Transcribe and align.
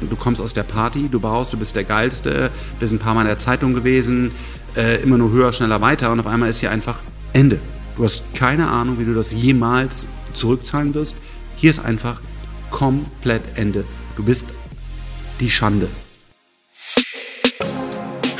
Du 0.00 0.16
kommst 0.16 0.40
aus 0.40 0.52
der 0.52 0.62
Party, 0.62 1.08
du 1.10 1.20
baust, 1.20 1.52
du 1.52 1.56
bist 1.56 1.74
der 1.74 1.84
Geilste, 1.84 2.50
bist 2.78 2.92
ein 2.92 2.98
paar 2.98 3.14
Mal 3.14 3.22
in 3.22 3.28
der 3.28 3.38
Zeitung 3.38 3.74
gewesen, 3.74 4.32
äh, 4.76 5.02
immer 5.02 5.18
nur 5.18 5.30
höher, 5.30 5.52
schneller, 5.52 5.80
weiter 5.80 6.12
und 6.12 6.20
auf 6.20 6.26
einmal 6.26 6.50
ist 6.50 6.60
hier 6.60 6.70
einfach 6.70 6.98
Ende. 7.32 7.58
Du 7.96 8.04
hast 8.04 8.22
keine 8.34 8.68
Ahnung, 8.68 8.98
wie 8.98 9.04
du 9.04 9.14
das 9.14 9.32
jemals 9.32 10.06
zurückzahlen 10.34 10.94
wirst. 10.94 11.16
Hier 11.56 11.70
ist 11.70 11.80
einfach 11.80 12.20
komplett 12.70 13.42
Ende. 13.54 13.84
Du 14.16 14.22
bist 14.22 14.46
die 15.40 15.50
Schande. 15.50 15.88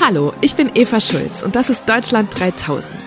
Hallo, 0.00 0.34
ich 0.40 0.54
bin 0.54 0.70
Eva 0.74 1.00
Schulz 1.00 1.42
und 1.42 1.56
das 1.56 1.70
ist 1.70 1.88
Deutschland 1.88 2.28
3000. 2.38 3.05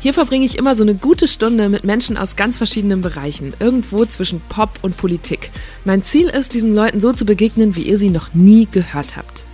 Hier 0.00 0.14
verbringe 0.14 0.44
ich 0.44 0.56
immer 0.56 0.74
so 0.74 0.82
eine 0.82 0.94
gute 0.94 1.26
Stunde 1.26 1.68
mit 1.68 1.84
Menschen 1.84 2.16
aus 2.16 2.36
ganz 2.36 2.58
verschiedenen 2.58 3.00
Bereichen, 3.00 3.54
irgendwo 3.58 4.04
zwischen 4.04 4.40
Pop 4.40 4.78
und 4.82 4.96
Politik. 4.96 5.50
Mein 5.84 6.04
Ziel 6.04 6.28
ist, 6.28 6.54
diesen 6.54 6.74
Leuten 6.74 7.00
so 7.00 7.12
zu 7.12 7.24
begegnen, 7.24 7.74
wie 7.76 7.82
ihr 7.82 7.98
sie 7.98 8.10
noch 8.10 8.34
nie 8.34 8.68
gehört 8.70 9.16
habt. 9.16 9.44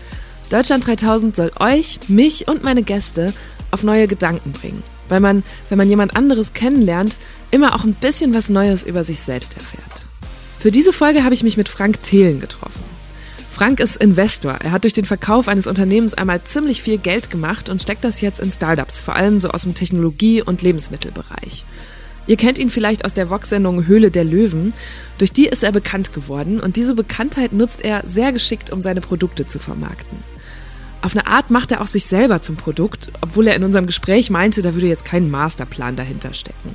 Deutschland 0.50 0.86
3000 0.86 1.34
soll 1.34 1.52
euch, 1.58 2.00
mich 2.08 2.48
und 2.48 2.62
meine 2.62 2.82
Gäste 2.82 3.32
auf 3.70 3.82
neue 3.84 4.06
Gedanken 4.06 4.52
bringen, 4.52 4.82
weil 5.08 5.20
man, 5.20 5.42
wenn 5.70 5.78
man 5.78 5.88
jemand 5.88 6.14
anderes 6.14 6.52
kennenlernt, 6.52 7.16
immer 7.50 7.74
auch 7.74 7.84
ein 7.84 7.94
bisschen 7.94 8.34
was 8.34 8.50
Neues 8.50 8.82
über 8.82 9.04
sich 9.04 9.20
selbst 9.20 9.54
erfährt. 9.54 10.04
Für 10.58 10.70
diese 10.70 10.92
Folge 10.92 11.24
habe 11.24 11.34
ich 11.34 11.42
mich 11.42 11.56
mit 11.56 11.68
Frank 11.68 12.02
Thelen 12.02 12.40
getroffen. 12.40 12.91
Frank 13.62 13.78
ist 13.78 13.98
Investor. 13.98 14.54
Er 14.54 14.72
hat 14.72 14.82
durch 14.82 14.92
den 14.92 15.04
Verkauf 15.04 15.46
eines 15.46 15.68
Unternehmens 15.68 16.14
einmal 16.14 16.42
ziemlich 16.42 16.82
viel 16.82 16.98
Geld 16.98 17.30
gemacht 17.30 17.68
und 17.68 17.80
steckt 17.80 18.02
das 18.02 18.20
jetzt 18.20 18.40
in 18.40 18.50
Startups, 18.50 19.00
vor 19.00 19.14
allem 19.14 19.40
so 19.40 19.50
aus 19.50 19.62
dem 19.62 19.72
Technologie- 19.72 20.42
und 20.42 20.62
Lebensmittelbereich. 20.62 21.64
Ihr 22.26 22.36
kennt 22.36 22.58
ihn 22.58 22.70
vielleicht 22.70 23.04
aus 23.04 23.14
der 23.14 23.30
Vox-Sendung 23.30 23.86
Höhle 23.86 24.10
der 24.10 24.24
Löwen. 24.24 24.74
Durch 25.18 25.32
die 25.32 25.46
ist 25.46 25.62
er 25.62 25.70
bekannt 25.70 26.12
geworden 26.12 26.58
und 26.58 26.74
diese 26.74 26.96
Bekanntheit 26.96 27.52
nutzt 27.52 27.84
er 27.84 28.02
sehr 28.04 28.32
geschickt, 28.32 28.72
um 28.72 28.82
seine 28.82 29.00
Produkte 29.00 29.46
zu 29.46 29.60
vermarkten. 29.60 30.18
Auf 31.00 31.14
eine 31.14 31.28
Art 31.28 31.52
macht 31.52 31.70
er 31.70 31.82
auch 31.82 31.86
sich 31.86 32.06
selber 32.06 32.42
zum 32.42 32.56
Produkt, 32.56 33.12
obwohl 33.20 33.46
er 33.46 33.54
in 33.54 33.62
unserem 33.62 33.86
Gespräch 33.86 34.28
meinte, 34.28 34.62
da 34.62 34.74
würde 34.74 34.88
jetzt 34.88 35.04
kein 35.04 35.30
Masterplan 35.30 35.94
dahinter 35.94 36.34
stecken. 36.34 36.74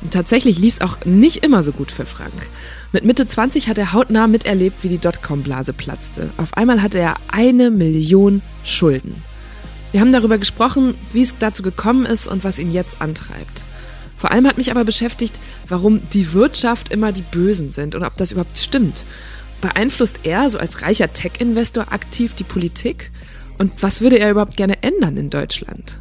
Und 0.00 0.14
tatsächlich 0.14 0.58
lief 0.58 0.76
es 0.76 0.80
auch 0.80 0.96
nicht 1.04 1.44
immer 1.44 1.62
so 1.62 1.72
gut 1.72 1.92
für 1.92 2.06
Frank. 2.06 2.46
Mit 2.92 3.04
Mitte 3.04 3.26
20 3.26 3.68
hat 3.68 3.78
er 3.78 3.92
hautnah 3.92 4.26
miterlebt, 4.26 4.82
wie 4.82 4.88
die 4.88 4.98
Dotcom-Blase 4.98 5.72
platzte. 5.72 6.30
Auf 6.36 6.56
einmal 6.56 6.82
hatte 6.82 6.98
er 6.98 7.16
eine 7.28 7.70
Million 7.70 8.42
Schulden. 8.64 9.22
Wir 9.92 10.00
haben 10.00 10.12
darüber 10.12 10.38
gesprochen, 10.38 10.94
wie 11.12 11.22
es 11.22 11.36
dazu 11.38 11.62
gekommen 11.62 12.06
ist 12.06 12.28
und 12.28 12.44
was 12.44 12.58
ihn 12.58 12.72
jetzt 12.72 13.00
antreibt. 13.00 13.64
Vor 14.16 14.30
allem 14.30 14.46
hat 14.46 14.56
mich 14.56 14.70
aber 14.70 14.84
beschäftigt, 14.84 15.38
warum 15.68 16.00
die 16.10 16.32
Wirtschaft 16.32 16.92
immer 16.92 17.12
die 17.12 17.22
Bösen 17.22 17.70
sind 17.70 17.94
und 17.94 18.02
ob 18.02 18.16
das 18.16 18.32
überhaupt 18.32 18.58
stimmt. 18.58 19.04
Beeinflusst 19.60 20.20
er, 20.22 20.48
so 20.48 20.58
als 20.58 20.82
reicher 20.82 21.12
Tech-Investor, 21.12 21.92
aktiv 21.92 22.34
die 22.34 22.44
Politik? 22.44 23.10
Und 23.58 23.72
was 23.82 24.00
würde 24.00 24.18
er 24.18 24.30
überhaupt 24.30 24.56
gerne 24.56 24.82
ändern 24.82 25.16
in 25.16 25.30
Deutschland? 25.30 26.00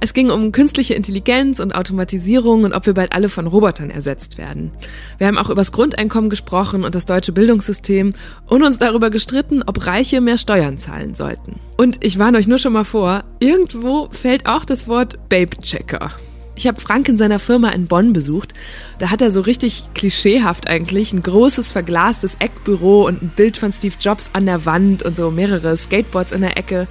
Es 0.00 0.14
ging 0.14 0.30
um 0.30 0.52
künstliche 0.52 0.94
Intelligenz 0.94 1.58
und 1.58 1.74
Automatisierung 1.74 2.64
und 2.64 2.72
ob 2.72 2.86
wir 2.86 2.94
bald 2.94 3.12
alle 3.12 3.28
von 3.28 3.48
Robotern 3.48 3.90
ersetzt 3.90 4.38
werden. 4.38 4.70
Wir 5.18 5.26
haben 5.26 5.38
auch 5.38 5.50
über 5.50 5.56
das 5.60 5.72
Grundeinkommen 5.72 6.30
gesprochen 6.30 6.84
und 6.84 6.94
das 6.94 7.04
deutsche 7.04 7.32
Bildungssystem 7.32 8.12
und 8.46 8.62
uns 8.62 8.78
darüber 8.78 9.10
gestritten, 9.10 9.62
ob 9.66 9.86
Reiche 9.86 10.20
mehr 10.20 10.38
Steuern 10.38 10.78
zahlen 10.78 11.14
sollten. 11.14 11.58
Und 11.76 12.04
ich 12.04 12.18
warne 12.18 12.38
euch 12.38 12.46
nur 12.46 12.58
schon 12.58 12.74
mal 12.74 12.84
vor, 12.84 13.24
irgendwo 13.40 14.08
fällt 14.12 14.46
auch 14.46 14.64
das 14.64 14.86
Wort 14.86 15.18
Babe-Checker. 15.28 16.12
Ich 16.54 16.66
habe 16.66 16.80
Frank 16.80 17.08
in 17.08 17.16
seiner 17.16 17.38
Firma 17.38 17.70
in 17.70 17.86
Bonn 17.86 18.12
besucht. 18.12 18.52
Da 18.98 19.10
hat 19.10 19.22
er 19.22 19.30
so 19.30 19.40
richtig 19.40 19.84
klischeehaft 19.94 20.66
eigentlich 20.66 21.12
ein 21.12 21.22
großes 21.22 21.70
verglastes 21.70 22.36
Eckbüro 22.40 23.06
und 23.06 23.22
ein 23.22 23.32
Bild 23.34 23.56
von 23.56 23.72
Steve 23.72 23.94
Jobs 24.00 24.30
an 24.32 24.46
der 24.46 24.66
Wand 24.66 25.04
und 25.04 25.16
so 25.16 25.30
mehrere 25.30 25.76
Skateboards 25.76 26.32
in 26.32 26.40
der 26.40 26.56
Ecke. 26.56 26.88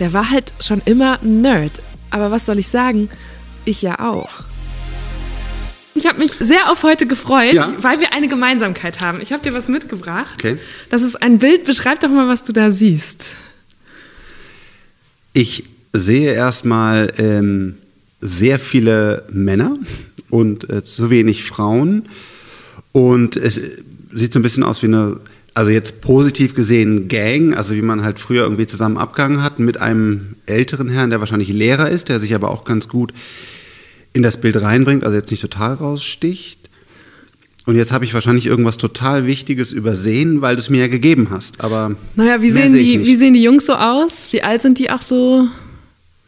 Der 0.00 0.14
war 0.14 0.30
halt 0.30 0.54
schon 0.58 0.80
immer 0.86 1.20
ein 1.22 1.42
Nerd, 1.42 1.82
aber 2.10 2.30
was 2.30 2.46
soll 2.46 2.58
ich 2.58 2.68
sagen? 2.68 3.10
Ich 3.64 3.82
ja 3.82 3.98
auch. 4.00 4.44
Ich 5.94 6.06
habe 6.06 6.18
mich 6.18 6.32
sehr 6.32 6.70
auf 6.70 6.82
heute 6.82 7.06
gefreut, 7.06 7.54
ja. 7.54 7.72
weil 7.80 8.00
wir 8.00 8.12
eine 8.12 8.26
Gemeinsamkeit 8.26 9.00
haben. 9.00 9.20
Ich 9.20 9.32
habe 9.32 9.42
dir 9.42 9.54
was 9.54 9.68
mitgebracht. 9.68 10.40
Okay. 10.42 10.58
Das 10.90 11.02
ist 11.02 11.22
ein 11.22 11.38
Bild. 11.38 11.64
Beschreib 11.64 12.00
doch 12.00 12.08
mal, 12.08 12.26
was 12.26 12.42
du 12.42 12.52
da 12.52 12.72
siehst. 12.72 13.36
Ich 15.32 15.64
sehe 15.92 16.32
erstmal 16.32 17.12
ähm, 17.18 17.76
sehr 18.20 18.58
viele 18.58 19.24
Männer 19.30 19.78
und 20.30 20.68
äh, 20.68 20.82
zu 20.82 21.10
wenig 21.10 21.44
Frauen. 21.44 22.08
Und 22.90 23.36
es 23.36 23.60
sieht 24.12 24.32
so 24.32 24.40
ein 24.40 24.42
bisschen 24.42 24.64
aus 24.64 24.82
wie 24.82 24.86
eine 24.86 25.20
also 25.54 25.70
jetzt 25.70 26.00
positiv 26.00 26.54
gesehen 26.54 27.08
Gang, 27.08 27.54
also 27.54 27.74
wie 27.74 27.82
man 27.82 28.02
halt 28.02 28.18
früher 28.18 28.42
irgendwie 28.42 28.66
zusammen 28.66 28.98
abgegangen 28.98 29.42
hat, 29.42 29.60
mit 29.60 29.80
einem 29.80 30.34
älteren 30.46 30.88
Herrn, 30.88 31.10
der 31.10 31.20
wahrscheinlich 31.20 31.48
Lehrer 31.48 31.88
ist, 31.88 32.08
der 32.08 32.20
sich 32.20 32.34
aber 32.34 32.50
auch 32.50 32.64
ganz 32.64 32.88
gut 32.88 33.14
in 34.12 34.22
das 34.22 34.40
Bild 34.40 34.60
reinbringt, 34.60 35.04
also 35.04 35.16
jetzt 35.16 35.30
nicht 35.30 35.40
total 35.40 35.74
raussticht. 35.74 36.60
Und 37.66 37.76
jetzt 37.76 37.92
habe 37.92 38.04
ich 38.04 38.12
wahrscheinlich 38.12 38.46
irgendwas 38.46 38.76
total 38.76 39.26
Wichtiges 39.26 39.72
übersehen, 39.72 40.42
weil 40.42 40.54
du 40.54 40.60
es 40.60 40.68
mir 40.68 40.82
ja 40.82 40.88
gegeben 40.88 41.28
hast. 41.30 41.62
Aber 41.62 41.96
naja, 42.14 42.42
wie 42.42 42.50
sehen, 42.50 42.74
die, 42.74 43.00
wie 43.00 43.16
sehen 43.16 43.32
die 43.32 43.42
Jungs 43.42 43.64
so 43.64 43.74
aus? 43.74 44.28
Wie 44.32 44.42
alt 44.42 44.60
sind 44.60 44.78
die 44.78 44.90
auch 44.90 45.00
so? 45.00 45.48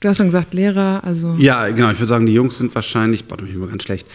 Du 0.01 0.09
hast 0.09 0.17
schon 0.17 0.27
gesagt, 0.27 0.55
Lehrer, 0.55 1.03
also. 1.05 1.35
Ja, 1.39 1.69
genau, 1.69 1.91
ich 1.91 1.99
würde 1.99 2.07
sagen, 2.07 2.27
die 2.27 2.33
Jungs 2.33 2.59
sind 2.59 2.75
wahrscheinlich, 2.75 3.27
boah, 3.27 3.37
da 3.37 3.43
bin 3.43 3.51
ich 3.51 3.57
immer 3.57 3.67
ganz 3.67 3.83
schlecht, 3.83 4.07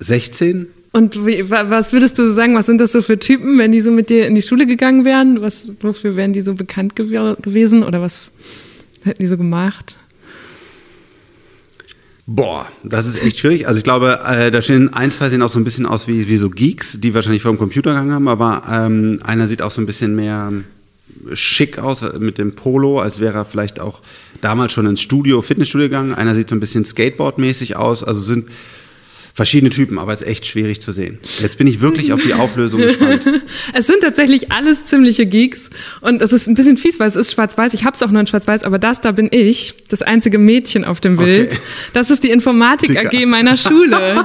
16, 0.00 0.66
und 0.92 1.26
wie, 1.26 1.50
was 1.50 1.92
würdest 1.92 2.18
du 2.18 2.32
sagen, 2.32 2.54
was 2.54 2.66
sind 2.66 2.80
das 2.80 2.92
so 2.92 3.02
für 3.02 3.18
Typen, 3.18 3.58
wenn 3.58 3.72
die 3.72 3.80
so 3.80 3.90
mit 3.90 4.10
dir 4.10 4.26
in 4.26 4.34
die 4.34 4.42
Schule 4.42 4.66
gegangen 4.66 5.04
wären? 5.04 5.40
Was, 5.40 5.72
wofür 5.80 6.16
wären 6.16 6.32
die 6.32 6.40
so 6.40 6.54
bekannt 6.54 6.96
gew 6.96 7.36
gewesen 7.42 7.82
oder 7.82 8.00
was 8.00 8.32
hätten 9.04 9.22
die 9.22 9.28
so 9.28 9.36
gemacht? 9.36 9.96
Boah, 12.28 12.66
das 12.82 13.06
ist 13.06 13.22
echt 13.22 13.38
schwierig. 13.38 13.68
Also 13.68 13.78
ich 13.78 13.84
glaube, 13.84 14.20
äh, 14.26 14.50
da 14.50 14.60
stehen 14.60 14.92
ein, 14.92 15.12
zwei 15.12 15.30
sehen 15.30 15.42
auch 15.42 15.50
so 15.50 15.60
ein 15.60 15.64
bisschen 15.64 15.86
aus 15.86 16.08
wie, 16.08 16.28
wie 16.28 16.36
so 16.38 16.50
Geeks, 16.50 16.98
die 17.00 17.14
wahrscheinlich 17.14 17.42
vor 17.42 17.52
dem 17.52 17.58
Computer 17.58 17.90
gegangen 17.90 18.12
haben, 18.12 18.26
aber 18.26 18.62
ähm, 18.68 19.20
einer 19.22 19.46
sieht 19.46 19.62
auch 19.62 19.70
so 19.70 19.80
ein 19.80 19.86
bisschen 19.86 20.16
mehr 20.16 20.52
schick 21.32 21.78
aus 21.78 22.02
äh, 22.02 22.18
mit 22.18 22.38
dem 22.38 22.54
Polo, 22.54 23.00
als 23.00 23.20
wäre 23.20 23.38
er 23.38 23.44
vielleicht 23.44 23.80
auch 23.80 24.02
damals 24.40 24.72
schon 24.72 24.86
ins 24.86 25.00
Studio, 25.00 25.42
Fitnessstudio 25.42 25.88
gegangen. 25.88 26.14
Einer 26.14 26.34
sieht 26.34 26.48
so 26.48 26.56
ein 26.56 26.60
bisschen 26.60 26.84
Skateboard-mäßig 26.84 27.76
aus. 27.76 28.02
Also 28.02 28.20
sind 28.20 28.48
verschiedene 29.36 29.68
Typen, 29.68 29.98
aber 29.98 30.14
es 30.14 30.22
ist 30.22 30.28
echt 30.28 30.46
schwierig 30.46 30.80
zu 30.80 30.92
sehen. 30.92 31.18
Jetzt 31.40 31.58
bin 31.58 31.66
ich 31.66 31.82
wirklich 31.82 32.14
auf 32.14 32.22
die 32.22 32.32
Auflösung 32.32 32.80
gespannt. 32.82 33.22
es 33.74 33.86
sind 33.86 34.00
tatsächlich 34.00 34.50
alles 34.50 34.86
ziemliche 34.86 35.26
Geeks 35.26 35.68
und 36.00 36.22
es 36.22 36.32
ist 36.32 36.48
ein 36.48 36.54
bisschen 36.54 36.78
fies, 36.78 36.98
weil 36.98 37.06
es 37.06 37.16
ist 37.16 37.34
schwarz-weiß. 37.34 37.74
Ich 37.74 37.84
habe 37.84 37.94
es 37.94 38.02
auch 38.02 38.10
nur 38.10 38.20
in 38.22 38.26
schwarz-weiß, 38.26 38.64
aber 38.64 38.78
das 38.78 39.02
da 39.02 39.12
bin 39.12 39.28
ich, 39.30 39.74
das 39.90 40.00
einzige 40.00 40.38
Mädchen 40.38 40.86
auf 40.86 41.00
dem 41.00 41.18
Bild. 41.18 41.52
Okay. 41.52 41.60
Das 41.92 42.10
ist 42.10 42.24
die 42.24 42.30
Informatik. 42.30 42.96
AG 42.96 43.26
meiner 43.26 43.56
Schule. 43.58 44.24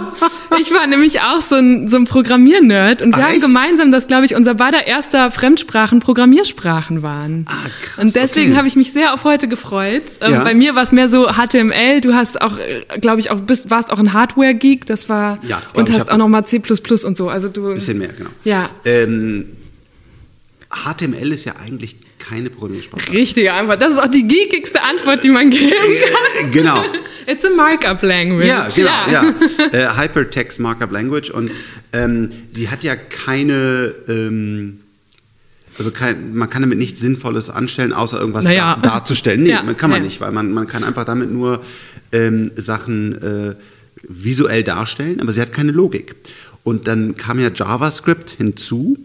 ich 0.61 0.72
war 0.72 0.88
nämlich 0.88 1.19
auch 1.19 1.41
so 1.41 1.55
ein, 1.55 1.89
so 1.89 1.97
ein 1.97 2.05
Programmiernerd 2.05 3.01
und 3.01 3.13
wir 3.17 3.23
Ach, 3.23 3.28
haben 3.28 3.33
echt? 3.33 3.41
gemeinsam, 3.41 3.91
dass 3.91 4.07
glaube 4.07 4.23
ich 4.23 4.35
unser 4.35 4.53
beider 4.53 4.88
erster 4.88 5.29
Fremdsprachen 5.29 5.99
Programmiersprachen 5.99 7.01
waren. 7.01 7.45
Ah, 7.49 7.53
krass, 7.83 8.05
und 8.05 8.16
deswegen 8.16 8.51
okay. 8.51 8.57
habe 8.57 8.67
ich 8.69 8.78
mich 8.78 8.93
sehr 8.93 9.13
auf 9.13 9.25
heute 9.25 9.49
gefreut. 9.49 10.03
Ähm, 10.22 10.31
ja. 10.31 10.43
Bei 10.45 10.53
mir 10.53 10.73
war 10.75 10.83
es 10.83 10.93
mehr 10.93 11.09
so 11.09 11.28
HTML. 11.28 11.99
Du 11.99 12.13
hast 12.13 12.41
auch, 12.41 12.57
äh, 12.57 12.83
glaube 13.01 13.19
ich, 13.19 13.29
auch 13.29 13.41
bist, 13.41 13.69
warst 13.69 13.91
auch 13.91 13.99
ein 13.99 14.13
Hardware-Geek. 14.13 14.85
Das 14.85 15.00
das 15.01 15.09
war. 15.09 15.39
Ja, 15.47 15.62
und 15.73 15.91
hast 15.91 16.12
auch 16.12 16.17
nochmal 16.17 16.45
C 16.45 16.62
und 17.03 17.17
so. 17.17 17.29
Also 17.29 17.50
du. 17.50 17.73
Bisschen 17.73 17.97
mehr, 17.97 18.09
genau. 18.09 18.29
Ja. 18.44 18.69
Ähm, 18.85 19.45
HTML 20.69 21.31
ist 21.34 21.45
ja 21.45 21.56
eigentlich 21.57 21.97
keine 22.19 22.50
Programmiersprache. 22.50 23.11
Richtige 23.11 23.53
Antwort. 23.53 23.81
Das 23.81 23.94
ist 23.94 24.00
auch 24.00 24.07
die 24.07 24.28
geekigste 24.28 24.81
Antwort, 24.81 25.23
die 25.23 25.29
man 25.29 25.50
geben 25.50 25.72
kann. 25.72 26.47
Äh, 26.47 26.51
genau. 26.51 26.84
It's 27.28 27.44
a 27.44 27.50
Markup 27.50 28.01
Language. 28.03 28.47
Ja, 28.47 28.69
genau. 28.73 28.90
Ja. 29.11 29.34
ja. 29.73 29.95
Äh, 29.97 29.97
Hypertext 29.97 30.59
Markup 30.59 30.91
Language. 30.91 31.29
Und 31.29 31.51
ähm, 31.94 32.29
die 32.51 32.69
hat 32.69 32.84
ja 32.84 32.95
keine. 32.95 33.94
Ähm, 34.07 34.79
also 35.78 35.91
kein, 35.91 36.35
man 36.35 36.49
kann 36.49 36.61
damit 36.61 36.78
nichts 36.78 36.99
Sinnvolles 36.99 37.49
anstellen, 37.49 37.93
außer 37.93 38.20
irgendwas 38.20 38.43
naja. 38.43 38.78
dar 38.81 38.91
darzustellen. 38.91 39.43
Nee, 39.43 39.49
ja. 39.49 39.73
kann 39.73 39.90
man 39.90 40.02
ja. 40.02 40.05
nicht, 40.05 40.20
weil 40.20 40.31
man, 40.31 40.52
man 40.52 40.67
kann 40.67 40.84
einfach 40.84 41.05
damit 41.05 41.31
nur 41.31 41.64
ähm, 42.11 42.52
Sachen 42.55 43.22
äh, 43.22 43.55
visuell 44.07 44.63
darstellen, 44.63 45.21
aber 45.21 45.33
sie 45.33 45.41
hat 45.41 45.53
keine 45.53 45.71
Logik. 45.71 46.15
Und 46.63 46.87
dann 46.87 47.15
kam 47.15 47.39
ja 47.39 47.49
JavaScript 47.53 48.29
hinzu, 48.31 48.97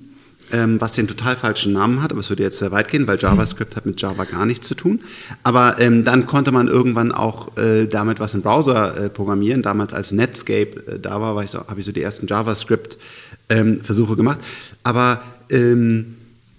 ähm, 0.53 0.81
was 0.81 0.93
den 0.93 1.09
total 1.09 1.37
falschen 1.37 1.73
Namen 1.73 2.03
hat, 2.03 2.13
aber 2.13 2.21
es 2.21 2.29
würde 2.29 2.43
jetzt 2.43 2.59
sehr 2.59 2.71
weit 2.71 2.89
gehen, 2.89 3.07
weil 3.07 3.19
JavaScript 3.19 3.75
hat 3.77 3.87
mit 3.87 4.01
Java 4.01 4.25
gar 4.25 4.47
nichts 4.47 4.69
zu 4.69 4.75
tun. 4.75 5.01
Aber 5.43 5.81
ähm, 5.81 6.05
dann 6.05 6.27
konnte 6.27 6.53
man 6.53 6.69
irgendwann 6.69 7.13
auch 7.13 7.57
äh, 7.57 7.87
damit 7.87 8.21
was 8.21 8.35
im 8.35 8.43
Browser 8.43 8.97
äh, 8.97 9.09
programmieren. 9.09 9.63
Damals 9.63 9.93
als 9.93 10.13
Netscape 10.13 10.87
äh, 10.87 10.99
da 11.01 11.21
war, 11.21 11.35
war 11.35 11.47
so, 11.49 11.59
habe 11.67 11.81
ich 11.81 11.87
so 11.87 11.93
die 11.93 12.03
ersten 12.03 12.27
JavaScript-Versuche 12.27 14.13
ähm, 14.13 14.17
gemacht. 14.17 14.39
Aber 14.83 15.23
ähm, 15.51 16.17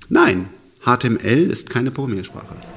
nein, 0.09 0.47
HTML 0.85 1.49
ist 1.49 1.69
keine 1.69 1.91
Programmiersprache. 1.91 2.76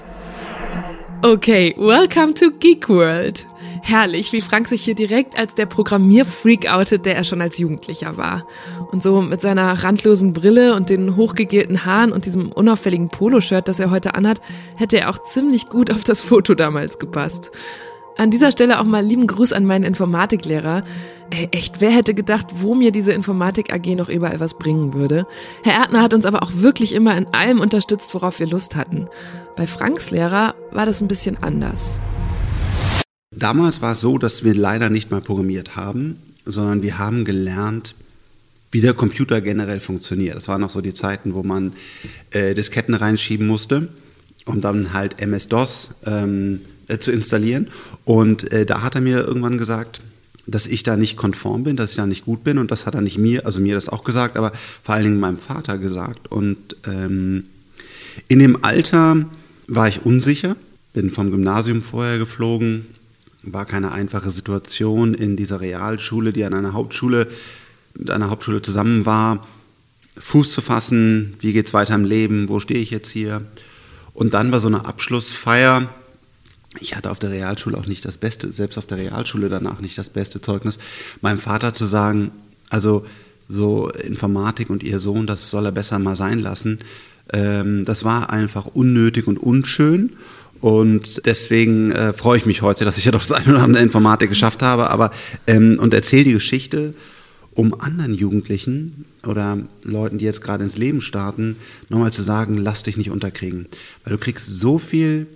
Okay, 1.23 1.75
welcome 1.77 2.33
to 2.33 2.51
Geek 2.51 2.89
World. 2.89 3.47
Herrlich, 3.83 4.33
wie 4.33 4.41
Frank 4.41 4.69
sich 4.69 4.83
hier 4.85 4.95
direkt 4.95 5.39
als 5.39 5.55
der 5.55 5.67
Programmierfreak 5.67 6.67
outet, 6.73 7.05
der 7.05 7.15
er 7.15 7.25
schon 7.25 7.43
als 7.43 7.59
Jugendlicher 7.59 8.17
war. 8.17 8.47
Und 8.91 9.03
so 9.03 9.21
mit 9.21 9.43
seiner 9.43 9.85
randlosen 9.85 10.33
Brille 10.33 10.75
und 10.75 10.89
den 10.89 11.17
hochgegelten 11.17 11.85
Haaren 11.85 12.13
und 12.13 12.25
diesem 12.25 12.51
unauffälligen 12.51 13.11
Poloshirt, 13.11 13.69
das 13.69 13.81
er 13.81 13.91
heute 13.91 14.15
anhat, 14.15 14.41
hätte 14.77 14.99
er 14.99 15.11
auch 15.11 15.19
ziemlich 15.19 15.69
gut 15.69 15.93
auf 15.93 16.05
das 16.05 16.23
Foto 16.23 16.55
damals 16.55 16.99
gepasst. 16.99 17.53
An 18.21 18.31
dieser 18.31 18.53
Stelle 18.53 18.79
auch 18.79 18.85
mal 18.85 19.03
lieben 19.03 19.27
Gruß 19.27 19.55
an 19.55 19.65
meinen 19.65 19.83
Informatiklehrer. 19.83 20.85
Ey, 21.31 21.49
echt, 21.53 21.81
wer 21.81 21.91
hätte 21.91 22.13
gedacht, 22.13 22.49
wo 22.57 22.75
mir 22.75 22.93
diese 22.93 23.13
Informatik 23.13 23.73
AG 23.73 23.87
noch 23.97 24.11
überall 24.11 24.41
was 24.41 24.59
bringen 24.59 24.93
würde? 24.93 25.27
Herr 25.65 25.81
Erdner 25.81 26.03
hat 26.03 26.13
uns 26.13 26.27
aber 26.27 26.43
auch 26.43 26.51
wirklich 26.57 26.93
immer 26.93 27.17
in 27.17 27.29
allem 27.29 27.61
unterstützt, 27.61 28.13
worauf 28.13 28.39
wir 28.39 28.47
Lust 28.47 28.77
hatten. 28.77 29.09
Bei 29.57 29.67
Franks 29.67 30.11
Lehrer 30.11 30.55
war 30.71 30.85
das 30.85 31.01
ein 31.01 31.09
bisschen 31.09 31.43
anders. 31.43 31.99
Damals 33.35 33.81
war 33.81 33.93
es 33.93 34.03
so, 34.03 34.19
dass 34.19 34.45
wir 34.45 34.53
leider 34.53 34.91
nicht 34.91 35.11
mal 35.11 35.23
programmiert 35.23 35.77
haben, 35.77 36.21
sondern 36.45 36.83
wir 36.83 36.99
haben 36.99 37.25
gelernt, 37.25 37.95
wie 38.71 38.83
der 38.83 38.93
Computer 38.93 39.41
generell 39.41 39.81
funktioniert. 39.81 40.37
Das 40.37 40.47
waren 40.47 40.61
noch 40.61 40.69
so 40.69 40.83
die 40.83 40.93
Zeiten, 40.93 41.33
wo 41.33 41.43
man 41.43 41.73
äh, 42.33 42.53
Disketten 42.53 42.93
reinschieben 42.93 43.47
musste 43.47 43.89
und 44.45 44.63
dann 44.63 44.93
halt 44.93 45.23
MS-DOS 45.23 45.95
ähm, 46.05 46.61
äh, 46.91 46.99
zu 46.99 47.13
installieren. 47.13 47.69
Und 48.05 48.53
äh, 48.53 48.67
da 48.67 48.83
hat 48.83 48.95
er 48.95 49.01
mir 49.01 49.21
irgendwann 49.21 49.59
gesagt, 49.59 50.01
dass 50.47 50.67
ich 50.67 50.83
da 50.83 50.97
nicht 50.97 51.17
konform 51.17 51.65
bin, 51.65 51.77
dass 51.77 51.91
ich 51.91 51.97
da 51.97 52.07
nicht 52.07 52.25
gut 52.25 52.45
bin. 52.45 52.59
Und 52.59 52.71
das 52.71 52.87
hat 52.87 52.95
er 52.95 53.01
nicht 53.01 53.19
mir, 53.19 53.47
also 53.47 53.61
mir 53.61 53.75
das 53.75 53.89
auch 53.89 54.05
gesagt, 54.05 54.37
aber 54.37 54.53
vor 54.83 54.95
allen 54.95 55.05
Dingen 55.05 55.21
meinem 55.21 55.39
Vater 55.39 55.79
gesagt. 55.79 56.31
Und 56.31 56.59
ähm, 56.87 57.45
in 58.29 58.39
dem 58.39 58.65
Alter 58.65 59.25
war 59.69 59.89
ich 59.89 60.05
unsicher, 60.05 60.57
bin 60.93 61.11
vom 61.11 61.31
Gymnasium 61.31 61.83
vorher 61.83 62.19
geflogen, 62.19 62.87
war 63.43 63.65
keine 63.65 63.93
einfache 63.93 64.31
Situation 64.31 65.15
in 65.15 65.37
dieser 65.37 65.61
Realschule, 65.61 66.33
die 66.33 66.45
an 66.45 66.55
einer 66.55 66.73
Hauptschule, 66.73 67.29
mit 67.95 68.11
einer 68.11 68.31
Hauptschule 68.31 68.63
zusammen 68.63 69.07
war, 69.07 69.47
Fuß 70.19 70.53
zu 70.53 70.61
fassen, 70.61 71.35
wie 71.41 71.53
geht 71.53 71.67
es 71.67 71.75
weiter 71.75 71.95
im 71.95 72.05
Leben, 72.05 72.49
wo 72.49 72.61
stehe 72.61 72.81
ich 72.81 72.91
jetzt 72.91 73.11
hier? 73.11 73.43
Und 74.13 74.35
dann 74.35 74.53
war 74.53 74.61
so 74.61 74.67
eine 74.67 74.85
Abschlussfeier. 74.85 75.89
Ich 76.79 76.95
hatte 76.95 77.11
auf 77.11 77.19
der 77.19 77.31
Realschule 77.31 77.77
auch 77.77 77.87
nicht 77.87 78.05
das 78.05 78.17
Beste, 78.17 78.53
selbst 78.53 78.79
auf 78.79 78.87
der 78.87 78.99
Realschule 78.99 79.49
danach 79.49 79.81
nicht 79.81 79.99
das 79.99 80.09
beste 80.09 80.41
Zeugnis. 80.41 80.79
Meinem 81.21 81.41
Vater 81.41 81.75
zu 81.75 81.85
sagen, 81.85 82.31
also 82.69 83.05
so 83.49 83.91
Informatik 83.91 84.71
und 84.71 84.85
ihr 84.85 85.01
Sohn, 85.01 85.27
das 85.27 85.51
soll 85.51 85.67
er 85.67 85.73
besser 85.73 85.99
mal 85.99 86.15
sein 86.15 86.39
lassen, 86.39 86.79
ähm, 87.33 87.85
das 87.85 88.05
war 88.05 88.31
einfach 88.31 88.67
unnötig 88.67 89.27
und 89.27 89.39
unschön. 89.39 90.13
Und 90.61 91.27
deswegen 91.27 91.91
äh, 91.91 92.13
freue 92.13 92.37
ich 92.37 92.47
mich 92.47 92.63
heute, 92.63 92.85
dass 92.85 92.99
ich 92.99 93.07
ja 93.07 93.13
doch 93.13 93.21
das 93.21 93.33
eine 93.33 93.55
oder 93.55 93.63
andere 93.63 93.83
Informatik 93.83 94.29
geschafft 94.29 94.63
habe. 94.63 94.91
Aber 94.91 95.11
ähm, 95.47 95.79
und 95.81 95.95
erzähle 95.95 96.25
die 96.25 96.33
Geschichte, 96.33 96.95
um 97.55 97.81
anderen 97.81 98.15
Jugendlichen 98.15 99.07
oder 99.27 99.59
Leuten, 99.83 100.19
die 100.19 100.25
jetzt 100.25 100.43
gerade 100.43 100.65
ins 100.65 100.77
Leben 100.77 101.01
starten, 101.01 101.57
nochmal 101.89 102.13
zu 102.13 102.23
sagen, 102.23 102.57
lass 102.57 102.83
dich 102.83 102.97
nicht 102.97 103.11
unterkriegen. 103.11 103.67
Weil 104.05 104.13
du 104.13 104.19
kriegst 104.19 104.47
so 104.47 104.79
viel 104.79 105.27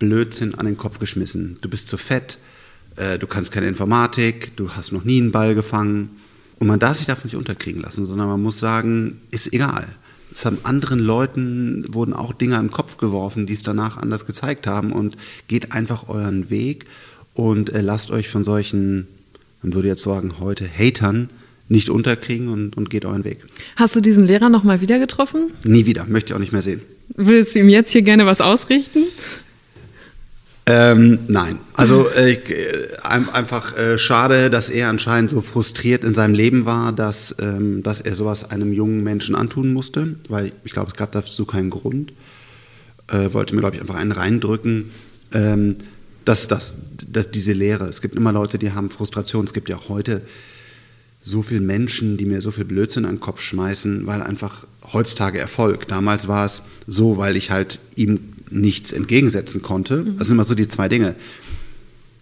Blödsinn 0.00 0.56
an 0.56 0.66
den 0.66 0.76
Kopf 0.76 0.98
geschmissen. 0.98 1.56
Du 1.60 1.68
bist 1.68 1.88
zu 1.88 1.96
fett, 1.96 2.38
äh, 2.96 3.18
du 3.18 3.28
kannst 3.28 3.52
keine 3.52 3.68
Informatik, 3.68 4.56
du 4.56 4.70
hast 4.70 4.90
noch 4.90 5.04
nie 5.04 5.20
einen 5.20 5.30
Ball 5.30 5.54
gefangen. 5.54 6.10
Und 6.58 6.66
man 6.66 6.80
darf 6.80 6.98
sich 6.98 7.06
davon 7.06 7.26
nicht 7.26 7.36
unterkriegen 7.36 7.80
lassen, 7.80 8.06
sondern 8.06 8.26
man 8.26 8.42
muss 8.42 8.58
sagen, 8.58 9.20
ist 9.30 9.52
egal. 9.52 9.86
Es 10.32 10.44
haben 10.44 10.58
anderen 10.64 11.00
Leuten, 11.00 11.84
wurden 11.88 12.12
auch 12.12 12.32
Dinge 12.32 12.56
an 12.56 12.66
den 12.66 12.72
Kopf 12.72 12.96
geworfen, 12.96 13.46
die 13.46 13.54
es 13.54 13.62
danach 13.62 13.96
anders 13.96 14.26
gezeigt 14.26 14.66
haben 14.66 14.92
und 14.92 15.16
geht 15.48 15.72
einfach 15.72 16.08
euren 16.08 16.50
Weg 16.50 16.86
und 17.34 17.72
äh, 17.72 17.80
lasst 17.80 18.10
euch 18.10 18.28
von 18.28 18.44
solchen, 18.44 19.08
man 19.62 19.72
würde 19.74 19.88
jetzt 19.88 20.02
sagen 20.02 20.34
heute, 20.40 20.68
Hatern 20.68 21.30
nicht 21.68 21.88
unterkriegen 21.88 22.48
und, 22.48 22.76
und 22.76 22.90
geht 22.90 23.04
euren 23.04 23.24
Weg. 23.24 23.38
Hast 23.76 23.94
du 23.96 24.00
diesen 24.00 24.24
Lehrer 24.24 24.48
nochmal 24.48 24.80
wieder 24.80 24.98
getroffen? 24.98 25.52
Nie 25.64 25.86
wieder, 25.86 26.04
möchte 26.06 26.30
ich 26.30 26.34
auch 26.34 26.40
nicht 26.40 26.52
mehr 26.52 26.62
sehen. 26.62 26.80
Willst 27.16 27.54
du 27.54 27.60
ihm 27.60 27.68
jetzt 27.68 27.90
hier 27.90 28.02
gerne 28.02 28.26
was 28.26 28.40
ausrichten? 28.40 29.04
Ähm, 30.72 31.18
nein, 31.26 31.58
also 31.74 32.08
äh, 32.10 32.34
äh, 32.34 32.96
einfach 33.02 33.76
äh, 33.76 33.98
schade, 33.98 34.50
dass 34.50 34.70
er 34.70 34.88
anscheinend 34.88 35.30
so 35.30 35.40
frustriert 35.40 36.04
in 36.04 36.14
seinem 36.14 36.32
Leben 36.34 36.64
war, 36.64 36.92
dass, 36.92 37.34
ähm, 37.40 37.82
dass 37.82 38.00
er 38.00 38.14
sowas 38.14 38.48
einem 38.52 38.72
jungen 38.72 39.02
Menschen 39.02 39.34
antun 39.34 39.72
musste, 39.72 40.14
weil 40.28 40.52
ich 40.64 40.70
glaube, 40.70 40.92
es 40.92 40.96
gab 40.96 41.10
dazu 41.10 41.44
keinen 41.44 41.70
Grund. 41.70 42.12
Äh, 43.08 43.32
wollte 43.32 43.56
mir, 43.56 43.62
glaube 43.62 43.74
ich, 43.74 43.82
einfach 43.82 43.96
einen 43.96 44.12
reindrücken. 44.12 44.92
Ähm, 45.32 45.76
dass, 46.24 46.46
dass, 46.46 46.74
dass 47.04 47.32
diese 47.32 47.52
Lehre, 47.52 47.86
es 47.86 48.00
gibt 48.00 48.14
immer 48.14 48.30
Leute, 48.30 48.58
die 48.58 48.70
haben 48.70 48.90
Frustration. 48.90 49.46
Es 49.46 49.52
gibt 49.52 49.68
ja 49.68 49.76
auch 49.76 49.88
heute 49.88 50.22
so 51.20 51.42
viele 51.42 51.60
Menschen, 51.60 52.16
die 52.16 52.26
mir 52.26 52.40
so 52.40 52.52
viel 52.52 52.64
Blödsinn 52.64 53.04
an 53.04 53.16
den 53.16 53.20
Kopf 53.20 53.40
schmeißen, 53.40 54.06
weil 54.06 54.22
einfach 54.22 54.66
heutzutage 54.92 55.40
Erfolg. 55.40 55.88
Damals 55.88 56.28
war 56.28 56.46
es 56.46 56.62
so, 56.86 57.16
weil 57.16 57.36
ich 57.36 57.50
halt 57.50 57.80
ihm 57.96 58.34
nichts 58.50 58.92
entgegensetzen 58.92 59.62
konnte. 59.62 60.04
Das 60.18 60.28
sind 60.28 60.36
immer 60.36 60.44
so 60.44 60.54
die 60.54 60.68
zwei 60.68 60.88
Dinge. 60.88 61.14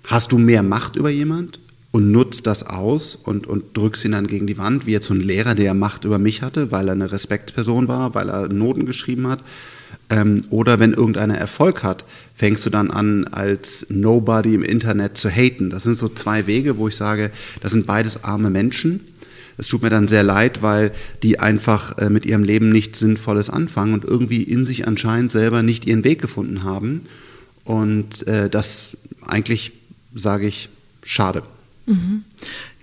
Hast 0.04 0.32
du 0.32 0.38
mehr 0.38 0.62
Macht 0.62 0.96
über 0.96 1.10
jemand 1.10 1.58
und 1.90 2.12
nutzt 2.12 2.46
das 2.46 2.64
aus 2.64 3.16
und, 3.16 3.46
und 3.46 3.76
drückst 3.76 4.04
ihn 4.04 4.12
dann 4.12 4.26
gegen 4.26 4.46
die 4.46 4.58
Wand, 4.58 4.86
wie 4.86 4.92
jetzt 4.92 5.06
so 5.06 5.14
ein 5.14 5.20
Lehrer, 5.20 5.54
der 5.54 5.75
Macht 5.75 6.04
über 6.04 6.19
mich 6.19 6.42
hatte, 6.42 6.70
weil 6.70 6.88
er 6.88 6.92
eine 6.92 7.10
Respektsperson 7.10 7.88
war, 7.88 8.14
weil 8.14 8.28
er 8.28 8.48
Noten 8.48 8.86
geschrieben 8.86 9.26
hat. 9.28 9.40
Ähm, 10.10 10.42
oder 10.50 10.80
wenn 10.80 10.92
irgendeiner 10.92 11.36
Erfolg 11.36 11.82
hat, 11.82 12.04
fängst 12.34 12.64
du 12.64 12.70
dann 12.70 12.90
an, 12.90 13.25
als 13.25 13.86
Nobody 13.88 14.54
im 14.54 14.62
Internet 14.62 15.16
zu 15.16 15.30
haten. 15.30 15.70
Das 15.70 15.82
sind 15.82 15.96
so 15.96 16.08
zwei 16.08 16.46
Wege, 16.46 16.78
wo 16.78 16.88
ich 16.88 16.96
sage, 16.96 17.30
das 17.60 17.72
sind 17.72 17.86
beides 17.86 18.25
arme 18.25 18.50
Menschen 18.50 19.00
es 19.58 19.66
tut 19.66 19.82
mir 19.82 19.90
dann 19.90 20.08
sehr 20.08 20.22
leid, 20.22 20.62
weil 20.62 20.93
die 21.22 21.40
einfach 21.40 21.99
äh, 21.99 22.08
mit 22.08 22.25
ihrem 22.25 22.44
Leben 22.44 22.70
nichts 22.70 23.00
Sinnvolles 23.00 23.50
anfangen 23.50 23.93
und 23.93 24.05
irgendwie 24.05 24.43
in 24.43 24.64
sich 24.64 24.87
anscheinend 24.87 25.32
selber 25.32 25.62
nicht 25.62 25.87
ihren 25.87 26.05
Weg 26.05 26.22
gefunden 26.22 26.62
haben. 26.62 27.02
Und 27.64 28.26
äh, 28.28 28.49
das 28.49 28.96
eigentlich, 29.26 29.72
sage 30.14 30.46
ich, 30.46 30.69
schade. 31.02 31.43
Mhm. 31.87 32.22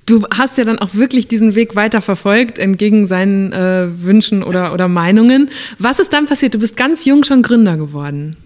Du 0.06 0.28
hast 0.30 0.58
ja 0.60 0.66
dann 0.66 0.78
auch 0.78 0.94
wirklich 0.94 1.28
diesen 1.28 1.56
Weg 1.56 1.76
weiter 1.76 2.02
verfolgt, 2.02 2.60
entgegen 2.60 3.08
seinen 3.08 3.52
äh, 3.54 3.88
Wünschen 4.04 4.44
oder, 4.44 4.74
oder 4.74 4.88
Meinungen. 4.88 5.50
Was 5.80 6.00
ist 6.00 6.14
dann 6.14 6.28
passiert? 6.28 6.54
Du 6.54 6.60
bist 6.60 6.78
ganz 6.78 7.06
jung 7.06 7.24
schon 7.24 7.42
Gründer 7.42 7.78
geworden. 7.78 8.38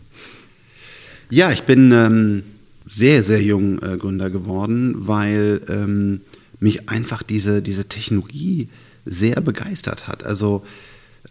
Ja, 1.30 1.52
ich 1.52 1.64
bin 1.64 1.92
ähm, 1.92 2.44
sehr, 2.86 3.24
sehr 3.24 3.42
jung 3.42 3.82
äh, 3.82 3.98
Gründer 3.98 4.30
geworden, 4.30 4.96
weil 5.00 5.62
ähm, 5.68 6.22
mich 6.60 6.90
einfach 6.90 7.24
diese, 7.24 7.62
diese 7.62 7.88
Technologie 7.88 8.70
sehr 9.06 9.42
begeistert 9.42 10.08
hat. 10.08 10.24
Also 10.24 10.64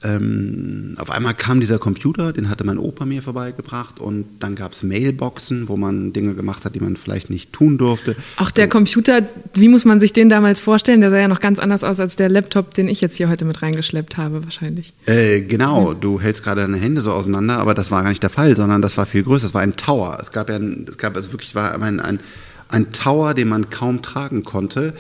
ähm, 0.04 0.94
auf 0.98 1.10
einmal 1.10 1.34
kam 1.34 1.60
dieser 1.60 1.78
Computer, 1.78 2.32
den 2.32 2.48
hatte 2.50 2.62
mein 2.62 2.78
Opa 2.78 3.04
mir 3.04 3.22
vorbeigebracht 3.22 3.98
und 3.98 4.26
dann 4.38 4.54
gab 4.54 4.72
es 4.72 4.82
Mailboxen, 4.82 5.68
wo 5.68 5.76
man 5.76 6.12
Dinge 6.12 6.34
gemacht 6.34 6.64
hat, 6.64 6.74
die 6.74 6.80
man 6.80 6.96
vielleicht 6.96 7.30
nicht 7.30 7.52
tun 7.52 7.78
durfte. 7.78 8.14
Auch 8.36 8.50
der 8.50 8.68
Computer, 8.68 9.26
wie 9.54 9.68
muss 9.68 9.84
man 9.84 9.98
sich 9.98 10.12
den 10.12 10.28
damals 10.28 10.60
vorstellen? 10.60 11.00
Der 11.00 11.10
sah 11.10 11.18
ja 11.18 11.28
noch 11.28 11.40
ganz 11.40 11.58
anders 11.58 11.84
aus 11.84 11.98
als 12.00 12.16
der 12.16 12.28
Laptop, 12.28 12.74
den 12.74 12.86
ich 12.86 13.00
jetzt 13.00 13.16
hier 13.16 13.28
heute 13.28 13.44
mit 13.44 13.62
reingeschleppt 13.62 14.16
habe, 14.16 14.44
wahrscheinlich. 14.44 14.92
Äh, 15.06 15.40
genau, 15.40 15.94
mhm. 15.94 16.00
du 16.00 16.20
hältst 16.20 16.44
gerade 16.44 16.60
deine 16.60 16.76
Hände 16.76 17.00
so 17.00 17.12
auseinander, 17.12 17.58
aber 17.58 17.74
das 17.74 17.90
war 17.90 18.02
gar 18.02 18.10
nicht 18.10 18.22
der 18.22 18.30
Fall, 18.30 18.54
sondern 18.56 18.82
das 18.82 18.96
war 18.98 19.06
viel 19.06 19.24
größer. 19.24 19.46
Das 19.46 19.54
war 19.54 19.62
ein 19.62 19.76
Tower. 19.76 20.18
Es 20.20 20.32
gab 20.32 20.48
ja, 20.48 20.56
ein, 20.56 20.86
es 20.88 20.98
gab 20.98 21.16
also 21.16 21.32
wirklich 21.32 21.54
war 21.54 21.80
ein, 21.80 21.98
ein, 21.98 22.20
ein 22.68 22.92
Tower, 22.92 23.34
den 23.34 23.48
man 23.48 23.70
kaum 23.70 24.02
tragen 24.02 24.44
konnte 24.44 24.94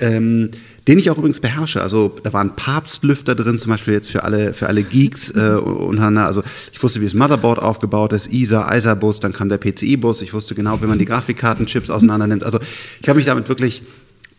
ähm, 0.00 0.50
den 0.88 0.98
ich 0.98 1.10
auch 1.10 1.18
übrigens 1.18 1.40
beherrsche. 1.40 1.82
Also 1.82 2.16
da 2.22 2.32
waren 2.32 2.56
Papstlüfter 2.56 3.34
drin, 3.34 3.58
zum 3.58 3.70
Beispiel 3.70 3.94
jetzt 3.94 4.10
für 4.10 4.24
alle, 4.24 4.54
für 4.54 4.66
alle 4.66 4.82
Geeks 4.82 5.30
äh, 5.30 5.56
untereinander. 5.60 6.26
Also 6.26 6.42
ich 6.72 6.82
wusste, 6.82 7.00
wie 7.00 7.04
das 7.04 7.14
Motherboard 7.14 7.60
aufgebaut 7.60 8.12
ist, 8.12 8.32
ISA, 8.32 8.74
ISA-Bus, 8.74 9.20
dann 9.20 9.32
kam 9.32 9.48
der 9.48 9.58
PCI-Bus. 9.58 10.22
Ich 10.22 10.32
wusste 10.32 10.54
genau, 10.54 10.80
wie 10.82 10.86
man 10.86 10.98
die 10.98 11.04
Grafikkartenchips 11.04 11.90
auseinander 11.90 12.26
nimmt. 12.26 12.44
Also 12.44 12.58
ich 13.00 13.08
habe 13.08 13.18
mich 13.18 13.26
damit 13.26 13.48
wirklich 13.48 13.82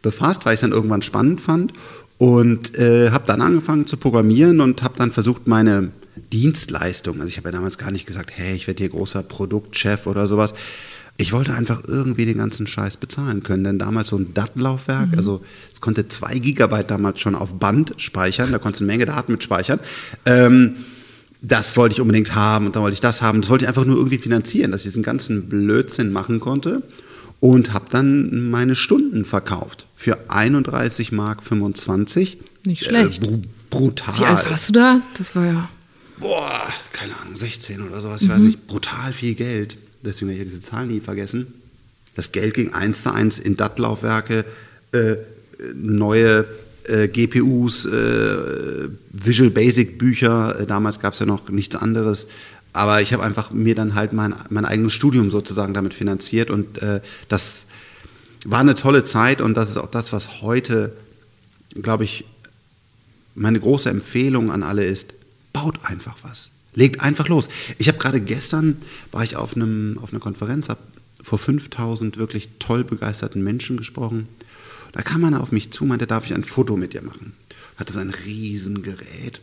befasst, 0.02 0.46
weil 0.46 0.54
ich 0.54 0.58
es 0.58 0.62
dann 0.62 0.72
irgendwann 0.72 1.04
spannend 1.04 1.40
fand 1.42 1.74
und 2.18 2.78
äh, 2.78 3.12
habe 3.12 3.26
dann 3.28 3.42
angefangen 3.42 3.86
zu 3.86 3.98
programmieren 3.98 4.60
und 4.62 4.84
habe 4.84 4.96
dann 4.98 5.12
versucht, 5.12 5.48
meine 5.48 5.92
Dienstleistung, 6.34 7.16
also 7.16 7.28
ich 7.28 7.38
habe 7.38 7.50
ja 7.50 7.54
damals 7.54 7.78
gar 7.78 7.92
nicht 7.92 8.06
gesagt, 8.06 8.32
hey, 8.34 8.56
ich 8.56 8.68
werde 8.68 8.84
hier 8.84 8.90
großer 8.90 9.24
Produktchef 9.24 10.08
oder 10.08 10.28
sowas, 10.28 10.54
ich 11.22 11.34
wollte 11.34 11.54
einfach 11.54 11.84
irgendwie 11.88 12.26
den 12.26 12.38
ganzen 12.38 12.68
Scheiß 12.68 12.98
bezahlen 12.98 13.44
können, 13.44 13.64
denn 13.64 13.80
damals 13.80 14.10
so 14.10 14.18
ein 14.18 14.34
DAT-Laufwerk, 14.34 15.12
mhm. 15.12 15.18
also 15.18 15.44
es 15.72 15.82
konnte 15.82 16.08
zwei 16.08 16.38
Gigabyte 16.40 16.90
damals 16.90 17.20
schon 17.20 17.36
auf 17.36 17.54
Band 17.60 17.94
speichern, 17.98 18.52
da 18.52 18.60
konntest 18.60 18.82
du 18.82 18.86
eine 18.86 18.94
Menge 18.94 19.06
Daten 19.06 19.32
mit 19.32 19.44
speichern. 19.44 19.80
Ähm, 20.26 20.76
das 21.42 21.76
wollte 21.76 21.94
ich 21.94 22.02
unbedingt 22.02 22.36
haben 22.36 22.68
und 22.68 22.76
dann 22.76 22.84
wollte 22.84 22.94
ich 22.94 23.00
das 23.00 23.22
haben. 23.22 23.42
Das 23.42 23.50
wollte 23.50 23.66
ich 23.66 23.70
einfach 23.70 23.86
nur 23.86 23.96
irgendwie 23.96 24.20
finanzieren, 24.20 24.72
dass 24.72 24.82
ich 24.82 24.88
diesen 24.90 25.04
ganzen 25.04 25.50
Blödsinn 25.50 26.12
machen 26.12 26.40
konnte 26.40 26.84
und 27.40 27.74
habe 27.74 27.86
dann 27.90 28.50
meine 28.52 28.76
Stunden 28.76 29.26
verkauft 29.26 29.88
für 29.96 30.30
31 30.30 31.12
Mark 31.12 31.44
25. 31.44 32.38
Nicht 32.66 32.86
schlecht. 32.86 33.24
Äh, 33.24 33.28
br 33.28 33.40
brutal. 33.72 34.20
Wie 34.20 34.26
alt 34.26 34.50
warst 34.50 34.70
du 34.70 34.74
da? 34.74 35.02
Das 35.18 35.36
war 35.36 35.46
ja. 35.46 35.70
Boah, 36.20 36.70
keine 36.94 37.14
Ahnung, 37.20 37.36
16 37.36 37.82
oder 37.82 38.00
sowas, 38.00 38.22
ich 38.22 38.28
mhm. 38.28 38.34
weiß 38.34 38.42
nicht, 38.44 38.68
brutal 38.68 39.12
viel 39.12 39.34
Geld. 39.34 39.78
Deswegen 40.04 40.30
werde 40.30 40.44
ich 40.44 40.50
diese 40.50 40.62
Zahlen 40.62 40.90
nie 40.90 41.00
vergessen. 41.00 41.48
Das 42.16 42.32
Geld 42.32 42.54
ging 42.54 42.74
eins 42.74 43.04
zu 43.04 43.14
eins 43.14 43.40
in 43.40 43.58
DAT-Laufwerke, 43.58 44.46
äh, 44.92 45.16
neue 45.76 46.46
äh, 46.88 47.08
GPUs, 47.08 47.86
äh, 47.86 48.90
Visual 49.12 49.50
Basic 49.50 49.98
Bücher. 49.98 50.60
Äh, 50.60 50.66
damals 50.66 51.00
gab 51.00 51.14
es 51.14 51.20
ja 51.20 51.26
noch 51.26 51.50
nichts 51.50 51.76
anderes. 51.76 52.28
Aber 52.74 53.02
ich 53.02 53.14
habe 53.14 53.24
einfach 53.24 53.52
mir 53.52 53.76
dann 53.76 53.96
halt 53.96 54.14
mein, 54.14 54.34
mein 54.50 54.66
eigenes 54.66 54.94
Studium 54.94 55.30
sozusagen 55.30 55.74
damit 55.74 55.94
finanziert 55.94 56.50
und 56.50 56.82
äh, 56.82 57.02
das 57.28 57.66
war 58.46 58.60
eine 58.60 58.76
tolle 58.76 59.04
Zeit 59.04 59.42
und 59.42 59.56
das 59.56 59.72
ist 59.72 59.78
auch 59.78 59.92
das, 59.92 60.14
was 60.14 60.42
heute, 60.42 60.94
glaube 61.82 62.06
ich, 62.06 62.26
meine 63.36 63.60
große 63.60 63.90
Empfehlung 63.90 64.52
an 64.52 64.64
alle 64.64 64.86
ist, 64.86 65.14
baut 65.54 65.80
einfach 65.84 66.16
was. 66.24 66.51
Legt 66.74 67.02
einfach 67.02 67.28
los. 67.28 67.50
Ich 67.78 67.88
habe 67.88 67.98
gerade 67.98 68.22
gestern, 68.22 68.78
war 69.12 69.24
ich 69.24 69.36
auf, 69.36 69.56
einem, 69.56 70.00
auf 70.02 70.12
einer 70.12 70.22
Konferenz, 70.22 70.70
habe 70.70 70.80
vor 71.22 71.38
5000 71.38 72.18
wirklich 72.18 72.50
toll 72.60 72.84
begeisterten 72.84 73.44
Menschen 73.44 73.78
gesprochen. 73.78 74.28
Da 74.94 75.02
kam 75.02 75.24
einer 75.24 75.42
auf 75.42 75.52
mich 75.52 75.72
zu, 75.72 75.86
meinte, 75.86 76.08
darf 76.08 76.26
ich 76.26 76.34
ein 76.34 76.44
Foto 76.44 76.78
mit 76.78 76.94
dir 76.94 77.02
machen? 77.02 77.34
Hatte 77.78 77.94
so 77.94 78.00
ein 78.00 78.10
Riesengerät. 78.10 79.42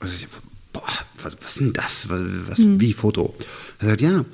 Und 0.00 0.12
ich, 0.12 0.26
boah, 0.72 0.82
was, 1.22 1.36
was 1.42 1.52
ist 1.52 1.60
denn 1.60 1.72
das? 1.72 2.08
Was, 2.08 2.58
mhm. 2.58 2.80
Wie 2.80 2.92
Foto? 2.92 3.34
Er 3.78 3.88
sagt, 3.90 4.00
ja, 4.00 4.24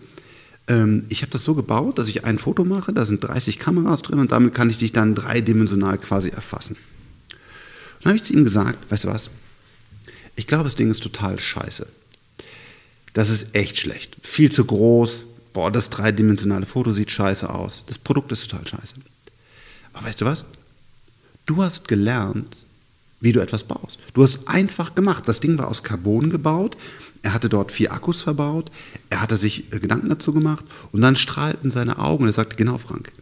ähm, 0.69 1.07
ich 1.09 1.23
habe 1.23 1.33
das 1.33 1.45
so 1.45 1.55
gebaut, 1.55 1.99
dass 1.99 2.09
ich 2.09 2.25
ein 2.25 2.39
Foto 2.39 2.65
mache, 2.65 2.93
da 2.93 3.05
sind 3.05 3.23
30 3.25 3.59
Kameras 3.59 4.03
drin 4.03 4.19
und 4.19 4.33
damit 4.33 4.55
kann 4.55 4.71
ich 4.71 4.79
dich 4.79 4.93
dann 4.93 5.15
dreidimensional 5.15 5.99
quasi 5.99 6.29
erfassen. 6.29 6.77
dann 8.01 8.11
habe 8.11 8.17
ich 8.17 8.25
zu 8.25 8.33
ihm 8.33 8.45
gesagt, 8.45 8.91
weißt 8.91 9.05
du 9.05 9.09
was? 9.09 9.31
Ich 10.35 10.47
glaube, 10.47 10.65
das 10.65 10.77
Ding 10.77 10.91
ist 10.91 11.03
total 11.03 11.39
scheiße. 11.39 11.87
Das 13.13 13.29
ist 13.29 13.55
echt 13.55 13.79
schlecht. 13.79 14.17
Viel 14.23 14.51
zu 14.51 14.65
groß. 14.65 15.25
Boah, 15.53 15.71
das 15.71 15.91
dreidimensionale 15.91 16.67
Foto 16.67 16.93
sieht 16.93 17.11
scheiße 17.11 17.49
aus. 17.49 17.85
Das 17.87 17.99
Produkt 17.99 18.33
ist 18.33 18.51
total 18.51 18.67
scheiße. 18.67 18.95
Aber 19.93 20.07
weißt 20.07 20.21
du 20.21 20.25
was? 20.25 20.45
Du 21.45 21.63
hast 21.63 21.89
gelernt, 21.89 22.65
wie 23.21 23.33
du 23.33 23.41
etwas 23.41 23.65
baust. 23.65 23.99
Du 24.15 24.23
hast 24.23 24.41
einfach 24.47 24.95
gemacht. 24.95 25.25
Das 25.27 25.41
Ding 25.41 25.59
war 25.59 25.69
aus 25.69 25.83
Carbon 25.83 26.31
gebaut. 26.31 26.77
Er 27.23 27.35
hatte 27.35 27.49
dort 27.49 27.71
vier 27.71 27.93
Akkus 27.93 28.23
verbaut. 28.23 28.71
Er 29.11 29.21
hatte 29.21 29.37
sich 29.37 29.73
äh, 29.73 29.79
Gedanken 29.79 30.09
dazu 30.09 30.33
gemacht. 30.33 30.65
Und 30.91 31.03
dann 31.03 31.17
strahlten 31.17 31.71
seine 31.71 31.99
Augen 31.99 32.25
und 32.25 32.31
er 32.31 32.35
sagte, 32.35 32.57
genau, 32.57 32.79
Frank, 32.79 33.13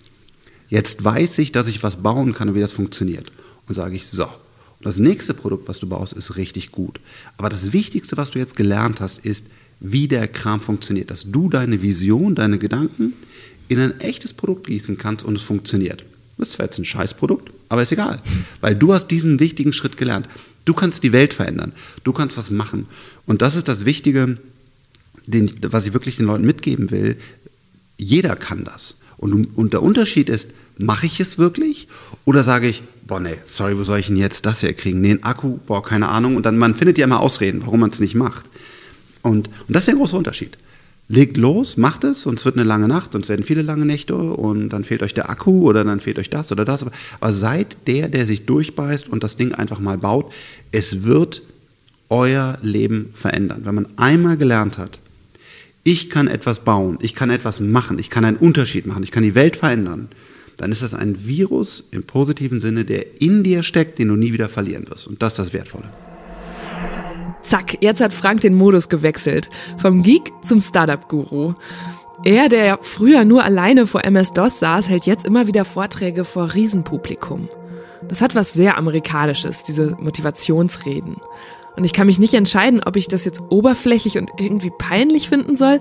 jetzt 0.68 1.02
weiß 1.02 1.38
ich, 1.38 1.52
dass 1.52 1.68
ich 1.68 1.82
was 1.82 1.96
bauen 1.96 2.32
kann 2.32 2.48
und 2.48 2.54
wie 2.54 2.60
das 2.60 2.72
funktioniert. 2.72 3.30
Und 3.68 3.74
sage 3.74 3.96
ich, 3.96 4.08
so. 4.08 4.24
Und 4.24 4.86
das 4.86 4.98
nächste 4.98 5.34
Produkt, 5.34 5.68
was 5.68 5.80
du 5.80 5.88
baust, 5.88 6.14
ist 6.14 6.36
richtig 6.36 6.72
gut. 6.72 7.00
Aber 7.36 7.50
das 7.50 7.72
Wichtigste, 7.72 8.16
was 8.16 8.30
du 8.30 8.38
jetzt 8.38 8.56
gelernt 8.56 9.00
hast, 9.00 9.18
ist, 9.18 9.46
wie 9.80 10.08
der 10.08 10.28
Kram 10.28 10.60
funktioniert. 10.60 11.10
Dass 11.10 11.30
du 11.30 11.48
deine 11.48 11.82
Vision, 11.82 12.34
deine 12.34 12.58
Gedanken 12.58 13.14
in 13.68 13.78
ein 13.78 14.00
echtes 14.00 14.32
Produkt 14.32 14.66
gießen 14.66 14.98
kannst 14.98 15.24
und 15.24 15.36
es 15.36 15.42
funktioniert. 15.42 16.04
Das 16.36 16.48
ist 16.48 16.54
zwar 16.54 16.66
jetzt 16.66 16.78
ein 16.78 16.84
Scheißprodukt, 16.84 17.50
aber 17.68 17.82
ist 17.82 17.92
egal. 17.92 18.20
Weil 18.60 18.74
du 18.74 18.92
hast 18.92 19.08
diesen 19.08 19.40
wichtigen 19.40 19.72
Schritt 19.72 19.96
gelernt. 19.96 20.28
Du 20.64 20.74
kannst 20.74 21.02
die 21.02 21.12
Welt 21.12 21.34
verändern. 21.34 21.72
Du 22.04 22.12
kannst 22.12 22.36
was 22.36 22.50
machen. 22.50 22.86
Und 23.26 23.42
das 23.42 23.56
ist 23.56 23.68
das 23.68 23.84
Wichtige, 23.84 24.38
den, 25.26 25.52
was 25.62 25.86
ich 25.86 25.92
wirklich 25.92 26.16
den 26.16 26.26
Leuten 26.26 26.44
mitgeben 26.44 26.90
will. 26.90 27.16
Jeder 27.96 28.36
kann 28.36 28.64
das. 28.64 28.96
Und, 29.16 29.56
und 29.56 29.72
der 29.72 29.82
Unterschied 29.82 30.28
ist, 30.28 30.48
mache 30.78 31.06
ich 31.06 31.20
es 31.20 31.38
wirklich? 31.38 31.88
Oder 32.24 32.42
sage 32.42 32.68
ich, 32.68 32.82
boah, 33.06 33.20
nee, 33.20 33.36
sorry, 33.44 33.76
wo 33.76 33.84
soll 33.84 33.98
ich 33.98 34.06
denn 34.06 34.16
jetzt 34.16 34.46
das 34.46 34.62
herkriegen? 34.62 35.00
Nee, 35.00 35.12
ein 35.12 35.22
Akku, 35.22 35.58
boah, 35.66 35.84
keine 35.84 36.08
Ahnung. 36.08 36.36
Und 36.36 36.46
dann, 36.46 36.56
man 36.56 36.74
findet 36.74 36.96
ja 36.96 37.04
immer 37.04 37.20
Ausreden, 37.20 37.60
warum 37.64 37.80
man 37.80 37.90
es 37.90 38.00
nicht 38.00 38.14
macht. 38.14 38.46
Und, 39.22 39.48
und 39.48 39.54
das 39.68 39.82
ist 39.82 39.88
der 39.88 39.96
große 39.96 40.16
Unterschied. 40.16 40.56
Legt 41.08 41.36
los, 41.36 41.76
macht 41.76 42.04
es 42.04 42.24
und 42.24 42.38
es 42.38 42.44
wird 42.44 42.56
eine 42.56 42.64
lange 42.64 42.86
Nacht 42.86 43.16
und 43.16 43.24
es 43.24 43.28
werden 43.28 43.44
viele 43.44 43.62
lange 43.62 43.84
Nächte 43.84 44.14
und 44.14 44.68
dann 44.68 44.84
fehlt 44.84 45.02
euch 45.02 45.12
der 45.12 45.28
Akku 45.28 45.68
oder 45.68 45.82
dann 45.82 45.98
fehlt 45.98 46.20
euch 46.20 46.30
das 46.30 46.52
oder 46.52 46.64
das. 46.64 46.84
Aber 46.84 47.32
seid 47.32 47.76
der, 47.88 48.08
der 48.08 48.26
sich 48.26 48.46
durchbeißt 48.46 49.08
und 49.08 49.24
das 49.24 49.36
Ding 49.36 49.52
einfach 49.52 49.80
mal 49.80 49.98
baut. 49.98 50.32
Es 50.70 51.02
wird 51.02 51.42
euer 52.10 52.58
Leben 52.62 53.10
verändern. 53.12 53.62
Wenn 53.64 53.74
man 53.74 53.88
einmal 53.96 54.36
gelernt 54.36 54.78
hat, 54.78 55.00
ich 55.82 56.10
kann 56.10 56.28
etwas 56.28 56.60
bauen, 56.60 56.98
ich 57.00 57.14
kann 57.14 57.30
etwas 57.30 57.58
machen, 57.58 57.98
ich 57.98 58.10
kann 58.10 58.24
einen 58.24 58.36
Unterschied 58.36 58.86
machen, 58.86 59.02
ich 59.02 59.10
kann 59.10 59.22
die 59.22 59.34
Welt 59.34 59.56
verändern, 59.56 60.08
dann 60.58 60.70
ist 60.70 60.82
das 60.82 60.94
ein 60.94 61.26
Virus 61.26 61.84
im 61.90 62.02
positiven 62.02 62.60
Sinne, 62.60 62.84
der 62.84 63.20
in 63.20 63.42
dir 63.42 63.62
steckt, 63.62 63.98
den 63.98 64.08
du 64.08 64.16
nie 64.16 64.32
wieder 64.32 64.48
verlieren 64.48 64.88
wirst. 64.88 65.08
Und 65.08 65.22
das 65.22 65.32
ist 65.32 65.38
das 65.38 65.52
Wertvolle. 65.52 65.90
Zack, 67.42 67.78
jetzt 67.80 68.00
hat 68.00 68.12
Frank 68.12 68.40
den 68.40 68.54
Modus 68.54 68.88
gewechselt. 68.88 69.50
Vom 69.78 70.02
Geek 70.02 70.32
zum 70.42 70.60
Startup-Guru. 70.60 71.54
Er, 72.22 72.48
der 72.48 72.78
früher 72.82 73.24
nur 73.24 73.44
alleine 73.44 73.86
vor 73.86 74.04
MS-DOS 74.04 74.60
saß, 74.60 74.88
hält 74.88 75.06
jetzt 75.06 75.24
immer 75.24 75.46
wieder 75.46 75.64
Vorträge 75.64 76.24
vor 76.24 76.52
Riesenpublikum. 76.52 77.48
Das 78.08 78.20
hat 78.20 78.34
was 78.34 78.52
sehr 78.52 78.76
Amerikanisches, 78.76 79.62
diese 79.62 79.96
Motivationsreden. 79.98 81.16
Und 81.76 81.84
ich 81.84 81.92
kann 81.92 82.06
mich 82.06 82.18
nicht 82.18 82.34
entscheiden, 82.34 82.82
ob 82.84 82.96
ich 82.96 83.08
das 83.08 83.24
jetzt 83.24 83.40
oberflächlich 83.48 84.18
und 84.18 84.30
irgendwie 84.38 84.72
peinlich 84.76 85.28
finden 85.28 85.56
soll 85.56 85.80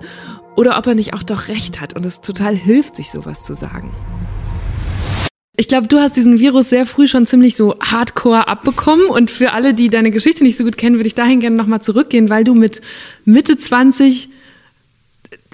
oder 0.56 0.78
ob 0.78 0.86
er 0.86 0.94
nicht 0.94 1.12
auch 1.12 1.22
doch 1.22 1.48
recht 1.48 1.80
hat 1.80 1.94
und 1.94 2.06
es 2.06 2.20
total 2.20 2.54
hilft, 2.54 2.96
sich 2.96 3.10
sowas 3.10 3.44
zu 3.44 3.54
sagen. 3.54 3.92
Ich 5.56 5.68
glaube, 5.68 5.88
du 5.88 5.98
hast 5.98 6.16
diesen 6.16 6.38
Virus 6.38 6.70
sehr 6.70 6.86
früh 6.86 7.06
schon 7.06 7.26
ziemlich 7.26 7.56
so 7.56 7.76
hardcore 7.80 8.48
abbekommen. 8.48 9.06
Und 9.06 9.30
für 9.30 9.52
alle, 9.52 9.74
die 9.74 9.90
deine 9.90 10.10
Geschichte 10.10 10.44
nicht 10.44 10.56
so 10.56 10.64
gut 10.64 10.78
kennen, 10.78 10.96
würde 10.96 11.08
ich 11.08 11.14
dahin 11.14 11.40
gerne 11.40 11.56
nochmal 11.56 11.82
zurückgehen, 11.82 12.30
weil 12.30 12.44
du 12.44 12.54
mit 12.54 12.80
Mitte 13.24 13.58
20 13.58 14.28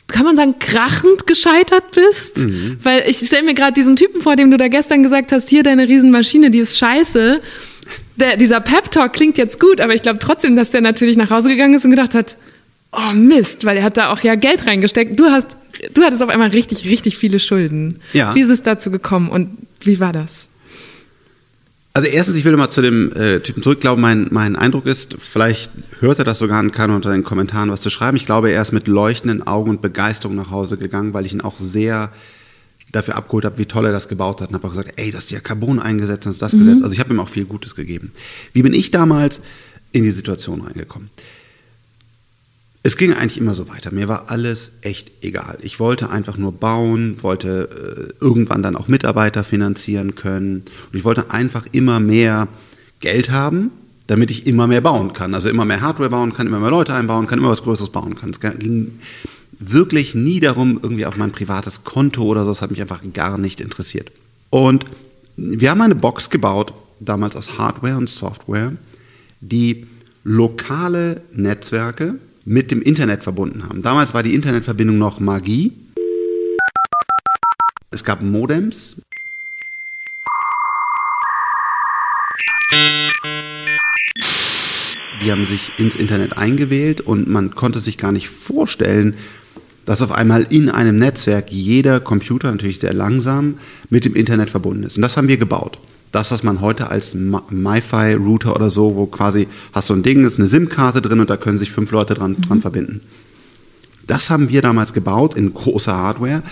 kann 0.08 0.24
man 0.24 0.36
sagen, 0.36 0.54
krachend 0.60 1.26
gescheitert 1.26 1.90
bist? 1.92 2.38
Mhm. 2.38 2.78
Weil 2.82 3.04
ich 3.08 3.18
stelle 3.18 3.42
mir 3.42 3.54
gerade 3.54 3.72
diesen 3.72 3.96
Typen 3.96 4.22
vor, 4.22 4.36
dem 4.36 4.50
du 4.50 4.56
da 4.56 4.68
gestern 4.68 5.02
gesagt 5.02 5.32
hast, 5.32 5.48
hier 5.48 5.62
deine 5.62 5.88
Riesenmaschine, 5.88 6.50
die 6.50 6.60
ist 6.60 6.78
scheiße. 6.78 7.40
Der, 8.16 8.36
dieser 8.36 8.60
Pep-Talk 8.60 9.12
klingt 9.12 9.36
jetzt 9.36 9.58
gut, 9.58 9.80
aber 9.80 9.94
ich 9.94 10.02
glaube 10.02 10.18
trotzdem, 10.18 10.56
dass 10.56 10.70
der 10.70 10.80
natürlich 10.80 11.16
nach 11.16 11.30
Hause 11.30 11.48
gegangen 11.48 11.74
ist 11.74 11.84
und 11.84 11.90
gedacht 11.90 12.14
hat, 12.14 12.36
oh 12.96 13.14
Mist, 13.14 13.64
weil 13.64 13.76
er 13.76 13.84
hat 13.84 13.96
da 13.96 14.12
auch 14.12 14.20
ja 14.20 14.34
Geld 14.34 14.66
reingesteckt. 14.66 15.18
Du 15.18 15.26
hast, 15.26 15.56
du 15.94 16.02
hattest 16.02 16.22
auf 16.22 16.28
einmal 16.28 16.48
richtig, 16.48 16.84
richtig 16.84 17.16
viele 17.18 17.38
Schulden. 17.38 18.00
Ja. 18.12 18.34
Wie 18.34 18.40
ist 18.40 18.50
es 18.50 18.62
dazu 18.62 18.90
gekommen 18.90 19.28
und 19.28 19.50
wie 19.80 20.00
war 20.00 20.12
das? 20.12 20.48
Also 21.92 22.08
erstens, 22.08 22.36
ich 22.36 22.44
will 22.44 22.54
mal 22.58 22.68
zu 22.68 22.82
dem 22.82 23.10
äh, 23.12 23.40
Typen 23.40 23.62
zurück. 23.62 23.78
Ich 23.78 23.80
glaube, 23.80 24.00
mein, 24.02 24.28
mein 24.30 24.54
Eindruck 24.54 24.84
ist, 24.84 25.16
vielleicht 25.18 25.70
hört 26.00 26.18
er 26.18 26.26
das 26.26 26.38
sogar 26.38 26.60
und 26.60 26.70
kann 26.70 26.90
unter 26.90 27.10
den 27.10 27.24
Kommentaren 27.24 27.70
was 27.70 27.80
zu 27.80 27.88
schreiben. 27.88 28.18
Ich 28.18 28.26
glaube, 28.26 28.50
er 28.50 28.60
ist 28.60 28.72
mit 28.72 28.86
leuchtenden 28.86 29.46
Augen 29.46 29.70
und 29.70 29.80
Begeisterung 29.80 30.36
nach 30.36 30.50
Hause 30.50 30.76
gegangen, 30.76 31.14
weil 31.14 31.24
ich 31.24 31.32
ihn 31.32 31.40
auch 31.40 31.58
sehr 31.58 32.12
dafür 32.92 33.16
abgeholt 33.16 33.46
habe, 33.46 33.56
wie 33.56 33.64
toll 33.64 33.86
er 33.86 33.92
das 33.92 34.08
gebaut 34.08 34.42
hat. 34.42 34.50
Und 34.50 34.56
habe 34.56 34.66
auch 34.66 34.72
gesagt, 34.72 34.92
ey, 34.96 35.10
das 35.10 35.24
ist 35.24 35.30
ja 35.30 35.40
Carbon 35.40 35.78
eingesetzt, 35.78 36.26
das 36.26 36.34
ist 36.34 36.42
das 36.42 36.52
mhm. 36.52 36.58
Gesetz. 36.58 36.82
Also 36.82 36.92
ich 36.92 37.00
habe 37.00 37.14
ihm 37.14 37.20
auch 37.20 37.30
viel 37.30 37.46
Gutes 37.46 37.74
gegeben. 37.74 38.12
Wie 38.52 38.60
bin 38.62 38.74
ich 38.74 38.90
damals 38.90 39.40
in 39.92 40.02
die 40.02 40.10
Situation 40.10 40.60
reingekommen? 40.60 41.08
Es 42.86 42.96
ging 42.96 43.12
eigentlich 43.14 43.38
immer 43.38 43.56
so 43.56 43.68
weiter. 43.68 43.92
Mir 43.92 44.06
war 44.06 44.30
alles 44.30 44.70
echt 44.80 45.10
egal. 45.20 45.58
Ich 45.60 45.80
wollte 45.80 46.08
einfach 46.08 46.36
nur 46.36 46.52
bauen, 46.52 47.16
wollte 47.20 48.14
äh, 48.20 48.24
irgendwann 48.24 48.62
dann 48.62 48.76
auch 48.76 48.86
Mitarbeiter 48.86 49.42
finanzieren 49.42 50.14
können. 50.14 50.62
Und 50.92 50.96
ich 50.96 51.02
wollte 51.02 51.32
einfach 51.32 51.66
immer 51.72 51.98
mehr 51.98 52.46
Geld 53.00 53.32
haben, 53.32 53.72
damit 54.06 54.30
ich 54.30 54.46
immer 54.46 54.68
mehr 54.68 54.82
bauen 54.82 55.14
kann. 55.14 55.34
Also 55.34 55.48
immer 55.48 55.64
mehr 55.64 55.80
Hardware 55.80 56.10
bauen 56.10 56.32
kann, 56.32 56.46
immer 56.46 56.60
mehr 56.60 56.70
Leute 56.70 56.94
einbauen 56.94 57.26
kann, 57.26 57.40
immer 57.40 57.50
was 57.50 57.64
Größeres 57.64 57.90
bauen 57.90 58.14
kann. 58.14 58.30
Es 58.30 58.38
ging 58.38 59.00
wirklich 59.58 60.14
nie 60.14 60.38
darum, 60.38 60.78
irgendwie 60.80 61.06
auf 61.06 61.16
mein 61.16 61.32
privates 61.32 61.82
Konto 61.82 62.22
oder 62.22 62.44
so. 62.44 62.52
Das 62.52 62.62
hat 62.62 62.70
mich 62.70 62.80
einfach 62.80 63.00
gar 63.12 63.36
nicht 63.36 63.60
interessiert. 63.60 64.12
Und 64.50 64.84
wir 65.36 65.70
haben 65.70 65.80
eine 65.80 65.96
Box 65.96 66.30
gebaut, 66.30 66.72
damals 67.00 67.34
aus 67.34 67.58
Hardware 67.58 67.96
und 67.96 68.08
Software, 68.08 68.74
die 69.40 69.88
lokale 70.22 71.22
Netzwerke 71.32 72.20
mit 72.46 72.70
dem 72.70 72.80
Internet 72.80 73.24
verbunden 73.24 73.64
haben. 73.64 73.82
Damals 73.82 74.14
war 74.14 74.22
die 74.22 74.34
Internetverbindung 74.34 74.96
noch 74.96 75.18
Magie. 75.18 75.72
Es 77.90 78.04
gab 78.04 78.22
Modems. 78.22 78.96
Die 85.22 85.32
haben 85.32 85.44
sich 85.44 85.72
ins 85.76 85.96
Internet 85.96 86.38
eingewählt 86.38 87.00
und 87.00 87.26
man 87.26 87.56
konnte 87.56 87.80
sich 87.80 87.98
gar 87.98 88.12
nicht 88.12 88.28
vorstellen, 88.28 89.16
dass 89.84 90.02
auf 90.02 90.12
einmal 90.12 90.46
in 90.48 90.70
einem 90.70 90.98
Netzwerk 90.98 91.50
jeder 91.50 91.98
Computer, 91.98 92.50
natürlich 92.52 92.78
sehr 92.78 92.92
langsam, 92.92 93.58
mit 93.90 94.04
dem 94.04 94.14
Internet 94.14 94.50
verbunden 94.50 94.84
ist. 94.84 94.96
Und 94.96 95.02
das 95.02 95.16
haben 95.16 95.28
wir 95.28 95.36
gebaut 95.36 95.78
das, 96.16 96.30
was 96.30 96.42
man 96.42 96.62
heute 96.62 96.90
als 96.90 97.14
MiFi-Router 97.14 98.56
oder 98.56 98.70
so, 98.70 98.96
wo 98.96 99.04
quasi 99.04 99.48
hast 99.74 99.90
du 99.90 99.94
ein 99.94 100.02
Ding, 100.02 100.26
ist 100.26 100.38
eine 100.38 100.48
SIM-Karte 100.48 101.02
drin 101.02 101.20
und 101.20 101.28
da 101.28 101.36
können 101.36 101.58
sich 101.58 101.70
fünf 101.70 101.90
Leute 101.90 102.14
dran, 102.14 102.36
mhm. 102.38 102.42
dran 102.42 102.62
verbinden. 102.62 103.02
Das 104.06 104.30
haben 104.30 104.48
wir 104.48 104.62
damals 104.62 104.94
gebaut 104.94 105.34
in 105.34 105.52
großer 105.52 105.94
Hardware 105.94 106.42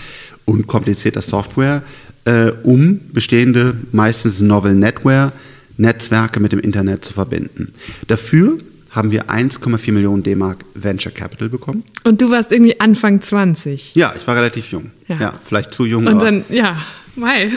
und 0.45 0.67
komplizierter 0.67 1.23
Software, 1.23 1.81
äh, 2.25 2.51
um 2.61 3.01
bestehende, 3.11 3.75
meistens 3.91 4.39
Novel 4.39 4.75
Netware, 4.75 5.31
Netzwerke 5.77 6.39
mit 6.39 6.51
dem 6.51 6.59
Internet 6.59 7.03
zu 7.03 7.13
verbinden. 7.13 7.73
Dafür 8.05 8.59
haben 8.91 9.09
wir 9.09 9.31
1,4 9.31 9.91
Millionen 9.93 10.21
D-Mark 10.21 10.63
Venture 10.75 11.11
Capital 11.11 11.49
bekommen. 11.49 11.83
Und 12.03 12.21
du 12.21 12.29
warst 12.29 12.51
irgendwie 12.51 12.79
Anfang 12.79 13.19
20. 13.19 13.95
Ja, 13.95 14.13
ich 14.15 14.27
war 14.27 14.35
relativ 14.35 14.71
jung. 14.71 14.91
Ja, 15.07 15.19
ja 15.19 15.33
vielleicht 15.43 15.73
zu 15.73 15.85
jung. 15.85 16.05
Und 16.05 16.21
dann, 16.21 16.45
ja, 16.49 16.77
Mai. 17.15 17.51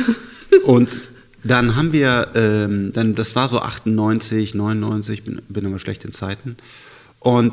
Und 0.64 0.98
dann 1.50 1.76
haben 1.76 1.92
wir, 1.92 2.28
ähm, 2.34 2.92
dann, 2.92 3.14
das 3.14 3.36
war 3.36 3.48
so 3.48 3.60
98, 3.60 4.54
99, 4.54 5.24
bin, 5.24 5.42
bin 5.48 5.64
immer 5.64 5.78
schlecht 5.78 6.04
in 6.04 6.12
Zeiten. 6.12 6.56
Und 7.20 7.52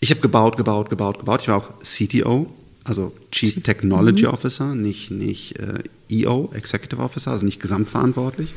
ich 0.00 0.10
habe 0.10 0.20
gebaut, 0.20 0.56
gebaut, 0.56 0.90
gebaut, 0.90 1.18
gebaut. 1.18 1.40
Ich 1.42 1.48
war 1.48 1.56
auch 1.56 1.68
CTO, 1.82 2.52
also 2.84 3.14
Chief 3.30 3.62
Technology 3.62 4.24
mhm. 4.24 4.30
Officer, 4.30 4.74
nicht, 4.74 5.10
nicht 5.10 5.58
äh, 5.58 5.82
EO, 6.10 6.50
Executive 6.52 7.00
Officer, 7.00 7.30
also 7.30 7.44
nicht 7.44 7.60
gesamtverantwortlich. 7.60 8.54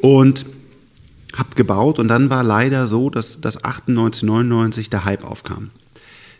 Und 0.00 0.46
habe 1.36 1.54
gebaut 1.54 1.98
und 1.98 2.08
dann 2.08 2.30
war 2.30 2.42
leider 2.42 2.88
so, 2.88 3.10
dass, 3.10 3.40
dass 3.40 3.62
98, 3.62 4.22
99 4.24 4.90
der 4.90 5.04
Hype 5.04 5.24
aufkam. 5.24 5.70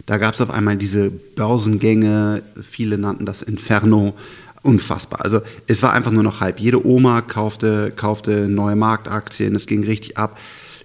Da 0.07 0.19
gab 0.19 0.35
es 0.35 0.41
auf 0.41 0.51
einmal 0.51 0.77
diese 0.77 1.11
Börsengänge, 1.11 2.43
viele 2.61 2.99
nannten 2.99 3.27
das 3.27 3.43
Inferno, 3.43 4.15
unfassbar. 4.63 5.25
Also 5.25 5.41
es 5.67 5.83
war 5.83 5.93
einfach 5.93 6.11
nur 6.11 6.23
noch 6.23 6.41
Hype. 6.41 6.61
Jede 6.61 6.87
Oma 6.87 7.21
kaufte, 7.23 7.93
kaufte 7.95 8.49
neue 8.49 8.77
Marktaktien, 8.77 9.55
es 9.55 9.67
ging 9.67 9.85
richtig 9.85 10.19
ab. 10.19 10.39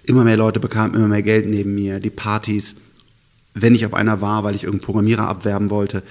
Immer 0.04 0.24
mehr 0.24 0.36
Leute 0.36 0.60
bekamen 0.60 0.94
immer 0.94 1.08
mehr 1.08 1.22
Geld 1.22 1.46
neben 1.46 1.74
mir, 1.74 1.98
die 1.98 2.10
Partys. 2.10 2.74
Wenn 3.54 3.74
ich 3.74 3.86
auf 3.86 3.94
einer 3.94 4.20
war, 4.20 4.44
weil 4.44 4.54
ich 4.54 4.64
irgendeinen 4.64 4.86
Programmierer 4.86 5.28
abwerben 5.28 5.70
wollte, 5.70 6.02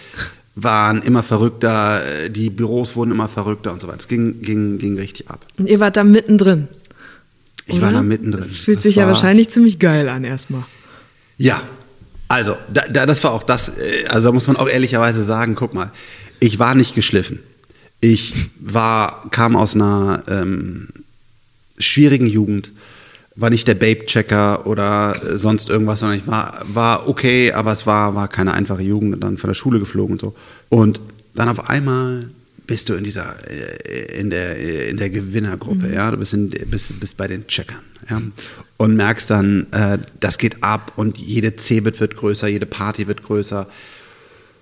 waren 0.55 1.01
immer 1.01 1.21
verrückter, 1.21 2.01
die 2.29 2.49
Büros 2.49 2.95
wurden 2.95 3.11
immer 3.11 3.29
verrückter 3.29 3.71
und 3.71 3.79
so 3.79 3.87
weiter. 3.87 3.99
Es 3.99 4.07
ging, 4.07 4.41
ging, 4.41 4.77
ging 4.77 4.97
richtig 4.97 5.29
ab. 5.29 5.45
Und 5.57 5.67
ihr 5.67 5.79
wart 5.79 5.97
da 5.97 6.03
mittendrin? 6.03 6.67
Ich 7.67 7.75
Oder? 7.75 7.83
war 7.83 7.91
da 7.91 8.01
mittendrin. 8.01 8.45
Das 8.45 8.57
fühlt 8.57 8.77
das 8.77 8.83
sich 8.83 8.95
ja 8.97 9.07
wahrscheinlich 9.07 9.49
ziemlich 9.49 9.79
geil 9.79 10.07
an 10.07 10.23
erstmal. 10.23 10.63
Ja, 11.37 11.61
also 12.27 12.55
da, 12.73 12.83
da, 12.89 13.05
das 13.05 13.23
war 13.23 13.31
auch 13.31 13.43
das, 13.43 13.69
äh, 13.69 14.07
also 14.07 14.29
da 14.29 14.33
muss 14.33 14.47
man 14.47 14.55
auch 14.55 14.69
ehrlicherweise 14.69 15.23
sagen, 15.23 15.55
guck 15.55 15.73
mal, 15.73 15.91
ich 16.39 16.59
war 16.59 16.75
nicht 16.75 16.95
geschliffen. 16.95 17.39
Ich 18.05 18.35
war, 18.59 19.31
kam 19.31 19.55
aus 19.55 19.73
einer 19.73 20.21
ähm, 20.27 20.89
schwierigen 21.79 22.27
Jugend, 22.27 22.71
war 23.35 23.49
nicht 23.49 23.67
der 23.67 23.73
Babe-Checker 23.73 24.67
oder 24.67 25.15
äh, 25.23 25.37
sonst 25.39 25.69
irgendwas, 25.69 26.01
sondern 26.01 26.19
ich 26.19 26.27
war, 26.27 26.61
war 26.67 27.09
okay, 27.09 27.51
aber 27.51 27.73
es 27.73 27.87
war, 27.87 28.13
war 28.13 28.27
keine 28.27 28.53
einfache 28.53 28.83
Jugend 28.83 29.15
und 29.15 29.21
dann 29.21 29.39
von 29.39 29.47
der 29.47 29.55
Schule 29.55 29.79
geflogen 29.79 30.13
und 30.13 30.21
so. 30.21 30.35
Und 30.69 31.01
dann 31.33 31.49
auf 31.49 31.67
einmal 31.67 32.29
bist 32.67 32.89
du 32.89 32.93
in 32.93 33.03
dieser, 33.03 33.33
äh, 33.49 34.19
in 34.19 34.29
der, 34.29 34.87
in 34.87 34.97
der 34.97 35.09
Gewinnergruppe, 35.09 35.87
mhm. 35.87 35.93
ja, 35.95 36.11
du 36.11 36.17
bist, 36.17 36.35
in, 36.35 36.51
bist, 36.51 36.99
bist 36.99 37.17
bei 37.17 37.27
den 37.27 37.47
Checkern, 37.47 37.81
ja, 38.07 38.21
und 38.77 38.95
merkst 38.95 39.31
dann, 39.31 39.65
äh, 39.71 39.97
das 40.19 40.37
geht 40.37 40.61
ab 40.61 40.91
und 40.95 41.17
jede 41.17 41.55
Cebit 41.55 41.99
wird 41.99 42.15
größer, 42.15 42.47
jede 42.49 42.67
Party 42.67 43.07
wird 43.07 43.23
größer 43.23 43.67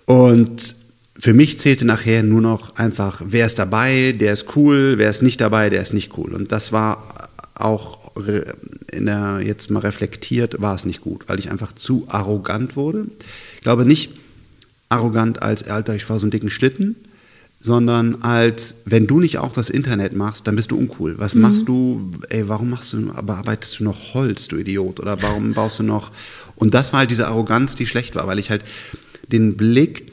und 0.05 0.81
für 1.17 1.33
mich 1.33 1.59
zählte 1.59 1.85
nachher 1.85 2.23
nur 2.23 2.41
noch 2.41 2.75
einfach, 2.75 3.21
wer 3.25 3.45
ist 3.45 3.59
dabei, 3.59 4.13
der 4.13 4.33
ist 4.33 4.55
cool, 4.55 4.95
wer 4.97 5.09
ist 5.09 5.21
nicht 5.21 5.41
dabei, 5.41 5.69
der 5.69 5.81
ist 5.81 5.93
nicht 5.93 6.17
cool 6.17 6.33
und 6.33 6.51
das 6.51 6.71
war 6.71 7.29
auch 7.55 8.15
in 8.91 9.05
der, 9.05 9.41
jetzt 9.43 9.69
mal 9.69 9.79
reflektiert, 9.79 10.61
war 10.61 10.75
es 10.75 10.85
nicht 10.85 11.01
gut, 11.01 11.23
weil 11.27 11.39
ich 11.39 11.51
einfach 11.51 11.73
zu 11.73 12.05
arrogant 12.07 12.75
wurde. 12.75 13.05
Ich 13.55 13.61
glaube 13.61 13.85
nicht 13.85 14.11
arrogant 14.89 15.41
als, 15.41 15.63
Alter, 15.63 15.95
ich 15.95 16.05
fahre 16.05 16.19
so 16.19 16.25
einen 16.25 16.31
dicken 16.31 16.49
Schlitten, 16.49 16.95
sondern 17.59 18.21
als, 18.21 18.75
wenn 18.85 19.07
du 19.07 19.19
nicht 19.19 19.37
auch 19.37 19.53
das 19.53 19.69
Internet 19.69 20.15
machst, 20.15 20.45
dann 20.47 20.55
bist 20.55 20.71
du 20.71 20.77
uncool. 20.77 21.15
Was 21.17 21.33
mhm. 21.33 21.41
machst 21.41 21.67
du, 21.67 22.11
ey, 22.29 22.47
warum 22.47 22.69
machst 22.69 22.93
du, 22.93 23.13
bearbeitest 23.23 23.79
du 23.79 23.85
noch 23.85 24.13
Holz, 24.13 24.47
du 24.47 24.57
Idiot? 24.57 24.99
Oder 24.99 25.21
warum 25.21 25.53
baust 25.53 25.79
du 25.79 25.83
noch, 25.83 26.11
und 26.55 26.73
das 26.73 26.91
war 26.91 26.99
halt 26.99 27.11
diese 27.11 27.27
Arroganz, 27.27 27.75
die 27.75 27.87
schlecht 27.87 28.15
war, 28.15 28.27
weil 28.27 28.39
ich 28.39 28.49
halt 28.49 28.63
den 29.31 29.55
Blick 29.55 30.12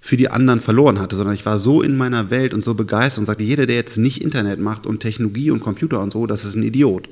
für 0.00 0.16
die 0.16 0.30
anderen 0.30 0.60
verloren 0.60 0.98
hatte, 0.98 1.16
sondern 1.16 1.34
ich 1.34 1.44
war 1.44 1.58
so 1.60 1.82
in 1.82 1.96
meiner 1.96 2.30
Welt 2.30 2.54
und 2.54 2.64
so 2.64 2.74
begeistert 2.74 3.20
und 3.20 3.26
sagte, 3.26 3.44
jeder, 3.44 3.66
der 3.66 3.76
jetzt 3.76 3.98
nicht 3.98 4.22
Internet 4.22 4.58
macht 4.58 4.86
und 4.86 5.00
Technologie 5.00 5.50
und 5.50 5.60
Computer 5.60 6.00
und 6.00 6.12
so, 6.12 6.26
das 6.26 6.44
ist 6.44 6.54
ein 6.54 6.62
Idiot. 6.62 7.08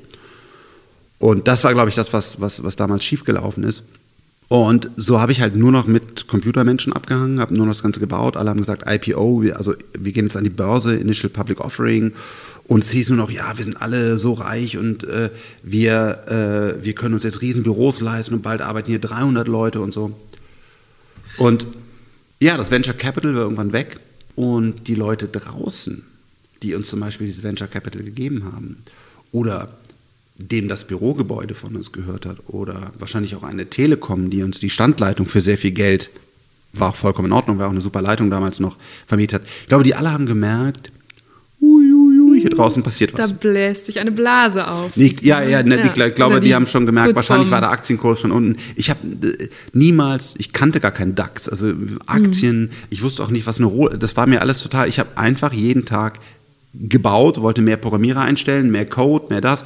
Und 1.19 1.47
das 1.47 1.63
war, 1.63 1.73
glaube 1.73 1.89
ich, 1.89 1.95
das, 1.95 2.13
was, 2.13 2.41
was, 2.41 2.63
was 2.63 2.75
damals 2.75 3.03
schiefgelaufen 3.03 3.63
ist. 3.63 3.83
Und 4.47 4.89
so 4.97 5.21
habe 5.21 5.31
ich 5.31 5.41
halt 5.41 5.55
nur 5.55 5.71
noch 5.71 5.85
mit 5.85 6.27
Computermenschen 6.27 6.91
abgehangen, 6.91 7.39
habe 7.39 7.53
nur 7.53 7.67
noch 7.67 7.73
das 7.73 7.83
Ganze 7.83 7.99
gebaut. 7.99 8.35
Alle 8.35 8.49
haben 8.49 8.57
gesagt 8.57 8.89
IPO, 8.89 9.43
also 9.53 9.75
wir 9.97 10.11
gehen 10.11 10.25
jetzt 10.25 10.35
an 10.35 10.43
die 10.43 10.49
Börse, 10.49 10.95
Initial 10.95 11.29
Public 11.29 11.59
Offering. 11.59 12.13
Und 12.65 12.83
es 12.83 12.89
hieß 12.89 13.09
nur 13.09 13.17
noch, 13.17 13.29
ja, 13.29 13.55
wir 13.55 13.63
sind 13.63 13.79
alle 13.79 14.17
so 14.17 14.33
reich 14.33 14.77
und 14.77 15.03
äh, 15.03 15.29
wir, 15.61 16.77
äh, 16.79 16.83
wir 16.83 16.93
können 16.93 17.13
uns 17.13 17.23
jetzt 17.23 17.41
riesen 17.41 17.61
Büros 17.61 17.99
leisten 17.99 18.33
und 18.33 18.41
bald 18.41 18.61
arbeiten 18.61 18.89
hier 18.89 18.99
300 18.99 19.47
Leute 19.47 19.81
und 19.81 19.93
so. 19.93 20.17
Und 21.37 21.67
ja, 22.39 22.57
das 22.57 22.71
Venture 22.71 22.93
Capital 22.93 23.35
war 23.35 23.41
irgendwann 23.43 23.73
weg 23.73 23.99
und 24.35 24.87
die 24.87 24.95
Leute 24.95 25.27
draußen, 25.27 26.03
die 26.63 26.75
uns 26.75 26.89
zum 26.89 26.99
Beispiel 27.01 27.27
dieses 27.27 27.43
Venture 27.43 27.67
Capital 27.67 28.03
gegeben 28.03 28.45
haben 28.45 28.77
oder 29.31 29.77
dem 30.37 30.69
das 30.69 30.85
Bürogebäude 30.85 31.53
von 31.53 31.75
uns 31.75 31.91
gehört 31.91 32.25
hat 32.25 32.37
oder 32.47 32.93
wahrscheinlich 32.97 33.35
auch 33.35 33.43
eine 33.43 33.69
Telekom, 33.69 34.29
die 34.29 34.41
uns 34.41 34.59
die 34.59 34.69
Standleitung 34.69 35.25
für 35.25 35.41
sehr 35.41 35.57
viel 35.57 35.71
Geld, 35.71 36.09
war 36.73 36.89
auch 36.89 36.95
vollkommen 36.95 37.27
in 37.27 37.33
Ordnung, 37.33 37.57
war 37.57 37.67
auch 37.67 37.71
eine 37.71 37.81
super 37.81 38.01
Leitung 38.01 38.29
damals 38.29 38.59
noch 38.59 38.77
vermietet 39.05 39.41
hat. 39.41 39.49
Ich 39.61 39.67
glaube, 39.67 39.83
die 39.83 39.95
alle 39.95 40.11
haben 40.11 40.25
gemerkt, 40.25 40.91
uiuiui, 41.59 42.18
hier 42.41 42.49
draußen 42.49 42.83
passiert 42.83 43.13
was. 43.13 43.29
Da 43.29 43.35
bläst 43.35 43.85
sich 43.85 43.99
eine 43.99 44.11
Blase 44.11 44.67
auf. 44.67 44.91
Nee, 44.95 45.15
ja, 45.21 45.41
ja, 45.41 45.63
ne, 45.63 45.77
ja, 45.77 46.07
ich 46.07 46.15
glaube, 46.15 46.39
die, 46.39 46.47
die, 46.47 46.55
haben 46.55 46.67
schon 46.67 46.85
gemerkt, 46.85 47.15
wahrscheinlich 47.15 47.51
war 47.51 47.61
der 47.61 47.71
Aktienkurs 47.71 48.21
schon 48.21 48.31
unten. 48.31 48.57
Ich 48.75 48.89
habe 48.89 48.99
äh, 49.05 49.49
niemals, 49.73 50.35
ich 50.37 50.53
kannte 50.53 50.79
gar 50.79 50.91
keinen 50.91 51.15
DAX, 51.15 51.49
also 51.49 51.73
Aktien, 52.05 52.61
mhm. 52.61 52.69
ich 52.89 53.01
wusste 53.03 53.23
auch 53.23 53.29
nicht, 53.29 53.45
was 53.47 53.57
eine 53.57 53.67
Roh, 53.67 53.89
das 53.89 54.15
war 54.17 54.27
mir 54.27 54.41
alles 54.41 54.61
total, 54.61 54.87
ich 54.87 54.99
habe 54.99 55.09
einfach 55.15 55.53
jeden 55.53 55.85
Tag 55.85 56.19
gebaut, 56.73 57.41
wollte 57.41 57.61
mehr 57.61 57.77
Programmierer 57.77 58.21
einstellen, 58.21 58.71
mehr 58.71 58.85
Code, 58.85 59.25
mehr 59.29 59.41
das 59.41 59.65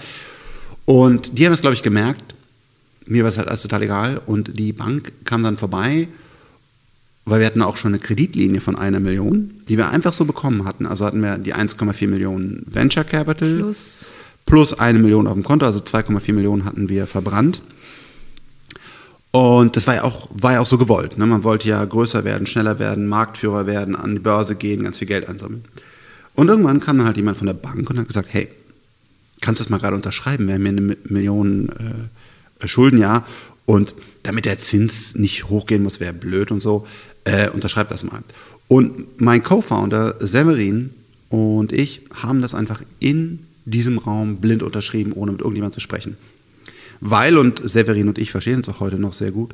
und 0.85 1.37
die 1.37 1.45
haben 1.45 1.53
es, 1.53 1.61
glaube 1.61 1.75
ich, 1.75 1.83
gemerkt. 1.83 2.35
Mir 3.05 3.23
war 3.23 3.29
es 3.29 3.37
halt 3.37 3.47
alles 3.47 3.61
total 3.61 3.83
egal. 3.83 4.21
Und 4.25 4.57
die 4.59 4.73
Bank 4.73 5.11
kam 5.25 5.43
dann 5.43 5.57
vorbei, 5.57 6.07
weil 7.25 7.39
wir 7.39 7.47
hatten 7.47 7.61
auch 7.61 7.77
schon 7.77 7.93
eine 7.93 7.99
Kreditlinie 7.99 8.59
von 8.59 8.75
einer 8.75 8.99
Million, 8.99 9.51
die 9.69 9.77
wir 9.77 9.89
einfach 9.89 10.13
so 10.13 10.25
bekommen 10.25 10.65
hatten. 10.65 10.85
Also 10.85 11.05
hatten 11.05 11.21
wir 11.21 11.37
die 11.37 11.55
1,4 11.55 12.07
Millionen 12.07 12.65
Venture 12.69 13.05
Capital 13.05 13.57
plus. 13.57 14.11
plus 14.45 14.73
eine 14.77 14.99
Million 14.99 15.27
auf 15.27 15.33
dem 15.33 15.43
Konto, 15.43 15.65
also 15.65 15.79
2,4 15.79 16.33
Millionen 16.33 16.65
hatten 16.65 16.89
wir 16.89 17.07
verbrannt. 17.07 17.61
Und 19.31 19.75
das 19.75 19.87
war 19.87 19.95
ja 19.95 20.03
auch, 20.03 20.29
war 20.33 20.53
ja 20.53 20.59
auch 20.59 20.67
so 20.67 20.77
gewollt. 20.77 21.17
Ne? 21.17 21.25
Man 21.25 21.43
wollte 21.43 21.67
ja 21.67 21.83
größer 21.83 22.23
werden, 22.23 22.45
schneller 22.45 22.77
werden, 22.77 23.07
Marktführer 23.07 23.65
werden, 23.65 23.95
an 23.95 24.13
die 24.13 24.19
Börse 24.19 24.55
gehen, 24.55 24.83
ganz 24.83 24.99
viel 24.99 25.07
Geld 25.07 25.27
einsammeln. 25.27 25.63
Und 26.35 26.49
irgendwann 26.49 26.79
kam 26.79 26.97
dann 26.97 27.07
halt 27.07 27.17
jemand 27.17 27.37
von 27.37 27.47
der 27.47 27.55
Bank 27.55 27.89
und 27.89 27.97
hat 27.97 28.07
gesagt, 28.07 28.29
hey, 28.31 28.49
kannst 29.41 29.59
du 29.59 29.63
das 29.63 29.71
mal 29.71 29.79
gerade 29.79 29.95
unterschreiben? 29.95 30.47
Wir 30.47 30.55
haben 30.55 30.61
hier 30.61 30.71
eine 30.71 30.97
Million 31.05 31.69
äh, 32.59 32.67
Schulden, 32.67 32.99
ja. 32.99 33.25
Und 33.65 33.95
damit 34.23 34.45
der 34.45 34.57
Zins 34.57 35.15
nicht 35.15 35.49
hochgehen 35.49 35.83
muss, 35.83 35.99
wäre 35.99 36.13
blöd 36.13 36.51
und 36.51 36.59
so, 36.59 36.85
äh, 37.25 37.49
unterschreib 37.49 37.89
das 37.89 38.03
mal. 38.03 38.23
Und 38.67 39.21
mein 39.21 39.43
Co-Founder 39.43 40.15
Severin 40.19 40.91
und 41.29 41.71
ich 41.71 42.01
haben 42.13 42.41
das 42.41 42.53
einfach 42.53 42.81
in 42.99 43.39
diesem 43.65 43.97
Raum 43.97 44.37
blind 44.37 44.63
unterschrieben, 44.63 45.13
ohne 45.13 45.31
mit 45.31 45.41
irgendjemandem 45.41 45.75
zu 45.75 45.79
sprechen. 45.79 46.17
Weil, 46.99 47.37
und 47.37 47.61
Severin 47.67 48.07
und 48.07 48.17
ich 48.17 48.31
verstehen 48.31 48.57
uns 48.57 48.69
auch 48.69 48.79
heute 48.79 48.97
noch 48.97 49.13
sehr 49.13 49.31
gut, 49.31 49.53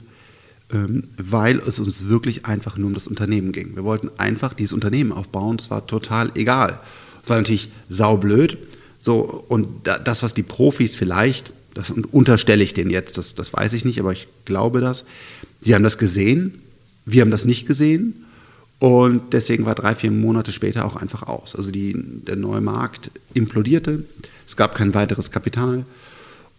ähm, 0.72 1.06
weil 1.18 1.60
es 1.60 1.80
uns 1.80 2.08
wirklich 2.08 2.46
einfach 2.46 2.78
nur 2.78 2.88
um 2.88 2.94
das 2.94 3.08
Unternehmen 3.08 3.52
ging. 3.52 3.76
Wir 3.76 3.84
wollten 3.84 4.10
einfach 4.18 4.54
dieses 4.54 4.74
Unternehmen 4.74 5.12
aufbauen, 5.12 5.58
das 5.58 5.70
war 5.70 5.88
total 5.88 6.32
egal. 6.36 6.80
Es 7.24 7.30
war 7.30 7.38
natürlich 7.38 7.70
saublöd, 7.90 8.58
so, 9.00 9.46
und 9.48 9.68
das, 10.04 10.24
was 10.24 10.34
die 10.34 10.44
Profis 10.44 10.96
vielleicht, 10.96 11.54
das 11.74 11.92
unterstelle 12.12 12.64
ich 12.64 12.74
denen 12.74 12.92
jetzt, 12.92 13.18
das, 13.18 13.34
das 13.34 13.54
weiß 13.54 13.74
ich 13.74 13.86
nicht, 13.86 14.00
aber 14.00 14.12
ich 14.12 14.28
glaube 14.44 14.82
das, 14.82 15.06
die 15.64 15.74
haben 15.74 15.84
das 15.84 15.98
gesehen, 15.98 16.62
wir 17.06 17.22
haben 17.22 17.32
das 17.32 17.46
nicht 17.46 17.68
gesehen 17.68 18.26
und 18.80 19.34
deswegen 19.34 19.66
war 19.66 19.76
drei, 19.76 19.96
vier 19.96 20.12
Monate 20.12 20.52
später 20.52 20.86
auch 20.86 20.96
einfach 20.96 21.24
aus. 21.24 21.56
Also 21.56 21.72
die, 21.72 21.94
der 21.96 22.36
neue 22.36 22.62
Markt 22.62 23.12
implodierte, 23.34 24.06
es 24.48 24.56
gab 24.56 24.76
kein 24.76 24.94
weiteres 24.94 25.32
Kapital 25.32 25.86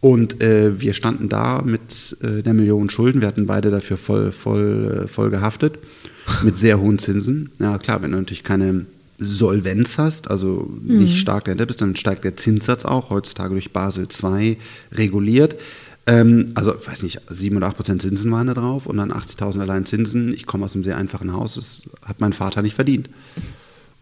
und 0.01 0.41
äh, 0.41 0.81
wir 0.81 0.95
standen 0.95 1.29
da 1.29 1.63
mit 1.63 2.17
äh, 2.23 2.43
der 2.43 2.55
Million 2.55 2.89
Schulden, 2.89 3.21
wir 3.21 3.29
hatten 3.29 3.47
beide 3.47 3.71
dafür 3.71 3.97
voll, 3.97 4.33
voll, 4.33 5.05
äh, 5.05 5.09
voll 5.09 5.31
gehaftet, 5.31 5.79
mit 6.43 6.57
sehr 6.59 6.81
hohen 6.81 6.99
Zinsen. 6.99 7.51
Ja 7.59 7.79
klar, 7.79 8.03
wenn 8.03 8.13
du 8.13 8.19
natürlich 8.19 8.45
keine 8.45 8.87
Solvenz 9.19 9.99
hast, 9.99 10.31
also 10.31 10.71
nicht 10.83 11.13
mhm. 11.13 11.17
stark 11.17 11.45
dahinter 11.45 11.67
bist, 11.67 11.83
dann 11.83 11.95
steigt 11.95 12.25
der 12.25 12.37
Zinssatz 12.37 12.87
auch, 12.87 13.11
heutzutage 13.11 13.51
durch 13.51 13.71
Basel 13.71 14.09
II 14.11 14.57
reguliert. 14.93 15.57
Ähm, 16.07 16.53
also, 16.55 16.75
weiß 16.75 17.03
nicht, 17.03 17.21
7 17.29 17.57
oder 17.57 17.69
8 17.69 17.77
Prozent 17.77 18.03
Zinsen 18.03 18.31
waren 18.33 18.47
da 18.47 18.55
drauf 18.55 18.87
und 18.87 18.97
dann 18.97 19.13
80.000 19.13 19.61
allein 19.61 19.85
Zinsen. 19.85 20.33
Ich 20.33 20.47
komme 20.47 20.65
aus 20.65 20.75
einem 20.75 20.85
sehr 20.85 20.97
einfachen 20.97 21.33
Haus, 21.33 21.55
das 21.55 21.83
hat 22.05 22.21
mein 22.21 22.33
Vater 22.33 22.63
nicht 22.63 22.75
verdient. 22.75 23.11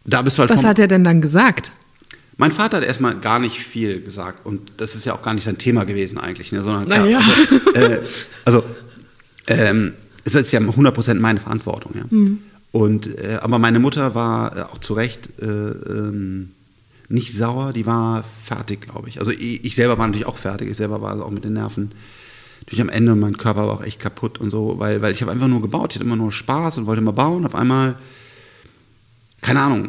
Da 0.05 0.23
bist 0.23 0.39
du 0.39 0.41
halt 0.41 0.51
Was 0.51 0.65
hat 0.65 0.79
er 0.79 0.89
denn 0.89 1.05
dann 1.05 1.21
gesagt? 1.21 1.73
Mein 2.37 2.53
Vater 2.53 2.79
hat 2.79 2.85
erstmal 2.85 3.17
gar 3.17 3.41
nicht 3.41 3.59
viel 3.59 4.01
gesagt 4.01 4.47
und 4.47 4.73
das 4.77 4.95
ist 4.95 5.05
ja 5.05 5.13
auch 5.13 5.23
gar 5.23 5.35
nicht 5.35 5.45
sein 5.45 5.59
Thema 5.59 5.85
gewesen 5.85 6.19
eigentlich, 6.19 6.53
ne, 6.53 6.63
sondern 6.63 6.87
klar, 6.87 7.01
naja. 7.01 7.21
also, 7.75 7.89
äh, 7.89 8.01
also 8.45 8.65
ähm, 9.49 9.93
es 10.25 10.35
ist 10.35 10.53
ja 10.53 10.61
100% 10.61 11.15
meine 11.15 11.41
Verantwortung. 11.41 11.93
Ja. 11.97 12.05
Mhm. 12.09 12.39
Und, 12.71 13.07
äh, 13.19 13.39
aber 13.41 13.59
meine 13.59 13.81
Mutter 13.81 14.15
war 14.15 14.57
äh, 14.57 14.61
auch 14.63 14.79
zu 14.79 14.95
Recht 14.95 15.29
äh, 15.41 15.47
ähm, 15.47 16.53
nicht 17.09 17.35
sauer, 17.35 17.73
die 17.73 17.87
war 17.87 18.25
fertig, 18.43 18.83
glaube 18.83 19.09
ich. 19.09 19.19
Also 19.19 19.31
ich, 19.31 19.65
ich, 19.65 19.75
selber 19.75 19.99
war 19.99 20.07
natürlich 20.07 20.27
auch 20.27 20.37
fertig, 20.37 20.71
ich 20.71 20.77
selber 20.77 21.01
war 21.01 21.23
auch 21.25 21.31
mit 21.31 21.45
den 21.45 21.55
Nerven 21.55 21.93
durch 22.67 22.81
am 22.81 22.91
Ende, 22.91 23.15
mein 23.15 23.39
Körper 23.39 23.67
war 23.67 23.75
auch 23.75 23.83
echt 23.83 23.99
kaputt 23.99 24.39
und 24.39 24.51
so, 24.51 24.79
weil, 24.79 25.01
weil 25.01 25.13
ich 25.13 25.23
habe 25.23 25.33
einfach 25.33 25.49
nur 25.49 25.63
gebaut, 25.63 25.91
ich 25.91 25.97
hatte 25.97 26.05
immer 26.05 26.17
nur 26.17 26.33
Spaß 26.33 26.79
und 26.79 26.87
wollte 26.87 27.01
immer 27.01 27.15
bauen. 27.15 27.47
Auf 27.47 27.55
einmal, 27.55 27.97
keine 29.41 29.61
Ahnung, 29.61 29.89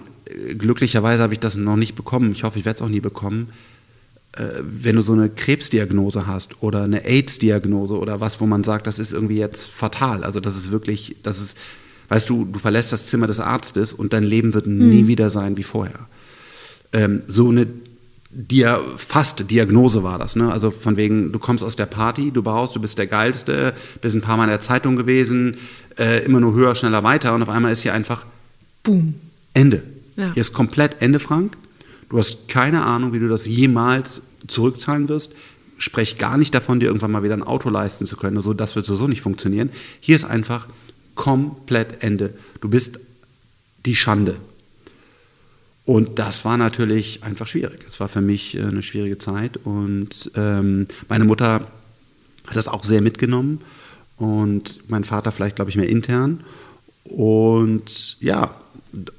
glücklicherweise 0.58 1.22
habe 1.22 1.34
ich 1.34 1.40
das 1.40 1.56
noch 1.56 1.76
nicht 1.76 1.96
bekommen, 1.96 2.32
ich 2.32 2.44
hoffe, 2.44 2.58
ich 2.58 2.66
werde 2.66 2.78
es 2.78 2.82
auch 2.82 2.90
nie 2.90 3.02
bekommen. 3.02 3.50
Äh, 4.34 4.46
wenn 4.62 4.96
du 4.96 5.02
so 5.02 5.12
eine 5.12 5.30
Krebsdiagnose 5.30 6.26
hast 6.26 6.64
oder 6.64 6.84
eine 6.84 7.04
AIDS-Diagnose 7.04 7.98
oder 7.98 8.22
was, 8.22 8.40
wo 8.40 8.46
man 8.46 8.64
sagt, 8.64 8.88
das 8.88 8.98
ist 8.98 9.12
irgendwie 9.12 9.38
jetzt 9.38 9.70
fatal, 9.70 10.24
also 10.24 10.40
das 10.40 10.56
ist 10.56 10.72
wirklich, 10.72 11.18
das 11.24 11.40
ist 11.42 11.58
Weißt 12.10 12.28
du, 12.28 12.46
du 12.46 12.60
verlässt 12.60 12.92
das 12.92 13.06
Zimmer 13.06 13.28
des 13.28 13.40
Arztes 13.40 13.94
und 13.94 14.14
dein 14.14 14.24
Leben 14.24 14.54
wird 14.56 14.66
mhm. 14.66 14.90
nie 14.90 15.08
wieder 15.08 15.30
sein 15.30 15.56
wie 15.58 15.64
vorher. 15.64 16.08
Ähm, 16.94 17.22
so 17.28 17.50
eine 17.50 17.68
Dia 18.32 18.80
fast 18.96 19.50
Diagnose 19.50 20.04
war 20.04 20.20
das. 20.20 20.36
Ne? 20.36 20.52
Also 20.52 20.70
von 20.70 20.98
wegen, 20.98 21.32
du 21.32 21.40
kommst 21.40 21.64
aus 21.64 21.76
der 21.76 21.88
Party, 21.88 22.32
du 22.32 22.44
baust, 22.44 22.76
du 22.76 22.80
bist 22.80 22.98
der 22.98 23.08
Geilste, 23.08 23.74
bist 24.02 24.16
ein 24.16 24.22
paar 24.22 24.38
Mal 24.38 24.44
in 24.44 24.50
der 24.52 24.60
Zeitung 24.60 24.96
gewesen, 24.96 25.58
äh, 25.98 26.24
immer 26.26 26.40
nur 26.40 26.54
höher, 26.54 26.76
schneller, 26.76 27.04
weiter 27.04 27.34
und 27.34 27.42
auf 27.42 27.50
einmal 27.50 27.72
ist 27.72 27.82
hier 27.82 27.94
einfach 27.94 28.26
Boom. 28.84 29.16
Ende. 29.54 29.84
Ja. 30.16 30.34
Hier 30.34 30.42
ist 30.42 30.54
komplett 30.54 31.02
Ende, 31.02 31.20
Frank. 31.20 31.58
Du 32.10 32.20
hast 32.20 32.48
keine 32.48 32.84
Ahnung, 32.84 33.14
wie 33.14 33.20
du 33.20 33.28
das 33.28 33.46
jemals 33.46 34.22
zurückzahlen 34.48 35.10
wirst. 35.10 35.34
Sprech 35.78 36.18
gar 36.18 36.38
nicht 36.38 36.54
davon, 36.54 36.80
dir 36.80 36.88
irgendwann 36.88 37.12
mal 37.12 37.24
wieder 37.24 37.36
ein 37.36 37.44
Auto 37.44 37.70
leisten 37.70 38.06
zu 38.06 38.16
können. 38.16 38.38
Also 38.38 38.54
das 38.54 38.76
wird 38.76 38.86
sowieso 38.86 39.08
nicht 39.08 39.22
funktionieren. 39.22 39.70
Hier 40.02 40.16
ist 40.16 40.26
einfach 40.26 40.68
komplett 41.16 42.04
Ende. 42.04 42.34
Du 42.62 42.70
bist 42.70 43.00
die 43.86 43.96
Schande. 43.96 44.38
Und 45.90 46.20
das 46.20 46.46
war 46.46 46.56
natürlich 46.56 47.24
einfach 47.24 47.48
schwierig. 47.48 47.84
Es 47.90 48.00
war 48.00 48.08
für 48.10 48.22
mich 48.22 48.56
äh, 48.56 48.62
eine 48.62 48.84
schwierige 48.84 49.18
Zeit. 49.18 49.58
Und 49.58 50.30
ähm, 50.36 50.86
meine 51.08 51.26
Mutter 51.26 51.68
hat 52.46 52.56
das 52.56 52.68
auch 52.68 52.84
sehr 52.84 53.02
mitgenommen. 53.02 53.62
Und 54.16 54.88
mein 54.88 55.04
Vater 55.04 55.32
vielleicht, 55.32 55.56
glaube 55.56 55.72
ich, 55.72 55.78
mehr 55.78 55.90
intern. 55.90 56.44
Und 57.06 58.22
ja, 58.22 58.54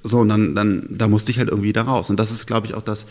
so, 0.04 0.18
und 0.18 0.28
dann, 0.28 0.54
dann 0.54 0.87
da 0.90 1.09
musste 1.09 1.33
ich 1.33 1.40
halt 1.40 1.48
irgendwie 1.48 1.72
da 1.72 1.83
raus. 1.83 2.09
Und 2.09 2.18
das 2.18 2.30
ist, 2.30 2.46
glaube 2.46 2.68
ich, 2.68 2.74
auch 2.74 2.85
das, 2.85 3.09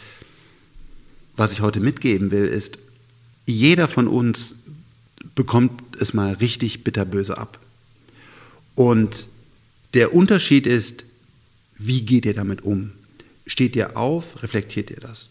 was 1.35 1.51
ich 1.51 1.59
heute 1.59 1.81
mitgeben 1.81 2.31
will, 2.31 2.45
ist, 2.45 2.77
jeder 3.45 3.89
von 3.89 4.07
uns 4.07 4.55
bekommt 5.35 5.97
es 5.99 6.13
mal 6.13 6.31
richtig 6.35 6.85
bitterböse 6.85 7.37
ab. 7.37 7.59
Und 8.75 9.27
der 9.95 10.13
Unterschied 10.13 10.65
ist, 10.65 11.03
wie 11.77 12.03
geht 12.03 12.23
ihr 12.23 12.33
damit 12.33 12.61
um? 12.61 12.91
Steht 13.49 13.75
ihr 13.75 13.97
auf, 13.97 14.43
reflektiert 14.43 14.91
ihr 14.91 14.99
das? 14.99 15.29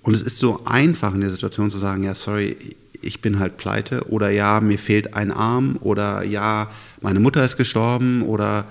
Und 0.00 0.14
es 0.14 0.22
ist 0.22 0.38
so 0.38 0.64
einfach 0.64 1.12
in 1.12 1.20
der 1.20 1.30
Situation 1.30 1.70
zu 1.70 1.76
sagen, 1.76 2.02
ja, 2.02 2.14
sorry, 2.14 2.56
ich 3.02 3.20
bin 3.20 3.38
halt 3.38 3.58
pleite 3.58 4.08
oder 4.08 4.30
ja, 4.30 4.60
mir 4.60 4.78
fehlt 4.78 5.12
ein 5.12 5.30
Arm 5.30 5.76
oder 5.80 6.24
ja, 6.24 6.70
meine 7.02 7.20
Mutter 7.20 7.44
ist 7.44 7.58
gestorben 7.58 8.22
oder 8.22 8.64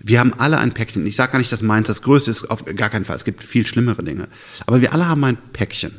wir 0.00 0.20
haben 0.20 0.34
alle 0.34 0.58
ein 0.58 0.72
Päckchen. 0.72 1.06
Ich 1.06 1.16
sage 1.16 1.32
gar 1.32 1.38
nicht, 1.38 1.50
dass 1.50 1.62
meins 1.62 1.86
das 1.86 2.02
größte 2.02 2.30
ist, 2.30 2.50
auf 2.50 2.66
gar 2.76 2.90
keinen 2.90 3.06
Fall. 3.06 3.16
Es 3.16 3.24
gibt 3.24 3.42
viel 3.42 3.66
schlimmere 3.66 4.04
Dinge. 4.04 4.28
Aber 4.66 4.82
wir 4.82 4.92
alle 4.92 5.08
haben 5.08 5.24
ein 5.24 5.38
Päckchen. 5.54 5.98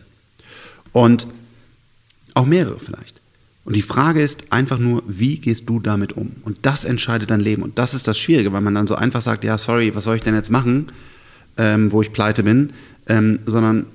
Und 0.92 1.26
auch 2.36 2.46
mehrere 2.46 2.80
vielleicht. 2.80 3.20
Und 3.64 3.76
die 3.76 3.82
Frage 3.82 4.22
ist 4.22 4.52
einfach 4.52 4.78
nur, 4.78 5.02
wie 5.08 5.40
gehst 5.40 5.68
du 5.68 5.80
damit 5.80 6.14
um? 6.14 6.36
Und 6.44 6.60
das 6.68 6.86
entscheidet 6.86 7.32
dein 7.32 7.40
Leben. 7.40 7.64
Und 7.64 7.80
das 7.80 7.96
ist 7.96 8.08
das 8.08 8.20
Schwierige, 8.20 8.54
weil 8.54 8.62
man 8.62 8.76
dann 8.76 8.86
so 8.86 8.94
einfach 8.94 9.24
sagt, 9.24 9.44
ja, 9.44 9.58
sorry, 9.58 9.96
was 9.96 10.04
soll 10.04 10.18
ich 10.18 10.22
denn 10.22 10.36
jetzt 10.36 10.52
machen, 10.52 10.92
ähm, 11.58 11.92
wo 11.92 12.02
ich 12.02 12.12
pleite 12.12 12.44
bin, 12.44 12.74
ähm, 13.08 13.40
sondern 13.46 13.86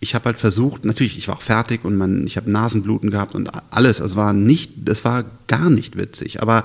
ich 0.00 0.14
habe 0.14 0.26
halt 0.26 0.36
versucht, 0.36 0.84
natürlich, 0.84 1.16
ich 1.18 1.28
war 1.28 1.36
auch 1.36 1.42
fertig 1.42 1.84
und 1.84 1.96
man, 1.96 2.26
ich 2.26 2.36
habe 2.36 2.50
Nasenbluten 2.50 3.10
gehabt 3.10 3.34
und 3.34 3.50
alles. 3.70 4.00
Es 4.00 4.14
war 4.14 4.32
nicht, 4.32 4.72
das 4.76 5.04
war 5.04 5.24
gar 5.46 5.70
nicht 5.70 5.96
witzig. 5.96 6.42
Aber 6.42 6.64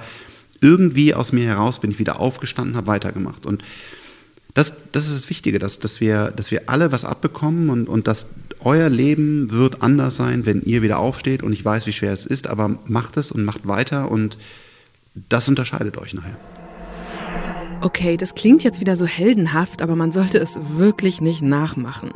irgendwie 0.60 1.14
aus 1.14 1.32
mir 1.32 1.46
heraus 1.46 1.80
bin 1.80 1.92
ich 1.92 2.00
wieder 2.00 2.20
aufgestanden, 2.20 2.76
habe 2.76 2.88
weitergemacht. 2.88 3.46
Und 3.46 3.64
das, 4.54 4.74
das 4.92 5.08
ist 5.08 5.16
das 5.16 5.30
Wichtige, 5.30 5.60
dass, 5.60 5.80
dass, 5.80 6.02
wir, 6.02 6.32
dass 6.32 6.52
wir 6.52 6.64
alle 6.68 6.92
was 6.92 7.06
abbekommen 7.06 7.70
und, 7.70 7.88
und 7.88 8.08
dass 8.08 8.28
euer 8.60 8.90
Leben 8.90 9.52
wird 9.52 9.82
anders 9.82 10.18
sein, 10.18 10.46
wenn 10.46 10.62
ihr 10.62 10.82
wieder 10.82 11.00
aufsteht. 11.00 11.42
Und 11.42 11.54
ich 11.54 11.64
weiß, 11.64 11.88
wie 11.88 11.94
schwer 11.94 12.14
es 12.14 12.26
ist, 12.26 12.48
aber 12.48 12.80
macht 12.86 13.18
es 13.18 13.32
und 13.32 13.44
macht 13.46 13.68
weiter 13.68 14.12
und 14.12 14.38
das 15.30 15.48
unterscheidet 15.48 15.98
euch 15.98 16.14
nachher. 16.14 16.38
Okay, 17.84 18.16
das 18.16 18.36
klingt 18.36 18.64
jetzt 18.64 18.80
wieder 18.80 18.96
so 18.96 19.08
heldenhaft, 19.08 19.82
aber 19.82 19.96
man 19.96 20.12
sollte 20.12 20.38
es 20.38 20.60
wirklich 20.78 21.20
nicht 21.20 21.42
nachmachen. 21.42 22.12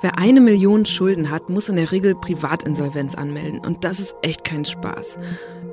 Wer 0.00 0.16
eine 0.16 0.40
Million 0.40 0.86
Schulden 0.86 1.28
hat, 1.30 1.50
muss 1.50 1.68
in 1.68 1.74
der 1.74 1.90
Regel 1.90 2.14
Privatinsolvenz 2.14 3.16
anmelden 3.16 3.58
und 3.58 3.84
das 3.84 3.98
ist 3.98 4.14
echt 4.22 4.44
kein 4.44 4.64
Spaß. 4.64 5.18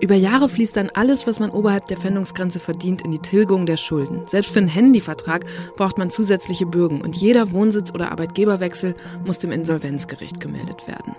Über 0.01 0.15
Jahre 0.15 0.49
fließt 0.49 0.75
dann 0.75 0.89
alles, 0.89 1.27
was 1.27 1.39
man 1.39 1.51
oberhalb 1.51 1.86
der 1.86 1.97
Pfändungsgrenze 1.97 2.60
verdient, 2.60 3.03
in 3.03 3.12
die 3.12 3.19
Tilgung 3.19 3.67
der 3.67 3.77
Schulden. 3.77 4.25
Selbst 4.25 4.51
für 4.51 4.60
einen 4.60 4.67
Handyvertrag 4.67 5.45
braucht 5.75 5.99
man 5.99 6.10
zusätzliche 6.10 6.65
Bürgen 6.65 7.01
und 7.01 7.15
jeder 7.15 7.51
Wohnsitz- 7.51 7.93
oder 7.93 8.12
Arbeitgeberwechsel 8.12 8.95
muss 9.25 9.38
dem 9.38 9.51
Insolvenzgericht 9.51 10.39
gemeldet 10.39 10.88
werden. 10.88 11.15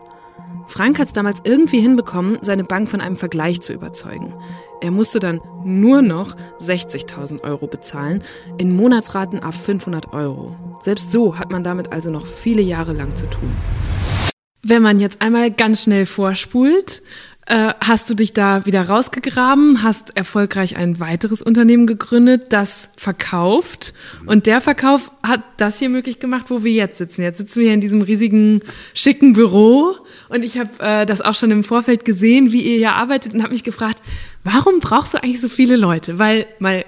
Frank 0.67 0.99
hat 0.99 1.07
es 1.07 1.13
damals 1.13 1.41
irgendwie 1.45 1.81
hinbekommen, 1.81 2.39
seine 2.43 2.65
Bank 2.65 2.91
von 2.91 3.01
einem 3.01 3.17
Vergleich 3.17 3.61
zu 3.61 3.73
überzeugen. 3.73 4.35
Er 4.81 4.91
musste 4.91 5.21
dann 5.21 5.41
nur 5.65 6.03
noch 6.03 6.37
60.000 6.61 7.43
Euro 7.45 7.67
bezahlen, 7.67 8.23
in 8.59 8.77
Monatsraten 8.77 9.43
auf 9.43 9.55
500 9.55 10.13
Euro. 10.13 10.55
Selbst 10.81 11.13
so 11.13 11.39
hat 11.39 11.51
man 11.51 11.65
damit 11.65 11.93
also 11.93 12.11
noch 12.11 12.27
viele 12.27 12.63
Jahre 12.63 12.93
lang 12.93 13.15
zu 13.17 13.29
tun. 13.31 13.51
Wenn 14.63 14.83
man 14.83 14.99
jetzt 14.99 15.23
einmal 15.23 15.51
ganz 15.51 15.85
schnell 15.85 16.07
vorspult, 16.07 17.03
äh, 17.47 17.75
hast 17.81 18.11
du 18.11 18.15
dich 18.15 18.33
da 18.33 18.67
wieder 18.67 18.89
rausgegraben, 18.89 19.83
hast 19.83 20.17
erfolgreich 20.17 20.77
ein 20.77 20.99
weiteres 20.99 21.43
Unternehmen 21.43 21.87
gegründet, 21.87 22.53
das 22.53 22.91
verkauft. 22.97 23.95
Und 24.27 24.47
der 24.47 24.61
Verkauf 24.61 25.13
hat 25.23 25.43
das 25.57 25.79
hier 25.79 25.89
möglich 25.89 26.19
gemacht, 26.19 26.47
wo 26.49 26.65
wir 26.65 26.73
jetzt 26.73 26.99
sitzen. 26.99 27.23
Jetzt 27.23 27.39
sitzen 27.39 27.61
wir 27.61 27.67
hier 27.67 27.75
in 27.75 27.81
diesem 27.81 28.03
riesigen, 28.03 28.63
schicken 28.95 29.33
Büro. 29.33 29.95
Und 30.29 30.45
ich 30.45 30.59
habe 30.59 30.71
äh, 30.81 31.07
das 31.07 31.23
auch 31.23 31.35
schon 31.35 31.53
im 31.53 31.63
Vorfeld 31.63 32.05
gesehen, 32.05 32.51
wie 32.51 32.63
ihr 32.63 32.79
hier 32.79 32.93
arbeitet 32.95 33.35
und 33.35 33.43
habe 33.43 33.53
mich 33.53 33.65
gefragt, 33.65 34.03
warum 34.43 34.81
brauchst 34.81 35.15
du 35.15 35.23
eigentlich 35.23 35.41
so 35.41 35.49
viele 35.49 35.77
Leute? 35.77 36.19
Weil 36.19 36.47
mal 36.59 36.85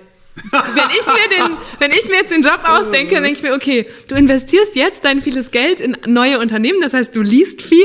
wenn 0.52 0.90
ich 0.98 1.06
mir 1.06 1.36
den, 1.36 1.56
wenn 1.78 1.90
ich 1.90 2.08
mir 2.08 2.16
jetzt 2.16 2.32
den 2.32 2.42
Job 2.42 2.60
ausdenke, 2.64 3.14
dann 3.14 3.24
denke 3.24 3.38
ich 3.38 3.42
mir, 3.42 3.54
okay, 3.54 3.86
du 4.08 4.14
investierst 4.14 4.76
jetzt 4.76 5.04
dein 5.04 5.20
vieles 5.20 5.50
Geld 5.50 5.80
in 5.80 5.96
neue 6.06 6.38
Unternehmen, 6.38 6.80
das 6.80 6.94
heißt, 6.94 7.14
du 7.14 7.22
liest 7.22 7.62
viel 7.62 7.84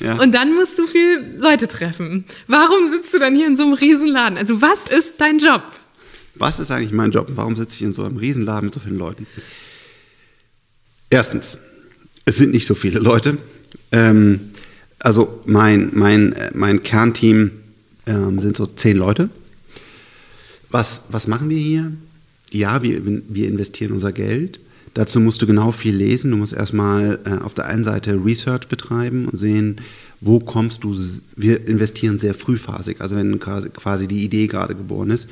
ja. 0.00 0.16
und 0.16 0.34
dann 0.34 0.54
musst 0.54 0.78
du 0.78 0.86
viel 0.86 1.36
Leute 1.38 1.68
treffen. 1.68 2.24
Warum 2.46 2.90
sitzt 2.90 3.12
du 3.14 3.18
dann 3.18 3.34
hier 3.34 3.46
in 3.46 3.56
so 3.56 3.64
einem 3.64 3.74
Riesenladen? 3.74 4.38
Also 4.38 4.60
was 4.60 4.88
ist 4.88 5.14
dein 5.18 5.38
Job? 5.38 5.62
Was 6.34 6.58
ist 6.58 6.70
eigentlich 6.70 6.92
mein 6.92 7.10
Job? 7.10 7.28
Warum 7.34 7.56
sitze 7.56 7.76
ich 7.76 7.82
in 7.82 7.92
so 7.92 8.04
einem 8.04 8.16
Riesenladen 8.16 8.66
mit 8.66 8.74
so 8.74 8.80
vielen 8.80 8.98
Leuten? 8.98 9.26
Erstens, 11.10 11.58
es 12.24 12.36
sind 12.36 12.52
nicht 12.52 12.66
so 12.66 12.74
viele 12.74 12.98
Leute. 12.98 13.38
Ähm, 13.92 14.50
also 14.98 15.40
mein, 15.44 15.90
mein, 15.92 16.32
äh, 16.32 16.50
mein 16.54 16.82
Kernteam 16.82 17.52
ähm, 18.06 18.40
sind 18.40 18.56
so 18.56 18.66
zehn 18.66 18.96
Leute. 18.96 19.28
Was, 20.74 21.02
was 21.08 21.28
machen 21.28 21.50
wir 21.50 21.56
hier? 21.56 21.92
Ja, 22.50 22.82
wir, 22.82 23.00
wir 23.04 23.46
investieren 23.46 23.92
unser 23.92 24.10
Geld. 24.10 24.58
Dazu 24.94 25.20
musst 25.20 25.40
du 25.40 25.46
genau 25.46 25.70
viel 25.70 25.94
lesen. 25.94 26.32
Du 26.32 26.36
musst 26.36 26.52
erstmal 26.52 27.20
äh, 27.26 27.44
auf 27.44 27.54
der 27.54 27.66
einen 27.66 27.84
Seite 27.84 28.20
Research 28.24 28.66
betreiben 28.66 29.28
und 29.28 29.38
sehen, 29.38 29.76
wo 30.20 30.40
kommst 30.40 30.82
du. 30.82 30.98
Wir 31.36 31.68
investieren 31.68 32.18
sehr 32.18 32.34
frühphasig, 32.34 33.00
also 33.00 33.14
wenn 33.14 33.38
quasi 33.38 34.08
die 34.08 34.24
Idee 34.24 34.48
gerade 34.48 34.74
geboren 34.74 35.10
ist. 35.10 35.28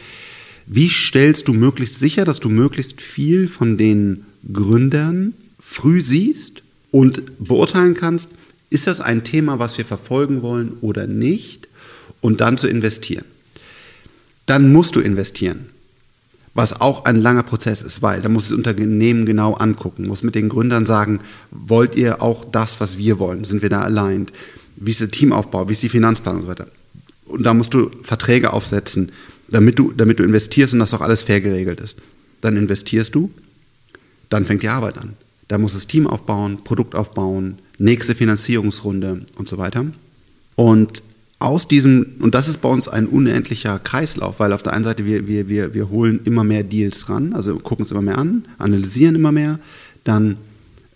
Wie 0.66 0.88
stellst 0.88 1.48
du 1.48 1.55
möglichst 1.55 1.98
sicher, 1.98 2.24
dass 2.24 2.38
du 2.38 2.48
möglichst 2.48 3.00
viel 3.00 3.48
von 3.48 3.76
den 3.76 4.22
Gründern 4.52 5.35
früh 5.61 6.02
siehst 6.02 6.62
und 6.92 7.44
beurteilen 7.44 7.94
kannst, 7.94 8.31
ist 8.70 8.87
das 8.87 9.00
ein 9.00 9.24
Thema, 9.24 9.59
was 9.59 9.76
wir 9.76 9.87
verfolgen 9.87 10.42
wollen 10.42 10.74
oder 10.83 11.09
nicht, 11.09 11.66
und 12.20 12.40
dann 12.40 12.59
zu 12.59 12.68
investieren 12.68 13.24
dann 14.46 14.72
musst 14.72 14.96
du 14.96 15.00
investieren. 15.00 15.66
Was 16.55 16.81
auch 16.81 17.07
ein 17.07 17.16
langer 17.16 17.44
Prozess 17.44 17.81
ist, 17.81 18.02
weil 18.02 18.20
da 18.20 18.28
muss 18.28 18.48
das 18.48 18.57
Unternehmen 18.57 19.24
genau 19.24 19.55
angucken, 19.55 20.07
muss 20.07 20.22
mit 20.22 20.35
den 20.35 20.50
Gründern 20.50 20.85
sagen, 20.85 21.20
wollt 21.50 21.96
ihr 21.96 22.20
auch 22.20 22.44
das, 22.44 22.78
was 22.78 22.98
wir 22.98 23.18
wollen? 23.18 23.44
Sind 23.44 23.62
wir 23.62 23.70
da 23.70 23.81
allein? 23.81 24.26
Wie 24.76 24.90
ist 24.90 25.00
der 25.00 25.11
Teamaufbau? 25.11 25.68
Wie 25.68 25.72
ist 25.72 25.83
die 25.83 25.88
Finanzplanung 25.88 26.42
und 26.42 26.46
so 26.46 26.50
weiter? 26.50 26.66
Und 27.24 27.46
da 27.46 27.55
musst 27.55 27.72
du 27.72 27.90
Verträge 28.02 28.52
aufsetzen, 28.52 29.12
damit 29.48 29.78
du, 29.78 29.92
damit 29.92 30.18
du 30.18 30.24
investierst 30.24 30.74
und 30.74 30.81
das 30.81 30.92
auch 30.92 31.00
alles 31.00 31.22
fair 31.22 31.40
geregelt 31.40 31.81
ist. 31.81 31.96
Dann 32.42 32.57
investierst 32.57 33.14
du, 33.14 33.31
dann 34.28 34.44
fängt 34.44 34.62
die 34.62 34.68
Arbeit 34.68 34.98
an 34.98 35.14
Da 35.48 35.59
muss 35.59 35.74
das 35.74 35.87
Team 35.87 36.07
aufbauen, 36.07 36.64
Produkt 36.64 36.94
aufbauen, 36.94 37.59
nächste 37.78 38.14
Finanzierungsrunde 38.14 39.24
und 39.37 39.48
so 39.48 39.57
weiter. 39.57 39.87
Und 40.57 41.02
aus 41.42 41.68
diesem, 41.68 42.07
und 42.20 42.35
das 42.35 42.48
ist 42.48 42.61
bei 42.61 42.68
uns 42.68 42.88
ein 42.88 43.07
unendlicher 43.07 43.78
Kreislauf, 43.78 44.40
weil 44.40 44.52
auf 44.52 44.62
der 44.62 44.72
einen 44.72 44.85
Seite 44.85 45.05
wir, 45.05 45.26
wir, 45.26 45.48
wir, 45.48 45.74
wir 45.74 45.90
holen 45.90 46.20
immer 46.24 46.44
mehr 46.44 46.62
Deals 46.62 47.09
ran, 47.09 47.33
also 47.33 47.57
gucken 47.57 47.85
uns 47.85 47.90
immer 47.90 48.02
mehr 48.02 48.18
an, 48.18 48.44
analysieren 48.59 49.14
immer 49.14 49.33
mehr, 49.33 49.59
dann 50.05 50.37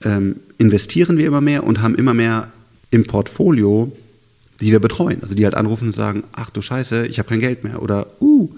ähm, 0.02 0.36
investieren 0.58 1.16
wir 1.18 1.26
immer 1.26 1.40
mehr 1.40 1.64
und 1.64 1.82
haben 1.82 1.94
immer 1.94 2.14
mehr 2.14 2.52
im 2.90 3.04
Portfolio, 3.06 3.92
die 4.60 4.72
wir 4.72 4.80
betreuen. 4.80 5.18
Also 5.22 5.34
die 5.34 5.44
halt 5.44 5.54
anrufen 5.54 5.88
und 5.88 5.94
sagen, 5.94 6.24
ach 6.32 6.50
du 6.50 6.62
Scheiße, 6.62 7.06
ich 7.06 7.18
habe 7.18 7.28
kein 7.28 7.40
Geld 7.40 7.64
mehr. 7.64 7.82
Oder, 7.82 8.06
uh, 8.20 8.48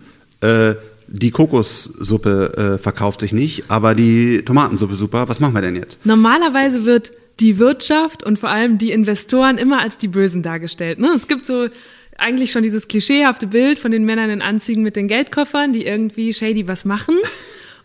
äh, 0.40 0.74
die 1.10 1.30
Kokossuppe 1.30 2.76
äh, 2.76 2.78
verkauft 2.78 3.20
sich 3.20 3.32
nicht, 3.32 3.64
aber 3.68 3.94
die 3.94 4.42
Tomatensuppe 4.44 4.94
super, 4.94 5.28
was 5.28 5.40
machen 5.40 5.54
wir 5.54 5.62
denn 5.62 5.74
jetzt? 5.74 6.04
Normalerweise 6.04 6.84
wird 6.84 7.12
die 7.40 7.58
Wirtschaft 7.58 8.22
und 8.22 8.38
vor 8.38 8.50
allem 8.50 8.78
die 8.78 8.90
Investoren 8.90 9.58
immer 9.58 9.80
als 9.80 9.98
die 9.98 10.08
Bösen 10.08 10.42
dargestellt. 10.42 10.98
Ne? 10.98 11.08
Es 11.14 11.28
gibt 11.28 11.46
so 11.46 11.68
eigentlich 12.16 12.50
schon 12.50 12.62
dieses 12.62 12.88
klischeehafte 12.88 13.46
Bild 13.46 13.78
von 13.78 13.92
den 13.92 14.04
Männern 14.04 14.30
in 14.30 14.42
Anzügen 14.42 14.82
mit 14.82 14.96
den 14.96 15.08
Geldkoffern, 15.08 15.72
die 15.72 15.86
irgendwie 15.86 16.34
shady 16.34 16.66
was 16.66 16.84
machen. 16.84 17.16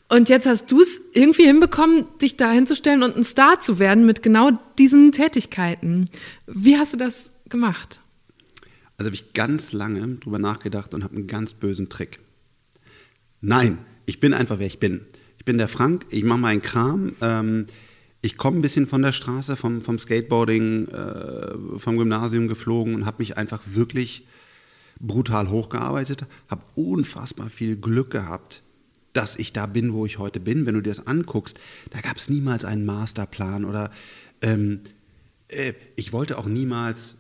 Und 0.10 0.30
jetzt 0.30 0.46
hast 0.46 0.72
du 0.72 0.82
es 0.82 1.02
irgendwie 1.14 1.46
hinbekommen, 1.46 2.06
dich 2.22 2.36
da 2.36 2.52
hinzustellen 2.52 3.04
und 3.04 3.16
ein 3.16 3.24
Star 3.24 3.62
zu 3.62 3.80
werden 3.80 4.06
mit 4.06 4.22
genau 4.22 4.52
diesen 4.78 5.12
Tätigkeiten. 5.12 6.06
Wie 6.46 6.78
hast 6.78 6.94
du 6.94 6.98
das 6.98 7.32
gemacht? 7.50 8.02
Also 8.98 9.08
habe 9.08 9.16
ich 9.16 9.34
ganz 9.34 9.72
lange 9.72 10.08
drüber 10.16 10.40
nachgedacht 10.40 10.94
und 10.94 11.04
habe 11.04 11.16
einen 11.16 11.28
ganz 11.28 11.54
bösen 11.54 11.90
Trick. 11.90 12.20
Nein, 13.42 13.78
ich 14.06 14.20
bin 14.20 14.34
einfach, 14.34 14.60
wer 14.60 14.68
ich 14.68 14.80
bin. 14.80 15.02
Ich 15.38 15.46
bin 15.46 15.58
der 15.58 15.68
Frank, 15.68 16.06
ich 16.10 16.24
mache 16.24 16.40
meinen 16.40 16.62
Kram. 16.62 17.14
Ähm, 17.22 17.66
ich 18.24 18.38
komme 18.38 18.58
ein 18.58 18.62
bisschen 18.62 18.88
von 18.88 19.02
der 19.02 19.12
Straße, 19.12 19.58
vom, 19.58 19.82
vom 19.82 20.00
Skateboarding, 20.00 20.88
äh, 20.88 21.78
vom 21.78 21.98
Gymnasium 21.98 22.48
geflogen 22.48 22.96
und 22.96 23.06
habe 23.06 23.18
mich 23.20 23.38
einfach 23.38 23.62
wirklich 23.66 24.26
brutal 24.98 25.50
hochgearbeitet, 25.50 26.26
habe 26.48 26.64
unfassbar 26.76 27.50
viel 27.50 27.76
Glück 27.76 28.12
gehabt, 28.12 28.64
dass 29.12 29.36
ich 29.36 29.52
da 29.52 29.66
bin, 29.66 29.94
wo 29.94 30.06
ich 30.06 30.20
heute 30.20 30.40
bin. 30.40 30.66
Wenn 30.66 30.76
du 30.76 30.82
dir 30.82 30.94
das 30.94 31.06
anguckst, 31.06 31.60
da 31.90 32.00
gab 32.00 32.16
es 32.16 32.30
niemals 32.30 32.64
einen 32.64 32.86
Masterplan 32.86 33.66
oder 33.66 33.92
ähm, 34.42 34.80
äh, 35.50 35.74
ich 35.98 36.14
wollte 36.14 36.38
auch 36.38 36.46
niemals 36.46 37.16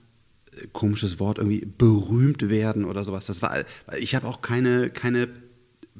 äh, 0.56 0.68
komisches 0.72 1.20
Wort 1.20 1.38
irgendwie 1.38 1.66
berühmt 1.66 2.48
werden 2.48 2.86
oder 2.86 3.04
sowas. 3.04 3.26
Das 3.26 3.42
war, 3.42 3.66
ich 4.00 4.16
habe 4.16 4.26
auch 4.26 4.42
keine, 4.42 4.90
keine 4.90 5.28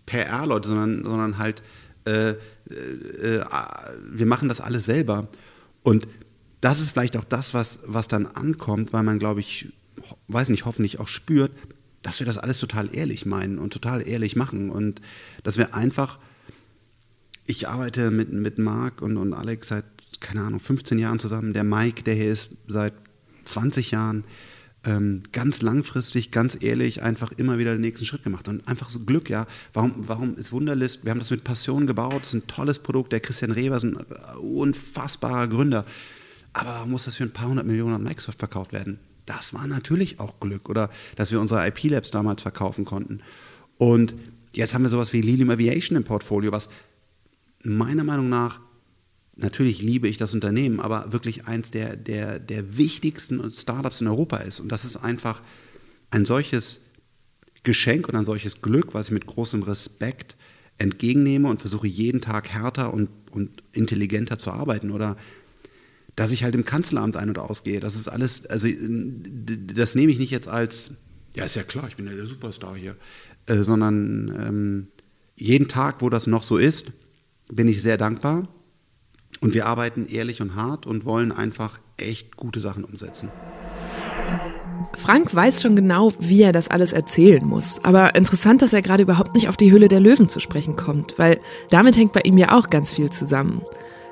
PR-Leute, 0.06 0.70
sondern, 0.70 1.04
sondern 1.04 1.38
halt 1.38 1.62
äh, 2.06 2.32
äh, 2.32 2.36
äh, 2.70 3.46
wir 4.12 4.26
machen 4.26 4.50
das 4.50 4.62
alles 4.62 4.86
selber. 4.86 5.28
Und 5.84 6.08
das 6.62 6.80
ist 6.80 6.92
vielleicht 6.92 7.18
auch 7.18 7.24
das, 7.24 7.54
was, 7.54 7.80
was 7.86 8.08
dann 8.08 8.26
ankommt, 8.26 8.94
weil 8.94 9.04
man, 9.04 9.20
glaube 9.20 9.42
ich, 9.42 9.74
weiß 10.28 10.50
nicht, 10.50 10.66
hoffentlich 10.66 11.00
auch 11.00 11.08
spürt, 11.08 11.52
dass 12.02 12.20
wir 12.20 12.26
das 12.26 12.38
alles 12.38 12.60
total 12.60 12.94
ehrlich 12.94 13.26
meinen 13.26 13.60
und 13.60 13.72
total 13.72 14.08
ehrlich 14.08 14.36
machen 14.36 14.70
und 14.70 15.02
dass 15.44 15.58
wir 15.58 15.74
einfach, 15.74 16.20
ich 17.46 17.68
arbeite 17.68 18.12
mit, 18.12 18.32
mit 18.32 18.58
Marc 18.60 19.02
und, 19.02 19.18
und 19.18 19.34
Alex 19.34 19.70
seit, 19.70 19.86
keine 20.20 20.42
Ahnung, 20.42 20.60
15 20.60 21.00
Jahren 21.00 21.20
zusammen, 21.20 21.54
der 21.54 21.64
Mike, 21.64 22.04
der 22.04 22.16
hier 22.16 22.32
ist 22.32 22.50
seit 22.68 22.94
20 23.46 23.92
Jahren, 23.92 24.26
ähm, 24.86 25.24
ganz 25.32 25.62
langfristig, 25.62 26.32
ganz 26.32 26.58
ehrlich, 26.62 27.02
einfach 27.02 27.32
immer 27.32 27.58
wieder 27.58 27.72
den 27.74 27.82
nächsten 27.82 28.06
Schritt 28.06 28.24
gemacht. 28.24 28.48
Und 28.48 28.68
einfach 28.68 28.90
so 28.90 29.00
Glück, 29.00 29.30
ja. 29.30 29.48
Warum, 29.74 29.94
warum 30.08 30.36
ist 30.38 30.52
Wunderlist? 30.52 31.04
Wir 31.04 31.12
haben 31.12 31.20
das 31.20 31.30
mit 31.30 31.44
Passion 31.44 31.88
gebaut, 31.88 32.24
es 32.24 32.30
ist 32.30 32.34
ein 32.34 32.48
tolles 32.48 32.80
Produkt. 32.80 33.12
Der 33.12 33.20
Christian 33.20 33.52
Reber 33.52 33.78
ist 33.78 33.84
ein 33.84 33.96
äh, 33.96 34.38
unfassbarer 34.38 35.48
Gründer. 35.48 35.86
Aber 36.52 36.70
warum 36.70 36.92
muss 36.92 37.06
das 37.06 37.16
für 37.16 37.24
ein 37.24 37.32
paar 37.32 37.48
hundert 37.48 37.66
Millionen 37.66 37.96
an 37.96 38.04
Microsoft 38.04 38.40
verkauft 38.40 38.74
werden? 38.74 39.00
Das 39.26 39.54
war 39.54 39.68
natürlich 39.68 40.20
auch 40.20 40.40
Glück. 40.40 40.70
Oder 40.70 40.90
dass 41.16 41.32
wir 41.32 41.40
unsere 41.40 41.66
IP-Labs 41.68 42.12
damals 42.12 42.42
verkaufen 42.42 42.84
konnten. 42.84 43.22
Und 43.78 44.14
jetzt 44.54 44.74
haben 44.74 44.84
wir 44.84 44.90
sowas 44.90 45.14
wie 45.14 45.22
Lilium 45.22 45.50
Aviation 45.50 45.98
im 45.98 46.04
Portfolio, 46.04 46.52
was 46.52 46.68
meiner 47.64 48.04
Meinung 48.04 48.28
nach 48.28 48.60
natürlich 49.36 49.82
liebe 49.82 50.08
ich 50.08 50.18
das 50.18 50.34
Unternehmen, 50.34 50.80
aber 50.80 51.12
wirklich 51.12 51.48
eins 51.48 51.72
der, 51.72 51.96
der, 51.96 52.40
der 52.40 52.78
wichtigsten 52.78 53.52
Startups 53.52 54.02
in 54.02 54.08
Europa 54.08 54.38
ist. 54.38 54.60
Und 54.60 54.72
das 54.72 54.86
ist 54.86 54.98
einfach 54.98 55.42
ein 56.12 56.26
solches 56.26 56.82
Geschenk 57.64 58.08
und 58.08 58.16
ein 58.16 58.26
solches 58.26 58.62
Glück, 58.62 58.94
was 58.94 59.08
ich 59.08 59.14
mit 59.14 59.26
großem 59.26 59.64
Respekt 59.64 60.36
entgegennehme 60.78 61.48
und 61.48 61.60
versuche 61.60 61.88
jeden 61.88 62.22
Tag 62.22 62.50
härter 62.50 62.94
und, 62.94 63.10
und 63.32 63.64
intelligenter 63.72 64.38
zu 64.38 64.52
arbeiten. 64.52 64.92
Oder 64.92 65.18
dass 66.16 66.32
ich 66.32 66.44
halt 66.44 66.56
im 66.56 66.66
Kanzleramt 66.66 67.16
ein- 67.16 67.30
und 67.30 67.40
ausgehe. 67.40 67.80
Das 67.80 67.96
ist 67.96 68.08
alles, 68.08 68.46
also 68.46 68.68
das 68.68 69.96
nehme 69.96 70.12
ich 70.12 70.20
nicht 70.20 70.32
jetzt 70.32 70.48
als, 70.48 70.92
ja, 71.36 71.46
ist 71.46 71.56
ja 71.56 71.64
klar, 71.64 71.88
ich 71.88 71.96
bin 71.96 72.06
ja 72.06 72.14
der 72.14 72.28
Superstar 72.28 72.76
hier, 72.76 72.96
äh, 73.48 73.64
sondern 73.64 74.34
ähm, 74.40 74.88
jeden 75.36 75.68
Tag, 75.68 76.02
wo 76.02 76.10
das 76.10 76.28
noch 76.28 76.44
so 76.44 76.58
ist, 76.58 76.92
bin 77.52 77.68
ich 77.68 77.82
sehr 77.82 77.98
dankbar 77.98 78.48
und 79.42 79.54
wir 79.54 79.66
arbeiten 79.66 80.08
ehrlich 80.08 80.42
und 80.42 80.56
hart 80.56 80.86
und 80.86 81.06
wollen 81.06 81.32
einfach 81.32 81.80
echt 81.98 82.38
gute 82.38 82.60
Sachen 82.60 82.84
umsetzen. 82.84 83.30
Frank 84.96 85.34
weiß 85.34 85.62
schon 85.62 85.76
genau, 85.76 86.12
wie 86.20 86.44
er 86.44 86.52
das 86.52 86.68
alles 86.70 86.94
erzählen 86.94 87.44
muss. 87.46 87.84
Aber 87.84 88.16
interessant, 88.16 88.62
dass 88.62 88.74
er 88.74 88.82
gerade 88.82 89.04
überhaupt 89.04 89.34
nicht 89.34 89.50
auf 89.50 89.58
die 89.58 89.72
Hülle 89.72 89.88
der 89.88 90.00
Löwen 90.00 90.30
zu 90.30 90.40
sprechen 90.40 90.76
kommt, 90.76 91.18
weil 91.18 91.40
damit 91.70 91.98
hängt 91.98 92.14
bei 92.14 92.22
ihm 92.22 92.38
ja 92.38 92.58
auch 92.58 92.70
ganz 92.70 92.92
viel 92.92 93.10
zusammen. 93.10 93.62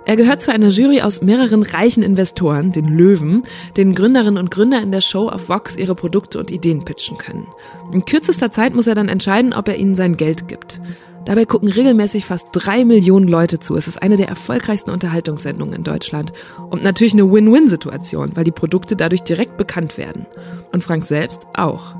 Er 0.03 0.15
gehört 0.15 0.41
zu 0.41 0.51
einer 0.51 0.69
Jury 0.69 1.01
aus 1.01 1.21
mehreren 1.21 1.61
reichen 1.61 2.01
Investoren, 2.01 2.71
den 2.71 2.87
Löwen, 2.87 3.43
denen 3.77 3.93
Gründerinnen 3.93 4.37
und 4.37 4.49
Gründer 4.49 4.81
in 4.81 4.91
der 4.91 5.01
Show 5.01 5.29
auf 5.29 5.47
Vox 5.47 5.77
ihre 5.77 5.93
Produkte 5.93 6.39
und 6.39 6.49
Ideen 6.49 6.83
pitchen 6.83 7.19
können. 7.19 7.47
In 7.93 8.03
kürzester 8.05 8.49
Zeit 8.51 8.73
muss 8.73 8.87
er 8.87 8.95
dann 8.95 9.09
entscheiden, 9.09 9.53
ob 9.53 9.67
er 9.67 9.75
ihnen 9.77 9.93
sein 9.93 10.17
Geld 10.17 10.47
gibt. 10.47 10.81
Dabei 11.25 11.45
gucken 11.45 11.69
regelmäßig 11.69 12.25
fast 12.25 12.47
drei 12.51 12.83
Millionen 12.83 13.27
Leute 13.27 13.59
zu. 13.59 13.75
Es 13.75 13.87
ist 13.87 14.01
eine 14.01 14.17
der 14.17 14.27
erfolgreichsten 14.27 14.89
Unterhaltungssendungen 14.89 15.75
in 15.75 15.83
Deutschland. 15.83 16.33
Und 16.69 16.83
natürlich 16.83 17.13
eine 17.13 17.31
Win-Win-Situation, 17.31 18.31
weil 18.35 18.43
die 18.43 18.51
Produkte 18.51 18.95
dadurch 18.95 19.21
direkt 19.21 19.55
bekannt 19.55 19.97
werden. 19.97 20.25
Und 20.71 20.83
Frank 20.83 21.05
selbst 21.05 21.45
auch. 21.53 21.95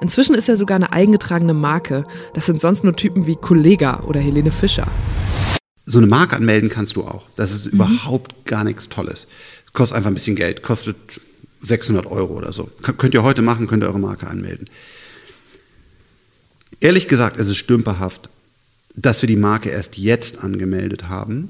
Inzwischen 0.00 0.34
ist 0.34 0.48
er 0.48 0.56
sogar 0.56 0.76
eine 0.76 0.92
eingetragene 0.92 1.52
Marke. 1.52 2.06
Das 2.32 2.46
sind 2.46 2.62
sonst 2.62 2.82
nur 2.82 2.96
Typen 2.96 3.26
wie 3.26 3.36
Kollega 3.36 4.04
oder 4.04 4.20
Helene 4.20 4.50
Fischer. 4.50 4.88
So 5.84 5.98
eine 5.98 6.06
Marke 6.06 6.36
anmelden 6.36 6.70
kannst 6.70 6.96
du 6.96 7.02
auch. 7.02 7.24
Das 7.36 7.52
ist 7.52 7.66
mhm. 7.66 7.72
überhaupt 7.72 8.46
gar 8.46 8.64
nichts 8.64 8.88
Tolles. 8.88 9.26
Kostet 9.74 9.98
einfach 9.98 10.10
ein 10.10 10.14
bisschen 10.14 10.36
Geld. 10.36 10.62
Kostet 10.62 10.96
600 11.60 12.06
Euro 12.06 12.34
oder 12.34 12.52
so. 12.54 12.70
Könnt 12.82 13.12
ihr 13.12 13.22
heute 13.22 13.42
machen, 13.42 13.66
könnt 13.66 13.84
ihr 13.84 13.88
eure 13.88 14.00
Marke 14.00 14.28
anmelden. 14.28 14.68
Ehrlich 16.80 17.06
gesagt, 17.06 17.38
es 17.38 17.48
ist 17.48 17.58
stümperhaft 17.58 18.28
dass 18.94 19.22
wir 19.22 19.26
die 19.26 19.36
Marke 19.36 19.70
erst 19.70 19.96
jetzt 19.96 20.42
angemeldet 20.42 21.08
haben, 21.08 21.48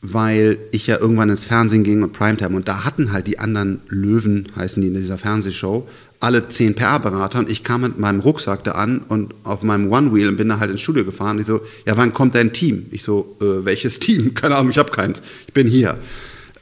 weil 0.00 0.58
ich 0.70 0.86
ja 0.86 0.98
irgendwann 0.98 1.30
ins 1.30 1.44
Fernsehen 1.44 1.84
ging 1.84 2.02
und 2.02 2.12
Primetime 2.12 2.54
und 2.54 2.68
da 2.68 2.84
hatten 2.84 3.12
halt 3.12 3.26
die 3.26 3.38
anderen 3.38 3.80
Löwen, 3.88 4.48
heißen 4.56 4.80
die 4.80 4.88
in 4.88 4.94
dieser 4.94 5.18
Fernsehshow, 5.18 5.88
alle 6.20 6.48
zehn 6.48 6.74
PR-Berater 6.74 7.38
und 7.40 7.48
ich 7.48 7.62
kam 7.62 7.82
mit 7.82 7.98
meinem 7.98 8.20
Rucksack 8.20 8.64
da 8.64 8.72
an 8.72 9.00
und 9.08 9.34
auf 9.44 9.62
meinem 9.62 9.90
One-Wheel 9.90 10.28
und 10.28 10.36
bin 10.36 10.48
da 10.48 10.58
halt 10.58 10.70
ins 10.70 10.80
Studio 10.80 11.04
gefahren. 11.04 11.38
Ich 11.38 11.46
so, 11.46 11.60
ja, 11.86 11.96
wann 11.96 12.12
kommt 12.12 12.34
dein 12.34 12.52
Team? 12.52 12.86
Ich 12.90 13.04
so, 13.04 13.36
äh, 13.40 13.64
welches 13.64 13.98
Team? 14.00 14.34
Keine 14.34 14.56
Ahnung, 14.56 14.70
ich 14.70 14.78
habe 14.78 14.90
keins. 14.90 15.22
Ich 15.46 15.52
bin 15.52 15.66
hier. 15.66 15.96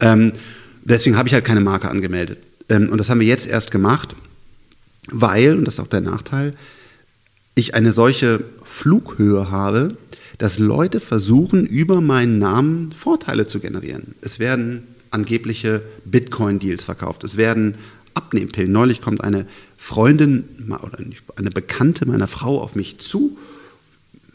Ähm, 0.01 0.33
deswegen 0.85 1.17
habe 1.17 1.29
ich 1.29 1.35
halt 1.35 1.45
keine 1.45 1.61
Marke 1.61 1.89
angemeldet. 1.89 2.39
Ähm, 2.69 2.91
und 2.91 2.99
das 2.99 3.09
haben 3.09 3.21
wir 3.21 3.27
jetzt 3.27 3.47
erst 3.47 3.71
gemacht, 3.71 4.15
weil, 5.11 5.57
und 5.57 5.65
das 5.65 5.75
ist 5.75 5.81
auch 5.81 5.87
der 5.87 6.01
Nachteil, 6.01 6.55
ich 7.55 7.75
eine 7.75 7.93
solche 7.93 8.45
Flughöhe 8.65 9.51
habe, 9.51 9.97
dass 10.39 10.59
Leute 10.59 11.01
versuchen, 11.01 11.65
über 11.65 12.01
meinen 12.01 12.39
Namen 12.39 12.93
Vorteile 12.93 13.47
zu 13.47 13.61
generieren. 13.61 14.15
Es 14.21 14.39
werden 14.39 14.87
angebliche 15.11 15.83
Bitcoin-Deals 16.05 16.85
verkauft. 16.85 17.25
Es 17.25 17.37
werden 17.37 17.77
Abnehmpillen. 18.15 18.73
Neulich 18.73 19.01
kommt 19.01 19.23
eine 19.23 19.47
Freundin 19.77 20.45
oder 20.69 20.99
eine 21.37 21.51
Bekannte 21.51 22.07
meiner 22.07 22.29
Frau 22.29 22.61
auf 22.61 22.75
mich 22.75 22.99
zu. 22.99 23.37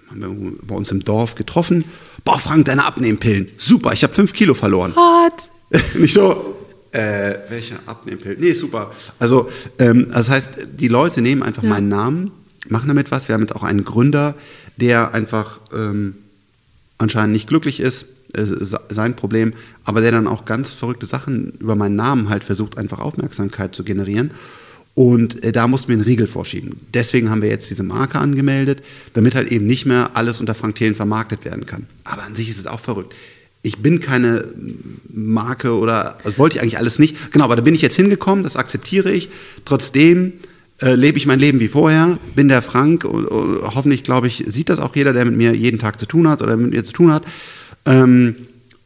Haben 0.10 0.22
wir 0.22 0.54
bei 0.68 0.76
uns 0.76 0.92
im 0.92 1.04
Dorf 1.04 1.36
getroffen. 1.36 1.86
Boah, 2.24 2.40
Frank, 2.40 2.66
deine 2.66 2.86
Abnehmpillen. 2.86 3.48
Super, 3.58 3.94
ich 3.94 4.04
habe 4.04 4.14
fünf 4.14 4.34
Kilo 4.34 4.54
verloren. 4.54 4.94
Hot. 4.96 5.50
Nicht 5.96 6.14
so, 6.14 6.56
äh, 6.92 7.36
welche 7.50 7.76
Abnehmpillen? 7.86 8.40
Nee, 8.40 8.54
super. 8.54 8.92
Also, 9.18 9.50
ähm, 9.80 10.08
das 10.12 10.30
heißt, 10.30 10.50
die 10.78 10.90
Leute 10.90 11.22
nehmen 11.22 11.42
einfach 11.42 11.64
ja. 11.64 11.70
meinen 11.70 11.88
Namen, 11.88 12.32
machen 12.68 12.88
damit 12.88 13.12
was. 13.12 13.28
Wir 13.28 13.34
haben 13.34 13.42
jetzt 13.42 13.56
auch 13.56 13.64
einen 13.64 13.86
Gründer, 13.86 14.36
der 14.82 15.14
einfach 15.14 15.62
ähm, 15.74 16.16
anscheinend 16.98 17.34
nicht 17.34 17.48
glücklich 17.48 17.80
ist, 17.80 18.06
äh, 18.34 18.46
sein 18.90 19.16
Problem, 19.16 19.54
aber 19.84 20.02
der 20.02 20.12
dann 20.12 20.28
auch 20.28 20.46
ganz 20.46 20.72
verrückte 20.72 21.06
Sachen 21.06 21.52
über 21.60 21.76
meinen 21.76 21.96
Namen 21.96 22.30
halt 22.30 22.44
versucht, 22.44 22.78
einfach 22.78 23.00
Aufmerksamkeit 23.00 23.76
zu 23.76 23.84
generieren. 23.84 24.32
Und 24.94 25.44
äh, 25.44 25.52
da 25.52 25.68
mussten 25.68 25.90
wir 25.90 25.96
einen 25.96 26.04
Riegel 26.04 26.28
vorschieben. 26.28 26.80
Deswegen 26.94 27.30
haben 27.30 27.42
wir 27.42 27.50
jetzt 27.50 27.70
diese 27.70 27.84
Marke 27.84 28.20
angemeldet, 28.20 28.84
damit 29.14 29.36
halt 29.36 29.52
eben 29.52 29.66
nicht 29.66 29.86
mehr 29.86 30.12
alles 30.16 30.40
unter 30.40 30.54
Frank 30.54 30.76
Thelen 30.76 30.96
vermarktet 30.96 31.46
werden 31.46 31.66
kann. 31.66 31.88
Aber 32.04 32.24
an 32.24 32.36
sich 32.36 32.50
ist 32.50 32.60
es 32.60 32.68
auch 32.68 32.80
verrückt. 32.80 33.14
ich 33.64 33.78
bin 33.78 34.00
keine 34.00 34.46
Marke 35.10 35.78
oder 35.78 36.18
das 36.24 36.38
wollte 36.38 36.56
ich 36.56 36.62
eigentlich 36.62 36.78
alles 36.78 37.00
nicht. 37.00 37.32
Genau, 37.32 37.46
aber 37.46 37.56
da 37.56 37.62
bin 37.62 37.76
ich 37.76 37.82
jetzt 37.82 37.96
hingekommen, 37.96 38.44
das 38.44 38.56
akzeptiere 38.56 39.12
ich. 39.12 39.30
Trotzdem 39.66 40.34
äh, 40.82 40.96
lebe 40.96 41.18
ich 41.18 41.26
mein 41.28 41.40
Leben 41.40 41.60
wie 41.60 41.68
vorher, 41.68 42.18
bin 42.36 42.48
der 42.48 42.62
Frank 42.62 43.06
und, 43.06 43.26
und, 43.26 43.62
hoffentlich, 43.76 44.04
glaube 44.04 44.28
ich, 44.28 44.44
sieht 44.48 44.70
das 44.70 44.80
auch 44.80 44.96
jeder, 44.96 45.14
der 45.14 45.26
mit 45.26 45.36
mir 45.36 45.56
jeden 45.56 45.80
Tag 45.80 46.00
zu 46.00 46.06
tun 46.06 46.28
hat 46.28 46.42
oder 46.42 46.58
mit 46.58 46.72
mir 46.72 46.84
zu 46.84 46.94
tun 46.94 47.14
hat. 47.14 47.24
Ähm, 47.86 48.36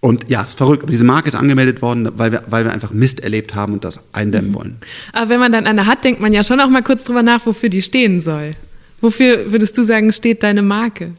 und 0.01 0.29
ja, 0.29 0.43
es 0.43 0.49
ist 0.49 0.57
verrückt. 0.57 0.83
Aber 0.83 0.91
diese 0.91 1.03
Marke 1.03 1.29
ist 1.29 1.35
angemeldet 1.35 1.81
worden, 1.81 2.09
weil 2.15 2.31
wir, 2.31 2.43
weil 2.49 2.65
wir 2.65 2.73
einfach 2.73 2.91
Mist 2.91 3.21
erlebt 3.21 3.55
haben 3.55 3.73
und 3.73 3.83
das 3.83 4.01
eindämmen 4.11 4.51
mhm. 4.51 4.55
wollen. 4.55 4.75
Aber 5.13 5.29
wenn 5.29 5.39
man 5.39 5.51
dann 5.51 5.65
eine 5.65 5.87
hat, 5.87 6.03
denkt 6.03 6.21
man 6.21 6.33
ja 6.33 6.43
schon 6.43 6.59
auch 6.59 6.69
mal 6.69 6.83
kurz 6.83 7.05
drüber 7.05 7.23
nach, 7.23 7.45
wofür 7.45 7.69
die 7.69 7.81
stehen 7.81 8.21
soll. 8.21 8.51
Wofür 9.01 9.51
würdest 9.51 9.77
du 9.77 9.83
sagen, 9.83 10.11
steht 10.11 10.43
deine 10.43 10.61
Marke? 10.61 11.13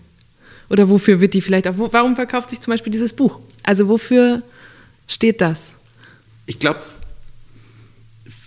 Oder 0.69 0.89
wofür 0.89 1.21
wird 1.21 1.35
die 1.35 1.41
vielleicht 1.41 1.69
auch, 1.69 1.75
warum 1.77 2.17
verkauft 2.17 2.51
sich 2.51 2.61
zum 2.61 2.73
Beispiel 2.73 2.93
dieses 2.93 3.13
Buch? 3.13 3.41
Also 3.63 3.89
wofür 3.89 4.43
steht 5.09 5.41
das? 5.41 5.75
Ich 6.47 6.59
glaube, 6.59 6.81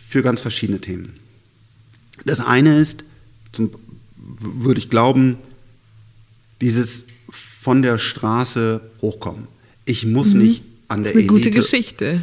für 0.10 0.22
ganz 0.22 0.42
verschiedene 0.42 0.80
Themen. 0.80 1.16
Das 2.26 2.40
eine 2.40 2.80
ist, 2.80 3.04
zum, 3.52 3.72
würde 4.16 4.80
ich 4.80 4.90
glauben, 4.90 5.38
dieses 6.62 7.06
von 7.30 7.82
der 7.82 7.98
Straße 7.98 8.82
hochkommen. 9.02 9.48
Ich 9.86 10.06
muss 10.06 10.34
mhm. 10.34 10.42
nicht 10.42 10.64
an 10.88 11.04
der 11.04 11.14
Elite. 11.14 11.28
Das 11.28 11.38
ist 11.38 11.46
eine 11.46 11.46
Elite. 11.46 11.50
gute 11.50 11.52
Geschichte. 11.52 12.22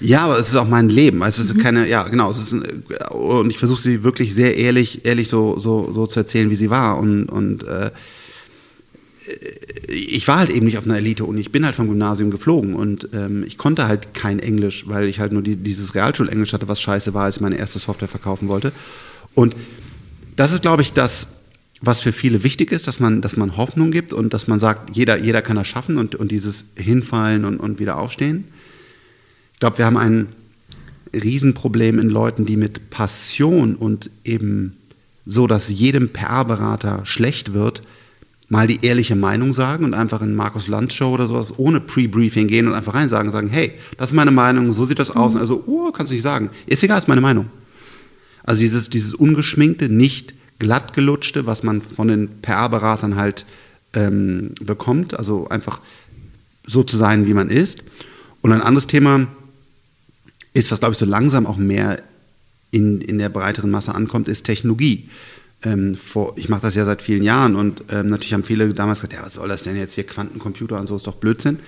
Ja, 0.00 0.24
aber 0.24 0.38
es 0.38 0.48
ist 0.48 0.56
auch 0.56 0.68
mein 0.68 0.88
Leben. 0.88 1.22
Es 1.22 1.38
ist 1.38 1.54
mhm. 1.54 1.58
keine, 1.58 1.88
ja, 1.88 2.08
genau. 2.08 2.30
Es 2.30 2.38
ist, 2.38 2.52
und 3.10 3.50
ich 3.50 3.58
versuche 3.58 3.80
sie 3.80 4.02
wirklich 4.02 4.34
sehr 4.34 4.56
ehrlich, 4.56 5.04
ehrlich 5.04 5.28
so, 5.28 5.58
so, 5.60 5.92
so 5.92 6.06
zu 6.06 6.20
erzählen, 6.20 6.50
wie 6.50 6.56
sie 6.56 6.70
war. 6.70 6.98
Und, 6.98 7.26
und 7.26 7.62
äh, 7.64 7.90
ich 9.88 10.26
war 10.26 10.38
halt 10.38 10.50
eben 10.50 10.66
nicht 10.66 10.78
auf 10.78 10.84
einer 10.84 10.96
Elite-Uni. 10.96 11.40
Ich 11.40 11.52
bin 11.52 11.64
halt 11.64 11.76
vom 11.76 11.88
Gymnasium 11.88 12.30
geflogen 12.30 12.74
und 12.74 13.08
ähm, 13.12 13.44
ich 13.46 13.58
konnte 13.58 13.86
halt 13.86 14.14
kein 14.14 14.40
Englisch, 14.40 14.88
weil 14.88 15.06
ich 15.06 15.20
halt 15.20 15.32
nur 15.32 15.42
die, 15.42 15.56
dieses 15.56 15.94
Realschulenglisch 15.94 16.52
hatte, 16.52 16.68
was 16.68 16.80
scheiße 16.80 17.14
war, 17.14 17.24
als 17.24 17.36
ich 17.36 17.40
meine 17.40 17.56
erste 17.56 17.78
Software 17.78 18.08
verkaufen 18.08 18.48
wollte. 18.48 18.72
Und 19.34 19.54
das 20.36 20.52
ist, 20.52 20.62
glaube 20.62 20.82
ich, 20.82 20.92
das, 20.92 21.28
was 21.80 22.00
für 22.00 22.12
viele 22.12 22.44
wichtig 22.44 22.72
ist, 22.72 22.86
dass 22.86 23.00
man, 23.00 23.20
dass 23.20 23.36
man 23.36 23.56
Hoffnung 23.56 23.90
gibt 23.90 24.12
und 24.12 24.32
dass 24.32 24.46
man 24.46 24.60
sagt, 24.60 24.96
jeder, 24.96 25.18
jeder 25.18 25.42
kann 25.42 25.56
das 25.56 25.66
schaffen 25.66 25.98
und, 25.98 26.14
und 26.14 26.30
dieses 26.30 26.64
Hinfallen 26.76 27.44
und, 27.44 27.58
und 27.58 27.78
wieder 27.78 27.98
aufstehen. 27.98 28.44
Ich 29.54 29.60
glaube, 29.60 29.78
wir 29.78 29.84
haben 29.84 29.96
ein 29.96 30.28
Riesenproblem 31.12 31.98
in 31.98 32.08
Leuten, 32.08 32.46
die 32.46 32.56
mit 32.56 32.90
Passion 32.90 33.74
und 33.74 34.10
eben 34.24 34.76
so, 35.26 35.46
dass 35.46 35.68
jedem 35.68 36.08
PR-Berater 36.08 37.04
schlecht 37.04 37.52
wird, 37.52 37.82
mal 38.48 38.66
die 38.66 38.84
ehrliche 38.84 39.16
Meinung 39.16 39.52
sagen 39.52 39.84
und 39.84 39.94
einfach 39.94 40.20
in 40.20 40.34
Markus 40.34 40.68
Lanz 40.68 40.94
Show 40.94 41.14
oder 41.14 41.26
sowas 41.26 41.58
ohne 41.58 41.80
Pre-Briefing 41.80 42.48
gehen 42.48 42.68
und 42.68 42.74
einfach 42.74 42.94
rein 42.94 43.08
sagen, 43.08 43.30
sagen, 43.30 43.48
hey, 43.48 43.72
das 43.96 44.10
ist 44.10 44.14
meine 44.14 44.30
Meinung, 44.30 44.72
so 44.72 44.84
sieht 44.84 44.98
das 44.98 45.10
aus. 45.10 45.34
Mhm. 45.34 45.40
Also, 45.40 45.64
oh, 45.66 45.90
kannst 45.90 46.10
du 46.10 46.14
nicht 46.14 46.22
sagen. 46.22 46.50
Ist 46.66 46.82
egal, 46.82 46.98
ist 46.98 47.08
meine 47.08 47.20
Meinung. 47.20 47.46
Also 48.44 48.60
dieses, 48.60 48.90
dieses 48.90 49.14
ungeschminkte, 49.14 49.88
nicht 49.88 50.34
glattgelutschte, 50.58 51.46
was 51.46 51.62
man 51.62 51.82
von 51.82 52.08
den 52.08 52.28
PR-Beratern 52.40 53.16
halt 53.16 53.46
ähm, 53.94 54.52
bekommt, 54.60 55.18
also 55.18 55.48
einfach 55.48 55.80
so 56.64 56.82
zu 56.82 56.96
sein, 56.96 57.26
wie 57.26 57.34
man 57.34 57.50
ist. 57.50 57.82
Und 58.40 58.52
ein 58.52 58.60
anderes 58.60 58.86
Thema 58.86 59.26
ist, 60.54 60.70
was 60.70 60.80
glaube 60.80 60.92
ich 60.92 60.98
so 60.98 61.06
langsam 61.06 61.46
auch 61.46 61.56
mehr 61.56 62.02
in, 62.70 63.00
in 63.00 63.18
der 63.18 63.28
breiteren 63.28 63.70
Masse 63.70 63.94
ankommt, 63.94 64.28
ist 64.28 64.44
Technologie 64.44 65.08
ähm, 65.64 65.94
vor, 65.96 66.34
ich 66.36 66.48
mache 66.48 66.62
das 66.62 66.74
ja 66.74 66.84
seit 66.84 67.02
vielen 67.02 67.22
Jahren 67.22 67.56
und 67.56 67.84
ähm, 67.90 68.08
natürlich 68.08 68.34
haben 68.34 68.44
viele 68.44 68.72
damals 68.74 69.00
gesagt, 69.00 69.14
ja, 69.14 69.24
was 69.24 69.34
soll 69.34 69.48
das 69.48 69.62
denn 69.62 69.76
jetzt 69.76 69.94
hier, 69.94 70.04
Quantencomputer 70.04 70.78
und 70.78 70.86
so, 70.86 70.96
ist 70.96 71.06
doch 71.06 71.16
Blödsinn. 71.16 71.58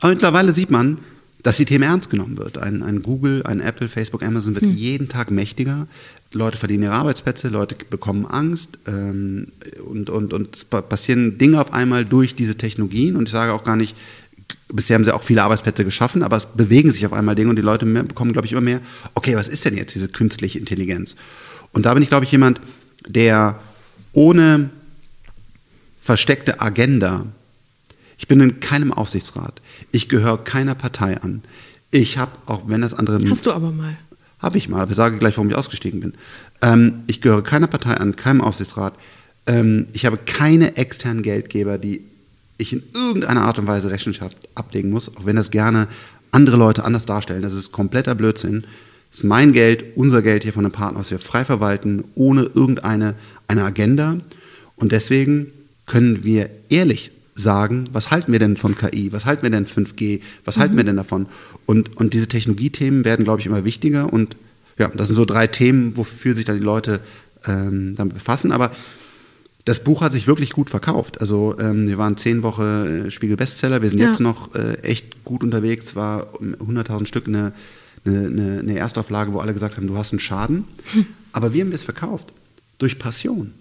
Aber 0.00 0.10
mittlerweile 0.10 0.52
sieht 0.52 0.70
man, 0.70 0.98
dass 1.42 1.56
die 1.56 1.64
Themen 1.64 1.84
ernst 1.84 2.10
genommen 2.10 2.36
wird. 2.36 2.58
Ein, 2.58 2.82
ein 2.82 3.02
Google, 3.02 3.42
ein 3.44 3.60
Apple, 3.60 3.88
Facebook, 3.88 4.22
Amazon 4.22 4.54
wird 4.54 4.64
hm. 4.64 4.74
jeden 4.74 5.08
Tag 5.08 5.30
mächtiger. 5.30 5.86
Leute 6.32 6.58
verdienen 6.58 6.84
ihre 6.84 6.92
Arbeitsplätze, 6.92 7.48
Leute 7.48 7.76
bekommen 7.88 8.26
Angst 8.26 8.78
ähm, 8.86 9.48
und, 9.84 10.10
und, 10.10 10.32
und 10.32 10.54
es 10.54 10.64
passieren 10.64 11.38
Dinge 11.38 11.60
auf 11.60 11.72
einmal 11.72 12.04
durch 12.04 12.36
diese 12.36 12.56
Technologien. 12.56 13.16
Und 13.16 13.24
ich 13.24 13.32
sage 13.32 13.52
auch 13.52 13.64
gar 13.64 13.76
nicht, 13.76 13.96
bisher 14.68 14.94
haben 14.94 15.04
sie 15.04 15.14
auch 15.14 15.22
viele 15.22 15.42
Arbeitsplätze 15.42 15.84
geschaffen, 15.84 16.22
aber 16.22 16.36
es 16.36 16.46
bewegen 16.46 16.90
sich 16.90 17.04
auf 17.06 17.12
einmal 17.12 17.34
Dinge 17.34 17.50
und 17.50 17.56
die 17.56 17.62
Leute 17.62 17.86
bekommen, 17.86 18.32
glaube 18.32 18.46
ich, 18.46 18.52
immer 18.52 18.60
mehr, 18.60 18.80
okay, 19.14 19.36
was 19.36 19.48
ist 19.48 19.64
denn 19.64 19.76
jetzt 19.76 19.94
diese 19.94 20.08
künstliche 20.08 20.58
Intelligenz? 20.58 21.16
Und 21.72 21.86
da 21.86 21.94
bin 21.94 22.02
ich, 22.02 22.08
glaube 22.08 22.24
ich, 22.24 22.32
jemand, 22.32 22.60
der 23.06 23.58
ohne 24.12 24.70
versteckte 26.00 26.60
Agenda, 26.60 27.26
ich 28.18 28.28
bin 28.28 28.40
in 28.40 28.60
keinem 28.60 28.92
Aufsichtsrat, 28.92 29.60
ich 29.92 30.08
gehöre 30.08 30.38
keiner 30.38 30.74
Partei 30.74 31.20
an. 31.20 31.42
Ich 31.90 32.18
habe, 32.18 32.32
auch 32.46 32.62
wenn 32.66 32.82
das 32.82 32.94
andere. 32.94 33.18
Hast 33.28 33.46
du 33.46 33.52
aber 33.52 33.72
mal. 33.72 33.96
Habe 34.38 34.58
ich 34.58 34.68
mal, 34.68 34.80
aber 34.80 34.90
ich 34.90 34.96
sage 34.96 35.18
gleich, 35.18 35.36
warum 35.36 35.50
ich 35.50 35.56
ausgestiegen 35.56 36.00
bin. 36.00 36.14
Ähm, 36.62 37.02
ich 37.06 37.20
gehöre 37.20 37.42
keiner 37.42 37.66
Partei 37.66 37.94
an, 37.94 38.16
keinem 38.16 38.40
Aufsichtsrat. 38.40 38.94
Ähm, 39.46 39.86
ich 39.92 40.06
habe 40.06 40.16
keine 40.18 40.76
externen 40.76 41.22
Geldgeber, 41.22 41.76
die 41.78 42.02
ich 42.56 42.72
in 42.72 42.82
irgendeiner 42.94 43.42
Art 43.42 43.58
und 43.58 43.66
Weise 43.66 43.90
Rechenschaft 43.90 44.36
ablegen 44.54 44.90
muss, 44.90 45.14
auch 45.16 45.24
wenn 45.24 45.36
das 45.36 45.50
gerne 45.50 45.88
andere 46.30 46.56
Leute 46.56 46.84
anders 46.84 47.06
darstellen. 47.06 47.42
Das 47.42 47.52
ist 47.52 47.72
kompletter 47.72 48.14
Blödsinn. 48.14 48.62
Das 49.10 49.18
ist 49.18 49.24
mein 49.24 49.52
Geld, 49.52 49.96
unser 49.96 50.22
Geld 50.22 50.44
hier 50.44 50.52
von 50.52 50.64
einem 50.64 50.72
Partner, 50.72 51.00
was 51.00 51.10
wir 51.10 51.18
frei 51.18 51.44
verwalten, 51.44 52.04
ohne 52.14 52.42
irgendeine 52.42 53.14
eine 53.48 53.64
Agenda. 53.64 54.16
Und 54.76 54.92
deswegen 54.92 55.48
können 55.86 56.22
wir 56.22 56.48
ehrlich 56.68 57.10
sagen, 57.40 57.88
was 57.92 58.10
halten 58.10 58.32
wir 58.32 58.38
denn 58.38 58.56
von 58.56 58.76
KI, 58.76 59.12
was 59.12 59.26
halten 59.26 59.42
wir 59.42 59.50
denn 59.50 59.66
5G, 59.66 60.20
was 60.44 60.56
mhm. 60.56 60.60
halten 60.60 60.76
wir 60.76 60.84
denn 60.84 60.96
davon? 60.96 61.26
Und, 61.66 61.96
und 61.96 62.14
diese 62.14 62.28
Technologiethemen 62.28 63.04
werden, 63.04 63.24
glaube 63.24 63.40
ich, 63.40 63.46
immer 63.46 63.64
wichtiger. 63.64 64.12
Und 64.12 64.36
ja, 64.78 64.88
das 64.88 65.08
sind 65.08 65.16
so 65.16 65.24
drei 65.24 65.46
Themen, 65.46 65.96
wofür 65.96 66.34
sich 66.34 66.44
dann 66.44 66.58
die 66.58 66.64
Leute 66.64 67.00
ähm, 67.46 67.94
damit 67.96 68.14
befassen. 68.14 68.52
Aber 68.52 68.72
das 69.64 69.84
Buch 69.84 70.02
hat 70.02 70.12
sich 70.12 70.26
wirklich 70.26 70.50
gut 70.50 70.70
verkauft. 70.70 71.20
Also 71.20 71.56
ähm, 71.58 71.88
wir 71.88 71.98
waren 71.98 72.16
zehn 72.16 72.42
Wochen 72.42 73.06
äh, 73.06 73.10
Spiegel-Bestseller, 73.10 73.82
wir 73.82 73.88
sind 73.88 73.98
ja. 73.98 74.08
jetzt 74.08 74.20
noch 74.20 74.54
äh, 74.54 74.74
echt 74.82 75.24
gut 75.24 75.42
unterwegs, 75.42 75.96
war 75.96 76.28
100.000 76.40 77.06
Stück 77.06 77.28
eine 77.28 77.52
eine, 78.04 78.26
eine, 78.26 78.58
eine 78.60 78.78
Erstauflage, 78.78 79.32
wo 79.32 79.40
alle 79.40 79.54
gesagt 79.54 79.76
haben, 79.76 79.86
du 79.86 79.96
hast 79.96 80.12
einen 80.12 80.20
Schaden. 80.20 80.64
Hm. 80.92 81.06
Aber 81.32 81.52
wir 81.52 81.64
haben 81.64 81.72
es 81.72 81.82
verkauft. 81.82 82.32
Durch 82.78 82.98
Passion. 82.98 83.52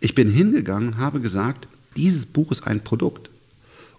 Ich 0.00 0.14
bin 0.14 0.30
hingegangen 0.30 0.90
und 0.90 0.98
habe 0.98 1.20
gesagt, 1.20 1.68
dieses 2.00 2.26
Buch 2.26 2.50
ist 2.52 2.66
ein 2.66 2.82
Produkt. 2.82 3.30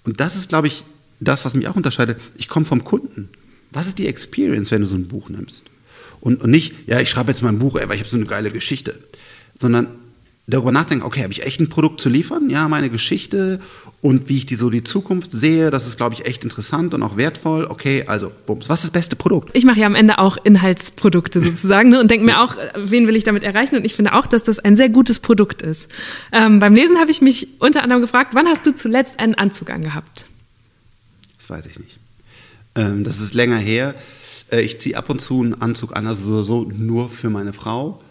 Und 0.04 0.20
das 0.20 0.36
ist, 0.36 0.50
glaube 0.50 0.68
ich, 0.68 0.84
das, 1.20 1.46
was 1.46 1.54
mich 1.54 1.68
auch 1.68 1.76
unterscheidet. 1.76 2.20
Ich 2.38 2.48
komme 2.48 2.66
vom 2.66 2.84
Kunden. 2.84 3.30
Was 3.72 3.88
ist 3.88 4.00
die 4.00 4.08
Experience, 4.08 4.72
wenn 4.72 4.82
du 4.82 4.88
so 4.88 4.96
ein 4.96 5.08
Buch 5.08 5.30
nimmst? 5.30 5.64
Und, 6.20 6.42
und 6.42 6.50
nicht, 6.50 6.74
ja, 6.88 7.00
ich 7.00 7.10
schreibe 7.10 7.32
jetzt 7.32 7.42
mal 7.42 7.50
ein 7.50 7.60
Buch, 7.60 7.76
ey, 7.78 7.88
weil 7.88 7.96
ich 7.96 8.02
habe 8.02 8.10
so 8.10 8.18
eine 8.18 8.26
geile 8.26 8.52
Geschichte. 8.52 9.00
Sondern 9.60 9.88
darüber 10.52 10.72
nachdenken, 10.72 11.04
okay, 11.06 11.24
habe 11.24 11.34
ich 11.34 11.44
echt 11.44 11.60
ein 11.60 11.70
Produkt 11.70 12.00
zu 12.02 12.10
liefern? 12.10 12.50
Ja, 12.50 12.68
meine 12.68 12.90
Geschichte 12.90 13.60
und 14.02 14.30
wie 14.30 14.38
ich 14.38 14.46
die 14.46 14.56
so 14.56 14.70
die 14.70 14.84
Zukunft 14.84 15.32
sehe, 15.32 15.70
das 15.70 15.88
ist, 15.88 15.98
glaube 15.98 16.16
ich, 16.16 16.26
echt 16.26 16.44
interessant 16.44 16.94
und 16.94 17.04
auch 17.04 17.18
wertvoll. 17.18 17.66
Okay, 17.66 18.06
also, 18.08 18.32
bums, 18.46 18.68
was 18.68 18.80
ist 18.80 18.86
das 18.86 18.92
beste 18.92 19.16
Produkt? 19.16 19.50
Ich 19.54 19.64
mache 19.64 19.80
ja 19.80 19.86
am 19.86 19.96
Ende 19.96 20.18
auch 20.18 20.38
Inhaltsprodukte 20.44 21.40
sozusagen 21.42 21.90
ne, 21.90 22.00
und 22.00 22.10
denke 22.10 22.26
mir 22.26 22.42
auch, 22.42 22.56
wen 22.76 23.08
will 23.08 23.16
ich 23.16 23.24
damit 23.24 23.44
erreichen? 23.44 23.76
Und 23.76 23.86
ich 23.86 23.94
finde 23.94 24.14
auch, 24.14 24.28
dass 24.28 24.44
das 24.44 24.60
ein 24.60 24.76
sehr 24.76 24.90
gutes 24.90 25.20
Produkt 25.20 25.62
ist. 25.62 25.90
Ähm, 26.32 26.60
beim 26.60 26.74
Lesen 26.74 26.98
habe 26.98 27.12
ich 27.12 27.22
mich 27.22 27.48
unter 27.60 27.84
anderem 27.84 28.02
gefragt, 28.02 28.34
wann 28.34 28.48
hast 28.48 28.66
du 28.66 28.76
zuletzt 28.76 29.20
einen 29.20 29.36
Anzug 29.36 29.70
angehabt? 29.70 30.26
Das 31.38 31.50
weiß 31.50 31.66
ich 31.68 31.80
nicht. 31.80 32.00
Ähm, 32.76 33.04
das 33.04 33.20
ist 33.20 33.34
länger 33.34 33.58
her. 33.58 33.96
Äh, 34.52 34.62
ich 34.62 34.80
ziehe 34.80 34.98
ab 34.98 35.10
und 35.10 35.22
zu 35.22 35.42
einen 35.42 35.62
Anzug 35.62 35.96
an, 35.96 36.08
also 36.08 36.42
so 36.44 36.72
nur 36.76 37.10
für 37.10 37.30
meine 37.30 37.54
Frau 37.54 38.02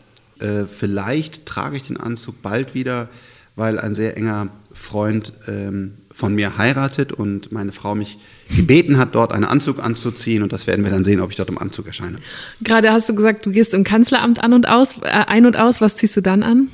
äh, 0.41 0.67
vielleicht 0.67 1.47
trage 1.47 1.77
ich 1.77 1.83
den 1.85 1.97
Anzug 1.97 2.43
bald 2.43 2.75
wieder, 2.75 3.09
weil 3.57 3.79
ein 3.79 3.95
sehr 3.95 4.17
enger 4.17 4.49
Freund 4.73 5.33
ähm, 5.49 5.93
von 6.13 6.35
mir 6.35 6.59
heiratet 6.59 7.13
und 7.13 7.53
meine 7.53 7.73
Frau 7.73 7.95
mich 7.95 8.19
gebeten 8.55 8.99
hat, 8.99 9.15
dort 9.15 9.33
einen 9.33 9.45
Anzug 9.45 9.83
anzuziehen 9.83 10.43
und 10.43 10.53
das 10.53 10.67
werden 10.67 10.85
wir 10.85 10.91
dann 10.91 11.05
sehen, 11.05 11.21
ob 11.21 11.31
ich 11.31 11.37
dort 11.37 11.49
im 11.49 11.59
Anzug 11.59 11.87
erscheine. 11.87 12.19
Gerade 12.63 12.93
hast 12.93 13.09
du 13.09 13.15
gesagt, 13.15 13.47
du 13.47 13.53
gehst 13.53 13.75
im 13.75 13.85
Kanzleramt 13.85 14.43
an 14.43 14.53
und 14.53 14.69
aus, 14.69 14.97
äh, 15.03 15.09
ein 15.09 15.47
und 15.47 15.57
aus. 15.57 15.81
Was 15.81 15.97
ziehst 15.97 16.17
du 16.17 16.21
dann 16.21 16.43
an? 16.43 16.69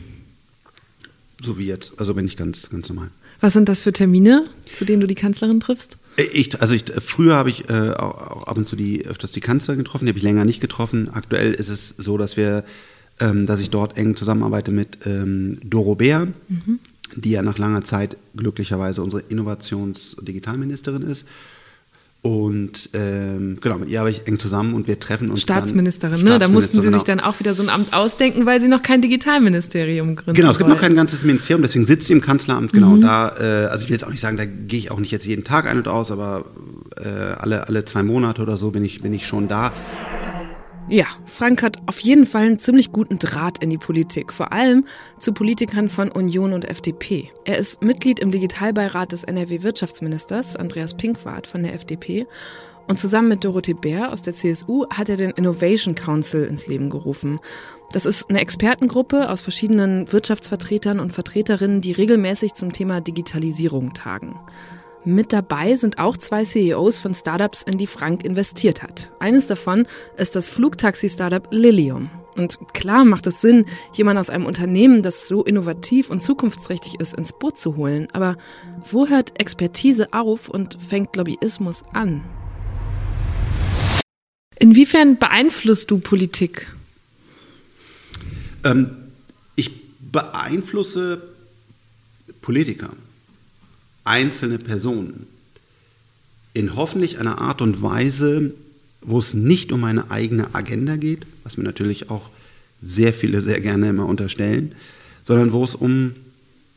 So 1.41 1.59
wie 1.59 1.67
jetzt. 1.67 1.93
Also 1.99 2.15
bin 2.15 2.27
ich 2.27 2.37
ganz, 2.37 2.71
ganz 2.71 2.89
normal. 2.89 3.11
Was 3.41 3.53
sind 3.53 3.69
das 3.69 3.83
für 3.83 3.93
Termine, 3.93 4.47
zu 4.73 4.85
denen 4.85 5.01
du 5.01 5.07
die 5.07 5.15
Kanzlerin 5.15 5.61
triffst? 5.61 5.99
Äh, 6.17 6.25
ich, 6.25 6.61
also 6.61 6.75
ich, 6.75 6.85
früher 7.01 7.35
habe 7.35 7.51
ich 7.51 7.69
äh, 7.69 7.91
auch 7.91 8.47
ab 8.47 8.57
und 8.57 8.67
zu 8.67 8.77
die, 8.77 9.07
öfters 9.07 9.33
die 9.33 9.41
Kanzlerin 9.41 9.83
getroffen, 9.83 10.07
die 10.07 10.11
habe 10.11 10.19
ich 10.19 10.25
länger 10.25 10.45
nicht 10.45 10.61
getroffen. 10.61 11.09
Aktuell 11.13 11.53
ist 11.53 11.69
es 11.69 11.95
so, 11.99 12.17
dass 12.19 12.37
wir 12.37 12.65
ähm, 13.21 13.47
dass 13.47 13.61
ich 13.61 13.71
dort 13.71 13.97
eng 13.97 14.17
zusammenarbeite 14.17 14.73
mit 14.73 14.99
ähm, 15.07 15.59
Doro 15.65 15.95
Bär, 15.95 16.27
mhm. 16.49 16.79
die 17.15 17.31
ja 17.31 17.43
nach 17.43 17.59
langer 17.59 17.85
Zeit 17.85 18.17
glücklicherweise 18.37 19.03
unsere 19.03 19.23
Innovations- 19.23 20.15
und 20.15 20.29
Digitalministerin 20.29 21.03
ist. 21.03 21.27
Und 22.27 22.91
ähm, 22.93 23.59
genau, 23.61 23.79
mit 23.79 23.89
ihr 23.89 24.01
habe 24.01 24.11
ich 24.11 24.27
eng 24.27 24.41
zusammen 24.41 24.75
und 24.75 24.89
wir 24.89 24.99
treffen 24.99 25.31
uns. 25.31 25.43
Staatsministerin, 25.43 26.25
ne? 26.25 26.41
Da 26.41 26.49
mussten 26.49 26.81
Sie 26.81 26.87
genau. 26.87 26.99
sich 26.99 27.05
dann 27.05 27.21
auch 27.21 27.39
wieder 27.39 27.55
so 27.55 27.63
ein 27.63 27.69
Amt 27.69 27.93
ausdenken, 27.93 28.47
weil 28.47 28.61
Sie 28.61 28.67
noch 28.67 28.83
kein 28.83 29.01
Digitalministerium 29.01 30.17
gründen. 30.17 30.35
Genau, 30.35 30.51
es 30.51 30.59
gibt 30.59 30.69
noch 30.69 30.81
kein 30.81 30.97
ganzes 30.97 31.25
Ministerium, 31.25 31.63
deswegen 31.63 31.87
sitzt 31.87 32.09
sie 32.09 32.15
im 32.15 32.21
Kanzleramt. 32.21 32.73
Genau, 32.73 32.97
mhm. 32.97 33.03
da, 33.03 33.29
äh, 33.39 33.67
also 33.67 33.85
ich 33.85 33.91
will 33.91 33.95
jetzt 33.95 34.05
auch 34.05 34.11
nicht 34.11 34.21
sagen, 34.21 34.37
da 34.37 34.45
gehe 34.45 34.79
ich 34.79 34.91
auch 34.91 34.99
nicht 34.99 35.13
jetzt 35.13 35.25
jeden 35.25 35.45
Tag 35.45 35.71
ein 35.71 35.79
und 35.79 35.87
aus, 35.87 36.11
aber 36.11 36.47
äh, 36.97 37.09
alle, 37.09 37.69
alle 37.69 37.85
zwei 37.85 38.03
Monate 38.03 38.43
oder 38.43 38.57
so 38.57 38.73
bin 38.73 38.85
ich, 38.85 39.03
bin 39.03 39.15
ich 39.15 39.29
schon 39.29 39.47
da. 39.47 39.73
Ja, 40.89 41.07
Frank 41.25 41.65
hat 41.65 41.79
auf 41.87 41.99
jeden 41.99 42.27
Fall 42.27 42.45
einen 42.45 42.61
ziemlich 42.61 42.93
guten 42.93 43.19
Draht 43.19 43.59
in 43.61 43.71
die 43.71 43.79
Politik, 43.79 44.33
vor 44.33 44.53
allem 44.53 44.85
zu 45.19 45.33
Politikern 45.33 45.89
von 45.89 46.13
Union 46.13 46.53
und 46.53 46.65
FDP. 46.65 47.33
Er 47.45 47.59
ist 47.59 47.83
Mitglied 47.83 48.21
im 48.21 48.31
Digitalbeirat 48.31 49.11
des 49.11 49.25
NRW-Wirtschaftsministers 49.25 50.55
Andreas 50.55 50.95
Pinkwart 50.95 51.49
von 51.49 51.65
der 51.65 51.75
FDP 51.75 52.29
und 52.87 53.01
zusammen 53.01 53.27
mit 53.27 53.45
Dorothee 53.45 53.75
Bär 53.75 54.13
aus 54.13 54.23
der 54.23 54.37
CSU 54.37 54.87
hat 54.89 55.09
er 55.09 55.17
den 55.17 55.31
Innovation 55.31 55.97
Council 55.97 56.45
ins 56.45 56.69
Leben 56.69 56.89
gerufen. 56.89 57.41
Das 57.91 58.07
ist 58.07 58.31
eine 58.31 58.41
Expertengruppe 58.41 59.29
aus 59.29 59.41
verschiedenen 59.41 60.13
Wirtschaftsvertretern 60.13 61.01
und 61.01 61.13
Vertreterinnen, 61.13 61.81
die 61.81 61.93
regelmäßig 61.93 62.55
zum 62.55 62.71
Thema 62.71 63.01
Digitalisierung 63.01 63.93
tagen. 63.93 64.39
Mit 65.09 65.33
dabei 65.33 65.77
sind 65.77 65.99
auch 65.99 66.17
zwei 66.17 66.43
CEOs 66.43 66.99
von 66.99 67.15
Startups, 67.15 67.63
in 67.63 67.79
die 67.79 67.87
Frank 67.87 68.25
investiert 68.25 68.83
hat. 68.83 69.13
Eines 69.21 69.47
davon 69.47 69.87
ist 70.17 70.35
das 70.35 70.49
Flugtaxi-Startup 70.49 71.47
Lilium. 71.53 72.11
Und 72.35 72.59
klar 72.75 73.05
macht 73.05 73.29
es 73.29 73.41
Sinn, 73.41 73.67
jemanden 73.93 74.19
aus 74.19 74.31
einem 74.31 74.47
Unternehmen, 74.47 75.03
das 75.03 75.29
so 75.29 75.45
innovativ 75.45 76.11
und 76.11 76.25
zukunftsträchtig 76.25 76.99
ist, 76.99 77.15
ins 77.15 77.33
Boot 77.33 77.57
zu 77.57 77.77
holen. 77.77 78.09
Aber 78.15 78.37
wo 78.91 79.07
hört 79.07 79.39
Expertise 79.39 80.13
auf 80.13 80.49
und 80.49 80.77
fängt 80.83 81.15
Lobbyismus 81.15 81.85
an? 81.93 82.25
Inwiefern 84.59 85.19
beeinflusst 85.19 85.89
du 85.89 86.01
Politik? 86.01 86.67
Ähm, 88.65 88.91
ich 89.55 89.71
beeinflusse 90.01 91.23
Politiker 92.43 92.91
einzelne 94.07 94.59
Personen 94.59 95.27
in 96.53 96.75
hoffentlich 96.75 97.19
einer 97.19 97.39
Art 97.39 97.61
und 97.61 97.83
Weise, 97.83 98.55
wo 99.03 99.19
es 99.19 99.35
nicht 99.35 99.73
um 99.73 99.85
eine 99.85 100.11
eigene 100.11 100.55
Agenda 100.55 100.97
geht, 100.97 101.27
was 101.45 101.57
mir 101.57 101.65
natürlich 101.65 102.11
auch 102.11 102.31
sehr 102.83 103.13
viele 103.13 103.41
sehr 103.43 103.61
gerne 103.61 103.89
immer 103.89 104.07
unterstellen, 104.07 104.75
sondern 105.25 105.53
wo 105.53 105.65
es 105.65 105.75
um 105.75 106.15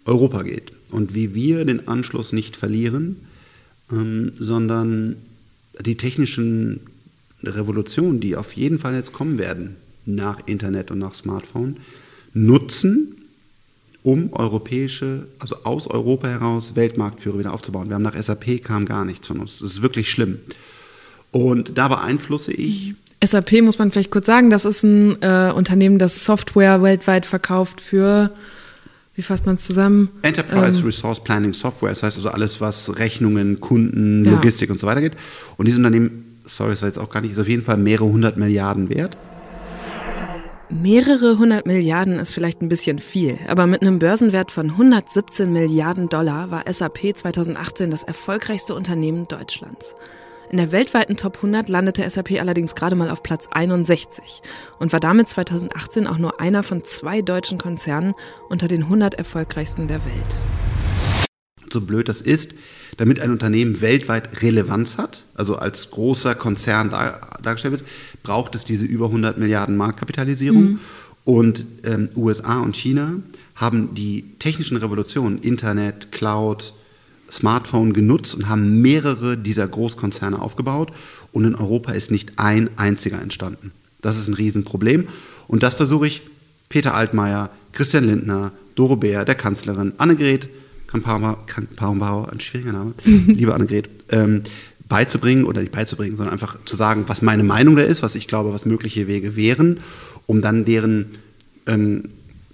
Europa 0.06 0.44
geht 0.44 0.74
und 0.92 1.14
wie 1.14 1.34
wir 1.34 1.66
den 1.66 1.88
Anschluss 1.88 2.34
nicht 2.34 2.56
verlieren, 2.56 3.18
ähm, 3.92 4.32
sondern 4.38 5.16
die 5.80 5.98
technischen 5.98 6.82
Revolutionen, 7.44 8.20
die 8.20 8.36
auf 8.36 8.54
jeden 8.54 8.80
Fall 8.80 8.96
jetzt 8.96 9.14
kommen 9.14 9.38
werden 9.38 9.76
nach 10.06 10.46
Internet 10.48 10.92
und 10.92 11.00
nach 11.00 11.16
Smartphone, 11.16 11.78
nutzen, 12.34 13.16
um 14.04 14.32
europäische, 14.34 15.28
also 15.40 15.58
aus 15.64 15.88
Europa 15.88 16.28
heraus 16.28 16.76
Weltmarktführer 16.76 17.40
wieder 17.40 17.54
aufzubauen. 17.54 17.90
Wir 17.90 17.96
haben 17.96 18.04
nach 18.04 18.20
SAP 18.20 18.64
kam 18.64 18.86
gar 18.86 19.06
nichts 19.06 19.28
von 19.28 19.40
uns. 19.40 19.60
Das 19.60 19.72
ist 19.72 19.82
wirklich 19.82 20.10
schlimm. 20.10 20.40
Und 21.32 21.78
da 21.78 21.88
beeinflusse 21.88 22.54
ich. 22.54 22.96
SAP 23.24 23.62
muss 23.62 23.78
man 23.78 23.92
vielleicht 23.92 24.12
kurz 24.12 24.26
sagen, 24.26 24.50
das 24.50 24.66
ist 24.66 24.84
ein 24.84 25.22
äh, 25.22 25.52
Unternehmen, 25.54 26.00
das 26.00 26.24
Software 26.24 26.82
weltweit 26.82 27.26
verkauft 27.26 27.82
für, 27.82 28.32
wie 29.16 29.22
fasst 29.22 29.46
man 29.46 29.56
es 29.56 29.66
zusammen? 29.66 30.10
Enterprise 30.22 30.80
ähm, 30.80 30.86
Resource 30.86 31.22
Planning 31.22 31.54
Software, 31.54 31.90
das 31.90 32.02
heißt 32.02 32.18
also 32.18 32.30
alles, 32.30 32.62
was 32.62 32.98
Rechnungen, 32.98 33.60
Kunden, 33.60 34.24
Logistik 34.24 34.70
ja. 34.70 34.74
und 34.74 34.80
so 34.80 34.88
weiter 34.88 35.02
geht. 35.02 35.14
Und 35.58 35.66
dieses 35.66 35.80
Unternehmen, 35.80 36.38
sorry, 36.46 36.72
das 36.72 36.82
war 36.82 36.88
jetzt 36.88 36.98
auch 36.98 37.10
gar 37.10 37.20
nicht, 37.20 37.34
ist 37.34 37.40
auf 37.40 37.50
jeden 37.50 37.64
Fall 37.64 37.76
mehrere 37.76 38.06
hundert 38.06 38.38
Milliarden 38.38 38.90
wert. 38.90 39.18
Mehrere 40.72 41.40
hundert 41.40 41.66
Milliarden 41.66 42.20
ist 42.20 42.32
vielleicht 42.32 42.62
ein 42.62 42.70
bisschen 42.70 43.00
viel, 43.00 43.40
aber 43.48 43.66
mit 43.66 43.82
einem 43.82 43.98
Börsenwert 43.98 44.52
von 44.52 44.70
117 44.70 45.52
Milliarden 45.52 46.10
Dollar 46.10 46.52
war 46.52 46.72
SAP 46.72 47.18
2018 47.18 47.90
das 47.90 48.04
erfolgreichste 48.04 48.76
Unternehmen 48.76 49.28
Deutschlands. 49.28 49.96
In 50.52 50.58
der 50.58 50.72
weltweiten 50.72 51.18
Top 51.18 51.38
100 51.38 51.70
landete 51.70 52.08
SAP 52.08 52.40
allerdings 52.40 52.76
gerade 52.76 52.96
mal 52.96 53.10
auf 53.10 53.24
Platz 53.24 53.48
61 53.50 54.44
und 54.78 54.94
war 54.94 55.00
damit 55.00 55.28
2018 55.28 56.06
auch 56.06 56.20
nur 56.20 56.40
einer 56.40 56.62
von 56.62 56.84
zwei 56.84 57.24
deutschen 57.24 57.58
Konzernen 57.58 58.14
unter 58.48 58.68
den 58.68 58.84
100 58.84 59.16
erfolgreichsten 59.16 59.88
der 59.88 60.06
Welt. 60.06 61.29
So 61.72 61.82
blöd 61.82 62.10
das 62.10 62.22
ist, 62.22 62.54
damit 62.98 63.20
ein 63.20 63.32
Unternehmen 63.32 63.82
weltweit 63.82 64.42
Relevanz 64.42 64.98
hat, 64.98 65.24
also 65.36 65.58
als 65.58 65.92
großer 65.92 66.36
Konzern 66.36 66.90
dar 66.90 67.38
dargestellt 67.42 67.74
wird, 67.74 67.86
braucht 68.24 68.56
es 68.56 68.66
diese 68.66 68.86
über 68.86 69.06
100 69.06 69.38
Milliarden 69.38 69.78
Marktkapitalisierung. 69.78 70.64
Mhm. 70.64 70.80
Und 71.24 71.66
ähm, 71.84 72.10
USA 72.16 72.60
und 72.60 72.76
China 72.76 73.18
haben 73.56 73.94
die 73.94 74.26
technischen 74.40 74.78
Revolutionen, 74.78 75.40
Internet, 75.40 76.12
Cloud, 76.12 76.74
Smartphone 77.32 77.94
genutzt 77.94 78.36
und 78.36 78.50
haben 78.50 78.82
mehrere 78.82 79.38
dieser 79.38 79.68
Großkonzerne 79.68 80.42
aufgebaut. 80.42 80.92
Und 81.32 81.46
in 81.46 81.56
Europa 81.56 81.92
ist 81.92 82.10
nicht 82.10 82.34
ein 82.38 82.70
einziger 82.78 83.22
entstanden. 83.22 83.72
Das 84.02 84.18
ist 84.18 84.28
ein 84.28 84.34
Riesenproblem. 84.34 85.08
Und 85.48 85.64
das 85.64 85.76
versuche 85.76 86.08
ich 86.08 86.22
Peter 86.70 86.96
Altmaier, 86.96 87.50
Christian 87.74 88.06
Lindner, 88.06 88.52
Doro 88.76 88.96
Bär, 88.96 89.26
der 89.26 89.36
Kanzlerin, 89.36 89.94
Annegret 89.98 90.50
Kramp-Karrenbauer, 90.90 92.32
ein 92.32 92.40
schwieriger 92.40 92.74
Name, 92.74 92.94
liebe 93.06 93.54
Annegret, 93.54 93.90
ähm, 94.10 94.44
beizubringen 94.88 95.46
oder 95.46 95.62
nicht 95.62 95.72
beizubringen, 95.72 96.18
sondern 96.18 96.34
einfach 96.34 96.58
zu 96.66 96.76
sagen, 96.76 97.04
was 97.08 97.22
meine 97.22 97.44
Meinung 97.44 97.76
da 97.76 97.84
ist, 97.84 98.02
was 98.02 98.16
ich 98.16 98.28
glaube, 98.28 98.54
was 98.54 98.66
mögliche 98.66 99.08
Wege 99.08 99.36
wären, 99.36 99.80
um 100.26 100.42
dann 100.42 100.66
deren 100.66 101.18
ähm, 101.68 102.06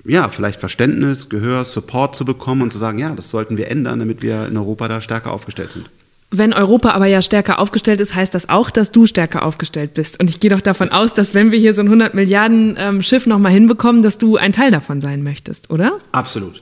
ja, 0.05 0.29
vielleicht 0.29 0.59
Verständnis, 0.59 1.29
Gehör, 1.29 1.65
Support 1.65 2.15
zu 2.15 2.25
bekommen 2.25 2.61
und 2.61 2.71
zu 2.71 2.77
sagen, 2.77 2.99
ja, 2.99 3.15
das 3.15 3.29
sollten 3.29 3.57
wir 3.57 3.69
ändern, 3.69 3.99
damit 3.99 4.21
wir 4.21 4.47
in 4.47 4.57
Europa 4.57 4.88
da 4.88 5.01
stärker 5.01 5.31
aufgestellt 5.31 5.71
sind. 5.71 5.89
Wenn 6.31 6.53
Europa 6.53 6.91
aber 6.91 7.05
ja 7.05 7.21
stärker 7.21 7.59
aufgestellt 7.59 8.01
ist, 8.01 8.13
heißt 8.13 8.33
das 8.33 8.49
auch, 8.49 8.69
dass 8.69 8.91
du 8.91 9.05
stärker 9.05 9.43
aufgestellt 9.43 9.93
bist. 9.93 10.19
Und 10.19 10.29
ich 10.29 10.39
gehe 10.39 10.49
doch 10.49 10.61
davon 10.61 10.89
aus, 10.89 11.13
dass 11.13 11.33
wenn 11.33 11.51
wir 11.51 11.59
hier 11.59 11.73
so 11.73 11.81
ein 11.81 11.88
100 11.88 12.13
Milliarden 12.13 12.75
ähm, 12.77 13.01
Schiff 13.01 13.25
nochmal 13.25 13.51
hinbekommen, 13.51 14.01
dass 14.01 14.17
du 14.17 14.36
ein 14.36 14.51
Teil 14.51 14.71
davon 14.71 15.01
sein 15.01 15.23
möchtest, 15.23 15.69
oder? 15.69 15.99
Absolut. 16.11 16.61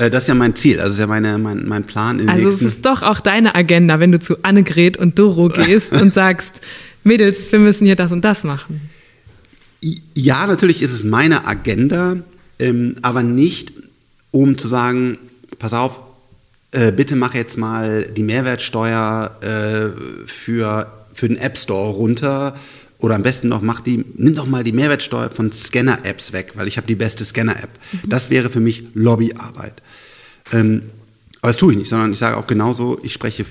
Äh, 0.00 0.08
das 0.08 0.22
ist 0.22 0.28
ja 0.28 0.34
mein 0.34 0.56
Ziel, 0.56 0.80
also 0.80 0.94
ist 0.94 0.98
ja 0.98 1.06
meine, 1.06 1.36
mein, 1.36 1.68
mein 1.68 1.84
Plan. 1.84 2.26
also 2.28 2.48
es 2.48 2.62
ist 2.62 2.86
doch 2.86 3.02
auch 3.02 3.20
deine 3.20 3.54
Agenda, 3.54 4.00
wenn 4.00 4.12
du 4.12 4.18
zu 4.18 4.42
Annegret 4.42 4.96
und 4.96 5.18
Doro 5.18 5.48
gehst 5.66 5.94
und 5.94 6.14
sagst, 6.14 6.62
Mädels, 7.04 7.52
wir 7.52 7.58
müssen 7.58 7.84
hier 7.84 7.96
das 7.96 8.10
und 8.10 8.24
das 8.24 8.42
machen. 8.42 8.88
Ja, 10.14 10.46
natürlich 10.46 10.80
ist 10.80 10.92
es 10.92 11.04
meine 11.04 11.46
Agenda, 11.46 12.16
ähm, 12.58 12.96
aber 13.02 13.22
nicht, 13.22 13.72
um 14.30 14.56
zu 14.56 14.68
sagen, 14.68 15.18
pass 15.58 15.74
auf, 15.74 16.00
äh, 16.70 16.92
bitte 16.92 17.14
mach 17.16 17.34
jetzt 17.34 17.58
mal 17.58 18.04
die 18.04 18.22
Mehrwertsteuer 18.22 19.36
äh, 19.42 20.26
für, 20.26 20.90
für 21.12 21.28
den 21.28 21.36
App 21.36 21.58
Store 21.58 21.90
runter 21.90 22.54
oder 23.00 23.14
am 23.14 23.22
besten 23.22 23.48
noch, 23.48 23.62
mach 23.62 23.80
die, 23.80 24.04
nimm 24.16 24.34
doch 24.34 24.46
mal 24.46 24.62
die 24.62 24.72
Mehrwertsteuer 24.72 25.30
von 25.30 25.52
Scanner-Apps 25.52 26.32
weg, 26.32 26.52
weil 26.54 26.68
ich 26.68 26.76
habe 26.76 26.86
die 26.86 26.94
beste 26.94 27.24
Scanner-App. 27.24 27.70
Mhm. 27.92 28.08
Das 28.08 28.30
wäre 28.30 28.50
für 28.50 28.60
mich 28.60 28.84
Lobbyarbeit. 28.94 29.82
Ähm, 30.52 30.82
aber 31.40 31.48
das 31.48 31.56
tue 31.56 31.72
ich 31.72 31.78
nicht, 31.78 31.88
sondern 31.88 32.12
ich 32.12 32.18
sage 32.18 32.36
auch 32.36 32.46
genauso, 32.46 32.98
ich 33.02 33.12
spreche, 33.12 33.46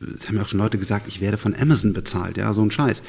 das 0.00 0.26
haben 0.26 0.36
ja 0.36 0.42
auch 0.42 0.48
schon 0.48 0.58
Leute 0.58 0.78
gesagt, 0.78 1.06
ich 1.08 1.20
werde 1.20 1.36
von 1.36 1.54
Amazon 1.54 1.92
bezahlt, 1.92 2.36
ja, 2.36 2.52
so 2.52 2.62
ein 2.62 2.70
Scheiß. 2.70 3.02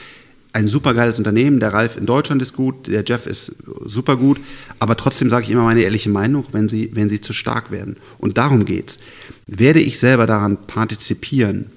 Ein 0.53 0.67
supergeiles 0.67 1.17
Unternehmen, 1.17 1.59
der 1.59 1.73
Ralf 1.73 1.95
in 1.95 2.05
Deutschland 2.05 2.41
ist 2.41 2.53
gut, 2.53 2.88
der 2.88 3.03
Jeff 3.05 3.25
ist 3.25 3.55
super 3.86 4.17
gut, 4.17 4.39
aber 4.79 4.97
trotzdem 4.97 5.29
sage 5.29 5.45
ich 5.45 5.51
immer 5.51 5.63
meine 5.63 5.82
ehrliche 5.82 6.09
Meinung, 6.09 6.45
wenn 6.51 6.67
sie, 6.67 6.91
wenn 6.93 7.09
sie 7.09 7.21
zu 7.21 7.32
stark 7.34 7.71
werden. 7.71 7.95
Und 8.19 8.38
darum 8.38 8.65
geht's. 8.65 8.99
Werde 9.47 9.79
ich 9.79 9.97
selber 9.97 10.27
daran 10.27 10.57
partizipieren, 10.67 11.67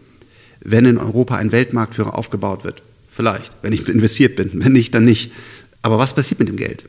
wenn 0.61 0.87
in 0.87 0.99
Europa 0.99 1.37
ein 1.37 1.53
Weltmarktführer 1.53 2.19
aufgebaut 2.19 2.65
wird? 2.65 2.83
Vielleicht, 3.11 3.53
wenn 3.63 3.73
ich 3.73 3.89
investiert 3.89 4.35
bin. 4.35 4.51
Wenn 4.55 4.73
nicht, 4.73 4.93
dann 4.93 5.05
nicht. 5.05 5.31
Aber 5.83 5.99
was 5.99 6.15
passiert 6.15 6.41
mit 6.41 6.49
dem 6.49 6.57
Geld? 6.57 6.85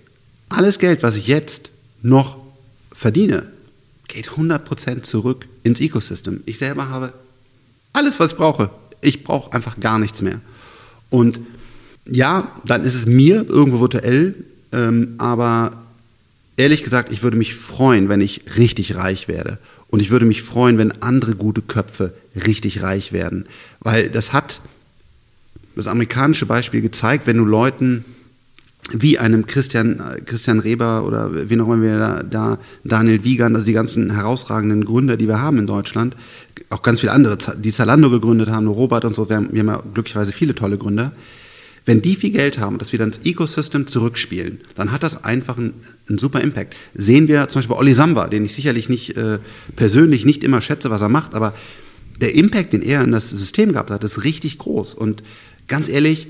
Alles 0.50 0.80
Geld, 0.80 1.04
was 1.04 1.16
ich 1.18 1.28
jetzt 1.28 1.70
noch 2.02 2.38
verdiene, 2.92 3.48
geht 4.08 4.30
100% 4.30 5.02
zurück 5.02 5.48
ins 5.64 5.80
Ecosystem. 5.80 6.42
Ich 6.46 6.58
selber 6.58 6.90
habe 6.90 7.14
alles, 7.94 8.20
was 8.20 8.34
ich 8.34 8.38
brauche. 8.38 8.70
Ich 9.02 9.24
brauche 9.24 9.54
einfach 9.54 9.80
gar 9.80 10.00
nichts 10.00 10.22
mehr. 10.22 10.42
Und 11.10 11.40
ja, 12.08 12.52
dann 12.66 12.84
ist 12.84 12.96
es 12.96 13.06
mir 13.06 13.48
irgendwo 13.48 13.80
virtuell, 13.80 14.36
ähm, 14.72 15.16
aber 15.18 15.72
ehrlich 16.58 16.84
gesagt, 16.84 17.12
ich 17.12 17.24
würde 17.24 17.38
mich 17.38 17.56
freuen, 17.56 18.10
wenn 18.10 18.22
ich 18.22 18.58
richtig 18.58 18.96
reich 18.96 19.28
werde. 19.28 19.58
Und 19.88 20.02
ich 20.02 20.10
würde 20.10 20.26
mich 20.26 20.42
freuen, 20.42 20.78
wenn 20.78 21.02
andere 21.02 21.36
gute 21.36 21.62
Köpfe 21.62 22.14
richtig 22.36 22.82
reich 22.82 23.12
werden. 23.12 23.46
Weil 23.80 24.10
das 24.10 24.34
hat 24.34 24.62
das 25.76 25.88
amerikanische 25.88 26.46
Beispiel 26.46 26.82
gezeigt, 26.82 27.28
wenn 27.28 27.38
du 27.38 27.46
Leuten 27.46 28.06
wie 28.92 29.18
einem 29.18 29.48
Christian, 29.48 30.02
Christian 30.26 30.60
Reber 30.60 31.06
oder 31.06 31.50
wie 31.50 31.56
noch 31.56 31.68
immer 31.68 31.82
wir 31.82 31.98
da, 31.98 32.24
da, 32.24 32.60
Daniel 32.84 33.24
Wiegand, 33.24 33.56
also 33.56 33.66
die 33.66 33.74
ganzen 33.74 34.12
herausragenden 34.12 34.86
Gründer, 34.86 35.18
die 35.18 35.28
wir 35.28 35.42
haben 35.42 35.58
in 35.58 35.68
Deutschland, 35.68 36.16
auch 36.70 36.82
ganz 36.82 37.00
viele 37.00 37.12
andere, 37.12 37.38
die 37.58 37.72
Zalando 37.72 38.10
gegründet 38.10 38.50
haben, 38.50 38.68
Robert 38.68 39.06
und 39.06 39.16
so, 39.16 39.28
wir 39.30 39.38
haben, 39.38 39.50
wir 39.52 39.62
haben 39.62 39.68
ja 39.68 39.82
glücklicherweise 39.94 40.34
viele 40.34 40.54
tolle 40.54 40.78
Gründer. 40.78 41.12
Wenn 41.88 42.02
die 42.02 42.16
viel 42.16 42.32
Geld 42.32 42.58
haben 42.60 42.74
und 42.76 42.82
das 42.82 42.94
wieder 42.94 43.06
ins 43.06 43.20
Ecosystem 43.24 43.86
zurückspielen, 43.86 44.60
dann 44.76 44.92
hat 44.92 45.04
das 45.04 45.24
einfach 45.24 45.58
einen, 45.58 45.74
einen 46.10 46.18
super 46.18 46.42
Impact. 46.42 46.76
Sehen 46.96 47.28
wir 47.28 47.48
zum 47.48 47.60
Beispiel 47.60 47.76
bei 47.76 47.80
Olli 47.80 47.94
Samba, 47.94 48.28
den 48.28 48.46
ich 48.46 48.54
sicherlich 48.54 48.90
nicht 48.90 49.16
äh, 49.18 49.38
persönlich 49.76 50.26
nicht 50.26 50.44
immer 50.44 50.62
schätze, 50.62 50.90
was 50.90 51.02
er 51.02 51.10
macht, 51.10 51.36
aber 51.36 51.54
der 52.22 52.34
Impact, 52.34 52.74
den 52.74 52.82
er 52.82 53.04
in 53.04 53.12
das 53.12 53.30
System 53.30 53.74
gehabt 53.74 53.92
hat, 53.92 54.04
ist 54.04 54.24
richtig 54.24 54.58
groß. 54.58 54.96
Und 54.96 55.22
ganz 55.68 55.90
ehrlich, 55.90 56.28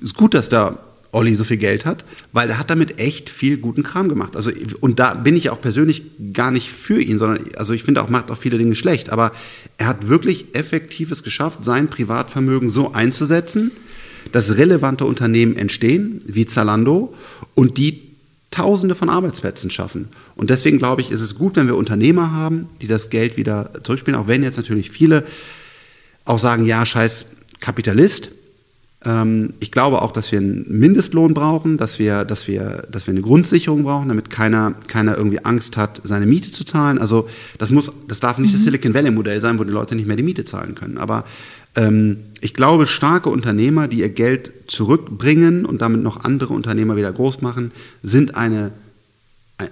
ist 0.00 0.14
gut, 0.14 0.34
dass 0.34 0.48
da 0.48 0.78
Olli 1.16 1.34
so 1.34 1.44
viel 1.44 1.56
Geld 1.56 1.86
hat, 1.86 2.04
weil 2.32 2.50
er 2.50 2.58
hat 2.58 2.68
damit 2.68 3.00
echt 3.00 3.30
viel 3.30 3.56
guten 3.56 3.82
Kram 3.82 4.10
gemacht. 4.10 4.36
Also, 4.36 4.50
und 4.80 4.98
da 4.98 5.14
bin 5.14 5.34
ich 5.34 5.48
auch 5.48 5.60
persönlich 5.60 6.02
gar 6.34 6.50
nicht 6.50 6.70
für 6.70 7.00
ihn, 7.00 7.18
sondern, 7.18 7.42
also 7.56 7.72
ich 7.72 7.84
finde 7.84 8.02
auch, 8.02 8.10
macht 8.10 8.30
auch 8.30 8.36
viele 8.36 8.58
Dinge 8.58 8.76
schlecht, 8.76 9.08
aber 9.08 9.32
er 9.78 9.86
hat 9.86 10.08
wirklich 10.08 10.54
Effektives 10.54 11.22
geschafft, 11.22 11.64
sein 11.64 11.88
Privatvermögen 11.88 12.68
so 12.68 12.92
einzusetzen, 12.92 13.70
dass 14.32 14.58
relevante 14.58 15.06
Unternehmen 15.06 15.56
entstehen, 15.56 16.20
wie 16.26 16.44
Zalando, 16.44 17.14
und 17.54 17.78
die 17.78 18.02
Tausende 18.50 18.94
von 18.94 19.08
Arbeitsplätzen 19.08 19.70
schaffen. 19.70 20.08
Und 20.34 20.50
deswegen 20.50 20.78
glaube 20.78 21.00
ich, 21.00 21.10
ist 21.10 21.22
es 21.22 21.34
gut, 21.34 21.56
wenn 21.56 21.66
wir 21.66 21.76
Unternehmer 21.76 22.32
haben, 22.32 22.68
die 22.82 22.86
das 22.86 23.08
Geld 23.08 23.38
wieder 23.38 23.70
zurückspielen, 23.82 24.20
auch 24.20 24.28
wenn 24.28 24.42
jetzt 24.42 24.56
natürlich 24.56 24.90
viele 24.90 25.24
auch 26.26 26.38
sagen, 26.38 26.64
ja, 26.64 26.84
scheiß 26.84 27.24
Kapitalist. 27.60 28.30
Ähm, 29.06 29.54
ich 29.60 29.70
glaube 29.70 30.02
auch, 30.02 30.10
dass 30.10 30.32
wir 30.32 30.40
einen 30.40 30.66
Mindestlohn 30.68 31.32
brauchen, 31.32 31.76
dass 31.76 31.98
wir, 31.98 32.24
dass 32.24 32.48
wir, 32.48 32.86
dass 32.90 33.06
wir 33.06 33.12
eine 33.12 33.22
Grundsicherung 33.22 33.84
brauchen, 33.84 34.08
damit 34.08 34.28
keiner, 34.30 34.74
keiner 34.88 35.16
irgendwie 35.16 35.44
Angst 35.44 35.76
hat, 35.76 36.00
seine 36.04 36.26
Miete 36.26 36.50
zu 36.50 36.64
zahlen. 36.64 36.98
Also 36.98 37.28
das 37.58 37.70
muss, 37.70 37.92
das 38.08 38.20
darf 38.20 38.38
nicht 38.38 38.50
mhm. 38.50 38.56
das 38.56 38.64
Silicon 38.64 38.94
Valley 38.94 39.12
Modell 39.12 39.40
sein, 39.40 39.58
wo 39.58 39.64
die 39.64 39.72
Leute 39.72 39.94
nicht 39.94 40.06
mehr 40.06 40.16
die 40.16 40.24
Miete 40.24 40.44
zahlen 40.44 40.74
können. 40.74 40.98
Aber 40.98 41.24
ähm, 41.76 42.18
ich 42.40 42.52
glaube, 42.52 42.88
starke 42.88 43.30
Unternehmer, 43.30 43.86
die 43.86 44.00
ihr 44.00 44.10
Geld 44.10 44.52
zurückbringen 44.66 45.64
und 45.64 45.80
damit 45.82 46.02
noch 46.02 46.24
andere 46.24 46.52
Unternehmer 46.52 46.96
wieder 46.96 47.12
groß 47.12 47.42
machen, 47.42 47.70
sind 48.02 48.34
eine, 48.34 48.72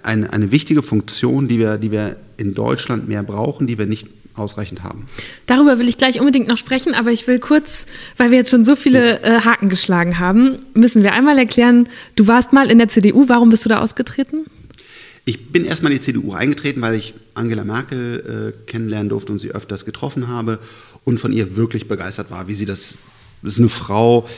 eine, 0.05 0.33
eine 0.33 0.53
wichtige 0.53 0.83
Funktion, 0.83 1.49
die 1.49 1.59
wir, 1.59 1.77
die 1.77 1.91
wir 1.91 2.17
in 2.37 2.55
Deutschland 2.55 3.09
mehr 3.09 3.25
brauchen, 3.25 3.67
die 3.67 3.79
wir 3.79 3.87
nicht 3.87 4.07
ausreichend 4.35 4.83
haben. 4.83 5.07
Darüber 5.47 5.79
will 5.79 5.89
ich 5.89 5.99
gleich 5.99 6.21
unbedingt 6.21 6.49
noch 6.49 6.59
sprechen, 6.59 6.95
aber 6.95 7.13
ich 7.13 7.27
will 7.27 7.39
kurz, 7.39 7.87
weil 8.17 8.31
wir 8.31 8.39
jetzt 8.39 8.51
schon 8.51 8.65
so 8.65 8.77
viele 8.77 9.21
äh, 9.23 9.41
Haken 9.41 9.69
geschlagen 9.69 10.19
haben, 10.19 10.57
müssen 10.75 11.03
wir 11.03 11.13
einmal 11.13 11.39
erklären, 11.39 11.89
du 12.17 12.27
warst 12.27 12.53
mal 12.53 12.71
in 12.71 12.79
der 12.79 12.89
CDU, 12.89 13.29
warum 13.29 13.51
bist 13.51 13.65
du 13.65 13.69
da 13.69 13.81
ausgetreten? 13.81 14.47
Ich 15.25 15.53
bin 15.53 15.65
erstmal 15.65 15.93
in 15.93 15.99
die 15.99 16.05
CDU 16.05 16.35
eingetreten, 16.35 16.83
weil 16.83 16.95
ich 16.95 17.15
Angela 17.35 17.65
Merkel 17.65 18.55
äh, 18.55 18.71
kennenlernen 18.71 19.09
durfte 19.09 19.33
und 19.33 19.39
sie 19.39 19.53
öfters 19.53 19.85
getroffen 19.85 20.29
habe 20.29 20.59
und 21.05 21.19
von 21.19 21.33
ihr 21.33 21.57
wirklich 21.57 21.89
begeistert 21.89 22.31
war, 22.31 22.47
wie 22.49 22.55
sie 22.55 22.67
das, 22.67 22.99
das 23.43 23.55
ist 23.55 23.59
eine 23.59 23.69
Frau, 23.69 24.29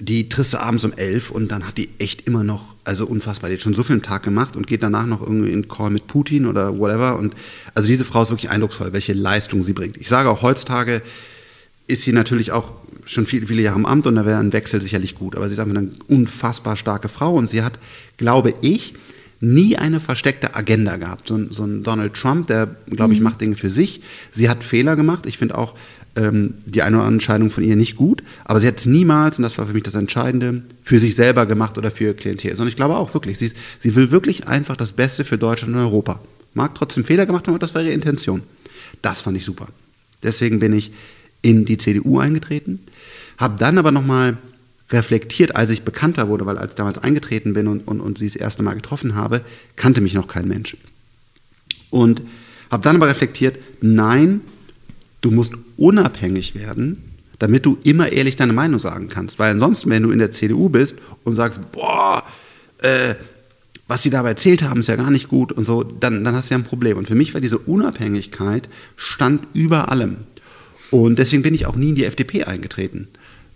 die 0.00 0.28
triffst 0.28 0.54
du 0.54 0.60
abends 0.60 0.84
um 0.84 0.92
elf 0.92 1.30
und 1.30 1.50
dann 1.50 1.66
hat 1.66 1.76
die 1.76 1.88
echt 1.98 2.26
immer 2.26 2.44
noch, 2.44 2.74
also 2.84 3.04
unfassbar, 3.06 3.50
die 3.50 3.56
hat 3.56 3.62
schon 3.62 3.74
so 3.74 3.82
viel 3.82 3.96
im 3.96 4.02
Tag 4.02 4.22
gemacht 4.22 4.54
und 4.54 4.66
geht 4.66 4.82
danach 4.82 5.06
noch 5.06 5.20
irgendwie 5.20 5.50
in 5.50 5.66
Call 5.66 5.90
mit 5.90 6.06
Putin 6.06 6.46
oder 6.46 6.78
whatever. 6.78 7.18
Und 7.18 7.34
also 7.74 7.88
diese 7.88 8.04
Frau 8.04 8.22
ist 8.22 8.30
wirklich 8.30 8.50
eindrucksvoll, 8.50 8.92
welche 8.92 9.12
Leistung 9.12 9.62
sie 9.62 9.72
bringt. 9.72 9.96
Ich 9.96 10.08
sage 10.08 10.30
auch 10.30 10.42
heutzutage 10.42 11.02
ist 11.88 12.02
sie 12.02 12.12
natürlich 12.12 12.52
auch 12.52 12.70
schon 13.06 13.26
viele, 13.26 13.46
viele 13.46 13.62
Jahre 13.62 13.78
im 13.78 13.86
Amt 13.86 14.06
und 14.06 14.14
da 14.14 14.26
wäre 14.26 14.38
ein 14.38 14.52
Wechsel 14.52 14.80
sicherlich 14.80 15.14
gut. 15.14 15.34
Aber 15.34 15.48
sie 15.48 15.54
ist 15.54 15.58
einfach 15.58 15.76
eine 15.76 15.90
unfassbar 16.06 16.76
starke 16.76 17.08
Frau 17.08 17.34
und 17.34 17.48
sie 17.48 17.62
hat, 17.62 17.78
glaube 18.18 18.52
ich, 18.60 18.94
nie 19.40 19.76
eine 19.76 19.98
versteckte 19.98 20.54
Agenda 20.54 20.96
gehabt. 20.96 21.28
So 21.28 21.36
ein, 21.36 21.48
so 21.50 21.64
ein 21.64 21.82
Donald 21.82 22.14
Trump, 22.14 22.48
der, 22.48 22.76
glaube 22.90 23.14
ich, 23.14 23.20
mhm. 23.20 23.24
macht 23.24 23.40
Dinge 23.40 23.56
für 23.56 23.70
sich. 23.70 24.02
Sie 24.32 24.48
hat 24.48 24.62
Fehler 24.62 24.96
gemacht. 24.96 25.26
Ich 25.26 25.38
finde 25.38 25.56
auch 25.56 25.74
ähm, 26.16 26.54
die 26.66 26.82
eine 26.82 26.96
oder 26.96 27.06
andere 27.06 27.16
Entscheidung 27.16 27.50
von 27.50 27.64
ihr 27.64 27.76
nicht 27.76 27.96
gut, 27.96 28.22
aber 28.44 28.60
sie 28.60 28.66
hat 28.66 28.78
es 28.78 28.86
niemals, 28.86 29.38
und 29.38 29.42
das 29.42 29.56
war 29.58 29.66
für 29.66 29.72
mich 29.72 29.82
das 29.82 29.94
Entscheidende, 29.94 30.62
für 30.82 31.00
sich 31.00 31.14
selber 31.14 31.46
gemacht 31.46 31.78
oder 31.78 31.90
für 31.90 32.04
ihr 32.04 32.14
Klientel. 32.14 32.56
Sondern 32.56 32.68
ich 32.68 32.76
glaube 32.76 32.96
auch 32.96 33.12
wirklich, 33.14 33.38
sie, 33.38 33.52
sie 33.78 33.94
will 33.94 34.10
wirklich 34.10 34.46
einfach 34.46 34.76
das 34.76 34.92
Beste 34.92 35.24
für 35.24 35.38
Deutschland 35.38 35.74
und 35.74 35.80
Europa. 35.80 36.20
Mag 36.54 36.74
trotzdem 36.74 37.04
Fehler 37.04 37.26
gemacht 37.26 37.46
haben, 37.46 37.54
aber 37.54 37.60
das 37.60 37.74
war 37.74 37.82
ihre 37.82 37.92
Intention. 37.92 38.42
Das 39.02 39.22
fand 39.22 39.36
ich 39.36 39.44
super. 39.44 39.68
Deswegen 40.22 40.58
bin 40.58 40.72
ich 40.72 40.92
in 41.42 41.64
die 41.64 41.78
CDU 41.78 42.18
eingetreten, 42.18 42.80
habe 43.36 43.58
dann 43.58 43.78
aber 43.78 43.92
nochmal 43.92 44.36
reflektiert, 44.90 45.54
als 45.54 45.70
ich 45.70 45.82
bekannter 45.82 46.28
wurde, 46.28 46.46
weil 46.46 46.58
als 46.58 46.70
ich 46.70 46.76
damals 46.76 46.98
eingetreten 46.98 47.52
bin 47.52 47.68
und, 47.68 47.86
und, 47.86 48.00
und 48.00 48.18
sie 48.18 48.26
das 48.26 48.36
erste 48.36 48.62
Mal 48.62 48.74
getroffen 48.74 49.14
habe, 49.14 49.42
kannte 49.76 50.00
mich 50.00 50.14
noch 50.14 50.26
kein 50.26 50.48
Mensch. 50.48 50.76
Und 51.90 52.22
habe 52.70 52.82
dann 52.82 52.96
aber 52.96 53.08
reflektiert, 53.08 53.58
nein, 53.80 54.40
du 55.20 55.30
musst 55.30 55.52
unabhängig 55.76 56.54
werden, 56.54 57.02
damit 57.38 57.66
du 57.66 57.78
immer 57.84 58.10
ehrlich 58.10 58.36
deine 58.36 58.52
Meinung 58.52 58.80
sagen 58.80 59.08
kannst. 59.08 59.38
Weil 59.38 59.52
ansonsten, 59.52 59.90
wenn 59.90 60.02
du 60.02 60.10
in 60.10 60.18
der 60.18 60.32
CDU 60.32 60.68
bist 60.68 60.96
und 61.24 61.34
sagst, 61.34 61.72
boah, 61.72 62.22
äh, 62.78 63.14
was 63.86 64.02
sie 64.02 64.10
dabei 64.10 64.30
erzählt 64.30 64.62
haben, 64.62 64.80
ist 64.80 64.88
ja 64.88 64.96
gar 64.96 65.10
nicht 65.10 65.28
gut 65.28 65.50
und 65.52 65.64
so, 65.64 65.82
dann, 65.82 66.22
dann 66.24 66.34
hast 66.34 66.50
du 66.50 66.54
ja 66.54 66.58
ein 66.58 66.64
Problem. 66.64 66.98
Und 66.98 67.08
für 67.08 67.14
mich 67.14 67.32
war 67.32 67.40
diese 67.40 67.58
Unabhängigkeit 67.58 68.68
stand 68.96 69.46
über 69.54 69.90
allem. 69.90 70.18
Und 70.90 71.18
deswegen 71.18 71.42
bin 71.42 71.54
ich 71.54 71.66
auch 71.66 71.76
nie 71.76 71.90
in 71.90 71.94
die 71.94 72.04
FDP 72.04 72.44
eingetreten 72.44 73.08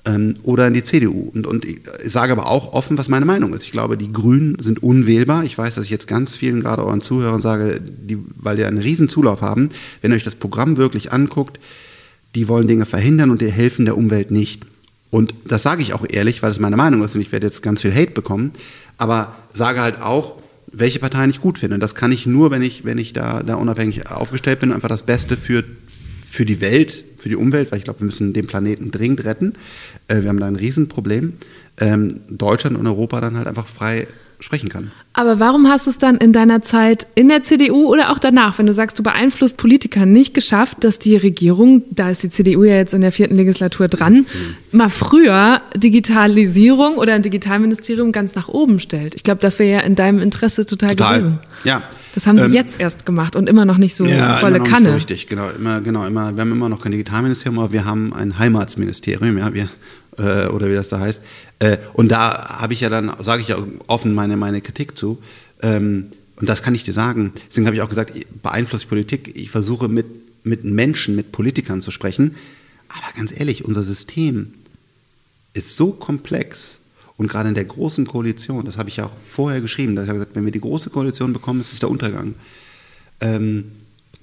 ähm, 0.04 0.36
oder 0.42 0.66
in 0.66 0.74
die 0.74 0.82
CDU. 0.82 1.30
Und, 1.34 1.46
und 1.46 1.64
ich 1.64 1.80
sage 2.04 2.32
aber 2.32 2.50
auch 2.50 2.72
offen, 2.72 2.98
was 2.98 3.08
meine 3.08 3.24
Meinung 3.24 3.54
ist. 3.54 3.64
Ich 3.64 3.72
glaube, 3.72 3.96
die 3.96 4.12
Grünen 4.12 4.56
sind 4.58 4.82
unwählbar. 4.82 5.44
Ich 5.44 5.56
weiß, 5.56 5.76
dass 5.76 5.84
ich 5.84 5.90
jetzt 5.90 6.08
ganz 6.08 6.34
vielen, 6.34 6.60
gerade 6.60 6.84
euren 6.84 7.02
Zuhörern 7.02 7.40
sage, 7.40 7.80
die, 7.80 8.18
weil 8.36 8.56
die 8.56 8.64
einen 8.64 8.78
riesen 8.78 9.08
Zulauf 9.08 9.42
haben, 9.42 9.70
wenn 10.00 10.10
ihr 10.10 10.16
euch 10.16 10.24
das 10.24 10.34
Programm 10.34 10.76
wirklich 10.76 11.12
anguckt, 11.12 11.60
die 12.34 12.48
wollen 12.48 12.66
Dinge 12.66 12.86
verhindern 12.86 13.30
und 13.30 13.40
die 13.40 13.50
helfen 13.50 13.84
der 13.84 13.96
Umwelt 13.96 14.30
nicht. 14.30 14.64
Und 15.10 15.34
das 15.46 15.62
sage 15.62 15.82
ich 15.82 15.92
auch 15.92 16.06
ehrlich, 16.08 16.42
weil 16.42 16.50
es 16.50 16.58
meine 16.58 16.76
Meinung 16.76 17.04
ist 17.04 17.14
und 17.14 17.20
ich 17.20 17.32
werde 17.32 17.46
jetzt 17.46 17.62
ganz 17.62 17.82
viel 17.82 17.94
Hate 17.94 18.12
bekommen, 18.12 18.52
aber 18.96 19.36
sage 19.52 19.82
halt 19.82 20.00
auch, 20.00 20.36
welche 20.72 20.98
Partei 21.00 21.26
ich 21.26 21.40
gut 21.40 21.58
finde. 21.58 21.74
Und 21.74 21.80
das 21.80 21.94
kann 21.94 22.12
ich 22.12 22.24
nur, 22.24 22.50
wenn 22.50 22.62
ich, 22.62 22.86
wenn 22.86 22.96
ich 22.96 23.12
da, 23.12 23.42
da 23.42 23.56
unabhängig 23.56 24.10
aufgestellt 24.10 24.60
bin, 24.60 24.72
einfach 24.72 24.88
das 24.88 25.02
Beste 25.02 25.36
für, 25.36 25.62
für 26.32 26.46
die 26.46 26.62
Welt, 26.62 27.04
für 27.18 27.28
die 27.28 27.36
Umwelt, 27.36 27.70
weil 27.70 27.78
ich 27.78 27.84
glaube, 27.84 28.00
wir 28.00 28.06
müssen 28.06 28.32
den 28.32 28.46
Planeten 28.46 28.90
dringend 28.90 29.22
retten. 29.24 29.52
Äh, 30.08 30.22
wir 30.22 30.30
haben 30.30 30.40
da 30.40 30.46
ein 30.46 30.56
Riesenproblem. 30.56 31.34
Ähm, 31.78 32.20
Deutschland 32.30 32.78
und 32.78 32.86
Europa 32.86 33.20
dann 33.20 33.36
halt 33.36 33.46
einfach 33.46 33.66
frei 33.66 34.06
sprechen 34.42 34.68
kann. 34.68 34.90
Aber 35.12 35.38
warum 35.38 35.68
hast 35.68 35.86
du 35.86 35.90
es 35.90 35.98
dann 35.98 36.16
in 36.16 36.32
deiner 36.32 36.62
Zeit 36.62 37.06
in 37.14 37.28
der 37.28 37.42
CDU 37.42 37.86
oder 37.86 38.10
auch 38.10 38.18
danach, 38.18 38.58
wenn 38.58 38.66
du 38.66 38.72
sagst, 38.72 38.98
du 38.98 39.02
beeinflusst 39.02 39.56
Politiker, 39.56 40.06
nicht 40.06 40.34
geschafft, 40.34 40.84
dass 40.84 40.98
die 40.98 41.16
Regierung, 41.16 41.82
da 41.90 42.10
ist 42.10 42.22
die 42.22 42.30
CDU 42.30 42.64
ja 42.64 42.76
jetzt 42.76 42.94
in 42.94 43.00
der 43.00 43.12
vierten 43.12 43.36
Legislatur 43.36 43.88
dran, 43.88 44.14
mhm. 44.14 44.26
mal 44.72 44.90
früher 44.90 45.62
Digitalisierung 45.76 46.96
oder 46.96 47.14
ein 47.14 47.22
Digitalministerium 47.22 48.12
ganz 48.12 48.34
nach 48.34 48.48
oben 48.48 48.80
stellt? 48.80 49.14
Ich 49.14 49.22
glaube, 49.22 49.40
das 49.40 49.58
wäre 49.58 49.70
ja 49.70 49.80
in 49.80 49.94
deinem 49.94 50.20
Interesse 50.20 50.66
total, 50.66 50.96
total. 50.96 51.18
gewesen. 51.18 51.38
Ja. 51.64 51.82
Das 52.14 52.26
haben 52.26 52.36
sie 52.36 52.44
ähm, 52.44 52.52
jetzt 52.52 52.78
erst 52.78 53.06
gemacht 53.06 53.36
und 53.36 53.48
immer 53.48 53.64
noch 53.64 53.78
nicht 53.78 53.94
so 53.94 54.04
ja, 54.04 54.34
volle 54.34 54.56
immer 54.56 54.64
noch 54.64 54.70
Kanne. 54.70 54.80
Nicht 54.80 54.90
so 54.90 54.96
richtig, 54.96 55.26
genau, 55.28 55.48
immer, 55.48 55.80
genau, 55.80 56.06
immer, 56.06 56.34
wir 56.34 56.42
haben 56.42 56.52
immer 56.52 56.68
noch 56.68 56.82
kein 56.82 56.92
Digitalministerium, 56.92 57.58
aber 57.58 57.72
wir 57.72 57.84
haben 57.84 58.12
ein 58.12 58.38
Heimatsministerium, 58.38 59.38
ja, 59.38 59.54
wir, 59.54 59.68
äh, 60.18 60.48
oder 60.48 60.68
wie 60.68 60.74
das 60.74 60.88
da 60.88 61.00
heißt. 61.00 61.22
Äh, 61.62 61.78
und 61.92 62.10
da 62.10 62.58
habe 62.60 62.72
ich 62.72 62.80
ja 62.80 62.88
dann, 62.88 63.12
sage 63.20 63.40
ich 63.40 63.48
ja 63.48 63.56
offen 63.86 64.14
meine, 64.14 64.36
meine 64.36 64.60
Kritik 64.60 64.98
zu. 64.98 65.22
Ähm, 65.62 66.06
und 66.34 66.48
das 66.48 66.62
kann 66.62 66.74
ich 66.74 66.82
dir 66.82 66.92
sagen. 66.92 67.32
Deswegen 67.48 67.66
habe 67.66 67.76
ich 67.76 67.82
auch 67.82 67.88
gesagt, 67.88 68.14
beeinflusst 68.42 68.88
Politik. 68.88 69.36
Ich 69.36 69.50
versuche 69.50 69.86
mit, 69.86 70.06
mit 70.42 70.64
Menschen, 70.64 71.14
mit 71.14 71.30
Politikern 71.30 71.80
zu 71.80 71.92
sprechen. 71.92 72.34
Aber 72.88 73.16
ganz 73.16 73.32
ehrlich, 73.38 73.64
unser 73.64 73.84
System 73.84 74.54
ist 75.54 75.76
so 75.76 75.92
komplex. 75.92 76.80
Und 77.16 77.28
gerade 77.28 77.48
in 77.50 77.54
der 77.54 77.64
großen 77.64 78.08
Koalition, 78.08 78.64
das 78.64 78.76
habe 78.76 78.88
ich 78.88 78.96
ja 78.96 79.06
auch 79.06 79.12
vorher 79.24 79.60
geschrieben, 79.60 79.94
da 79.94 80.02
habe 80.02 80.12
ich 80.12 80.18
gesagt, 80.18 80.34
wenn 80.34 80.44
wir 80.44 80.50
die 80.50 80.60
große 80.60 80.90
Koalition 80.90 81.32
bekommen, 81.32 81.60
ist 81.60 81.72
es 81.72 81.78
der 81.78 81.90
Untergang. 81.90 82.34
Ähm, 83.20 83.70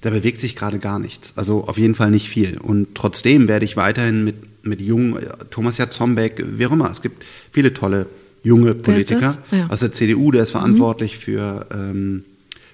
da 0.02 0.10
bewegt 0.10 0.42
sich 0.42 0.56
gerade 0.56 0.78
gar 0.78 0.98
nichts. 0.98 1.32
Also 1.36 1.64
auf 1.64 1.78
jeden 1.78 1.94
Fall 1.94 2.10
nicht 2.10 2.28
viel. 2.28 2.58
Und 2.58 2.94
trotzdem 2.94 3.48
werde 3.48 3.64
ich 3.64 3.78
weiterhin 3.78 4.24
mit 4.24 4.49
mit 4.62 4.80
jungen, 4.80 5.18
Thomas 5.50 5.78
Jatzombeck, 5.78 6.44
wie 6.56 6.66
auch 6.66 6.72
immer. 6.72 6.90
Es 6.90 7.02
gibt 7.02 7.24
viele 7.52 7.72
tolle 7.72 8.06
junge 8.42 8.74
Politiker 8.74 9.36
ja. 9.50 9.66
aus 9.68 9.80
der 9.80 9.92
CDU, 9.92 10.30
der 10.30 10.44
ist 10.44 10.52
verantwortlich 10.52 11.14
mhm. 11.14 11.20
für, 11.20 11.66
ähm, 11.72 12.24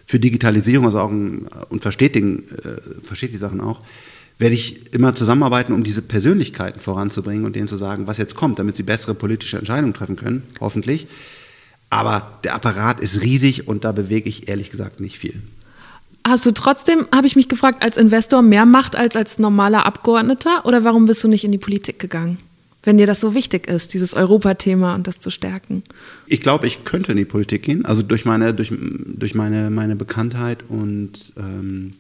für 0.04 0.18
Digitalisierung, 0.18 0.86
also 0.86 1.00
auch 1.00 1.10
ein, 1.10 1.46
und 1.68 1.82
versteht, 1.82 2.14
den, 2.14 2.44
äh, 2.50 3.02
versteht 3.02 3.32
die 3.32 3.38
Sachen 3.38 3.60
auch. 3.60 3.82
Werde 4.38 4.54
ich 4.54 4.94
immer 4.94 5.14
zusammenarbeiten, 5.14 5.72
um 5.72 5.82
diese 5.82 6.02
Persönlichkeiten 6.02 6.78
voranzubringen 6.78 7.46
und 7.46 7.56
denen 7.56 7.68
zu 7.68 7.76
sagen, 7.76 8.06
was 8.06 8.18
jetzt 8.18 8.34
kommt, 8.34 8.58
damit 8.58 8.76
sie 8.76 8.82
bessere 8.82 9.14
politische 9.14 9.58
Entscheidungen 9.58 9.94
treffen 9.94 10.16
können, 10.16 10.42
hoffentlich. 10.60 11.06
Aber 11.88 12.38
der 12.44 12.54
Apparat 12.54 13.00
ist 13.00 13.22
riesig 13.22 13.66
und 13.66 13.84
da 13.84 13.92
bewege 13.92 14.28
ich 14.28 14.48
ehrlich 14.48 14.70
gesagt 14.70 15.00
nicht 15.00 15.18
viel. 15.18 15.40
Hast 16.26 16.44
du 16.44 16.50
trotzdem, 16.50 17.06
habe 17.14 17.28
ich 17.28 17.36
mich 17.36 17.48
gefragt, 17.48 17.84
als 17.84 17.96
Investor 17.96 18.42
mehr 18.42 18.66
Macht 18.66 18.96
als 18.96 19.14
als 19.14 19.38
normaler 19.38 19.86
Abgeordneter? 19.86 20.66
Oder 20.66 20.82
warum 20.82 21.06
bist 21.06 21.22
du 21.22 21.28
nicht 21.28 21.44
in 21.44 21.52
die 21.52 21.58
Politik 21.58 22.00
gegangen? 22.00 22.38
Wenn 22.82 22.98
dir 22.98 23.06
das 23.06 23.20
so 23.20 23.34
wichtig 23.34 23.68
ist, 23.68 23.94
dieses 23.94 24.14
Europathema 24.14 24.96
und 24.96 25.06
das 25.06 25.20
zu 25.20 25.30
stärken. 25.30 25.84
Ich 26.26 26.40
glaube, 26.40 26.66
ich 26.66 26.82
könnte 26.82 27.12
in 27.12 27.18
die 27.18 27.24
Politik 27.24 27.62
gehen. 27.62 27.84
Also 27.84 28.02
durch 28.02 28.24
meine, 28.24 28.54
durch, 28.54 28.72
durch 28.72 29.36
meine, 29.36 29.70
meine 29.70 29.94
Bekanntheit 29.94 30.64
und 30.68 31.32
ähm, 31.36 31.92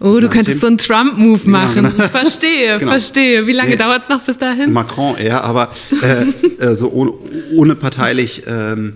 Oh, 0.00 0.20
du 0.20 0.28
könntest 0.28 0.60
so 0.60 0.66
einen 0.68 0.78
Trump-Move 0.78 1.40
genau, 1.40 1.58
machen. 1.58 1.92
Genau. 1.96 2.08
Verstehe, 2.08 2.78
genau. 2.78 2.92
verstehe. 2.92 3.46
Wie 3.46 3.52
lange 3.52 3.70
nee, 3.70 3.76
dauert 3.76 4.02
es 4.02 4.08
noch 4.08 4.22
bis 4.22 4.38
dahin? 4.38 4.72
Macron 4.72 5.16
eher, 5.16 5.42
aber 5.42 5.72
äh, 6.02 6.62
äh, 6.62 6.76
so 6.76 6.92
ohne, 6.92 7.12
ohne 7.56 7.74
parteilich. 7.74 8.44
Ähm, 8.46 8.92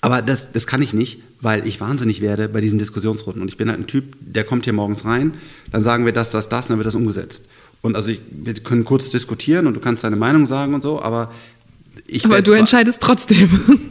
aber 0.00 0.22
das, 0.22 0.52
das 0.52 0.66
kann 0.66 0.80
ich 0.80 0.92
nicht, 0.92 1.20
weil 1.42 1.66
ich 1.66 1.80
wahnsinnig 1.80 2.20
werde 2.20 2.48
bei 2.48 2.60
diesen 2.60 2.78
Diskussionsrunden. 2.78 3.42
Und 3.42 3.48
ich 3.48 3.56
bin 3.56 3.68
halt 3.68 3.80
ein 3.80 3.86
Typ, 3.86 4.16
der 4.20 4.44
kommt 4.44 4.64
hier 4.64 4.72
morgens 4.72 5.04
rein, 5.04 5.34
dann 5.70 5.84
sagen 5.84 6.06
wir 6.06 6.12
das, 6.12 6.30
das, 6.30 6.48
das, 6.48 6.66
und 6.66 6.70
dann 6.70 6.78
wird 6.78 6.86
das 6.86 6.94
umgesetzt. 6.94 7.42
Und 7.82 7.96
also 7.96 8.10
ich, 8.10 8.20
wir 8.30 8.54
können 8.54 8.84
kurz 8.84 9.10
diskutieren 9.10 9.66
und 9.66 9.74
du 9.74 9.80
kannst 9.80 10.04
deine 10.04 10.16
Meinung 10.16 10.46
sagen 10.46 10.72
und 10.72 10.82
so, 10.82 11.02
aber 11.02 11.32
ich 12.12 12.24
Aber 12.24 12.42
du 12.42 12.52
entscheidest 12.52 13.00
trotzdem. 13.00 13.48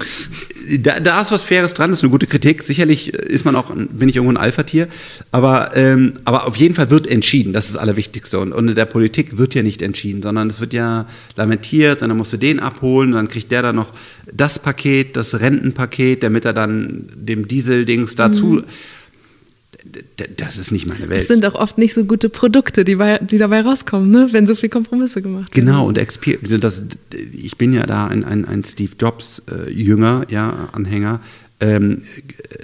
Da, 0.79 0.99
da, 1.01 1.21
ist 1.21 1.31
was 1.31 1.43
Faires 1.43 1.73
dran, 1.73 1.89
das 1.89 1.99
ist 1.99 2.03
eine 2.03 2.11
gute 2.11 2.27
Kritik. 2.27 2.63
Sicherlich 2.63 3.13
ist 3.13 3.43
man 3.43 3.55
auch, 3.55 3.73
bin 3.75 4.07
ich 4.07 4.15
irgendwo 4.15 4.31
ein 4.31 4.37
Alpha-Tier. 4.37 4.87
Aber, 5.31 5.75
ähm, 5.75 6.13
aber 6.23 6.47
auf 6.47 6.55
jeden 6.55 6.75
Fall 6.75 6.89
wird 6.89 7.07
entschieden, 7.07 7.51
das 7.51 7.65
ist 7.65 7.75
das 7.75 7.81
Allerwichtigste. 7.81 8.39
Und, 8.39 8.53
und 8.53 8.69
in 8.69 8.75
der 8.75 8.85
Politik 8.85 9.37
wird 9.37 9.53
ja 9.53 9.63
nicht 9.63 9.81
entschieden, 9.81 10.21
sondern 10.21 10.49
es 10.49 10.61
wird 10.61 10.71
ja 10.71 11.07
lamentiert 11.35 12.03
und 12.03 12.09
dann 12.09 12.17
musst 12.17 12.31
du 12.31 12.37
den 12.37 12.59
abholen 12.61 13.09
und 13.09 13.15
dann 13.15 13.27
kriegt 13.27 13.51
der 13.51 13.63
dann 13.63 13.75
noch 13.75 13.91
das 14.31 14.59
Paket, 14.59 15.17
das 15.17 15.39
Rentenpaket, 15.39 16.23
damit 16.23 16.45
er 16.45 16.53
dann 16.53 17.09
dem 17.15 17.47
Diesel-Dings 17.47 18.15
dazu. 18.15 18.45
Mhm 18.45 18.63
das 20.37 20.57
ist 20.57 20.71
nicht 20.71 20.85
meine 20.85 21.09
Welt. 21.09 21.21
Es 21.21 21.27
sind 21.27 21.45
auch 21.45 21.55
oft 21.55 21.77
nicht 21.77 21.93
so 21.93 22.05
gute 22.05 22.29
Produkte, 22.29 22.83
die, 22.83 22.95
bei, 22.95 23.17
die 23.17 23.37
dabei 23.37 23.61
rauskommen, 23.61 24.09
ne? 24.09 24.27
wenn 24.31 24.45
so 24.45 24.55
viele 24.55 24.69
Kompromisse 24.69 25.21
gemacht 25.21 25.55
werden. 25.55 25.65
Genau, 25.65 25.87
und 25.87 25.97
das, 25.97 26.83
ich 27.33 27.57
bin 27.57 27.73
ja 27.73 27.85
da 27.85 28.07
ein, 28.07 28.23
ein, 28.23 28.45
ein 28.45 28.63
Steve 28.63 28.91
Jobs-Jünger, 28.99 30.25
äh, 30.27 30.33
ja, 30.33 30.69
Anhänger. 30.73 31.21
Ähm, 31.59 32.01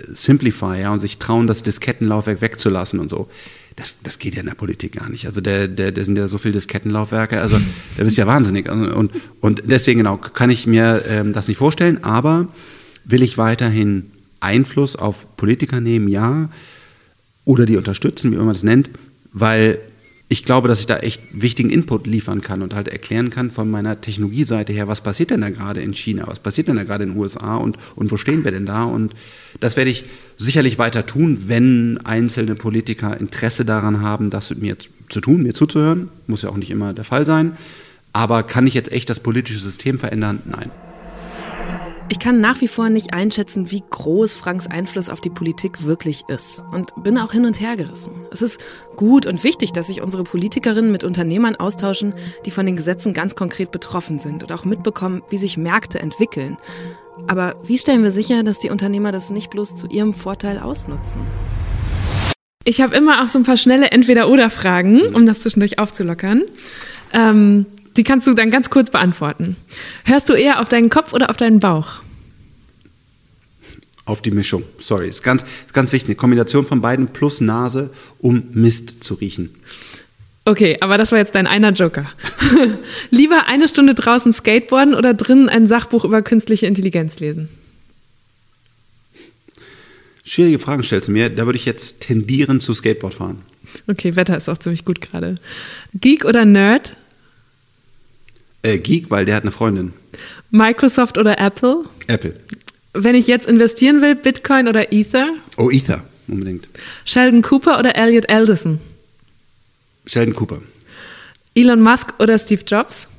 Simplify, 0.08 0.82
ja, 0.82 0.92
und 0.92 1.00
sich 1.00 1.18
trauen, 1.18 1.48
das 1.48 1.64
Diskettenlaufwerk 1.64 2.42
wegzulassen 2.42 3.00
und 3.00 3.10
so. 3.10 3.30
Das, 3.76 3.98
das 4.02 4.18
geht 4.18 4.34
ja 4.34 4.42
in 4.42 4.48
der 4.48 4.56
Politik 4.56 4.94
gar 4.94 5.10
nicht. 5.10 5.28
Also 5.28 5.40
der, 5.40 5.68
der, 5.68 5.92
der 5.92 6.04
sind 6.04 6.18
ja 6.18 6.28
so 6.28 6.40
viele 6.40 6.54
Diskettenlaufwerke, 6.54 7.40
also 7.40 7.60
da 7.96 8.04
bist 8.04 8.18
ja 8.18 8.26
wahnsinnig. 8.26 8.70
Und, 8.72 8.92
und, 8.92 9.12
und 9.40 9.64
deswegen 9.66 10.00
genau 10.00 10.18
kann 10.18 10.50
ich 10.50 10.66
mir 10.66 11.04
ähm, 11.08 11.34
das 11.34 11.48
nicht 11.48 11.58
vorstellen, 11.58 12.04
aber 12.04 12.48
will 13.06 13.22
ich 13.22 13.38
weiterhin 13.38 14.12
Einfluss 14.40 14.96
auf 14.96 15.38
Politiker 15.38 15.80
nehmen? 15.80 16.08
Ja 16.08 16.50
oder 17.48 17.66
die 17.66 17.78
unterstützen, 17.78 18.32
wie 18.32 18.36
man 18.36 18.50
das 18.50 18.64
nennt, 18.64 18.90
weil 19.32 19.80
ich 20.30 20.44
glaube, 20.44 20.68
dass 20.68 20.82
ich 20.82 20.88
da 20.88 20.98
echt 20.98 21.22
wichtigen 21.32 21.70
Input 21.70 22.06
liefern 22.06 22.42
kann 22.42 22.62
und 22.62 22.76
halt 22.76 22.90
erklären 22.90 23.30
kann 23.30 23.50
von 23.50 23.72
meiner 23.72 24.02
Technologieseite 24.02 24.74
her, 24.74 24.90
was 24.90 25.00
passiert 25.00 25.30
denn 25.30 25.40
da 25.40 25.50
gerade 25.50 25.80
in 25.80 25.94
China, 25.94 26.26
was 26.28 26.40
passiert 26.40 26.68
denn 26.68 26.76
da 26.76 26.84
gerade 26.84 27.06
in 27.06 27.12
den 27.12 27.18
USA 27.18 27.56
und, 27.56 27.78
und 27.96 28.12
wo 28.12 28.18
stehen 28.18 28.44
wir 28.44 28.52
denn 28.52 28.66
da? 28.66 28.84
Und 28.84 29.14
das 29.62 29.78
werde 29.78 29.90
ich 29.90 30.04
sicherlich 30.36 30.78
weiter 30.78 31.06
tun, 31.06 31.46
wenn 31.48 31.98
einzelne 32.04 32.56
Politiker 32.56 33.18
Interesse 33.18 33.64
daran 33.64 34.02
haben, 34.02 34.30
das 34.30 34.50
mit 34.50 34.62
mir 34.62 34.76
zu 35.08 35.22
tun, 35.22 35.44
mir 35.44 35.54
zuzuhören. 35.54 36.10
Muss 36.28 36.42
ja 36.42 36.50
auch 36.50 36.58
nicht 36.58 36.72
immer 36.72 36.94
der 36.94 37.06
Fall 37.06 37.26
sein. 37.26 37.54
Aber 38.12 38.44
kann 38.44 38.68
ich 38.68 38.74
jetzt 38.74 38.92
echt 38.92 39.10
das 39.10 39.22
politische 39.22 39.60
System 39.60 40.00
verändern? 40.00 40.42
Nein. 40.44 40.70
Ich 42.10 42.20
kann 42.20 42.40
nach 42.40 42.62
wie 42.62 42.70
vor 42.70 42.90
nicht 42.90 43.14
einschätzen, 43.14 43.70
wie 43.70 43.84
groß 43.90 44.36
Franks 44.36 44.68
Einfluss 44.68 45.10
auf 45.10 45.20
die 45.20 45.30
Politik 45.30 45.84
wirklich 45.84 46.24
ist 46.30 46.64
und 46.72 46.92
bin 47.04 47.18
auch 47.18 47.34
hin 47.34 47.46
und 47.46 47.60
her 47.60 47.76
gerissen. 47.76 48.14
Es 48.32 48.42
ist 48.42 48.62
gut 48.96 49.26
und 49.26 49.44
wichtig, 49.44 49.74
dass 49.74 49.88
sich 49.88 50.02
unsere 50.02 50.24
Politikerinnen 50.24 50.90
mit 50.90 51.04
Unternehmern 51.04 51.58
austauschen, 51.58 52.14
die 52.46 52.52
von 52.52 52.66
den 52.66 52.78
Gesetzen 52.78 53.14
ganz 53.14 53.36
konkret 53.36 53.72
betroffen 53.72 54.20
sind 54.20 54.42
und 54.44 54.54
auch 54.54 54.64
mitbekommen, 54.64 55.22
wie 55.30 55.38
sich 55.38 55.58
Märkte 55.58 56.00
entwickeln. 56.00 56.56
Aber 57.28 57.56
wie 57.66 57.78
stellen 57.78 58.04
wir 58.04 58.12
sicher, 58.12 58.44
dass 58.44 58.60
die 58.60 58.70
Unternehmer 58.70 59.12
das 59.12 59.30
nicht 59.30 59.50
bloß 59.50 59.76
zu 59.76 59.88
ihrem 59.88 60.14
Vorteil 60.14 60.60
ausnutzen? 60.60 61.22
Ich 62.64 62.80
habe 62.80 62.96
immer 62.96 63.22
auch 63.22 63.28
so 63.28 63.40
ein 63.40 63.44
paar 63.44 63.58
schnelle 63.58 63.92
Entweder-Oder-Fragen, 63.92 65.14
um 65.14 65.26
das 65.26 65.40
zwischendurch 65.40 65.78
aufzulockern. 65.78 66.44
Ähm, 67.14 67.66
die 67.98 68.04
kannst 68.04 68.28
du 68.28 68.34
dann 68.34 68.52
ganz 68.52 68.70
kurz 68.70 68.90
beantworten. 68.90 69.56
Hörst 70.06 70.30
du 70.30 70.34
eher 70.34 70.62
auf 70.62 70.70
deinen 70.70 70.90
Kopf 70.90 71.14
oder 71.14 71.30
auf 71.30 71.38
deinen 71.38 71.60
Bauch? 71.60 72.02
Auf 74.06 74.22
die 74.22 74.32
Mischung. 74.32 74.64
Sorry, 74.80 75.10
ist 75.10 75.24
ganz, 75.24 75.44
ist 75.44 75.74
ganz 75.74 75.92
wichtig. 75.92 76.10
Eine 76.10 76.16
Kombination 76.16 76.66
von 76.66 76.80
beiden 76.80 77.08
plus 77.08 77.42
Nase, 77.42 77.90
um 78.20 78.44
Mist 78.52 79.04
zu 79.04 79.16
riechen. 79.16 79.50
Okay, 80.46 80.78
aber 80.80 80.98
das 80.98 81.12
war 81.12 81.20
jetzt 81.20 81.36
dein 81.36 81.46
einer 81.46 81.72
Joker. 81.72 82.06
Lieber 83.10 83.48
eine 83.48 83.68
Stunde 83.68 83.96
draußen 83.96 84.32
Skateboarden 84.32 84.94
oder 84.96 85.14
drinnen 85.14 85.50
ein 85.50 85.68
Sachbuch 85.68 86.06
über 86.06 86.22
künstliche 86.22 86.68
Intelligenz 86.68 87.20
lesen? 87.20 87.50
Schwierige 90.24 90.60
Fragen 90.60 90.84
stellst 90.84 91.10
du 91.10 91.12
mir. 91.12 91.30
Da 91.30 91.46
würde 91.46 91.58
ich 91.58 91.66
jetzt 91.66 92.00
tendieren 92.00 92.62
zu 92.62 92.74
Skateboard 92.74 93.14
fahren. 93.14 93.42
Okay, 93.88 94.16
Wetter 94.16 94.38
ist 94.38 94.48
auch 94.48 94.58
ziemlich 94.58 94.86
gut 94.86 95.02
gerade. 95.02 95.36
Geek 95.94 96.24
oder 96.24 96.46
Nerd? 96.46 96.96
Äh, 98.68 98.80
Geek, 98.80 99.10
weil 99.10 99.24
der 99.24 99.36
hat 99.36 99.44
eine 99.44 99.52
Freundin. 99.52 99.94
Microsoft 100.52 101.18
oder 101.18 101.40
Apple? 101.40 101.86
Apple. 102.08 102.36
Wenn 102.94 103.16
ich 103.16 103.28
jetzt 103.28 103.48
investieren 103.48 104.02
will, 104.02 104.16
Bitcoin 104.16 104.68
oder 104.68 104.92
Ether? 104.92 105.30
Oh, 105.56 105.70
Ether, 105.72 106.04
unbedingt. 106.28 106.68
Sheldon 107.06 107.42
Cooper 107.42 107.80
oder 107.80 107.96
Elliot 107.96 108.30
Alderson? 108.30 108.80
Sheldon 110.06 110.36
Cooper. 110.36 110.62
Elon 111.56 111.80
Musk 111.80 112.14
oder 112.20 112.38
Steve 112.38 112.64
Jobs? 112.68 113.10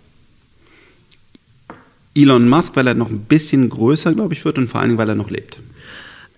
Elon 2.15 2.47
Musk, 2.49 2.73
weil 2.75 2.87
er 2.87 2.95
noch 2.95 3.09
ein 3.09 3.21
bisschen 3.21 3.71
größer, 3.71 4.13
glaube 4.13 4.35
ich, 4.35 4.45
wird 4.45 4.59
und 4.59 4.69
vor 4.69 4.81
allen 4.81 4.91
Dingen, 4.91 4.99
weil 4.99 5.09
er 5.09 5.15
noch 5.15 5.31
lebt. 5.31 5.59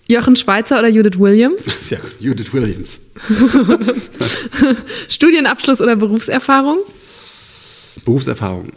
Jochen 0.09 0.37
Schweizer 0.37 0.79
oder 0.79 0.89
Judith 0.89 1.19
Williams? 1.19 1.67
Ja, 1.91 1.99
Judith 2.21 2.53
Williams. 2.53 3.01
Studienabschluss 5.09 5.81
oder 5.81 5.97
Berufserfahrung? 5.97 6.79
Berufserfahrung. 8.05 8.73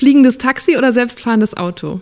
Fliegendes 0.00 0.38
Taxi 0.38 0.78
oder 0.78 0.92
selbstfahrendes 0.92 1.58
Auto? 1.58 2.00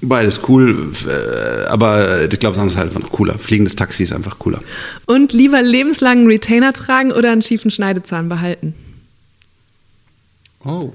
Beides 0.00 0.40
cool, 0.46 0.92
äh, 1.04 1.66
aber 1.66 2.30
ich 2.32 2.38
glaube, 2.38 2.56
es 2.56 2.64
ist 2.64 2.76
halt 2.78 2.94
einfach 2.94 3.10
cooler. 3.10 3.36
Fliegendes 3.40 3.74
Taxi 3.74 4.04
ist 4.04 4.12
einfach 4.12 4.38
cooler. 4.38 4.62
Und 5.06 5.32
lieber 5.32 5.60
lebenslangen 5.60 6.28
Retainer 6.28 6.72
tragen 6.74 7.10
oder 7.10 7.32
einen 7.32 7.42
schiefen 7.42 7.72
Schneidezahn 7.72 8.28
behalten? 8.28 8.72
Oh. 10.64 10.92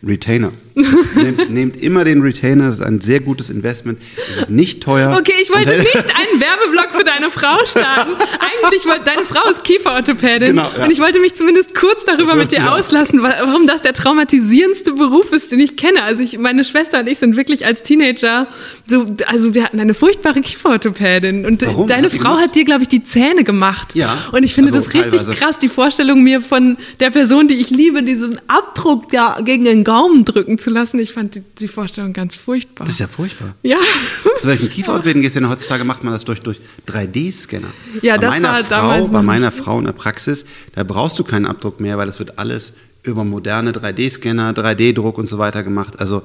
Retainer. 0.00 0.52
Nehmt, 0.74 1.50
nehmt, 1.50 1.76
immer 1.82 2.04
den 2.04 2.22
Retainer, 2.22 2.66
das 2.66 2.76
ist 2.76 2.82
ein 2.82 3.00
sehr 3.00 3.20
gutes 3.20 3.50
Investment. 3.50 3.98
Es 4.16 4.42
ist 4.42 4.50
nicht 4.50 4.82
teuer. 4.82 5.16
Okay, 5.18 5.34
ich 5.42 5.50
wollte 5.50 5.78
nicht 5.78 5.94
einen 5.94 6.40
Werbeblock 6.40 6.92
für 6.92 7.04
deine 7.04 7.30
Frau 7.30 7.64
starten. 7.66 8.12
Eigentlich 8.38 8.86
wollte 8.86 9.04
deine 9.04 9.24
Frau 9.24 9.48
ist 9.50 9.64
Kieferorthopädin 9.64 10.50
genau, 10.50 10.70
ja. 10.76 10.84
und 10.84 10.90
ich 10.90 11.00
wollte 11.00 11.20
mich 11.20 11.34
zumindest 11.34 11.74
kurz 11.74 12.04
darüber 12.04 12.34
mit 12.34 12.52
dir 12.52 12.60
genau. 12.60 12.76
auslassen, 12.76 13.22
warum 13.22 13.66
das 13.66 13.82
der 13.82 13.92
traumatisierendste 13.92 14.92
Beruf 14.92 15.32
ist, 15.32 15.52
den 15.52 15.60
ich 15.60 15.76
kenne. 15.76 16.02
Also 16.02 16.22
ich, 16.22 16.38
meine 16.38 16.64
Schwester 16.64 17.00
und 17.00 17.08
ich 17.08 17.18
sind 17.18 17.36
wirklich 17.36 17.66
als 17.66 17.82
Teenager 17.82 18.46
so, 18.86 19.06
also 19.26 19.54
wir 19.54 19.64
hatten 19.64 19.80
eine 19.80 19.94
furchtbare 19.94 20.40
Kieferorthopädin 20.40 21.46
und 21.46 21.62
warum? 21.66 21.88
deine 21.88 22.06
hat 22.06 22.12
Frau 22.12 22.38
hat 22.38 22.54
dir, 22.54 22.64
glaube 22.64 22.82
ich, 22.82 22.88
die 22.88 23.04
Zähne 23.04 23.44
gemacht. 23.44 23.94
Ja. 23.94 24.18
Und 24.32 24.42
ich 24.44 24.54
finde 24.54 24.72
also 24.72 24.84
das 24.84 24.94
richtig 24.94 25.20
teilweise. 25.20 25.38
krass, 25.38 25.58
die 25.58 25.68
Vorstellung 25.68 26.22
mir 26.22 26.40
von 26.40 26.76
der 27.00 27.10
Person, 27.10 27.48
die 27.48 27.56
ich 27.56 27.70
liebe, 27.70 28.02
diesen 28.02 28.40
Abdruck 28.48 29.10
da 29.10 29.38
gegen 29.42 29.64
den 29.64 29.84
Gaumen 29.84 30.24
drücken 30.24 30.58
zu 30.58 30.69
lassen. 30.70 30.98
Ich 30.98 31.12
fand 31.12 31.34
die, 31.34 31.42
die 31.58 31.68
Vorstellung 31.68 32.12
ganz 32.12 32.36
furchtbar. 32.36 32.84
Das 32.84 32.94
ist 32.94 33.00
ja 33.00 33.08
furchtbar. 33.08 33.54
Ja. 33.62 33.78
Zu 34.38 34.48
welchen 34.48 34.70
Kieferorthopäden 34.70 35.22
gehst 35.22 35.36
du 35.36 35.40
denn 35.40 35.48
heutzutage? 35.48 35.84
Macht 35.84 36.04
man 36.04 36.12
das 36.12 36.24
durch, 36.24 36.40
durch 36.40 36.60
3D-Scanner. 36.88 37.72
Ja, 38.02 38.16
bei 38.16 38.22
das 38.22 38.34
meiner 38.34 38.52
war 38.52 38.64
Frau, 38.64 38.70
damals 38.70 39.10
Bei 39.12 39.22
meiner 39.22 39.52
Frau 39.52 39.78
in 39.78 39.84
der 39.84 39.92
Praxis, 39.92 40.44
da 40.74 40.84
brauchst 40.84 41.18
du 41.18 41.24
keinen 41.24 41.46
Abdruck 41.46 41.80
mehr, 41.80 41.98
weil 41.98 42.06
das 42.06 42.18
wird 42.18 42.38
alles 42.38 42.72
über 43.02 43.24
moderne 43.24 43.72
3D-Scanner, 43.72 44.52
3D-Druck 44.52 45.18
und 45.18 45.28
so 45.28 45.38
weiter 45.38 45.62
gemacht. 45.62 46.00
Also 46.00 46.22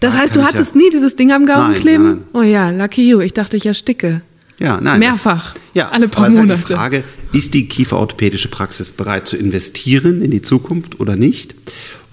das 0.00 0.16
heißt, 0.16 0.36
du 0.36 0.44
hattest 0.44 0.74
ja 0.74 0.80
nie 0.80 0.90
dieses 0.90 1.16
Ding 1.16 1.32
am 1.32 1.46
Gaumen 1.46 1.72
nein, 1.72 1.80
kleben? 1.80 2.04
Nein, 2.04 2.24
nein. 2.32 2.42
Oh 2.42 2.42
ja, 2.42 2.70
lucky 2.70 3.08
you. 3.08 3.20
Ich 3.20 3.32
dachte, 3.32 3.56
ich 3.56 3.66
ersticke. 3.66 4.20
Ja, 4.58 4.80
nein. 4.80 5.00
Mehrfach. 5.00 5.54
Das, 5.54 5.62
ja, 5.74 5.88
alle 5.88 6.08
paar 6.08 6.26
aber 6.26 6.34
Monate. 6.34 6.58
Halt 6.58 6.68
die 6.68 6.74
Frage, 6.74 7.04
ist 7.32 7.54
die 7.54 7.68
kieferorthopädische 7.68 8.48
Praxis 8.48 8.92
bereit 8.92 9.26
zu 9.26 9.36
investieren 9.36 10.22
in 10.22 10.30
die 10.30 10.42
Zukunft 10.42 11.00
oder 11.00 11.16
nicht? 11.16 11.54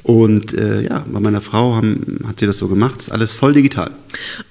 Und 0.03 0.53
äh, 0.53 0.81
ja, 0.81 1.05
bei 1.11 1.19
meiner 1.19 1.41
Frau 1.41 1.75
haben, 1.75 2.19
hat 2.27 2.39
sie 2.39 2.47
das 2.47 2.57
so 2.57 2.67
gemacht, 2.67 3.01
ist 3.01 3.11
alles 3.11 3.33
voll 3.33 3.53
digital. 3.53 3.91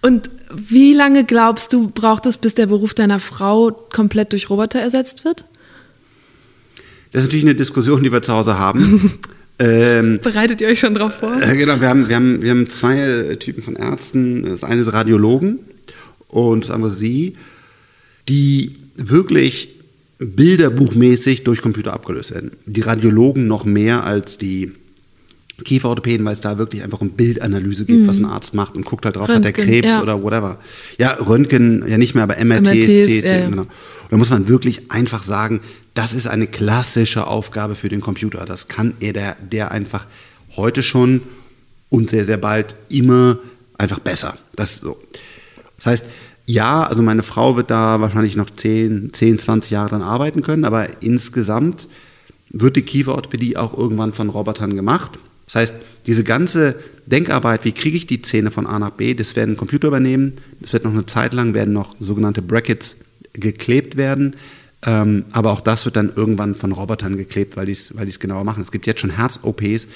Und 0.00 0.30
wie 0.54 0.94
lange 0.94 1.24
glaubst 1.24 1.72
du, 1.72 1.88
braucht 1.88 2.26
es, 2.26 2.36
bis 2.36 2.54
der 2.54 2.66
Beruf 2.66 2.94
deiner 2.94 3.18
Frau 3.18 3.70
komplett 3.70 4.32
durch 4.32 4.48
Roboter 4.48 4.78
ersetzt 4.78 5.24
wird? 5.24 5.44
Das 7.12 7.22
ist 7.22 7.26
natürlich 7.26 7.44
eine 7.44 7.56
Diskussion, 7.56 8.02
die 8.02 8.12
wir 8.12 8.22
zu 8.22 8.32
Hause 8.32 8.58
haben. 8.58 9.18
ähm, 9.58 10.20
Bereitet 10.22 10.60
ihr 10.60 10.68
euch 10.68 10.78
schon 10.78 10.94
drauf 10.94 11.14
vor? 11.14 11.40
Äh, 11.42 11.56
genau, 11.56 11.80
wir 11.80 11.88
haben, 11.88 12.08
wir, 12.08 12.16
haben, 12.16 12.42
wir 12.42 12.50
haben 12.50 12.68
zwei 12.70 13.36
Typen 13.40 13.62
von 13.62 13.74
Ärzten. 13.74 14.44
Das 14.44 14.62
eine 14.62 14.80
ist 14.80 14.92
Radiologen 14.92 15.58
und 16.28 16.64
das 16.64 16.70
andere 16.70 16.92
sie, 16.92 17.34
die 18.28 18.76
wirklich 18.94 19.70
bilderbuchmäßig 20.18 21.42
durch 21.42 21.62
Computer 21.62 21.92
abgelöst 21.92 22.32
werden. 22.32 22.52
Die 22.66 22.82
Radiologen 22.82 23.48
noch 23.48 23.64
mehr 23.64 24.04
als 24.04 24.38
die 24.38 24.72
Kieferorthopäden, 25.64 26.24
weil 26.24 26.34
es 26.34 26.40
da 26.40 26.58
wirklich 26.58 26.82
einfach 26.82 27.00
um 27.00 27.10
Bildanalyse 27.10 27.84
geht, 27.84 28.00
mhm. 28.00 28.06
was 28.06 28.18
ein 28.18 28.24
Arzt 28.24 28.54
macht 28.54 28.74
und 28.74 28.84
guckt 28.84 29.04
halt 29.04 29.16
drauf, 29.16 29.28
Röntgen, 29.28 29.46
hat 29.46 29.56
der 29.56 29.64
Krebs 29.64 29.88
ja. 29.88 30.02
oder 30.02 30.22
whatever. 30.22 30.58
Ja, 30.98 31.12
Röntgen 31.12 31.84
ja 31.86 31.98
nicht 31.98 32.14
mehr, 32.14 32.24
aber 32.24 32.36
MRTs, 32.42 32.68
MRTs 32.68 33.20
CT, 33.20 33.24
ja, 33.24 33.48
genau. 33.48 33.62
Und 33.62 33.68
da 34.10 34.16
muss 34.16 34.30
man 34.30 34.48
wirklich 34.48 34.90
einfach 34.90 35.22
sagen, 35.22 35.60
das 35.94 36.12
ist 36.12 36.26
eine 36.26 36.46
klassische 36.46 37.26
Aufgabe 37.26 37.74
für 37.74 37.88
den 37.88 38.00
Computer. 38.00 38.44
Das 38.44 38.68
kann 38.68 38.94
er, 39.00 39.12
der, 39.12 39.36
der 39.40 39.70
einfach 39.70 40.06
heute 40.56 40.82
schon 40.82 41.22
und 41.88 42.10
sehr, 42.10 42.24
sehr 42.24 42.36
bald 42.36 42.76
immer 42.88 43.38
einfach 43.78 43.98
besser. 43.98 44.38
Das 44.56 44.80
so. 44.80 44.96
Das 45.76 45.86
heißt, 45.86 46.04
ja, 46.46 46.82
also 46.82 47.02
meine 47.02 47.22
Frau 47.22 47.56
wird 47.56 47.70
da 47.70 48.00
wahrscheinlich 48.00 48.36
noch 48.36 48.50
10, 48.50 49.12
10 49.12 49.38
20 49.38 49.70
Jahre 49.70 49.90
dran 49.90 50.02
arbeiten 50.02 50.42
können, 50.42 50.64
aber 50.64 51.02
insgesamt 51.02 51.86
wird 52.50 52.76
die 52.76 52.82
Kieferorthopädie 52.82 53.56
auch 53.56 53.76
irgendwann 53.76 54.12
von 54.12 54.28
Robotern 54.28 54.74
gemacht. 54.74 55.18
Das 55.50 55.62
heißt, 55.62 55.74
diese 56.06 56.22
ganze 56.22 56.76
Denkarbeit, 57.06 57.64
wie 57.64 57.72
kriege 57.72 57.96
ich 57.96 58.06
die 58.06 58.22
Zähne 58.22 58.52
von 58.52 58.66
A 58.66 58.78
nach 58.78 58.90
B, 58.90 59.14
das 59.14 59.34
werden 59.34 59.56
Computer 59.56 59.88
übernehmen. 59.88 60.34
Das 60.60 60.72
wird 60.72 60.84
noch 60.84 60.92
eine 60.92 61.06
Zeit 61.06 61.34
lang, 61.34 61.54
werden 61.54 61.74
noch 61.74 61.96
sogenannte 61.98 62.40
Brackets 62.40 62.96
geklebt 63.32 63.96
werden. 63.96 64.36
Ähm, 64.86 65.24
aber 65.32 65.50
auch 65.50 65.60
das 65.60 65.84
wird 65.84 65.96
dann 65.96 66.12
irgendwann 66.14 66.54
von 66.54 66.70
Robotern 66.70 67.16
geklebt, 67.16 67.56
weil 67.56 67.66
die 67.66 67.72
es 67.72 67.96
weil 67.96 68.08
genauer 68.08 68.44
machen. 68.44 68.62
Es 68.62 68.70
gibt 68.70 68.86
jetzt 68.86 69.00
schon 69.00 69.10
Herz-OPs, 69.10 69.88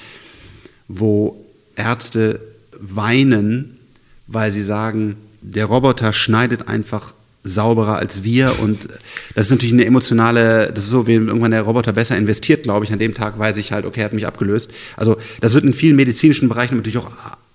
wo 0.89 1.45
Ärzte 1.77 2.41
weinen, 2.81 3.79
weil 4.27 4.51
sie 4.51 4.63
sagen, 4.63 5.17
der 5.41 5.67
Roboter 5.67 6.13
schneidet 6.13 6.67
einfach 6.67 7.15
sauberer 7.45 7.97
als 7.97 8.25
wir 8.25 8.59
und 8.61 8.89
das 9.35 9.47
ist 9.47 9.53
natürlich 9.53 9.75
eine 9.75 9.85
emotionale, 9.85 10.73
das 10.75 10.85
ist 10.85 10.91
so, 10.91 11.07
wie 11.07 11.13
irgendwann 11.13 11.51
der 11.51 11.63
Roboter 11.63 11.93
besser 11.93 12.17
investiert, 12.17 12.63
glaube 12.63 12.87
ich, 12.87 12.93
an 12.93 12.99
dem 12.99 13.13
Tag 13.13 13.39
weiß 13.39 13.59
ich 13.59 13.71
halt, 13.71 13.85
okay, 13.85 14.01
er 14.01 14.07
hat 14.07 14.13
mich 14.15 14.27
abgelöst. 14.27 14.71
Also 14.97 15.17
das 15.43 15.53
wird 15.53 15.65
in 15.65 15.75
vielen 15.75 15.95
medizinischen 15.95 16.49
Bereichen, 16.49 16.77
natürlich 16.77 16.97
auch 16.97 17.11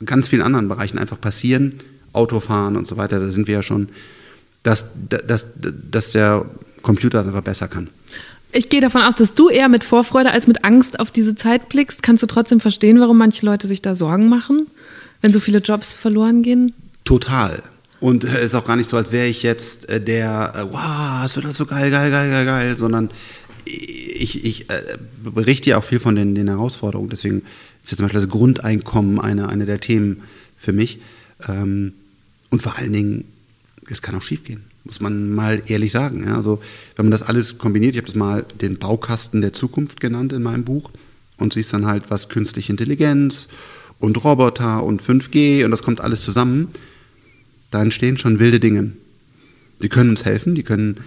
ganz 0.06 0.28
vielen 0.28 0.44
anderen 0.44 0.68
Bereichen 0.68 1.00
einfach 1.00 1.20
passieren, 1.20 1.74
Autofahren 2.14 2.78
und 2.78 2.88
so 2.88 2.98
weiter, 2.98 3.20
da 3.20 3.28
sind 3.28 3.48
wir 3.48 3.56
ja 3.56 3.64
schon, 3.64 3.90
dass, 4.62 4.86
dass, 5.10 5.48
dass 5.58 6.12
der 6.12 6.46
Computer 6.84 7.18
das 7.18 7.28
einfach 7.28 7.42
besser 7.42 7.68
kann. 7.68 7.90
Ich 8.52 8.70
gehe 8.70 8.82
davon 8.82 9.02
aus, 9.02 9.16
dass 9.16 9.34
du 9.34 9.50
eher 9.50 9.70
mit 9.70 9.84
Vorfreude 9.84 10.32
als 10.32 10.48
mit 10.48 10.64
Angst 10.64 11.00
auf 11.00 11.12
diese 11.12 11.36
Zeit 11.36 11.70
blickst. 11.70 12.02
Kannst 12.02 12.24
du 12.24 12.28
trotzdem 12.28 12.60
verstehen, 12.60 13.00
warum 13.00 13.18
manche 13.18 13.46
Leute 13.46 13.68
sich 13.68 13.82
da 13.82 13.94
Sorgen 13.94 14.28
machen, 14.28 14.68
wenn 15.22 15.34
so 15.34 15.40
viele 15.40 15.60
Jobs 15.60 15.94
verloren 15.94 16.42
gehen? 16.42 16.74
Total. 17.06 17.62
Und 18.00 18.24
es 18.24 18.38
ist 18.38 18.56
auch 18.56 18.66
gar 18.66 18.76
nicht 18.76 18.90
so, 18.90 18.98
als 18.98 19.12
wäre 19.12 19.28
ich 19.28 19.44
jetzt 19.44 19.90
äh, 19.90 20.00
der, 20.00 20.54
äh, 20.56 20.64
wow, 20.72 21.26
es 21.26 21.36
wird 21.36 21.46
alles 21.46 21.58
so 21.58 21.66
geil, 21.66 21.92
geil, 21.92 22.10
geil, 22.12 22.30
geil, 22.30 22.46
geil, 22.46 22.78
sondern 22.78 23.10
ich, 23.66 24.46
ich 24.46 24.70
äh, 24.70 24.98
berichte 25.24 25.72
ja 25.72 25.78
auch 25.78 25.84
viel 25.84 26.00
von 26.00 26.16
den, 26.16 26.34
den 26.34 26.48
Herausforderungen. 26.48 27.10
Deswegen 27.10 27.40
ist 27.84 27.92
jetzt 27.92 27.98
zum 27.98 28.06
Beispiel 28.06 28.22
das 28.22 28.30
Grundeinkommen 28.30 29.20
eine, 29.20 29.50
eine 29.50 29.66
der 29.66 29.82
Themen 29.82 30.22
für 30.58 30.72
mich. 30.72 31.00
Ähm, 31.48 31.94
und 32.50 32.62
vor 32.62 32.78
allen 32.78 32.94
Dingen, 32.94 33.26
es 33.90 34.02
kann 34.02 34.16
auch 34.16 34.22
schief 34.22 34.44
gehen, 34.44 34.64
muss 34.86 35.02
man 35.02 35.34
mal 35.34 35.62
ehrlich 35.68 35.92
sagen. 35.92 36.28
Also, 36.30 36.62
wenn 36.96 37.06
man 37.06 37.12
das 37.12 37.22
alles 37.22 37.58
kombiniert, 37.58 37.96
ich 37.96 38.02
habe 38.02 38.08
das 38.08 38.16
mal 38.16 38.46
den 38.62 38.78
Baukasten 38.78 39.42
der 39.42 39.54
Zukunft 39.54 40.00
genannt 40.00 40.32
in 40.32 40.42
meinem 40.42 40.64
Buch 40.64 40.90
und 41.38 41.54
siehst 41.54 41.74
dann 41.74 41.86
halt, 41.86 42.10
was 42.10 42.30
künstliche 42.30 42.72
Intelligenz 42.72 43.50
und 44.00 44.24
Roboter 44.24 44.84
und 44.84 45.02
5G 45.02 45.66
und 45.66 45.72
das 45.72 45.84
kommt 45.84 46.02
alles 46.02 46.22
zusammen 46.22 46.70
da 47.72 47.82
entstehen 47.82 48.18
schon 48.18 48.40
wilde 48.40 48.60
Dinge. 48.60 48.92
Die 49.82 49.90
können 49.90 50.10
uns 50.10 50.26
helfen, 50.26 50.56
die 50.56 50.64
können 50.64 50.98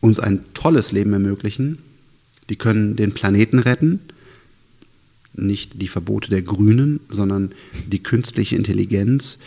uns 0.00 0.20
ein 0.20 0.44
tolles 0.54 0.92
Leben 0.92 1.12
ermöglichen, 1.12 1.78
die 2.48 2.56
können 2.56 2.94
den 2.96 3.12
Planeten 3.12 3.58
retten, 3.58 4.00
nicht 5.32 5.80
die 5.80 5.88
Verbote 5.88 6.30
der 6.30 6.42
Grünen, 6.42 7.00
sondern 7.08 7.52
die 7.86 8.02
künstliche 8.02 8.54
Intelligenz, 8.54 9.38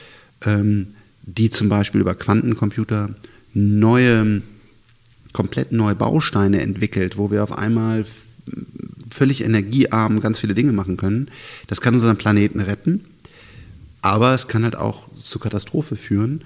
ähm, 0.45 0.87
die 1.23 1.49
zum 1.49 1.69
Beispiel 1.69 2.01
über 2.01 2.15
Quantencomputer 2.15 3.15
neue, 3.53 4.41
komplett 5.31 5.71
neue 5.71 5.95
Bausteine 5.95 6.61
entwickelt, 6.61 7.17
wo 7.17 7.31
wir 7.31 7.43
auf 7.43 7.57
einmal 7.57 8.05
völlig 9.11 9.43
energiearm 9.43 10.19
ganz 10.19 10.39
viele 10.39 10.55
Dinge 10.55 10.73
machen 10.73 10.97
können. 10.97 11.29
Das 11.67 11.81
kann 11.81 11.93
unseren 11.93 12.17
Planeten 12.17 12.59
retten 12.59 13.05
aber 14.07 14.33
es 14.33 14.47
kann 14.47 14.63
halt 14.63 14.77
auch 14.77 15.11
zur 15.13 15.41
Katastrophe 15.41 15.97
führen, 15.97 16.41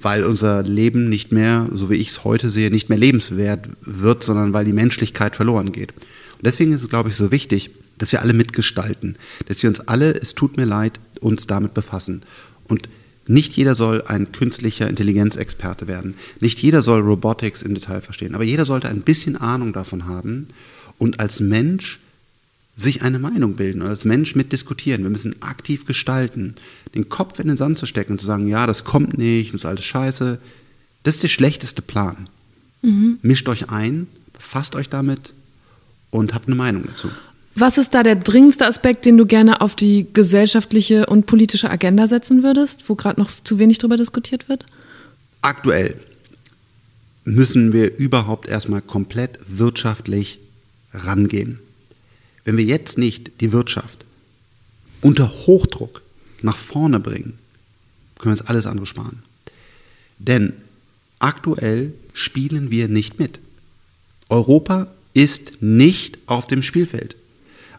weil 0.00 0.24
unser 0.24 0.64
Leben 0.64 1.08
nicht 1.08 1.30
mehr, 1.30 1.68
so 1.72 1.88
wie 1.88 1.94
ich 1.94 2.08
es 2.08 2.24
heute 2.24 2.50
sehe, 2.50 2.70
nicht 2.70 2.88
mehr 2.88 2.98
lebenswert 2.98 3.68
wird, 3.82 4.24
sondern 4.24 4.52
weil 4.52 4.64
die 4.64 4.72
Menschlichkeit 4.72 5.36
verloren 5.36 5.70
geht. 5.70 5.92
Und 5.92 6.44
deswegen 6.44 6.72
ist 6.72 6.82
es, 6.82 6.88
glaube 6.88 7.10
ich, 7.10 7.14
so 7.14 7.30
wichtig, 7.30 7.70
dass 7.98 8.10
wir 8.10 8.20
alle 8.20 8.32
mitgestalten, 8.32 9.16
dass 9.46 9.62
wir 9.62 9.70
uns 9.70 9.78
alle, 9.80 10.12
es 10.12 10.34
tut 10.34 10.56
mir 10.56 10.64
leid, 10.64 10.98
uns 11.20 11.46
damit 11.46 11.72
befassen. 11.72 12.22
Und 12.66 12.88
nicht 13.28 13.52
jeder 13.54 13.76
soll 13.76 14.02
ein 14.08 14.32
künstlicher 14.32 14.88
Intelligenzexperte 14.88 15.86
werden. 15.86 16.14
Nicht 16.40 16.58
jeder 16.58 16.82
soll 16.82 17.00
Robotics 17.00 17.62
im 17.62 17.74
Detail 17.74 18.00
verstehen. 18.00 18.34
Aber 18.34 18.44
jeder 18.44 18.66
sollte 18.66 18.88
ein 18.88 19.02
bisschen 19.02 19.36
Ahnung 19.36 19.72
davon 19.72 20.06
haben 20.06 20.48
und 20.98 21.20
als 21.20 21.38
Mensch 21.38 22.00
sich 22.76 23.02
eine 23.02 23.18
Meinung 23.18 23.54
bilden 23.54 23.82
oder 23.82 23.90
als 23.90 24.04
Mensch 24.04 24.34
mitdiskutieren. 24.34 25.04
Wir 25.04 25.10
müssen 25.10 25.40
aktiv 25.42 25.86
gestalten. 25.86 26.56
Den 26.94 27.08
Kopf 27.08 27.38
in 27.38 27.48
den 27.48 27.56
Sand 27.56 27.78
zu 27.78 27.86
stecken 27.86 28.12
und 28.12 28.20
zu 28.20 28.26
sagen, 28.26 28.46
ja, 28.48 28.66
das 28.66 28.84
kommt 28.84 29.18
nicht, 29.18 29.52
das 29.52 29.62
ist 29.62 29.66
alles 29.66 29.84
scheiße, 29.84 30.38
das 31.02 31.14
ist 31.14 31.22
der 31.22 31.28
schlechteste 31.28 31.82
Plan. 31.82 32.28
Mhm. 32.82 33.18
Mischt 33.22 33.48
euch 33.48 33.70
ein, 33.70 34.06
befasst 34.32 34.74
euch 34.76 34.88
damit 34.88 35.32
und 36.10 36.34
habt 36.34 36.46
eine 36.46 36.56
Meinung 36.56 36.84
dazu. 36.86 37.08
Was 37.56 37.78
ist 37.78 37.94
da 37.94 38.02
der 38.02 38.16
dringendste 38.16 38.66
Aspekt, 38.66 39.04
den 39.04 39.16
du 39.16 39.26
gerne 39.26 39.60
auf 39.60 39.76
die 39.76 40.06
gesellschaftliche 40.12 41.06
und 41.06 41.26
politische 41.26 41.70
Agenda 41.70 42.06
setzen 42.06 42.42
würdest, 42.42 42.88
wo 42.88 42.96
gerade 42.96 43.20
noch 43.20 43.30
zu 43.44 43.58
wenig 43.58 43.78
darüber 43.78 43.96
diskutiert 43.96 44.48
wird? 44.48 44.66
Aktuell 45.40 45.94
müssen 47.24 47.72
wir 47.72 47.96
überhaupt 47.96 48.48
erstmal 48.48 48.82
komplett 48.82 49.38
wirtschaftlich 49.46 50.38
rangehen. 50.92 51.60
Wenn 52.44 52.56
wir 52.56 52.64
jetzt 52.64 52.98
nicht 52.98 53.40
die 53.40 53.52
Wirtschaft 53.52 54.04
unter 55.00 55.28
Hochdruck 55.28 56.02
nach 56.44 56.56
vorne 56.56 57.00
bringen, 57.00 57.38
können 58.18 58.36
wir 58.36 58.40
uns 58.40 58.48
alles 58.48 58.66
andere 58.66 58.86
sparen. 58.86 59.22
Denn 60.18 60.52
aktuell 61.18 61.92
spielen 62.12 62.70
wir 62.70 62.88
nicht 62.88 63.18
mit. 63.18 63.40
Europa 64.28 64.88
ist 65.12 65.62
nicht 65.62 66.18
auf 66.26 66.46
dem 66.46 66.62
Spielfeld. 66.62 67.16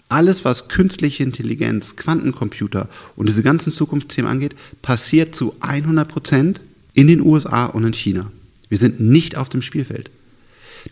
Alles, 0.07 0.45
was 0.45 0.68
künstliche 0.68 1.24
Intelligenz, 1.24 1.95
Quantencomputer 1.95 2.89
und 3.16 3.28
diese 3.28 3.43
ganzen 3.43 3.72
Zukunftsthemen 3.72 4.30
angeht, 4.30 4.55
passiert 4.82 5.36
zu 5.36 5.55
100 5.61 6.07
Prozent 6.07 6.61
in 6.93 7.07
den 7.07 7.22
USA 7.22 7.66
und 7.66 7.84
in 7.86 7.93
China. 7.93 8.32
Wir 8.70 8.78
sind 8.78 8.99
nicht 8.99 9.36
auf 9.36 9.49
dem 9.49 9.61
Spielfeld. 9.61 10.09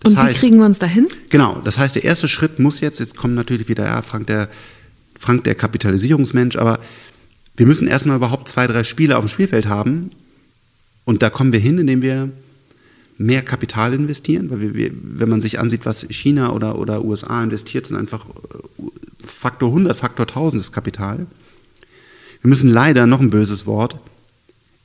Das 0.01 0.13
und 0.13 0.17
heißt, 0.19 0.35
wie 0.35 0.39
kriegen 0.39 0.57
wir 0.57 0.65
uns 0.65 0.79
dahin? 0.79 1.07
Genau, 1.29 1.61
das 1.63 1.77
heißt, 1.77 1.95
der 1.95 2.03
erste 2.03 2.27
Schritt 2.27 2.59
muss 2.59 2.79
jetzt, 2.79 2.99
jetzt 2.99 3.15
kommt 3.15 3.35
natürlich 3.35 3.67
wieder, 3.67 3.85
ja, 3.85 4.01
Frank 4.01 4.27
der, 4.27 4.49
Frank 5.19 5.43
der 5.43 5.55
Kapitalisierungsmensch, 5.55 6.55
aber 6.55 6.79
wir 7.55 7.65
müssen 7.65 7.87
erstmal 7.87 8.17
überhaupt 8.17 8.49
zwei, 8.49 8.67
drei 8.67 8.83
Spiele 8.83 9.17
auf 9.17 9.25
dem 9.25 9.29
Spielfeld 9.29 9.67
haben. 9.67 10.11
Und 11.05 11.21
da 11.21 11.29
kommen 11.29 11.53
wir 11.53 11.59
hin, 11.59 11.77
indem 11.77 12.01
wir 12.01 12.29
mehr 13.17 13.41
Kapital 13.41 13.93
investieren, 13.93 14.49
weil 14.49 14.73
wir, 14.73 14.91
wenn 14.93 15.29
man 15.29 15.41
sich 15.41 15.59
ansieht, 15.59 15.85
was 15.85 16.05
China 16.09 16.51
oder, 16.51 16.79
oder 16.79 17.05
USA 17.05 17.43
investiert, 17.43 17.85
sind 17.85 17.97
einfach 17.97 18.25
äh, 18.27 18.83
Faktor 19.25 19.69
100, 19.69 19.95
Faktor 19.95 20.27
1000 20.27 20.61
das 20.61 20.71
Kapital. 20.71 21.27
Wir 22.41 22.49
müssen 22.49 22.69
leider, 22.69 23.05
noch 23.07 23.21
ein 23.21 23.29
böses 23.29 23.65
Wort, 23.65 23.97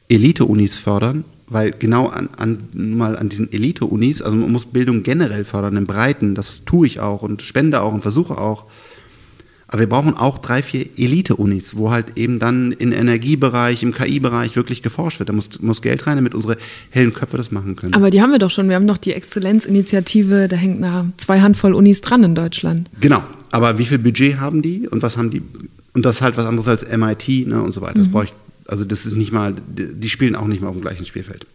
Elite-Unis 0.08 0.76
fördern, 0.76 1.24
weil 1.48 1.72
genau 1.72 2.08
an, 2.08 2.28
an, 2.36 2.68
mal 2.72 3.16
an 3.16 3.28
diesen 3.28 3.50
Elite-Unis, 3.52 4.22
also 4.22 4.36
man 4.36 4.52
muss 4.52 4.66
Bildung 4.66 5.02
generell 5.02 5.44
fördern, 5.44 5.76
im 5.76 5.86
Breiten, 5.86 6.34
das 6.34 6.64
tue 6.64 6.86
ich 6.86 7.00
auch 7.00 7.22
und 7.22 7.42
spende 7.42 7.80
auch 7.80 7.92
und 7.92 8.02
versuche 8.02 8.38
auch. 8.38 8.66
Aber 9.68 9.80
wir 9.80 9.88
brauchen 9.88 10.14
auch 10.14 10.38
drei, 10.38 10.62
vier 10.62 10.86
Elite-Unis, 10.96 11.76
wo 11.76 11.90
halt 11.90 12.16
eben 12.16 12.38
dann 12.38 12.72
im 12.72 12.90
Energiebereich, 12.90 13.82
im 13.82 13.92
KI-Bereich 13.92 14.56
wirklich 14.56 14.80
geforscht 14.80 15.18
wird. 15.18 15.28
Da 15.28 15.34
muss, 15.34 15.60
muss 15.60 15.82
Geld 15.82 16.06
rein, 16.06 16.16
damit 16.16 16.34
unsere 16.34 16.56
hellen 16.90 17.12
Köpfe 17.12 17.36
das 17.36 17.50
machen 17.50 17.76
können. 17.76 17.92
Aber 17.92 18.10
die 18.10 18.22
haben 18.22 18.32
wir 18.32 18.38
doch 18.38 18.50
schon. 18.50 18.68
Wir 18.68 18.76
haben 18.76 18.86
doch 18.86 18.96
die 18.96 19.12
Exzellenzinitiative, 19.12 20.48
da 20.48 20.56
hängt 20.56 20.82
eine 20.82 21.12
zwei 21.18 21.40
Handvoll 21.40 21.74
Unis 21.74 22.00
dran 22.00 22.24
in 22.24 22.34
Deutschland. 22.34 22.88
Genau. 23.00 23.22
Aber 23.50 23.78
wie 23.78 23.84
viel 23.84 23.98
Budget 23.98 24.38
haben 24.40 24.62
die 24.62 24.88
und 24.88 25.02
was 25.02 25.16
haben 25.16 25.30
die? 25.30 25.42
Und 25.94 26.04
das 26.04 26.16
ist 26.16 26.22
halt 26.22 26.36
was 26.36 26.46
anderes 26.46 26.68
als 26.68 26.96
MIT 26.96 27.46
ne, 27.46 27.62
und 27.62 27.72
so 27.72 27.80
weiter. 27.80 27.94
Das 27.94 28.08
mhm. 28.08 28.12
brauche 28.12 28.24
ich 28.24 28.32
also 28.68 28.84
das 28.84 29.06
ist 29.06 29.16
nicht 29.16 29.32
mal, 29.32 29.54
die 29.66 30.08
spielen 30.10 30.36
auch 30.36 30.46
nicht 30.46 30.60
mal 30.60 30.68
auf 30.68 30.76
dem 30.76 30.82
gleichen 30.82 31.06
Spielfeld. 31.06 31.46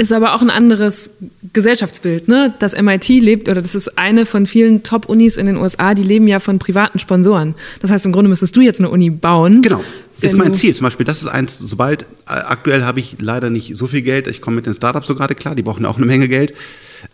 Ist 0.00 0.12
aber 0.12 0.34
auch 0.34 0.42
ein 0.42 0.50
anderes 0.50 1.10
Gesellschaftsbild, 1.52 2.28
ne? 2.28 2.54
Das 2.60 2.80
MIT 2.80 3.08
lebt, 3.08 3.48
oder 3.48 3.60
das 3.60 3.74
ist 3.74 3.98
eine 3.98 4.26
von 4.26 4.46
vielen 4.46 4.84
Top-Unis 4.84 5.36
in 5.36 5.46
den 5.46 5.56
USA, 5.56 5.92
die 5.94 6.04
leben 6.04 6.28
ja 6.28 6.38
von 6.38 6.60
privaten 6.60 7.00
Sponsoren. 7.00 7.56
Das 7.82 7.90
heißt, 7.90 8.06
im 8.06 8.12
Grunde 8.12 8.28
müsstest 8.28 8.54
du 8.54 8.60
jetzt 8.60 8.78
eine 8.78 8.90
Uni 8.90 9.10
bauen. 9.10 9.60
Genau. 9.60 9.82
Ist 10.20 10.36
mein 10.36 10.54
Ziel. 10.54 10.72
Zum 10.72 10.84
Beispiel, 10.84 11.04
das 11.04 11.20
ist 11.20 11.26
eins, 11.26 11.58
sobald, 11.58 12.02
äh, 12.02 12.06
aktuell 12.26 12.84
habe 12.84 13.00
ich 13.00 13.16
leider 13.18 13.50
nicht 13.50 13.76
so 13.76 13.88
viel 13.88 14.02
Geld, 14.02 14.28
ich 14.28 14.40
komme 14.40 14.56
mit 14.56 14.66
den 14.66 14.74
Startups 14.74 15.08
so 15.08 15.16
gerade 15.16 15.34
klar, 15.34 15.56
die 15.56 15.62
brauchen 15.62 15.84
auch 15.84 15.96
eine 15.96 16.06
Menge 16.06 16.28
Geld. 16.28 16.54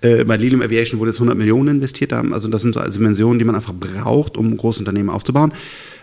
Äh, 0.03 0.25
bei 0.25 0.37
Lilium 0.37 0.61
Aviation 0.61 1.01
wurde 1.01 1.11
jetzt 1.11 1.19
100 1.19 1.39
Millionen 1.39 1.77
investiert, 1.77 2.13
also 2.13 2.49
das 2.49 2.61
sind 2.61 2.75
so 2.75 2.81
Dimensionen, 2.83 3.39
die 3.39 3.47
man 3.47 3.55
einfach 3.55 3.75
braucht, 3.75 4.37
um 4.37 4.55
Großunternehmen 4.57 5.09
aufzubauen. 5.09 5.53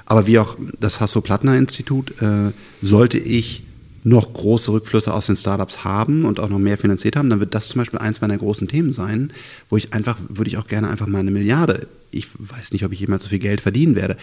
Aber 0.07 0.25
wie 0.25 0.39
auch 0.39 0.57
das 0.79 0.99
Hasso-Plattner-Institut 0.99 2.21
äh, 2.21 2.51
sollte 2.81 3.19
ich 3.19 3.61
noch 4.03 4.33
große 4.33 4.71
Rückflüsse 4.71 5.13
aus 5.13 5.27
den 5.27 5.35
Startups 5.35 5.83
haben 5.83 6.25
und 6.25 6.39
auch 6.39 6.49
noch 6.49 6.59
mehr 6.59 6.77
finanziert 6.77 7.15
haben, 7.15 7.29
dann 7.29 7.39
wird 7.39 7.53
das 7.53 7.67
zum 7.67 7.79
Beispiel 7.79 7.99
eins 7.99 8.21
meiner 8.21 8.37
großen 8.37 8.67
Themen 8.67 8.93
sein, 8.93 9.31
wo 9.69 9.77
ich 9.77 9.93
einfach, 9.93 10.17
würde 10.27 10.49
ich 10.49 10.57
auch 10.57 10.67
gerne 10.67 10.89
einfach 10.89 11.07
mal 11.07 11.19
eine 11.19 11.31
Milliarde, 11.31 11.87
ich 12.11 12.27
weiß 12.37 12.71
nicht, 12.71 12.83
ob 12.83 12.91
ich 12.91 12.99
jemals 12.99 13.23
so 13.23 13.29
viel 13.29 13.39
Geld 13.39 13.61
verdienen 13.61 13.95
werde, 13.95 14.17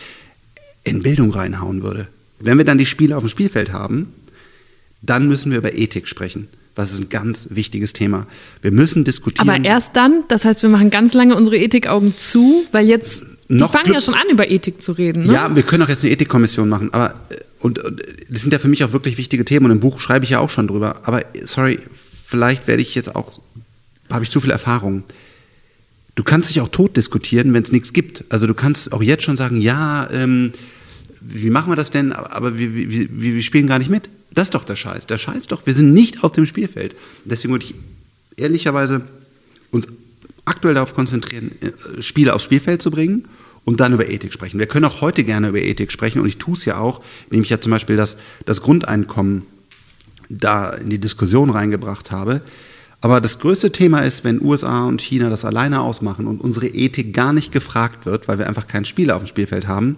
in 0.84 1.02
Bildung 1.02 1.30
reinhauen 1.30 1.82
würde. 1.82 2.08
Wenn 2.40 2.58
wir 2.58 2.64
dann 2.64 2.78
die 2.78 2.86
Spiele 2.86 3.16
auf 3.16 3.22
dem 3.22 3.28
Spielfeld 3.28 3.72
haben, 3.72 4.12
dann 5.02 5.28
müssen 5.28 5.50
wir 5.50 5.58
über 5.58 5.74
Ethik 5.74 6.08
sprechen. 6.08 6.48
Das 6.74 6.92
ist 6.92 7.00
ein 7.00 7.08
ganz 7.08 7.48
wichtiges 7.50 7.92
Thema. 7.92 8.26
Wir 8.62 8.70
müssen 8.70 9.04
diskutieren. 9.04 9.48
Aber 9.48 9.64
erst 9.64 9.96
dann, 9.96 10.22
das 10.28 10.44
heißt, 10.44 10.62
wir 10.62 10.70
machen 10.70 10.90
ganz 10.90 11.12
lange 11.12 11.34
unsere 11.34 11.58
Ethikaugen 11.58 12.14
zu, 12.16 12.64
weil 12.70 12.86
jetzt, 12.86 13.24
die 13.48 13.58
fangen 13.58 13.92
ja 13.92 14.00
schon 14.00 14.14
an, 14.14 14.28
über 14.30 14.48
Ethik 14.48 14.80
zu 14.80 14.92
reden. 14.92 15.26
Ne? 15.26 15.32
Ja, 15.32 15.54
wir 15.54 15.64
können 15.64 15.82
auch 15.82 15.88
jetzt 15.88 16.04
eine 16.04 16.12
Ethikkommission 16.12 16.68
machen, 16.68 16.92
aber 16.92 17.14
äh, 17.30 17.36
und, 17.60 17.78
und 17.78 18.02
das 18.28 18.42
sind 18.42 18.52
ja 18.52 18.58
für 18.58 18.68
mich 18.68 18.84
auch 18.84 18.92
wirklich 18.92 19.16
wichtige 19.18 19.44
Themen 19.44 19.66
und 19.66 19.72
im 19.72 19.80
Buch 19.80 20.00
schreibe 20.00 20.24
ich 20.24 20.30
ja 20.30 20.38
auch 20.38 20.50
schon 20.50 20.68
drüber. 20.68 21.00
Aber 21.04 21.24
sorry, 21.44 21.80
vielleicht 22.26 22.66
werde 22.66 22.82
ich 22.82 22.94
jetzt 22.94 23.14
auch, 23.14 23.40
habe 24.10 24.24
ich 24.24 24.30
zu 24.30 24.40
viel 24.40 24.50
Erfahrung. 24.50 25.04
Du 26.14 26.24
kannst 26.24 26.50
dich 26.50 26.60
auch 26.60 26.68
tot 26.68 26.96
diskutieren, 26.96 27.52
wenn 27.54 27.62
es 27.62 27.72
nichts 27.72 27.92
gibt. 27.92 28.24
Also 28.28 28.46
du 28.46 28.54
kannst 28.54 28.92
auch 28.92 29.02
jetzt 29.02 29.24
schon 29.24 29.36
sagen, 29.36 29.60
ja, 29.60 30.08
ähm, 30.12 30.52
wie 31.20 31.50
machen 31.50 31.70
wir 31.70 31.76
das 31.76 31.90
denn? 31.90 32.12
Aber 32.12 32.58
wir, 32.58 32.74
wir, 32.74 33.08
wir, 33.10 33.42
spielen 33.42 33.66
gar 33.66 33.78
nicht 33.78 33.90
mit. 33.90 34.08
Das 34.30 34.48
ist 34.48 34.54
doch 34.54 34.64
der 34.64 34.76
Scheiß. 34.76 35.06
Der 35.06 35.18
Scheiß 35.18 35.48
doch, 35.48 35.66
wir 35.66 35.74
sind 35.74 35.92
nicht 35.92 36.22
auf 36.22 36.32
dem 36.32 36.46
Spielfeld. 36.46 36.94
Deswegen 37.24 37.52
würde 37.52 37.66
ich 37.66 37.74
ehrlicherweise 38.36 39.00
uns 39.70 39.88
aktuell 40.44 40.74
darauf 40.74 40.94
konzentrieren, 40.94 41.52
äh, 41.60 42.02
Spiele 42.02 42.34
aufs 42.34 42.44
Spielfeld 42.44 42.82
zu 42.82 42.90
bringen 42.90 43.28
und 43.68 43.80
dann 43.80 43.92
über 43.92 44.08
Ethik 44.08 44.32
sprechen. 44.32 44.58
Wir 44.58 44.66
können 44.66 44.86
auch 44.86 45.02
heute 45.02 45.24
gerne 45.24 45.50
über 45.50 45.60
Ethik 45.60 45.92
sprechen 45.92 46.22
und 46.22 46.26
ich 46.26 46.38
tue 46.38 46.54
es 46.54 46.64
ja 46.64 46.78
auch, 46.78 47.02
indem 47.26 47.42
ich 47.42 47.50
ja 47.50 47.60
zum 47.60 47.70
Beispiel 47.70 47.96
das, 47.96 48.16
das 48.46 48.62
Grundeinkommen 48.62 49.42
da 50.30 50.70
in 50.70 50.88
die 50.88 50.98
Diskussion 50.98 51.50
reingebracht 51.50 52.10
habe. 52.10 52.40
Aber 53.02 53.20
das 53.20 53.38
größte 53.40 53.70
Thema 53.70 53.98
ist, 53.98 54.24
wenn 54.24 54.40
USA 54.40 54.86
und 54.86 55.02
China 55.02 55.28
das 55.28 55.44
alleine 55.44 55.82
ausmachen 55.82 56.26
und 56.26 56.40
unsere 56.40 56.66
Ethik 56.66 57.12
gar 57.12 57.34
nicht 57.34 57.52
gefragt 57.52 58.06
wird, 58.06 58.26
weil 58.26 58.38
wir 58.38 58.46
einfach 58.46 58.68
keinen 58.68 58.86
Spieler 58.86 59.16
auf 59.16 59.22
dem 59.24 59.28
Spielfeld 59.28 59.68
haben, 59.68 59.96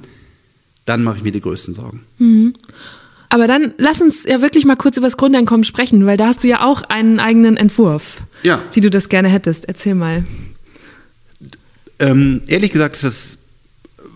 dann 0.85 1.05
mache 1.05 1.19
ich 1.19 1.23
mir 1.23 1.31
die 1.31 1.41
größten 1.41 1.73
Sorgen. 1.73 2.01
Mhm. 2.19 2.55
Aber 3.29 3.47
dann 3.47 3.75
lass 3.79 4.01
uns 4.01 4.25
ja 4.25 4.43
wirklich 4.43 4.65
mal 4.65 4.75
kurz 4.75 4.97
über 4.97 5.07
das 5.07 5.17
Grundeinkommen 5.17 5.63
sprechen, 5.63 6.07
weil 6.07 6.17
da 6.17 6.27
hast 6.27 6.43
du 6.43 6.49
ja 6.49 6.65
auch 6.65 6.83
einen 6.83 7.21
eigenen 7.21 7.57
Entwurf, 7.57 8.25
ja. 8.43 8.65
wie 8.73 8.81
du 8.81 8.91
das 8.91 9.09
gerne 9.09 9.29
hättest. 9.29 9.67
Erzähl 9.67 9.95
mal. 9.95 10.25
Ähm, 12.01 12.41
ehrlich 12.49 12.73
gesagt 12.73 12.97
ist 12.97 13.05
das 13.05 13.40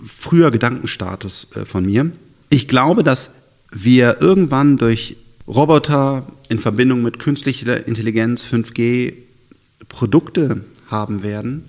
früher 0.04 0.50
Gedankenstatus 0.50 1.48
äh, 1.54 1.64
von 1.64 1.84
mir. 1.84 2.10
Ich 2.50 2.68
glaube, 2.68 3.02
dass 3.02 3.30
wir 3.70 4.18
irgendwann 4.20 4.78
durch 4.78 5.16
Roboter 5.46 6.26
in 6.48 6.58
Verbindung 6.58 7.02
mit 7.02 7.18
künstlicher 7.18 7.86
Intelligenz, 7.86 8.44
5G, 8.44 9.14
Produkte 9.88 10.64
haben 10.88 11.22
werden, 11.22 11.64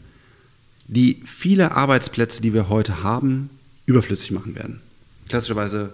die 0.87 1.21
viele 1.25 1.71
Arbeitsplätze, 1.71 2.41
die 2.41 2.53
wir 2.53 2.69
heute 2.69 3.03
haben, 3.03 3.49
überflüssig 3.85 4.31
machen 4.31 4.55
werden. 4.55 4.81
Klassischerweise, 5.27 5.91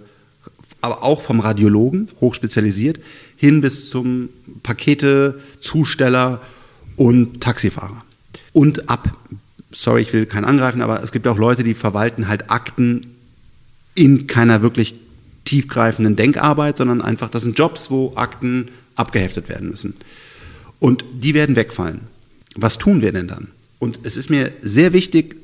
aber 0.81 1.03
auch 1.03 1.21
vom 1.21 1.39
Radiologen, 1.39 2.09
hochspezialisiert, 2.19 2.99
hin 3.37 3.61
bis 3.61 3.89
zum 3.89 4.29
Paketezusteller 4.63 6.41
und 6.97 7.41
Taxifahrer. 7.41 8.03
Und 8.53 8.89
ab, 8.89 9.17
sorry, 9.71 10.01
ich 10.01 10.13
will 10.13 10.25
keinen 10.25 10.45
angreifen, 10.45 10.81
aber 10.81 11.03
es 11.03 11.11
gibt 11.11 11.27
auch 11.27 11.37
Leute, 11.37 11.63
die 11.63 11.73
verwalten 11.73 12.27
halt 12.27 12.49
Akten 12.49 13.07
in 13.95 14.27
keiner 14.27 14.61
wirklich 14.61 14.95
tiefgreifenden 15.45 16.15
Denkarbeit, 16.15 16.77
sondern 16.77 17.01
einfach, 17.01 17.29
das 17.29 17.43
sind 17.43 17.57
Jobs, 17.57 17.91
wo 17.91 18.13
Akten 18.15 18.69
abgeheftet 18.95 19.49
werden 19.49 19.69
müssen. 19.69 19.95
Und 20.79 21.03
die 21.13 21.33
werden 21.33 21.55
wegfallen. 21.55 22.01
Was 22.55 22.77
tun 22.77 23.01
wir 23.01 23.11
denn 23.11 23.27
dann? 23.27 23.47
Und 23.79 23.99
es 24.03 24.17
ist 24.17 24.29
mir 24.29 24.51
sehr 24.61 24.93
wichtig, 24.93 25.37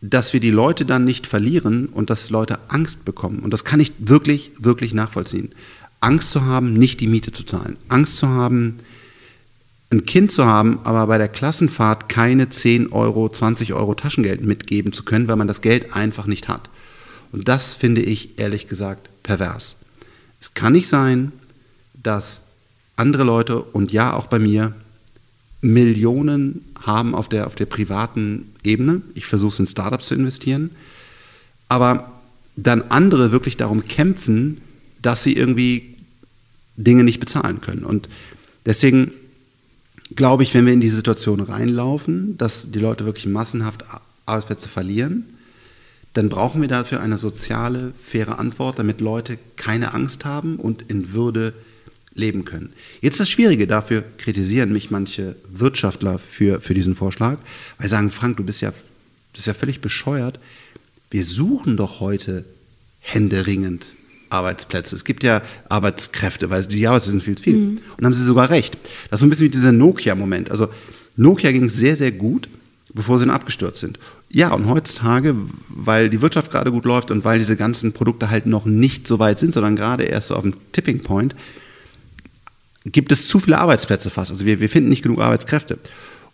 dass 0.00 0.32
wir 0.32 0.40
die 0.40 0.50
Leute 0.50 0.84
dann 0.84 1.04
nicht 1.04 1.26
verlieren 1.26 1.86
und 1.86 2.10
dass 2.10 2.30
Leute 2.30 2.58
Angst 2.68 3.04
bekommen. 3.04 3.40
Und 3.40 3.52
das 3.52 3.64
kann 3.64 3.80
ich 3.80 3.92
wirklich, 3.98 4.52
wirklich 4.58 4.94
nachvollziehen. 4.94 5.52
Angst 6.00 6.30
zu 6.30 6.44
haben, 6.44 6.74
nicht 6.74 7.00
die 7.00 7.08
Miete 7.08 7.32
zu 7.32 7.44
zahlen. 7.44 7.76
Angst 7.88 8.16
zu 8.16 8.28
haben, 8.28 8.76
ein 9.90 10.04
Kind 10.04 10.32
zu 10.32 10.44
haben, 10.44 10.80
aber 10.84 11.06
bei 11.06 11.18
der 11.18 11.28
Klassenfahrt 11.28 12.08
keine 12.08 12.50
10 12.50 12.92
Euro, 12.92 13.28
20 13.28 13.72
Euro 13.72 13.94
Taschengeld 13.94 14.42
mitgeben 14.42 14.92
zu 14.92 15.02
können, 15.04 15.28
weil 15.28 15.36
man 15.36 15.48
das 15.48 15.62
Geld 15.62 15.94
einfach 15.94 16.26
nicht 16.26 16.48
hat. 16.48 16.68
Und 17.32 17.48
das 17.48 17.74
finde 17.74 18.02
ich 18.02 18.38
ehrlich 18.38 18.68
gesagt 18.68 19.08
pervers. 19.22 19.76
Es 20.40 20.54
kann 20.54 20.74
nicht 20.74 20.88
sein, 20.88 21.32
dass 21.94 22.42
andere 22.96 23.24
Leute 23.24 23.60
und 23.60 23.92
ja 23.92 24.12
auch 24.12 24.26
bei 24.26 24.38
mir 24.38 24.74
Millionen 25.60 26.64
haben 26.82 27.14
auf 27.14 27.28
der, 27.28 27.46
auf 27.46 27.54
der 27.54 27.66
privaten 27.66 28.52
Ebene. 28.62 29.02
Ich 29.14 29.26
versuche 29.26 29.54
es 29.54 29.58
in 29.58 29.66
Startups 29.66 30.06
zu 30.06 30.14
investieren. 30.14 30.70
Aber 31.68 32.12
dann 32.56 32.82
andere 32.90 33.32
wirklich 33.32 33.56
darum 33.56 33.84
kämpfen, 33.84 34.60
dass 35.02 35.22
sie 35.22 35.34
irgendwie 35.34 35.94
Dinge 36.76 37.04
nicht 37.04 37.20
bezahlen 37.20 37.60
können. 37.60 37.84
Und 37.84 38.08
deswegen 38.66 39.12
glaube 40.14 40.42
ich, 40.42 40.54
wenn 40.54 40.66
wir 40.66 40.72
in 40.72 40.80
diese 40.80 40.96
Situation 40.96 41.40
reinlaufen, 41.40 42.36
dass 42.38 42.70
die 42.70 42.78
Leute 42.78 43.04
wirklich 43.04 43.26
massenhaft 43.26 43.84
Arbeitsplätze 44.26 44.68
verlieren, 44.68 45.24
dann 46.14 46.28
brauchen 46.28 46.60
wir 46.60 46.68
dafür 46.68 47.00
eine 47.00 47.18
soziale, 47.18 47.92
faire 47.98 48.38
Antwort, 48.38 48.78
damit 48.78 49.00
Leute 49.00 49.38
keine 49.56 49.94
Angst 49.94 50.24
haben 50.24 50.56
und 50.56 50.82
in 50.82 51.12
Würde 51.12 51.52
leben 52.14 52.44
können. 52.44 52.72
Jetzt 53.00 53.20
das 53.20 53.30
Schwierige, 53.30 53.66
dafür 53.66 54.02
kritisieren 54.16 54.72
mich 54.72 54.90
manche 54.90 55.36
Wirtschaftler 55.48 56.18
für, 56.18 56.60
für 56.60 56.74
diesen 56.74 56.94
Vorschlag, 56.94 57.38
weil 57.78 57.88
sie 57.88 57.94
sagen, 57.94 58.10
Frank, 58.10 58.38
du 58.38 58.44
bist 58.44 58.60
ja, 58.60 58.72
bist 59.32 59.46
ja 59.46 59.54
völlig 59.54 59.80
bescheuert. 59.80 60.40
Wir 61.10 61.24
suchen 61.24 61.76
doch 61.76 62.00
heute 62.00 62.44
händeringend 63.00 63.86
Arbeitsplätze. 64.30 64.94
Es 64.94 65.04
gibt 65.04 65.22
ja 65.22 65.42
Arbeitskräfte, 65.68 66.50
weil 66.50 66.64
die 66.66 66.86
Arbeitsplätze 66.86 67.12
sind 67.12 67.22
viel 67.22 67.36
zu 67.36 67.42
viel. 67.42 67.56
Mhm. 67.56 67.78
Und 67.96 68.04
haben 68.04 68.14
sie 68.14 68.24
sogar 68.24 68.50
recht. 68.50 68.76
Das 69.10 69.18
ist 69.18 69.20
so 69.20 69.26
ein 69.26 69.30
bisschen 69.30 69.46
wie 69.46 69.50
dieser 69.50 69.72
Nokia-Moment. 69.72 70.50
Also 70.50 70.68
Nokia 71.16 71.52
ging 71.52 71.70
sehr, 71.70 71.96
sehr 71.96 72.12
gut, 72.12 72.48
bevor 72.94 73.18
sie 73.18 73.26
dann 73.26 73.34
abgestürzt 73.34 73.80
sind. 73.80 73.98
Ja, 74.30 74.52
und 74.52 74.68
heutzutage, 74.68 75.34
weil 75.68 76.10
die 76.10 76.20
Wirtschaft 76.20 76.50
gerade 76.50 76.70
gut 76.70 76.84
läuft 76.84 77.10
und 77.10 77.24
weil 77.24 77.38
diese 77.38 77.56
ganzen 77.56 77.92
Produkte 77.92 78.30
halt 78.30 78.46
noch 78.46 78.66
nicht 78.66 79.06
so 79.06 79.18
weit 79.18 79.38
sind, 79.38 79.54
sondern 79.54 79.76
gerade 79.76 80.04
erst 80.04 80.28
so 80.28 80.36
auf 80.36 80.42
dem 80.42 80.54
Tipping 80.72 81.02
Point, 81.02 81.34
gibt 82.84 83.12
es 83.12 83.28
zu 83.28 83.40
viele 83.40 83.58
Arbeitsplätze 83.58 84.10
fast. 84.10 84.30
Also 84.30 84.44
wir, 84.44 84.60
wir 84.60 84.68
finden 84.68 84.90
nicht 84.90 85.02
genug 85.02 85.20
Arbeitskräfte. 85.20 85.78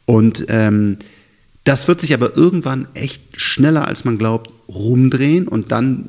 Und 0.06 0.46
ähm, 0.48 0.98
das 1.64 1.88
wird 1.88 2.00
sich 2.00 2.12
aber 2.14 2.36
irgendwann 2.36 2.88
echt 2.94 3.40
schneller, 3.40 3.86
als 3.88 4.04
man 4.04 4.18
glaubt, 4.18 4.50
rumdrehen 4.68 5.48
und 5.48 5.72
dann, 5.72 6.08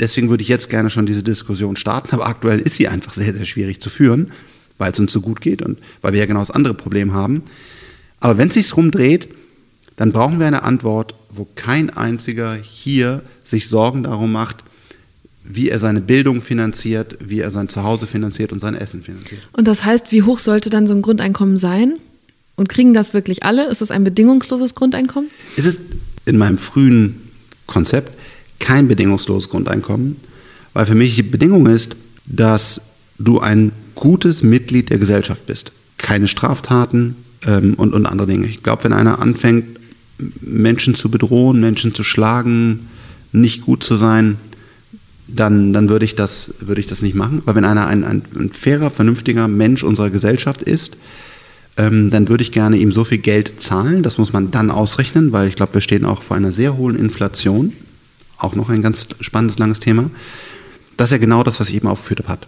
deswegen 0.00 0.30
würde 0.30 0.42
ich 0.42 0.48
jetzt 0.48 0.70
gerne 0.70 0.90
schon 0.90 1.06
diese 1.06 1.22
Diskussion 1.22 1.76
starten, 1.76 2.14
aber 2.14 2.26
aktuell 2.26 2.60
ist 2.60 2.74
sie 2.74 2.88
einfach 2.88 3.14
sehr, 3.14 3.34
sehr 3.34 3.46
schwierig 3.46 3.80
zu 3.80 3.90
führen, 3.90 4.32
weil 4.78 4.92
es 4.92 4.98
uns 4.98 5.12
so 5.12 5.20
gut 5.20 5.40
geht 5.40 5.62
und 5.62 5.78
weil 6.02 6.12
wir 6.12 6.20
ja 6.20 6.26
genau 6.26 6.40
das 6.40 6.50
andere 6.50 6.74
Problem 6.74 7.12
haben. 7.12 7.42
Aber 8.20 8.38
wenn 8.38 8.48
es 8.48 8.54
sich 8.54 8.76
rumdreht, 8.76 9.28
dann 9.96 10.12
brauchen 10.12 10.40
wir 10.40 10.46
eine 10.46 10.62
Antwort, 10.62 11.14
wo 11.30 11.46
kein 11.54 11.90
einziger 11.90 12.54
hier 12.54 13.22
sich 13.44 13.68
Sorgen 13.68 14.04
darum 14.04 14.32
macht, 14.32 14.64
wie 15.44 15.68
er 15.68 15.78
seine 15.78 16.00
Bildung 16.00 16.40
finanziert, 16.40 17.18
wie 17.20 17.40
er 17.40 17.50
sein 17.50 17.68
Zuhause 17.68 18.06
finanziert 18.06 18.50
und 18.50 18.60
sein 18.60 18.74
Essen 18.74 19.02
finanziert. 19.02 19.42
Und 19.52 19.68
das 19.68 19.84
heißt, 19.84 20.10
wie 20.10 20.22
hoch 20.22 20.38
sollte 20.38 20.70
dann 20.70 20.86
so 20.86 20.94
ein 20.94 21.02
Grundeinkommen 21.02 21.58
sein? 21.58 21.94
Und 22.56 22.68
kriegen 22.68 22.94
das 22.94 23.14
wirklich 23.14 23.42
alle? 23.42 23.68
Ist 23.68 23.82
es 23.82 23.90
ein 23.90 24.04
bedingungsloses 24.04 24.74
Grundeinkommen? 24.74 25.28
Es 25.56 25.66
ist 25.66 25.80
in 26.24 26.38
meinem 26.38 26.56
frühen 26.56 27.20
Konzept 27.66 28.12
kein 28.64 28.88
bedingungsloses 28.88 29.50
Grundeinkommen, 29.50 30.16
weil 30.72 30.86
für 30.86 30.94
mich 30.94 31.16
die 31.16 31.22
Bedingung 31.22 31.66
ist, 31.66 31.96
dass 32.24 32.80
du 33.18 33.40
ein 33.40 33.72
gutes 33.94 34.42
Mitglied 34.42 34.88
der 34.88 34.96
Gesellschaft 34.96 35.44
bist. 35.46 35.72
Keine 35.98 36.26
Straftaten 36.26 37.14
ähm, 37.46 37.74
und, 37.74 37.92
und 37.92 38.06
andere 38.06 38.26
Dinge. 38.26 38.46
Ich 38.46 38.62
glaube, 38.62 38.84
wenn 38.84 38.94
einer 38.94 39.18
anfängt, 39.18 39.78
Menschen 40.40 40.94
zu 40.94 41.10
bedrohen, 41.10 41.60
Menschen 41.60 41.94
zu 41.94 42.02
schlagen, 42.02 42.88
nicht 43.32 43.60
gut 43.60 43.84
zu 43.84 43.96
sein, 43.96 44.38
dann, 45.28 45.74
dann 45.74 45.90
würde, 45.90 46.06
ich 46.06 46.16
das, 46.16 46.54
ich 46.74 46.86
das 46.86 47.02
nicht 47.02 47.14
machen. 47.14 47.42
Weil 47.44 47.56
wenn 47.56 47.66
einer 47.66 47.86
ein, 47.86 48.02
ein, 48.02 48.22
ein 48.34 48.50
fairer, 48.50 48.90
vernünftiger 48.90 49.46
Mensch 49.46 49.82
unserer 49.82 50.08
Gesellschaft 50.08 50.62
ist, 50.62 50.96
ähm, 51.76 52.10
dann 52.10 52.28
würde 52.28 52.42
ich 52.42 52.52
gerne 52.52 52.78
ihm 52.78 52.92
so 52.92 53.04
viel 53.04 53.18
Geld 53.18 53.60
zahlen. 53.60 54.02
Das 54.02 54.16
muss 54.16 54.32
man 54.32 54.50
dann 54.50 54.70
ausrechnen, 54.70 55.32
weil 55.32 55.48
ich 55.48 55.56
glaube, 55.56 55.74
wir 55.74 55.80
stehen 55.82 56.06
auch 56.06 56.22
vor 56.22 56.36
einer 56.38 56.52
sehr 56.52 56.78
hohen 56.78 56.96
Inflation. 56.96 57.74
Auch 58.44 58.54
noch 58.54 58.68
ein 58.68 58.82
ganz 58.82 59.06
spannendes, 59.20 59.58
langes 59.58 59.80
Thema. 59.80 60.10
Dass 60.96 61.12
er 61.12 61.18
genau 61.18 61.42
das, 61.42 61.60
was 61.60 61.70
ich 61.70 61.76
eben 61.76 61.88
aufgeführt 61.88 62.20
habe, 62.20 62.28
hat. 62.28 62.46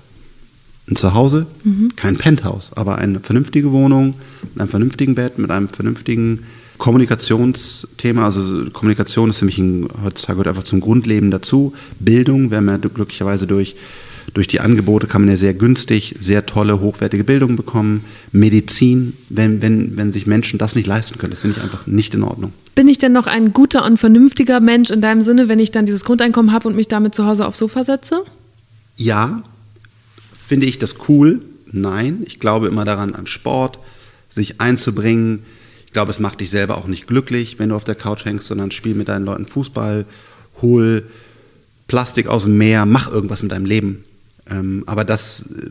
Ein 0.89 0.97
Zuhause, 0.97 1.47
mhm. 1.65 1.97
kein 1.97 2.17
Penthouse, 2.17 2.71
aber 2.77 2.99
eine 2.99 3.19
vernünftige 3.19 3.73
Wohnung, 3.73 4.15
mit 4.43 4.61
einem 4.61 4.69
vernünftigen 4.69 5.17
Bett, 5.17 5.37
mit 5.37 5.51
einem 5.51 5.69
vernünftigen 5.69 6.45
Kommunikationsthema, 6.79 8.25
also 8.25 8.71
Kommunikation 8.71 9.31
ist 9.31 9.39
für 9.39 9.47
mich 9.47 9.59
ein, 9.59 9.89
heutzutage 10.05 10.37
gehört 10.37 10.49
einfach 10.49 10.63
zum 10.63 10.81
Grundleben 10.81 11.31
dazu. 11.31 11.73
Bildung, 11.99 12.51
wir 12.51 12.59
haben 12.59 12.69
ja 12.69 12.77
glücklicherweise 12.77 13.47
durch, 13.47 13.75
durch 14.35 14.47
die 14.47 14.61
Angebote 14.61 15.07
kann 15.07 15.23
man 15.23 15.31
ja 15.31 15.37
sehr 15.37 15.55
günstig, 15.55 16.15
sehr 16.21 16.47
tolle, 16.47 16.79
hochwertige 16.81 17.25
Bildung 17.25 17.57
bekommen. 17.57 18.05
Medizin, 18.31 19.15
wenn, 19.29 19.63
wenn, 19.63 19.97
wenn 19.97 20.13
sich 20.13 20.27
Menschen 20.27 20.59
das 20.59 20.77
nicht 20.77 20.87
leisten 20.87 21.19
können, 21.19 21.33
das 21.33 21.41
finde 21.41 21.57
ich 21.57 21.65
einfach 21.65 21.87
nicht 21.87 22.15
in 22.15 22.23
Ordnung. 22.23 22.53
Bin 22.77 22.89
ich 22.89 22.99
denn 22.99 23.13
noch 23.13 23.27
ein 23.27 23.55
guter 23.55 23.87
und 23.87 23.97
vernünftiger 23.97 24.61
Mensch 24.61 24.91
in 24.91 25.01
deinem 25.01 25.23
Sinne, 25.23 25.49
wenn 25.49 25.59
ich 25.59 25.71
dann 25.71 25.87
dieses 25.87 26.05
Grundeinkommen 26.05 26.53
habe 26.53 26.69
und 26.69 26.77
mich 26.77 26.89
damit 26.89 27.15
zu 27.15 27.25
Hause 27.25 27.47
aufs 27.47 27.59
Sofa 27.59 27.83
setze? 27.83 28.23
Ja, 28.97 29.43
finde 30.35 30.67
ich 30.67 30.79
das 30.79 30.95
cool, 31.09 31.41
nein. 31.73 32.23
Ich 32.27 32.39
glaube 32.39 32.69
immer 32.69 32.85
daran, 32.85 33.15
an 33.15 33.27
Sport, 33.27 33.79
sich 34.29 34.61
einzubringen. 34.61 35.43
Ich 35.87 35.95
glaube, 35.95 36.11
es 36.11 36.21
macht 36.21 36.43
dich 36.43 36.51
selber 36.51 36.77
auch 36.77 36.87
nicht 36.87 37.07
glücklich, 37.07 37.59
wenn 37.59 37.71
du 37.71 37.77
auf 37.77 37.85
der 37.85 37.95
Couch 37.95 38.27
hängst, 38.27 38.47
sondern 38.47 38.71
spiel 38.71 38.95
mit 38.95 39.09
deinen 39.09 39.25
Leuten 39.25 39.47
Fußball, 39.47 40.05
hol 40.61 41.03
Plastik 41.89 42.27
aus 42.27 42.45
dem 42.45 42.59
Meer, 42.59 42.85
mach 42.85 43.11
irgendwas 43.11 43.43
mit 43.43 43.53
deinem 43.53 43.65
Leben. 43.65 44.05
Ähm, 44.51 44.85
aber 44.85 45.05
das 45.05 45.47
äh, 45.47 45.71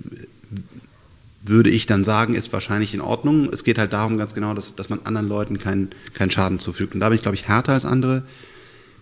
würde 1.45 1.69
ich 1.69 1.85
dann 1.85 2.03
sagen, 2.03 2.35
ist 2.35 2.51
wahrscheinlich 2.53 2.93
in 2.93 3.01
Ordnung. 3.01 3.49
Es 3.53 3.63
geht 3.63 3.77
halt 3.77 3.93
darum 3.93 4.17
ganz 4.17 4.33
genau, 4.33 4.53
dass, 4.53 4.75
dass 4.75 4.89
man 4.89 4.99
anderen 5.03 5.27
Leuten 5.27 5.59
keinen 5.59 5.89
keinen 6.13 6.31
Schaden 6.31 6.59
zufügt. 6.59 6.93
Und 6.93 7.01
da 7.01 7.09
bin 7.09 7.15
ich, 7.17 7.21
glaube 7.21 7.35
ich, 7.35 7.47
härter 7.47 7.73
als 7.73 7.85
andere. 7.85 8.23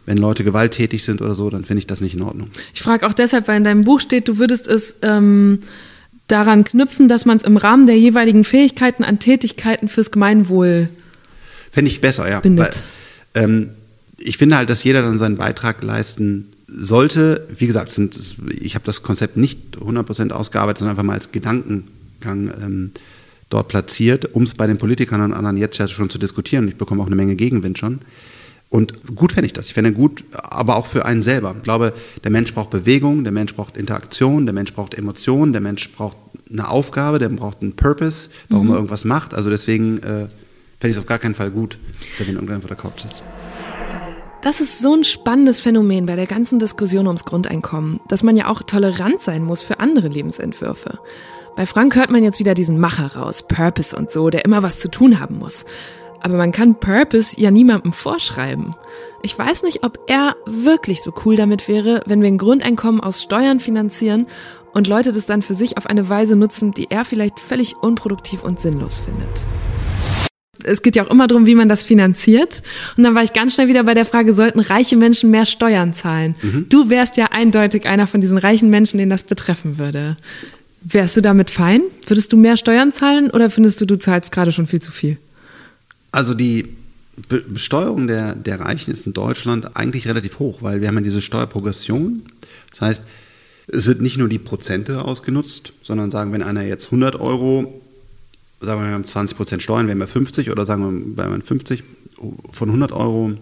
Wenn 0.05 0.17
Leute 0.17 0.43
gewalttätig 0.43 1.03
sind 1.03 1.21
oder 1.21 1.33
so, 1.33 1.49
dann 1.49 1.63
finde 1.63 1.79
ich 1.79 1.87
das 1.87 2.01
nicht 2.01 2.13
in 2.13 2.21
Ordnung. 2.21 2.49
Ich 2.73 2.81
frage 2.81 3.07
auch 3.07 3.13
deshalb, 3.13 3.47
weil 3.47 3.57
in 3.57 3.63
deinem 3.63 3.85
Buch 3.85 4.01
steht, 4.01 4.27
du 4.27 4.37
würdest 4.37 4.67
es 4.67 4.97
ähm, 5.01 5.59
daran 6.27 6.65
knüpfen, 6.65 7.07
dass 7.07 7.25
man 7.25 7.37
es 7.37 7.43
im 7.43 7.55
Rahmen 7.55 7.87
der 7.87 7.97
jeweiligen 7.97 8.43
Fähigkeiten 8.43 9.05
an 9.05 9.19
Tätigkeiten 9.19 9.87
fürs 9.87 10.11
Gemeinwohl 10.11 10.89
Fände 11.73 11.89
ich 11.89 12.01
besser, 12.01 12.29
ja. 12.29 12.39
Bindet. 12.39 12.83
Weil, 13.33 13.43
ähm, 13.43 13.69
ich 14.19 14.37
finde 14.37 14.57
halt, 14.57 14.69
dass 14.69 14.83
jeder 14.83 15.01
dann 15.01 15.17
seinen 15.17 15.37
Beitrag 15.37 15.81
leisten 15.81 16.53
sollte. 16.67 17.47
Wie 17.57 17.65
gesagt, 17.65 17.91
sind, 17.91 18.15
ich 18.51 18.75
habe 18.75 18.85
das 18.85 19.01
Konzept 19.01 19.37
nicht 19.37 19.77
100% 19.79 20.31
ausgearbeitet, 20.31 20.79
sondern 20.79 20.95
einfach 20.95 21.03
mal 21.03 21.13
als 21.13 21.31
Gedanken 21.31 21.85
Gang 22.23 22.53
ähm, 22.61 22.91
dort 23.49 23.67
platziert, 23.67 24.33
um 24.33 24.43
es 24.43 24.53
bei 24.53 24.67
den 24.67 24.77
Politikern 24.77 25.21
und 25.21 25.33
anderen 25.33 25.57
jetzt 25.57 25.77
ja 25.77 25.87
schon 25.87 26.09
zu 26.09 26.17
diskutieren. 26.17 26.67
Ich 26.67 26.75
bekomme 26.75 27.01
auch 27.01 27.07
eine 27.07 27.15
Menge 27.15 27.35
Gegenwind 27.35 27.77
schon. 27.77 27.99
Und 28.69 29.15
gut 29.15 29.33
fände 29.33 29.45
ich 29.45 29.53
das. 29.53 29.67
Ich 29.67 29.75
fände 29.75 29.91
gut, 29.91 30.23
aber 30.31 30.77
auch 30.77 30.87
für 30.87 31.05
einen 31.05 31.21
selber. 31.21 31.53
Ich 31.55 31.63
glaube, 31.63 31.93
der 32.23 32.31
Mensch 32.31 32.51
braucht 32.55 32.71
Bewegung, 32.71 33.23
der 33.23 33.31
Mensch 33.31 33.53
braucht 33.53 33.77
Interaktion, 33.77 34.47
der 34.47 34.53
Mensch 34.53 34.73
braucht 34.73 34.95
Emotionen, 34.95 35.53
der 35.53 35.61
Mensch 35.61 35.91
braucht 35.91 36.17
eine 36.51 36.67
Aufgabe, 36.67 37.19
der 37.19 37.29
braucht 37.29 37.61
einen 37.61 37.75
Purpose, 37.75 38.29
warum 38.49 38.65
mhm. 38.65 38.71
er 38.71 38.75
irgendwas 38.77 39.05
macht. 39.05 39.35
Also 39.35 39.51
deswegen 39.51 39.99
äh, 39.99 40.01
fände 40.01 40.29
ich 40.85 40.91
es 40.93 40.97
auf 40.97 41.05
gar 41.05 41.19
keinen 41.19 41.35
Fall 41.35 41.51
gut, 41.51 41.77
wenn 42.17 42.33
irgendwann 42.33 42.61
vor 42.61 42.67
der 42.69 42.77
Couch 42.77 43.01
sitzt. 43.01 43.23
Das 44.41 44.59
ist 44.59 44.79
so 44.79 44.93
ein 44.93 45.03
spannendes 45.03 45.59
Phänomen 45.59 46.05
bei 46.05 46.15
der 46.15 46.25
ganzen 46.25 46.59
Diskussion 46.59 47.05
ums 47.07 47.23
Grundeinkommen, 47.23 48.01
dass 48.09 48.23
man 48.23 48.35
ja 48.35 48.47
auch 48.47 48.63
tolerant 48.63 49.21
sein 49.21 49.43
muss 49.43 49.61
für 49.61 49.79
andere 49.79 50.07
Lebensentwürfe. 50.07 50.99
Bei 51.55 51.67
Frank 51.67 51.95
hört 51.95 52.09
man 52.09 52.23
jetzt 52.23 52.39
wieder 52.39 52.55
diesen 52.55 52.79
Macher 52.79 53.15
raus, 53.15 53.45
Purpose 53.47 53.95
und 53.95 54.11
so, 54.11 54.29
der 54.29 54.43
immer 54.43 54.63
was 54.63 54.79
zu 54.79 54.89
tun 54.89 55.19
haben 55.19 55.37
muss. 55.37 55.65
Aber 56.19 56.35
man 56.35 56.51
kann 56.51 56.79
Purpose 56.79 57.39
ja 57.39 57.51
niemandem 57.51 57.91
vorschreiben. 57.91 58.71
Ich 59.21 59.37
weiß 59.37 59.63
nicht, 59.63 59.83
ob 59.83 59.99
er 60.07 60.35
wirklich 60.45 61.03
so 61.03 61.13
cool 61.25 61.35
damit 61.35 61.67
wäre, 61.67 62.01
wenn 62.07 62.21
wir 62.21 62.27
ein 62.27 62.37
Grundeinkommen 62.37 63.01
aus 63.01 63.21
Steuern 63.21 63.59
finanzieren 63.59 64.25
und 64.73 64.87
Leute 64.87 65.11
das 65.11 65.25
dann 65.25 65.41
für 65.41 65.53
sich 65.53 65.77
auf 65.77 65.85
eine 65.85 66.09
Weise 66.09 66.35
nutzen, 66.35 66.71
die 66.71 66.89
er 66.89 67.05
vielleicht 67.05 67.39
völlig 67.39 67.75
unproduktiv 67.75 68.43
und 68.43 68.59
sinnlos 68.59 68.97
findet. 68.97 69.45
Es 70.63 70.81
geht 70.81 70.95
ja 70.95 71.03
auch 71.03 71.09
immer 71.09 71.27
darum, 71.27 71.45
wie 71.45 71.55
man 71.55 71.67
das 71.67 71.83
finanziert. 71.83 72.63
Und 72.95 73.03
dann 73.03 73.15
war 73.15 73.23
ich 73.23 73.33
ganz 73.33 73.53
schnell 73.53 73.67
wieder 73.67 73.83
bei 73.83 73.93
der 73.93 74.05
Frage, 74.05 74.33
sollten 74.33 74.59
reiche 74.59 74.95
Menschen 74.95 75.29
mehr 75.29 75.45
Steuern 75.45 75.93
zahlen? 75.93 76.35
Mhm. 76.41 76.67
Du 76.69 76.89
wärst 76.89 77.17
ja 77.17 77.27
eindeutig 77.31 77.85
einer 77.85 78.07
von 78.07 78.21
diesen 78.21 78.37
reichen 78.37 78.69
Menschen, 78.69 78.97
den 78.97 79.09
das 79.09 79.23
betreffen 79.23 79.77
würde. 79.77 80.15
Wärst 80.83 81.15
du 81.17 81.21
damit 81.21 81.49
fein? 81.49 81.81
Würdest 82.07 82.33
du 82.33 82.37
mehr 82.37 82.57
Steuern 82.57 82.91
zahlen 82.91 83.29
oder 83.29 83.49
findest 83.49 83.79
du, 83.81 83.85
du 83.85 83.97
zahlst 83.97 84.31
gerade 84.31 84.51
schon 84.51 84.67
viel 84.67 84.81
zu 84.81 84.91
viel? 84.91 85.17
Also 86.11 86.33
die 86.33 86.69
Besteuerung 87.29 88.07
der, 88.07 88.35
der 88.35 88.59
Reichen 88.59 88.91
ist 88.91 89.05
in 89.05 89.13
Deutschland 89.13 89.75
eigentlich 89.75 90.07
relativ 90.07 90.39
hoch, 90.39 90.61
weil 90.61 90.81
wir 90.81 90.87
haben 90.87 90.95
ja 90.95 91.01
diese 91.01 91.21
Steuerprogression. 91.21 92.23
Das 92.71 92.81
heißt, 92.81 93.03
es 93.67 93.85
wird 93.87 94.01
nicht 94.01 94.17
nur 94.17 94.27
die 94.27 94.39
Prozente 94.39 95.05
ausgenutzt, 95.05 95.73
sondern 95.83 96.11
sagen, 96.11 96.33
wenn 96.33 96.43
einer 96.43 96.63
jetzt 96.63 96.85
100 96.85 97.15
Euro, 97.19 97.81
sagen 98.59 98.81
wir, 98.81 98.87
wir 98.87 98.93
haben 98.93 99.05
20 99.05 99.37
Prozent 99.37 99.63
Steuern, 99.63 99.87
wären 99.87 99.99
wir 99.99 100.07
50 100.07 100.51
oder 100.51 100.65
sagen 100.65 100.83
wir, 101.15 101.23
wenn 101.23 101.31
man 101.31 101.41
50 101.41 101.83
von 102.51 102.69
100 102.69 102.91
Euro 102.91 103.33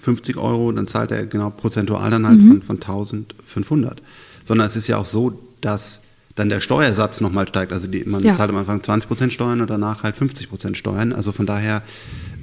50 0.00 0.36
Euro, 0.36 0.70
dann 0.72 0.86
zahlt 0.86 1.10
er 1.10 1.26
genau 1.26 1.50
prozentual 1.50 2.10
dann 2.10 2.26
halt 2.26 2.40
mhm. 2.40 2.62
von, 2.62 2.62
von 2.62 2.76
1500. 2.76 4.02
Sondern 4.44 4.66
es 4.66 4.76
ist 4.76 4.86
ja 4.86 4.98
auch 4.98 5.06
so, 5.06 5.40
dass 5.60 6.02
dann 6.38 6.48
der 6.48 6.60
Steuersatz 6.60 7.20
nochmal 7.20 7.48
steigt. 7.48 7.72
Also 7.72 7.88
die, 7.88 8.04
man 8.04 8.22
ja. 8.22 8.32
zahlt 8.32 8.50
am 8.50 8.56
Anfang 8.56 8.80
20% 8.80 9.30
Steuern 9.30 9.60
und 9.60 9.68
danach 9.68 10.04
halt 10.04 10.16
50% 10.16 10.76
Steuern. 10.76 11.12
Also 11.12 11.32
von 11.32 11.46
daher 11.46 11.82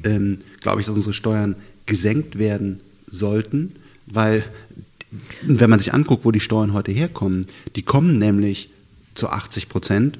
ähm, 0.04 0.40
glaube 0.62 0.82
ich, 0.82 0.88
dass 0.88 0.96
unsere 0.96 1.14
Steuern 1.14 1.56
gesenkt 1.86 2.38
werden 2.38 2.82
sollten, 3.08 3.76
weil 4.08 4.44
wenn 5.42 5.70
man 5.70 5.80
sich 5.80 5.94
anguckt, 5.94 6.26
wo 6.26 6.32
die 6.32 6.42
Steuern 6.42 6.74
heute 6.74 6.92
herkommen, 6.92 7.48
die 7.78 7.84
kommen 7.84 8.20
nämlich 8.20 8.70
zu 9.14 9.30
80% 9.30 10.16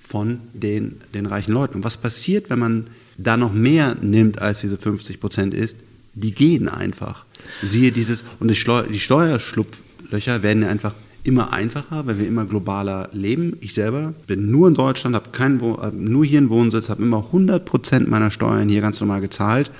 von 0.00 0.40
den, 0.52 1.00
den 1.14 1.26
reichen 1.26 1.52
Leuten. 1.52 1.76
Und 1.76 1.84
was 1.84 1.96
passiert, 1.96 2.50
wenn 2.50 2.58
man 2.58 2.88
da 3.16 3.36
noch 3.36 3.52
mehr 3.52 3.96
nimmt, 4.00 4.42
als 4.42 4.60
diese 4.60 4.74
50% 4.74 5.52
ist? 5.52 5.76
Die 6.14 6.32
gehen 6.32 6.68
einfach. 6.68 7.26
Siehe 7.62 7.92
dieses, 7.92 8.24
und 8.40 8.48
die 8.48 8.56
Steuerschlupflöcher 8.98 10.42
werden 10.42 10.64
ja 10.64 10.68
einfach 10.68 10.94
immer 11.24 11.52
einfacher, 11.52 12.06
weil 12.06 12.18
wir 12.18 12.26
immer 12.26 12.46
globaler 12.46 13.08
leben. 13.12 13.56
Ich 13.60 13.74
selber 13.74 14.14
bin 14.26 14.50
nur 14.50 14.68
in 14.68 14.74
Deutschland, 14.74 15.14
habe 15.14 15.30
keinen, 15.30 15.58
nur 15.58 16.24
hier 16.24 16.38
einen 16.38 16.50
Wohnsitz, 16.50 16.88
habe 16.88 17.02
immer 17.02 17.18
100 17.26 17.64
Prozent 17.64 18.08
meiner 18.08 18.30
Steuern 18.30 18.68
hier 18.68 18.80
ganz 18.80 19.00
normal 19.00 19.20
gezahlt. 19.20 19.70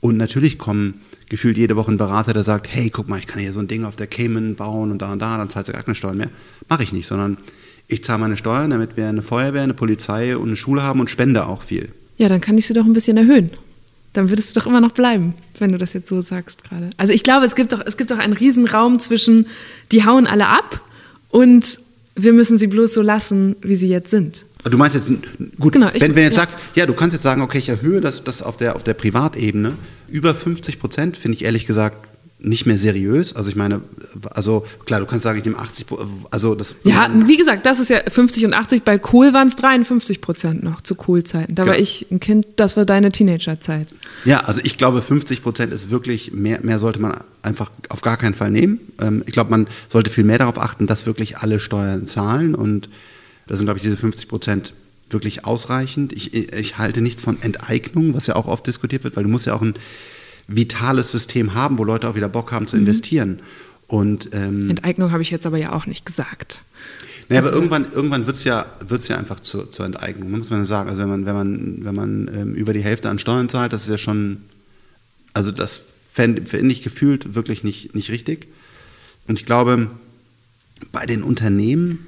Und 0.00 0.16
natürlich 0.16 0.58
kommen 0.58 1.00
gefühlt 1.28 1.58
jede 1.58 1.76
Woche 1.76 1.92
ein 1.92 1.96
Berater, 1.96 2.32
der 2.32 2.44
sagt, 2.44 2.68
hey, 2.70 2.90
guck 2.90 3.08
mal, 3.08 3.18
ich 3.18 3.26
kann 3.26 3.40
hier 3.40 3.52
so 3.52 3.60
ein 3.60 3.68
Ding 3.68 3.84
auf 3.84 3.96
der 3.96 4.06
Cayman 4.06 4.54
bauen 4.54 4.90
und 4.90 5.02
da 5.02 5.12
und 5.12 5.20
da, 5.20 5.36
dann 5.36 5.48
zahlst 5.48 5.68
du 5.68 5.72
gar 5.72 5.82
keine 5.82 5.94
Steuern 5.94 6.16
mehr. 6.16 6.30
Mache 6.68 6.82
ich 6.82 6.92
nicht, 6.92 7.06
sondern 7.06 7.38
ich 7.88 8.04
zahle 8.04 8.20
meine 8.20 8.36
Steuern, 8.36 8.70
damit 8.70 8.96
wir 8.96 9.08
eine 9.08 9.22
Feuerwehr, 9.22 9.62
eine 9.62 9.74
Polizei 9.74 10.36
und 10.36 10.48
eine 10.48 10.56
Schule 10.56 10.82
haben 10.82 11.00
und 11.00 11.10
spende 11.10 11.46
auch 11.46 11.62
viel. 11.62 11.90
Ja, 12.16 12.28
dann 12.28 12.40
kann 12.40 12.56
ich 12.56 12.66
sie 12.66 12.74
doch 12.74 12.84
ein 12.84 12.92
bisschen 12.92 13.16
erhöhen 13.16 13.50
dann 14.18 14.30
würdest 14.30 14.50
du 14.50 14.58
doch 14.58 14.66
immer 14.66 14.80
noch 14.80 14.90
bleiben, 14.90 15.34
wenn 15.60 15.70
du 15.70 15.78
das 15.78 15.92
jetzt 15.92 16.08
so 16.08 16.20
sagst 16.20 16.64
gerade. 16.64 16.90
Also 16.96 17.12
ich 17.12 17.22
glaube, 17.22 17.46
es 17.46 17.54
gibt 17.54 17.72
doch, 17.72 17.80
es 17.86 17.96
gibt 17.96 18.10
doch 18.10 18.18
einen 18.18 18.32
Riesenraum 18.32 18.98
zwischen, 18.98 19.46
die 19.92 20.04
hauen 20.04 20.26
alle 20.26 20.48
ab 20.48 20.80
und 21.30 21.78
wir 22.16 22.32
müssen 22.32 22.58
sie 22.58 22.66
bloß 22.66 22.94
so 22.94 23.00
lassen, 23.00 23.54
wie 23.60 23.76
sie 23.76 23.86
jetzt 23.86 24.10
sind. 24.10 24.44
Du 24.64 24.76
meinst 24.76 24.96
jetzt, 24.96 25.12
gut, 25.60 25.72
genau, 25.72 25.88
wenn, 25.92 26.00
wenn 26.00 26.14
du 26.14 26.22
jetzt 26.22 26.34
ja. 26.34 26.40
sagst, 26.40 26.58
ja, 26.74 26.84
du 26.84 26.94
kannst 26.94 27.14
jetzt 27.14 27.22
sagen, 27.22 27.42
okay, 27.42 27.58
ich 27.58 27.68
erhöhe 27.68 28.00
das, 28.00 28.24
das 28.24 28.42
auf, 28.42 28.56
der, 28.56 28.74
auf 28.74 28.82
der 28.82 28.94
Privatebene 28.94 29.74
über 30.08 30.34
50 30.34 30.80
Prozent, 30.80 31.16
finde 31.16 31.36
ich 31.36 31.44
ehrlich 31.44 31.64
gesagt 31.64 32.07
nicht 32.40 32.66
mehr 32.66 32.78
seriös. 32.78 33.34
Also 33.34 33.50
ich 33.50 33.56
meine, 33.56 33.80
also 34.30 34.64
klar, 34.86 35.00
du 35.00 35.06
kannst 35.06 35.24
sagen, 35.24 35.38
ich 35.38 35.44
nehme 35.44 35.58
80, 35.58 35.86
also 36.30 36.54
das. 36.54 36.76
Ja, 36.84 37.10
wie 37.26 37.36
gesagt, 37.36 37.66
das 37.66 37.80
ist 37.80 37.90
ja 37.90 38.00
50 38.08 38.44
und 38.46 38.54
80. 38.54 38.84
Bei 38.84 38.98
Kohl 38.98 39.32
waren 39.32 39.48
es 39.48 39.56
53 39.56 40.20
Prozent 40.20 40.62
noch 40.62 40.80
zu 40.80 40.94
Kohl-Zeiten. 40.94 41.54
Da 41.54 41.64
genau. 41.64 41.74
war 41.74 41.80
ich 41.80 42.06
ein 42.10 42.20
Kind, 42.20 42.46
das 42.56 42.76
war 42.76 42.84
deine 42.84 43.10
Teenagerzeit. 43.10 43.88
Ja, 44.24 44.40
also 44.40 44.60
ich 44.62 44.76
glaube, 44.76 45.02
50 45.02 45.42
Prozent 45.42 45.72
ist 45.72 45.90
wirklich 45.90 46.32
mehr, 46.32 46.60
mehr 46.62 46.78
sollte 46.78 47.00
man 47.00 47.18
einfach 47.42 47.70
auf 47.88 48.02
gar 48.02 48.16
keinen 48.16 48.34
Fall 48.34 48.52
nehmen. 48.52 48.80
Ähm, 49.00 49.24
ich 49.26 49.32
glaube, 49.32 49.50
man 49.50 49.66
sollte 49.88 50.10
viel 50.10 50.24
mehr 50.24 50.38
darauf 50.38 50.58
achten, 50.58 50.86
dass 50.86 51.06
wirklich 51.06 51.38
alle 51.38 51.58
Steuern 51.58 52.06
zahlen 52.06 52.54
und 52.54 52.88
da 53.48 53.56
sind, 53.56 53.66
glaube 53.66 53.78
ich, 53.78 53.82
diese 53.82 53.96
50 53.96 54.28
Prozent 54.28 54.74
wirklich 55.10 55.44
ausreichend. 55.44 56.12
Ich, 56.12 56.34
ich 56.34 56.78
halte 56.78 57.00
nichts 57.00 57.22
von 57.22 57.40
Enteignung, 57.42 58.14
was 58.14 58.26
ja 58.26 58.36
auch 58.36 58.46
oft 58.46 58.66
diskutiert 58.66 59.04
wird, 59.04 59.16
weil 59.16 59.24
du 59.24 59.30
musst 59.30 59.46
ja 59.46 59.54
auch 59.54 59.62
ein 59.62 59.74
vitales 60.48 61.12
System 61.12 61.54
haben, 61.54 61.78
wo 61.78 61.84
Leute 61.84 62.08
auch 62.08 62.16
wieder 62.16 62.28
Bock 62.28 62.52
haben 62.52 62.66
zu 62.66 62.76
mhm. 62.76 62.82
investieren. 62.82 63.40
Und, 63.86 64.30
ähm, 64.32 64.68
Enteignung 64.70 65.12
habe 65.12 65.22
ich 65.22 65.30
jetzt 65.30 65.46
aber 65.46 65.58
ja 65.58 65.72
auch 65.72 65.86
nicht 65.86 66.04
gesagt. 66.04 66.62
Naja, 67.28 67.42
aber 67.42 67.52
irgendwann, 67.52 67.86
irgendwann 67.92 68.26
wird 68.26 68.36
es 68.36 68.44
ja, 68.44 68.66
wird's 68.86 69.08
ja 69.08 69.18
einfach 69.18 69.40
zur, 69.40 69.70
zur 69.70 69.84
Enteignung, 69.84 70.30
muss 70.30 70.50
man 70.50 70.64
sagen. 70.64 70.88
Also 70.88 71.02
wenn 71.02 71.10
man, 71.10 71.26
wenn 71.26 71.34
man, 71.34 71.84
wenn 71.84 71.94
man 71.94 72.30
ähm, 72.34 72.54
über 72.54 72.72
die 72.72 72.82
Hälfte 72.82 73.10
an 73.10 73.18
Steuern 73.18 73.50
zahlt, 73.50 73.72
das 73.72 73.82
ist 73.82 73.90
ja 73.90 73.98
schon, 73.98 74.38
also 75.34 75.50
das 75.50 75.82
fände 76.10 76.46
find 76.46 76.72
ich 76.72 76.82
gefühlt 76.82 77.34
wirklich 77.34 77.64
nicht, 77.64 77.94
nicht 77.94 78.10
richtig. 78.10 78.48
Und 79.26 79.38
ich 79.38 79.44
glaube, 79.44 79.90
bei 80.90 81.04
den 81.04 81.22
Unternehmen, 81.22 82.06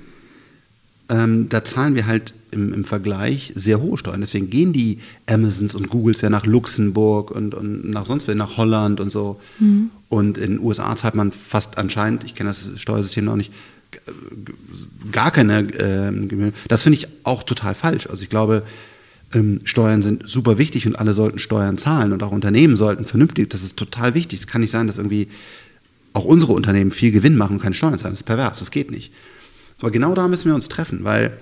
ähm, 1.10 1.50
da 1.50 1.64
zahlen 1.64 1.94
wir 1.94 2.06
halt 2.06 2.32
im, 2.50 2.72
im 2.72 2.84
Vergleich 2.84 3.52
sehr 3.56 3.80
hohe 3.80 3.98
Steuern. 3.98 4.20
Deswegen 4.20 4.50
gehen 4.50 4.72
die 4.72 4.98
Amazons 5.26 5.74
und 5.74 5.88
Googles 5.88 6.20
ja 6.20 6.30
nach 6.30 6.46
Luxemburg 6.46 7.30
und, 7.30 7.54
und 7.54 7.88
nach 7.88 8.06
sonst 8.06 8.28
wo, 8.28 8.32
nach 8.32 8.56
Holland 8.56 9.00
und 9.00 9.10
so. 9.10 9.40
Mhm. 9.58 9.90
Und 10.08 10.38
in 10.38 10.56
den 10.56 10.60
USA 10.60 10.94
zahlt 10.96 11.14
man 11.14 11.32
fast 11.32 11.78
anscheinend, 11.78 12.24
ich 12.24 12.34
kenne 12.34 12.50
das 12.50 12.80
Steuersystem 12.80 13.24
noch 13.24 13.36
nicht, 13.36 13.52
gar 15.10 15.30
keine 15.30 15.60
äh, 15.60 16.12
Gebühren. 16.26 16.54
Das 16.68 16.82
finde 16.82 16.98
ich 16.98 17.08
auch 17.24 17.42
total 17.42 17.74
falsch. 17.74 18.08
Also 18.08 18.22
ich 18.22 18.30
glaube, 18.30 18.62
ähm, 19.32 19.60
Steuern 19.64 20.02
sind 20.02 20.28
super 20.28 20.58
wichtig 20.58 20.86
und 20.86 20.98
alle 20.98 21.14
sollten 21.14 21.38
Steuern 21.38 21.78
zahlen 21.78 22.12
und 22.12 22.22
auch 22.22 22.32
Unternehmen 22.32 22.76
sollten 22.76 23.06
vernünftig, 23.06 23.50
das 23.50 23.62
ist 23.62 23.76
total 23.76 24.14
wichtig. 24.14 24.40
Es 24.40 24.46
kann 24.46 24.60
nicht 24.60 24.70
sein, 24.70 24.86
dass 24.86 24.98
irgendwie 24.98 25.28
auch 26.12 26.24
unsere 26.24 26.52
Unternehmen 26.52 26.90
viel 26.90 27.12
Gewinn 27.12 27.36
machen 27.36 27.54
und 27.54 27.62
keine 27.62 27.74
Steuern 27.74 27.98
zahlen. 27.98 28.14
Das 28.14 28.20
ist 28.20 28.26
pervers, 28.26 28.58
das 28.58 28.70
geht 28.70 28.90
nicht. 28.90 29.12
Aber 29.80 29.90
genau 29.90 30.14
da 30.14 30.28
müssen 30.28 30.46
wir 30.46 30.54
uns 30.54 30.68
treffen, 30.68 31.04
weil 31.04 31.36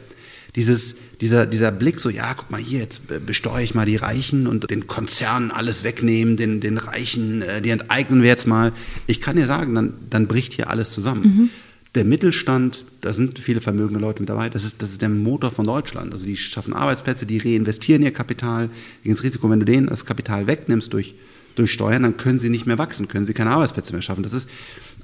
dieses, 0.58 0.96
dieser, 1.20 1.46
dieser 1.46 1.70
Blick 1.70 2.00
so, 2.00 2.10
ja, 2.10 2.34
guck 2.34 2.50
mal 2.50 2.60
hier, 2.60 2.80
jetzt 2.80 3.02
besteuere 3.24 3.62
ich 3.62 3.76
mal 3.76 3.86
die 3.86 3.94
Reichen 3.94 4.48
und 4.48 4.68
den 4.68 4.88
Konzernen 4.88 5.52
alles 5.52 5.84
wegnehmen, 5.84 6.36
den, 6.36 6.60
den 6.60 6.78
Reichen, 6.78 7.42
äh, 7.42 7.62
die 7.62 7.70
enteignen 7.70 8.22
wir 8.22 8.28
jetzt 8.28 8.48
mal. 8.48 8.72
Ich 9.06 9.20
kann 9.20 9.36
dir 9.36 9.46
sagen, 9.46 9.76
dann, 9.76 9.94
dann 10.10 10.26
bricht 10.26 10.54
hier 10.54 10.68
alles 10.68 10.90
zusammen. 10.90 11.22
Mhm. 11.22 11.50
der 11.94 12.04
Mittelstand, 12.04 12.84
da 13.02 13.12
sind 13.12 13.38
viele 13.38 13.60
vermögende 13.60 14.00
Leute 14.00 14.20
mit 14.20 14.28
dabei, 14.28 14.48
das 14.48 14.64
ist, 14.64 14.82
das 14.82 14.90
ist 14.90 15.00
der 15.00 15.08
Motor 15.08 15.52
von 15.52 15.64
Deutschland. 15.64 16.12
Also 16.12 16.26
die 16.26 16.36
schaffen 16.36 16.72
Arbeitsplätze, 16.72 17.24
die 17.24 17.38
reinvestieren 17.38 18.02
ihr 18.02 18.12
Kapital 18.12 18.68
gegen 19.04 19.14
das 19.14 19.22
Risiko. 19.22 19.48
Wenn 19.48 19.60
du 19.60 19.66
denen 19.66 19.86
das 19.86 20.06
Kapital 20.06 20.48
wegnimmst 20.48 20.92
durch, 20.92 21.14
durch 21.54 21.70
Steuern, 21.70 22.02
dann 22.02 22.16
können 22.16 22.40
sie 22.40 22.50
nicht 22.50 22.66
mehr 22.66 22.78
wachsen, 22.78 23.06
können 23.06 23.26
sie 23.26 23.32
keine 23.32 23.50
Arbeitsplätze 23.50 23.92
mehr 23.92 24.02
schaffen. 24.02 24.24
Das 24.24 24.32
ist 24.32 24.50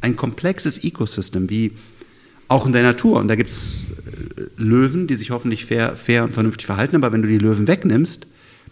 ein 0.00 0.16
komplexes 0.16 0.82
Ecosystem, 0.82 1.48
wie 1.48 1.70
auch 2.48 2.66
in 2.66 2.72
der 2.72 2.82
Natur. 2.82 3.20
Und 3.20 3.28
da 3.28 3.36
gibt 3.36 3.50
es 3.50 3.86
Löwen, 4.56 5.06
die 5.06 5.16
sich 5.16 5.30
hoffentlich 5.30 5.64
fair, 5.64 5.94
fair 5.94 6.24
und 6.24 6.34
vernünftig 6.34 6.66
verhalten, 6.66 6.96
aber 6.96 7.12
wenn 7.12 7.22
du 7.22 7.28
die 7.28 7.38
Löwen 7.38 7.66
wegnimmst, 7.66 8.26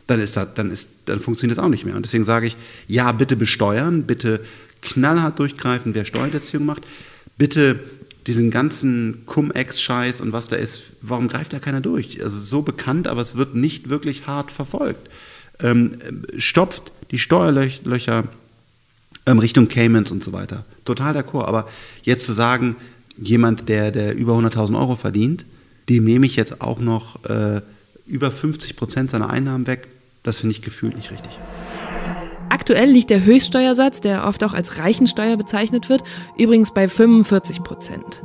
dann, 0.07 0.21
ist 0.21 0.37
das, 0.37 0.49
dann, 0.55 0.71
ist, 0.71 0.89
dann 1.07 1.21
funktioniert 1.21 1.59
das 1.59 1.65
auch 1.65 1.71
nicht 1.71 1.85
mehr. 1.85 1.97
Und 1.97 2.05
deswegen 2.05 2.25
sage 2.25 2.47
ich, 2.47 2.57
ja, 2.89 3.13
bitte 3.13 3.37
besteuern, 3.37 4.05
bitte 4.05 4.41
knallhart 4.83 5.39
durchgreifen, 5.39 5.95
wer 5.95 6.05
Steuererziehung 6.05 6.65
macht, 6.65 6.83
bitte 7.39 7.79
diesen 8.27 8.51
ganzen 8.51 9.23
Cum-Ex-Scheiß 9.27 10.21
und 10.21 10.33
was 10.33 10.49
da 10.49 10.57
ist, 10.57 10.93
warum 11.01 11.29
greift 11.29 11.53
da 11.53 11.59
keiner 11.59 11.81
durch? 11.81 12.23
Also 12.23 12.39
so 12.39 12.63
bekannt, 12.63 13.09
aber 13.09 13.21
es 13.21 13.37
wird 13.37 13.55
nicht 13.55 13.89
wirklich 13.89 14.27
hart 14.27 14.53
verfolgt. 14.53 15.11
Ähm, 15.61 15.93
stopft 16.39 16.93
die 17.11 17.19
Steuerlöcher 17.19 18.25
ähm, 19.27 19.39
Richtung 19.39 19.69
Caymans 19.69 20.11
und 20.11 20.23
so 20.23 20.33
weiter. 20.33 20.65
Total 20.85 21.17
d'accord. 21.17 21.45
Aber 21.45 21.69
jetzt 22.03 22.27
zu 22.27 22.33
sagen, 22.33 22.77
jemand, 23.17 23.69
der, 23.69 23.91
der 23.91 24.15
über 24.15 24.35
100.000 24.35 24.79
Euro 24.79 24.97
verdient, 24.97 25.45
dem 25.89 26.05
nehme 26.05 26.27
ich 26.27 26.37
jetzt 26.37 26.61
auch 26.61 26.81
noch 26.81 27.25
äh, 27.25 27.61
über 28.07 28.31
50 28.31 28.77
Prozent 28.77 29.11
seiner 29.11 29.31
Einnahmen 29.31 29.67
weg, 29.67 29.89
das 30.23 30.39
finde 30.39 30.55
ich 30.55 30.63
gefühlt 30.63 30.97
nicht 30.97 31.11
richtig. 31.11 31.39
Aktuell 32.49 32.91
liegt 32.91 33.11
der 33.11 33.25
Höchststeuersatz, 33.25 34.01
der 34.01 34.27
oft 34.27 34.45
auch 34.45 34.53
als 34.53 34.79
Reichensteuer 34.79 35.37
bezeichnet 35.37 35.89
wird, 35.89 36.05
übrigens 36.37 36.75
bei 36.75 36.87
45 36.87 37.63
Prozent. 37.63 38.23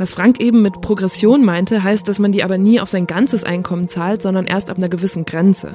Was 0.00 0.14
Frank 0.14 0.40
eben 0.40 0.62
mit 0.62 0.80
Progression 0.80 1.44
meinte, 1.44 1.82
heißt, 1.82 2.08
dass 2.08 2.18
man 2.18 2.32
die 2.32 2.42
aber 2.42 2.56
nie 2.56 2.80
auf 2.80 2.88
sein 2.88 3.06
ganzes 3.06 3.44
Einkommen 3.44 3.86
zahlt, 3.86 4.22
sondern 4.22 4.46
erst 4.46 4.70
ab 4.70 4.78
einer 4.78 4.88
gewissen 4.88 5.26
Grenze. 5.26 5.74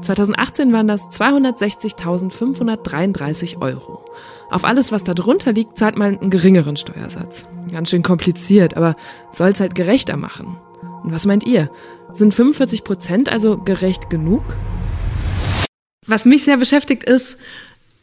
2018 0.00 0.72
waren 0.72 0.86
das 0.86 1.08
260.533 1.08 3.60
Euro. 3.60 4.04
Auf 4.48 4.64
alles, 4.64 4.92
was 4.92 5.02
da 5.02 5.12
drunter 5.12 5.52
liegt, 5.52 5.76
zahlt 5.76 5.98
man 5.98 6.20
einen 6.20 6.30
geringeren 6.30 6.76
Steuersatz. 6.76 7.48
Ganz 7.72 7.90
schön 7.90 8.04
kompliziert, 8.04 8.76
aber 8.76 8.94
soll's 9.32 9.58
halt 9.58 9.74
gerechter 9.74 10.16
machen. 10.16 10.56
Und 11.02 11.12
was 11.12 11.26
meint 11.26 11.44
ihr? 11.44 11.68
Sind 12.12 12.32
45 12.32 12.84
Prozent 12.84 13.28
also 13.28 13.58
gerecht 13.58 14.08
genug? 14.08 14.44
Was 16.06 16.26
mich 16.26 16.44
sehr 16.44 16.58
beschäftigt 16.58 17.02
ist, 17.02 17.40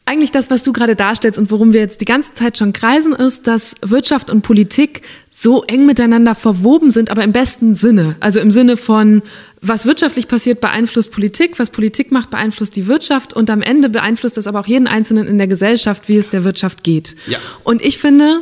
eigentlich 0.04 0.32
das, 0.32 0.50
was 0.50 0.62
du 0.62 0.72
gerade 0.72 0.96
darstellst 0.96 1.38
und 1.38 1.50
worum 1.50 1.72
wir 1.72 1.80
jetzt 1.80 2.00
die 2.00 2.04
ganze 2.04 2.34
Zeit 2.34 2.58
schon 2.58 2.72
kreisen, 2.72 3.12
ist, 3.12 3.46
dass 3.46 3.74
Wirtschaft 3.82 4.30
und 4.30 4.42
Politik 4.42 5.02
so 5.30 5.62
eng 5.62 5.86
miteinander 5.86 6.34
verwoben 6.34 6.90
sind, 6.90 7.10
aber 7.10 7.22
im 7.22 7.32
besten 7.32 7.74
Sinne. 7.76 8.16
Also 8.20 8.40
im 8.40 8.50
Sinne 8.50 8.76
von, 8.76 9.22
was 9.60 9.86
wirtschaftlich 9.86 10.26
passiert, 10.26 10.60
beeinflusst 10.60 11.12
Politik, 11.12 11.58
was 11.58 11.70
Politik 11.70 12.10
macht, 12.10 12.30
beeinflusst 12.30 12.74
die 12.74 12.88
Wirtschaft 12.88 13.32
und 13.32 13.48
am 13.48 13.62
Ende 13.62 13.88
beeinflusst 13.88 14.36
das 14.36 14.46
aber 14.46 14.60
auch 14.60 14.66
jeden 14.66 14.88
Einzelnen 14.88 15.28
in 15.28 15.38
der 15.38 15.46
Gesellschaft, 15.46 16.08
wie 16.08 16.16
es 16.16 16.28
der 16.28 16.42
Wirtschaft 16.44 16.82
geht. 16.82 17.16
Ja. 17.26 17.38
Und 17.62 17.80
ich 17.80 17.98
finde, 17.98 18.40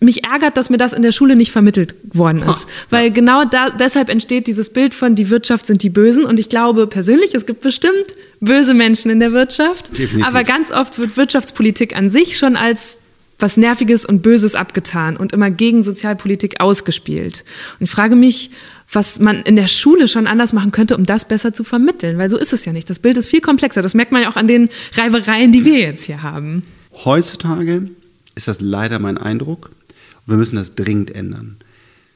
mich 0.00 0.24
ärgert, 0.24 0.56
dass 0.56 0.70
mir 0.70 0.76
das 0.76 0.92
in 0.92 1.02
der 1.02 1.10
Schule 1.12 1.34
nicht 1.34 1.50
vermittelt 1.50 1.94
worden 2.12 2.38
ist. 2.38 2.46
Ha, 2.46 2.68
Weil 2.90 3.06
ja. 3.08 3.12
genau 3.12 3.44
da, 3.44 3.70
deshalb 3.70 4.08
entsteht 4.08 4.46
dieses 4.46 4.70
Bild 4.70 4.94
von, 4.94 5.16
die 5.16 5.28
Wirtschaft 5.28 5.66
sind 5.66 5.82
die 5.82 5.90
Bösen. 5.90 6.24
Und 6.24 6.38
ich 6.38 6.48
glaube 6.48 6.86
persönlich, 6.86 7.34
es 7.34 7.46
gibt 7.46 7.62
bestimmt 7.62 8.06
böse 8.40 8.74
Menschen 8.74 9.10
in 9.10 9.18
der 9.18 9.32
Wirtschaft. 9.32 9.98
Definitiv. 9.98 10.24
Aber 10.24 10.44
ganz 10.44 10.70
oft 10.70 10.98
wird 10.98 11.16
Wirtschaftspolitik 11.16 11.96
an 11.96 12.10
sich 12.10 12.38
schon 12.38 12.56
als 12.56 12.98
was 13.40 13.56
Nerviges 13.56 14.04
und 14.04 14.22
Böses 14.22 14.54
abgetan 14.54 15.16
und 15.16 15.32
immer 15.32 15.50
gegen 15.50 15.82
Sozialpolitik 15.82 16.60
ausgespielt. 16.60 17.44
Und 17.78 17.84
ich 17.84 17.90
frage 17.90 18.16
mich, 18.16 18.50
was 18.90 19.20
man 19.20 19.42
in 19.42 19.54
der 19.54 19.66
Schule 19.66 20.08
schon 20.08 20.26
anders 20.26 20.52
machen 20.52 20.72
könnte, 20.72 20.96
um 20.96 21.04
das 21.04 21.26
besser 21.26 21.52
zu 21.52 21.62
vermitteln. 21.62 22.18
Weil 22.18 22.30
so 22.30 22.36
ist 22.36 22.52
es 22.52 22.64
ja 22.64 22.72
nicht. 22.72 22.88
Das 22.88 22.98
Bild 22.98 23.16
ist 23.16 23.28
viel 23.28 23.40
komplexer. 23.40 23.82
Das 23.82 23.94
merkt 23.94 24.12
man 24.12 24.22
ja 24.22 24.30
auch 24.30 24.36
an 24.36 24.46
den 24.46 24.70
Reibereien, 24.94 25.52
die 25.52 25.64
wir 25.64 25.78
jetzt 25.78 26.04
hier 26.04 26.22
haben. 26.22 26.62
Heutzutage 27.04 27.88
ist 28.34 28.48
das 28.48 28.60
leider 28.60 28.98
mein 28.98 29.18
Eindruck, 29.18 29.70
wir 30.28 30.36
müssen 30.36 30.56
das 30.56 30.74
dringend 30.74 31.14
ändern. 31.14 31.56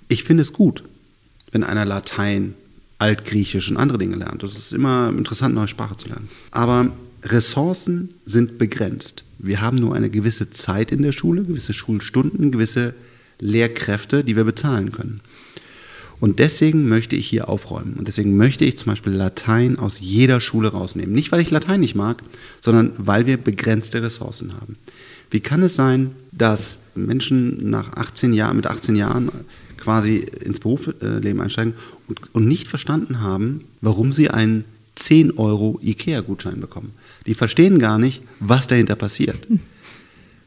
Ich 0.09 0.25
finde 0.25 0.43
es 0.43 0.53
gut, 0.53 0.85
wenn 1.51 1.65
einer 1.65 1.85
Latein, 1.85 2.55
Altgriechisch 2.99 3.71
und 3.71 3.79
andere 3.79 3.99
Dinge 3.99 4.17
lernt. 4.17 4.45
Das 4.45 4.57
ist 4.57 4.73
immer 4.73 5.09
interessant, 5.09 5.55
neue 5.55 5.67
Sprache 5.67 5.97
zu 5.97 6.09
lernen. 6.09 6.29
Aber 6.53 6.93
Ressourcen 7.25 8.11
sind 8.25 8.59
begrenzt. 8.59 9.25
Wir 9.39 9.61
haben 9.61 9.77
nur 9.77 9.95
eine 9.95 10.09
gewisse 10.09 10.51
Zeit 10.51 10.93
in 10.93 11.03
der 11.03 11.13
Schule, 11.13 11.43
gewisse 11.43 11.73
Schulstunden, 11.73 12.53
gewisse 12.53 12.95
Lehrkräfte, 13.41 14.23
die 14.23 14.37
wir 14.37 14.45
bezahlen 14.45 14.93
können. 14.93 15.21
Und 16.21 16.39
deswegen 16.39 16.89
möchte 16.89 17.17
ich 17.17 17.27
hier 17.27 17.49
aufräumen. 17.49 17.95
Und 17.95 18.07
deswegen 18.07 18.37
möchte 18.37 18.65
ich 18.65 18.77
zum 18.77 18.93
Beispiel 18.93 19.13
Latein 19.13 19.81
aus 19.81 19.99
jeder 19.99 20.41
Schule 20.41 20.69
rausnehmen. 20.69 21.13
Nicht, 21.13 21.33
weil 21.33 21.41
ich 21.41 21.51
Latein 21.51 21.81
nicht 21.81 21.97
mag, 21.97 22.23
sondern 22.61 22.93
weil 22.97 23.27
wir 23.27 23.37
begrenzte 23.37 24.01
Ressourcen 24.01 24.53
haben. 24.55 24.77
Wie 25.33 25.41
kann 25.41 25.62
es 25.62 25.74
sein, 25.74 26.11
dass 26.30 26.78
Menschen 26.95 27.70
nach 27.70 27.95
18 27.95 28.35
Jahren, 28.35 28.57
mit 28.57 28.66
18 28.66 28.95
Jahren 28.97 29.30
quasi 29.78 30.18
ins 30.18 30.61
Berufsleben 30.61 31.41
einsteigen 31.41 31.74
und, 32.07 32.35
und 32.35 32.47
nicht 32.47 32.68
verstanden 32.68 33.22
haben, 33.22 33.64
warum 33.80 34.12
sie 34.12 34.28
einen 34.28 34.64
10 34.97 35.39
Euro 35.39 35.80
IKEA-Gutschein 35.83 36.61
bekommen? 36.61 36.93
Die 37.26 37.35
verstehen 37.35 37.78
gar 37.78 37.99
nicht, 37.99 38.22
was 38.41 38.66
dahinter 38.66 38.95
passiert. 38.95 39.49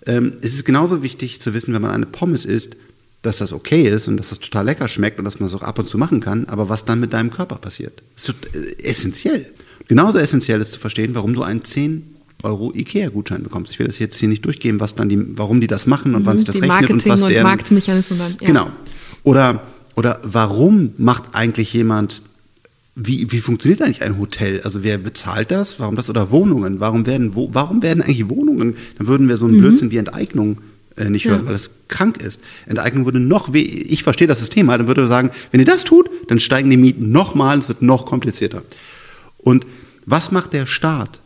Ähm, 0.05 0.33
es 0.41 0.53
ist 0.53 0.65
genauso 0.65 1.01
wichtig 1.01 1.41
zu 1.41 1.55
wissen, 1.55 1.73
wenn 1.73 1.81
man 1.81 1.89
eine 1.89 2.05
Pommes 2.05 2.45
isst, 2.45 2.75
dass 3.23 3.39
das 3.39 3.53
okay 3.53 3.87
ist 3.87 4.07
und 4.07 4.17
dass 4.17 4.29
das 4.29 4.39
total 4.39 4.65
lecker 4.65 4.87
schmeckt 4.87 5.17
und 5.17 5.25
dass 5.25 5.39
man 5.39 5.49
es 5.49 5.55
auch 5.55 5.63
ab 5.63 5.79
und 5.79 5.87
zu 5.87 5.97
machen 5.97 6.19
kann, 6.19 6.45
aber 6.45 6.69
was 6.69 6.85
dann 6.85 6.99
mit 6.99 7.11
deinem 7.11 7.31
Körper 7.31 7.55
passiert. 7.55 8.03
Das 8.13 8.29
ist 8.29 8.35
äh, 8.53 8.83
essentiell. 8.83 9.47
Genauso 9.87 10.19
essentiell 10.19 10.61
ist 10.61 10.73
zu 10.73 10.79
verstehen, 10.79 11.15
warum 11.15 11.33
du 11.33 11.41
einen 11.41 11.63
10 11.63 12.14
Euro 12.45 12.71
IKEA-Gutschein 12.73 13.43
bekommst. 13.43 13.71
Ich 13.71 13.79
will 13.79 13.87
das 13.87 13.99
jetzt 13.99 14.17
hier 14.17 14.29
nicht 14.29 14.45
durchgeben, 14.45 14.79
was 14.79 14.95
dann 14.95 15.09
die, 15.09 15.37
warum 15.37 15.59
die 15.59 15.67
das 15.67 15.87
machen 15.87 16.15
und 16.15 16.21
mhm, 16.21 16.25
wann 16.25 16.37
sich 16.37 16.45
das 16.45 16.55
rechnet 16.55 16.69
Marketing 16.69 16.95
und 16.95 17.07
was 17.07 17.23
und 17.23 17.29
deren, 17.29 17.43
Marktmechanismen 17.43 18.19
dann. 18.19 18.31
Ja. 18.39 18.47
Genau. 18.47 18.69
Oder, 19.23 19.61
oder 19.95 20.19
warum 20.23 20.91
macht 20.97 21.23
eigentlich 21.33 21.73
jemand, 21.73 22.21
wie, 22.95 23.31
wie 23.31 23.39
funktioniert 23.39 23.81
eigentlich 23.81 24.03
ein 24.03 24.17
Hotel? 24.17 24.61
Also 24.61 24.83
wer 24.83 24.97
bezahlt 24.97 25.51
das? 25.51 25.79
Warum 25.79 25.95
das? 25.95 26.09
Oder 26.09 26.31
Wohnungen? 26.31 26.79
Warum 26.79 27.05
werden, 27.05 27.35
wo, 27.35 27.49
warum 27.51 27.81
werden 27.81 28.01
eigentlich 28.01 28.29
Wohnungen? 28.29 28.77
Dann 28.97 29.07
würden 29.07 29.27
wir 29.27 29.37
so 29.37 29.45
einen 29.45 29.57
mhm. 29.57 29.61
Blödsinn 29.61 29.91
wie 29.91 29.97
Enteignung 29.97 30.59
äh, 30.95 31.09
nicht 31.09 31.25
hören, 31.25 31.41
ja. 31.41 31.45
weil 31.47 31.53
das 31.53 31.71
krank 31.87 32.21
ist. 32.21 32.39
Enteignung 32.67 33.05
würde 33.05 33.19
noch, 33.19 33.53
ich 33.53 34.03
verstehe 34.03 34.27
das 34.27 34.39
System, 34.39 34.67
dann 34.67 34.87
würde 34.87 35.07
sagen, 35.07 35.31
wenn 35.51 35.59
ihr 35.59 35.65
das 35.65 35.83
tut, 35.83 36.09
dann 36.29 36.39
steigen 36.39 36.69
die 36.69 36.77
Mieten 36.77 37.11
nochmal, 37.11 37.59
es 37.59 37.67
wird 37.67 37.81
noch 37.81 38.05
komplizierter. 38.05 38.63
Und 39.37 39.65
was 40.05 40.31
macht 40.31 40.53
der 40.53 40.65
Staat? 40.65 41.19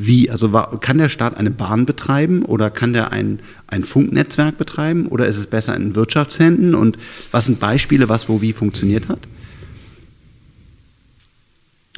Wie? 0.00 0.30
Also 0.30 0.50
kann 0.50 0.98
der 0.98 1.08
Staat 1.08 1.36
eine 1.36 1.50
Bahn 1.50 1.84
betreiben 1.84 2.44
oder 2.44 2.70
kann 2.70 2.92
der 2.92 3.10
ein, 3.10 3.40
ein 3.66 3.82
Funknetzwerk 3.82 4.56
betreiben 4.56 5.08
oder 5.08 5.26
ist 5.26 5.38
es 5.38 5.48
besser 5.48 5.74
in 5.74 5.96
Wirtschaftshänden? 5.96 6.76
Und 6.76 6.96
was 7.32 7.46
sind 7.46 7.58
Beispiele, 7.58 8.08
was 8.08 8.28
wo 8.28 8.40
wie 8.40 8.52
funktioniert 8.52 9.08
hat? 9.08 9.26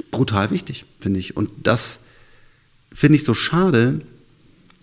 Brutal 0.09 0.49
wichtig, 0.49 0.85
finde 0.99 1.19
ich. 1.19 1.37
Und 1.37 1.51
das 1.61 1.99
finde 2.91 3.17
ich 3.17 3.23
so 3.23 3.35
schade, 3.35 4.01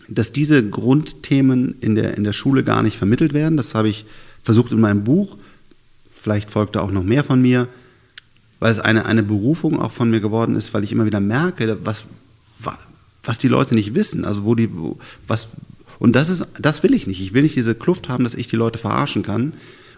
dass 0.06 0.30
diese 0.30 0.70
Grundthemen 0.70 1.74
in 1.80 1.96
der, 1.96 2.16
in 2.16 2.22
der 2.22 2.32
Schule 2.32 2.62
gar 2.62 2.84
nicht 2.84 2.96
vermittelt 2.96 3.32
werden. 3.32 3.56
Das 3.56 3.74
habe 3.74 3.88
ich 3.88 4.06
versucht 4.44 4.70
in 4.70 4.80
meinem 4.80 5.02
Buch. 5.02 5.36
Vielleicht 6.08 6.52
folgt 6.52 6.76
da 6.76 6.82
auch 6.82 6.92
noch 6.92 7.02
mehr 7.02 7.24
von 7.24 7.42
mir, 7.42 7.66
weil 8.60 8.70
es 8.70 8.78
eine, 8.78 9.06
eine 9.06 9.24
Berufung 9.24 9.80
auch 9.80 9.90
von 9.90 10.08
mir 10.08 10.20
geworden 10.20 10.54
ist, 10.54 10.72
weil 10.72 10.84
ich 10.84 10.92
immer 10.92 11.04
wieder 11.04 11.20
merke, 11.20 11.78
was, 11.82 12.04
was 13.22 13.38
die 13.38 13.48
Leute 13.48 13.74
nicht 13.74 13.94
wissen. 13.94 14.24
Also 14.24 14.44
wo 14.44 14.54
die, 14.54 14.70
wo, 14.72 14.98
was, 15.26 15.48
und 15.98 16.14
das 16.14 16.28
ist, 16.28 16.46
das 16.60 16.82
will 16.82 16.94
ich 16.94 17.06
nicht. 17.06 17.20
Ich 17.20 17.34
will 17.34 17.42
nicht 17.42 17.56
diese 17.56 17.74
Kluft 17.74 18.08
haben, 18.08 18.24
dass 18.24 18.34
ich 18.34 18.48
die 18.48 18.56
Leute 18.56 18.78
verarschen 18.78 19.22
kann 19.22 19.52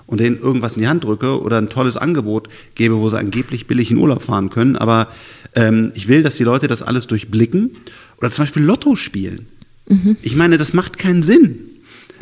und 0.07 0.21
denen 0.21 0.39
irgendwas 0.39 0.75
in 0.77 0.83
die 0.83 0.89
Hand 0.89 1.05
drücke 1.05 1.41
oder 1.41 1.59
ein 1.59 1.69
tolles 1.69 1.97
Angebot 1.97 2.49
gebe, 2.75 2.97
wo 2.99 3.11
sie 3.11 3.19
angeblich 3.19 3.67
billig 3.67 3.91
in 3.91 3.99
Urlaub 3.99 4.23
fahren 4.23 4.51
können. 4.51 4.77
Aber 4.77 5.09
ähm, 5.55 5.93
ich 5.95 6.09
will, 6.09 6.23
dass 6.23 6.37
die 6.37 6.45
Leute 6.45 6.67
das 6.67 6.83
alles 6.83 7.07
durchblicken 7.07 7.77
oder 8.19 8.31
zum 8.31 8.45
Beispiel 8.45 8.65
Lotto 8.65 8.97
spielen. 8.97 9.47
Mhm. 9.89 10.17
Ich 10.23 10.37
meine, 10.37 10.59
das 10.59 10.73
macht 10.73 10.99
keinen 10.99 11.23
Sinn. 11.23 11.61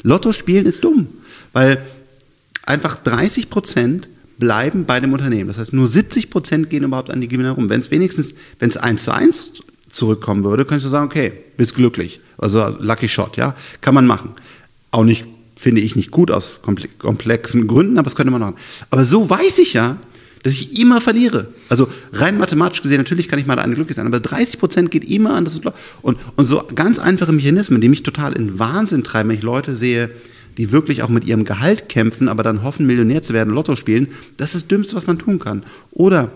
Lotto 0.02 0.32
spielen 0.32 0.66
ist 0.66 0.84
dumm, 0.84 1.08
weil 1.52 1.82
einfach 2.66 2.96
30 2.96 3.50
Prozent 3.50 4.08
bleiben 4.38 4.84
bei 4.84 5.00
dem 5.00 5.12
Unternehmen. 5.12 5.48
Das 5.48 5.58
heißt, 5.58 5.72
nur 5.72 5.88
70 5.88 6.30
Prozent 6.30 6.70
gehen 6.70 6.84
überhaupt 6.84 7.10
an 7.10 7.20
die 7.20 7.28
Gewinner 7.28 7.52
rum. 7.52 7.70
Wenn 7.70 7.80
es 7.80 7.90
wenigstens, 7.90 8.34
wenn 8.58 8.70
es 8.70 8.76
eins 8.76 9.04
zu 9.04 9.12
eins 9.12 9.52
zurückkommen 9.88 10.44
würde, 10.44 10.64
könntest 10.64 10.86
du 10.86 10.90
sagen, 10.90 11.06
okay, 11.06 11.32
bist 11.56 11.74
glücklich. 11.74 12.20
Also 12.36 12.76
Lucky 12.78 13.08
Shot, 13.08 13.36
ja, 13.36 13.54
kann 13.80 13.94
man 13.94 14.06
machen. 14.06 14.32
Auch 14.90 15.04
nicht, 15.04 15.24
finde 15.56 15.80
ich 15.80 15.96
nicht 15.96 16.10
gut 16.10 16.30
aus 16.30 16.60
komplexen 16.62 17.66
Gründen, 17.66 17.98
aber 17.98 18.04
das 18.04 18.16
könnte 18.16 18.30
man 18.30 18.40
machen. 18.40 18.56
Aber 18.90 19.04
so 19.04 19.28
weiß 19.28 19.58
ich 19.58 19.72
ja, 19.72 19.98
dass 20.42 20.52
ich 20.52 20.80
immer 20.80 21.00
verliere. 21.00 21.48
Also 21.68 21.88
rein 22.12 22.38
mathematisch 22.38 22.82
gesehen, 22.82 22.98
natürlich 22.98 23.28
kann 23.28 23.38
ich 23.38 23.46
mal 23.46 23.58
eine 23.58 23.74
glücklich 23.74 23.96
sein, 23.96 24.06
aber 24.06 24.20
30 24.20 24.60
Prozent 24.60 24.90
geht 24.90 25.04
immer 25.04 25.34
an 25.34 25.44
das 25.44 25.60
und, 26.02 26.18
und 26.36 26.44
so 26.44 26.62
ganz 26.74 26.98
einfache 26.98 27.32
Mechanismen, 27.32 27.80
die 27.80 27.88
mich 27.88 28.02
total 28.02 28.34
in 28.34 28.58
Wahnsinn 28.58 29.04
treiben, 29.04 29.30
wenn 29.30 29.36
ich 29.36 29.42
Leute 29.42 29.74
sehe, 29.74 30.10
die 30.56 30.72
wirklich 30.72 31.02
auch 31.02 31.08
mit 31.08 31.24
ihrem 31.24 31.44
Gehalt 31.44 31.88
kämpfen, 31.88 32.28
aber 32.28 32.42
dann 32.42 32.62
hoffen, 32.62 32.86
Millionär 32.86 33.22
zu 33.22 33.32
werden, 33.32 33.54
Lotto 33.54 33.76
spielen, 33.76 34.08
das 34.36 34.54
ist 34.54 34.62
das 34.62 34.68
Dümmste, 34.68 34.96
was 34.96 35.06
man 35.06 35.18
tun 35.18 35.38
kann. 35.38 35.64
Oder 35.90 36.30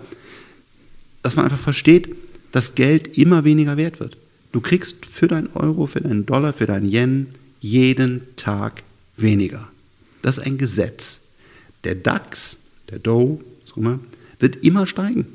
dass 1.22 1.36
man 1.36 1.44
einfach 1.44 1.58
versteht, 1.58 2.14
dass 2.52 2.74
Geld 2.74 3.18
immer 3.18 3.44
weniger 3.44 3.76
wert 3.76 4.00
wird. 4.00 4.16
Du 4.52 4.60
kriegst 4.60 5.06
für 5.06 5.28
deinen 5.28 5.48
Euro, 5.54 5.86
für 5.86 6.00
deinen 6.00 6.26
Dollar, 6.26 6.52
für 6.52 6.66
deinen 6.66 6.88
Yen 6.88 7.26
jeden 7.60 8.22
Tag 8.36 8.82
weniger. 9.16 9.68
Das 10.20 10.38
ist 10.38 10.44
ein 10.44 10.58
Gesetz. 10.58 11.20
Der 11.84 11.94
DAX, 11.94 12.58
der 12.90 12.98
Dow, 12.98 13.40
was 13.62 13.72
auch 13.72 13.76
immer, 13.78 13.98
wird 14.38 14.56
immer 14.56 14.86
steigen. 14.86 15.26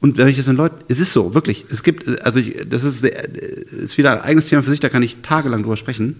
Und 0.00 0.16
wenn 0.16 0.28
ich 0.28 0.36
das 0.36 0.46
den 0.46 0.56
Leuten, 0.56 0.82
es 0.88 0.98
ist 0.98 1.12
so, 1.12 1.34
wirklich, 1.34 1.66
es 1.70 1.82
gibt, 1.82 2.08
also 2.22 2.38
ich, 2.38 2.56
das 2.68 2.84
ist, 2.84 3.04
ist 3.04 3.98
wieder 3.98 4.12
ein 4.12 4.20
eigenes 4.20 4.46
Thema 4.46 4.62
für 4.62 4.70
sich, 4.70 4.80
da 4.80 4.88
kann 4.88 5.02
ich 5.02 5.18
tagelang 5.18 5.62
drüber 5.62 5.76
sprechen. 5.76 6.16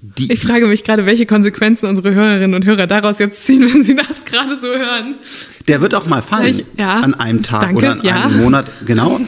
Die, 0.00 0.32
ich 0.32 0.40
frage 0.40 0.66
mich 0.66 0.84
gerade, 0.84 1.06
welche 1.06 1.26
Konsequenzen 1.26 1.86
unsere 1.86 2.14
Hörerinnen 2.14 2.54
und 2.54 2.64
Hörer 2.64 2.86
daraus 2.86 3.18
jetzt 3.18 3.44
ziehen, 3.44 3.62
wenn 3.72 3.82
sie 3.82 3.96
das 3.96 4.24
gerade 4.24 4.56
so 4.58 4.68
hören. 4.68 5.16
Der 5.66 5.80
wird 5.80 5.94
auch 5.94 6.06
mal 6.06 6.22
fallen 6.22 6.60
ich, 6.60 6.64
ja, 6.76 6.94
an 6.94 7.14
einem 7.14 7.42
Tag 7.42 7.62
danke, 7.62 7.78
oder 7.78 7.92
an 7.92 8.00
ja. 8.02 8.24
einem 8.24 8.38
Monat. 8.38 8.70
Genau. 8.86 9.20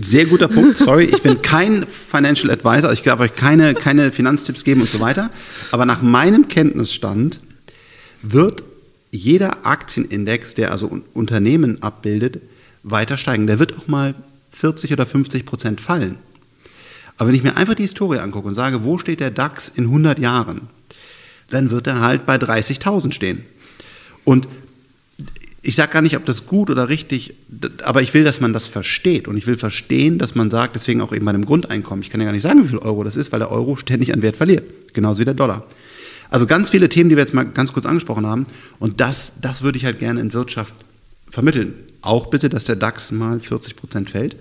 Sehr 0.00 0.24
guter 0.24 0.48
Punkt. 0.48 0.78
Sorry, 0.78 1.04
ich 1.04 1.20
bin 1.20 1.42
kein 1.42 1.86
Financial 1.86 2.50
Advisor. 2.50 2.92
Ich 2.92 3.02
darf 3.02 3.20
euch 3.20 3.34
keine, 3.34 3.74
keine 3.74 4.12
Finanztipps 4.12 4.64
geben 4.64 4.80
und 4.80 4.88
so 4.88 5.00
weiter. 5.00 5.28
Aber 5.72 5.84
nach 5.84 6.00
meinem 6.00 6.48
Kenntnisstand 6.48 7.40
wird 8.22 8.62
jeder 9.10 9.66
Aktienindex, 9.66 10.54
der 10.54 10.72
also 10.72 11.02
Unternehmen 11.12 11.82
abbildet, 11.82 12.40
weiter 12.82 13.18
steigen. 13.18 13.46
Der 13.46 13.58
wird 13.58 13.76
auch 13.76 13.88
mal 13.88 14.14
40 14.52 14.92
oder 14.92 15.04
50 15.04 15.44
Prozent 15.44 15.80
fallen. 15.80 16.16
Aber 17.20 17.28
wenn 17.28 17.36
ich 17.36 17.42
mir 17.42 17.58
einfach 17.58 17.74
die 17.74 17.82
Historie 17.82 18.18
angucke 18.18 18.48
und 18.48 18.54
sage, 18.54 18.82
wo 18.82 18.96
steht 18.96 19.20
der 19.20 19.30
DAX 19.30 19.70
in 19.76 19.84
100 19.84 20.18
Jahren, 20.18 20.62
dann 21.50 21.70
wird 21.70 21.86
er 21.86 22.00
halt 22.00 22.24
bei 22.24 22.36
30.000 22.36 23.12
stehen. 23.12 23.44
Und 24.24 24.48
ich 25.60 25.76
sage 25.76 25.92
gar 25.92 26.00
nicht, 26.00 26.16
ob 26.16 26.24
das 26.24 26.46
gut 26.46 26.70
oder 26.70 26.88
richtig, 26.88 27.34
aber 27.84 28.00
ich 28.00 28.14
will, 28.14 28.24
dass 28.24 28.40
man 28.40 28.54
das 28.54 28.68
versteht. 28.68 29.28
Und 29.28 29.36
ich 29.36 29.46
will 29.46 29.58
verstehen, 29.58 30.16
dass 30.16 30.34
man 30.34 30.50
sagt, 30.50 30.76
deswegen 30.76 31.02
auch 31.02 31.12
eben 31.12 31.26
bei 31.26 31.32
einem 31.32 31.44
Grundeinkommen, 31.44 32.02
ich 32.02 32.08
kann 32.08 32.22
ja 32.22 32.24
gar 32.24 32.32
nicht 32.32 32.40
sagen, 32.40 32.64
wie 32.64 32.68
viel 32.68 32.78
Euro 32.78 33.04
das 33.04 33.16
ist, 33.16 33.32
weil 33.32 33.40
der 33.40 33.52
Euro 33.52 33.76
ständig 33.76 34.14
an 34.14 34.22
Wert 34.22 34.36
verliert. 34.36 34.64
Genauso 34.94 35.20
wie 35.20 35.26
der 35.26 35.34
Dollar. 35.34 35.66
Also 36.30 36.46
ganz 36.46 36.70
viele 36.70 36.88
Themen, 36.88 37.10
die 37.10 37.16
wir 37.16 37.22
jetzt 37.22 37.34
mal 37.34 37.44
ganz 37.44 37.74
kurz 37.74 37.84
angesprochen 37.84 38.24
haben. 38.24 38.46
Und 38.78 39.02
das, 39.02 39.34
das 39.42 39.60
würde 39.60 39.76
ich 39.76 39.84
halt 39.84 39.98
gerne 39.98 40.22
in 40.22 40.32
Wirtschaft 40.32 40.74
vermitteln. 41.28 41.74
Auch 42.00 42.28
bitte, 42.28 42.48
dass 42.48 42.64
der 42.64 42.76
DAX 42.76 43.12
mal 43.12 43.40
40 43.40 43.76
Prozent 43.76 44.08
fällt. 44.08 44.36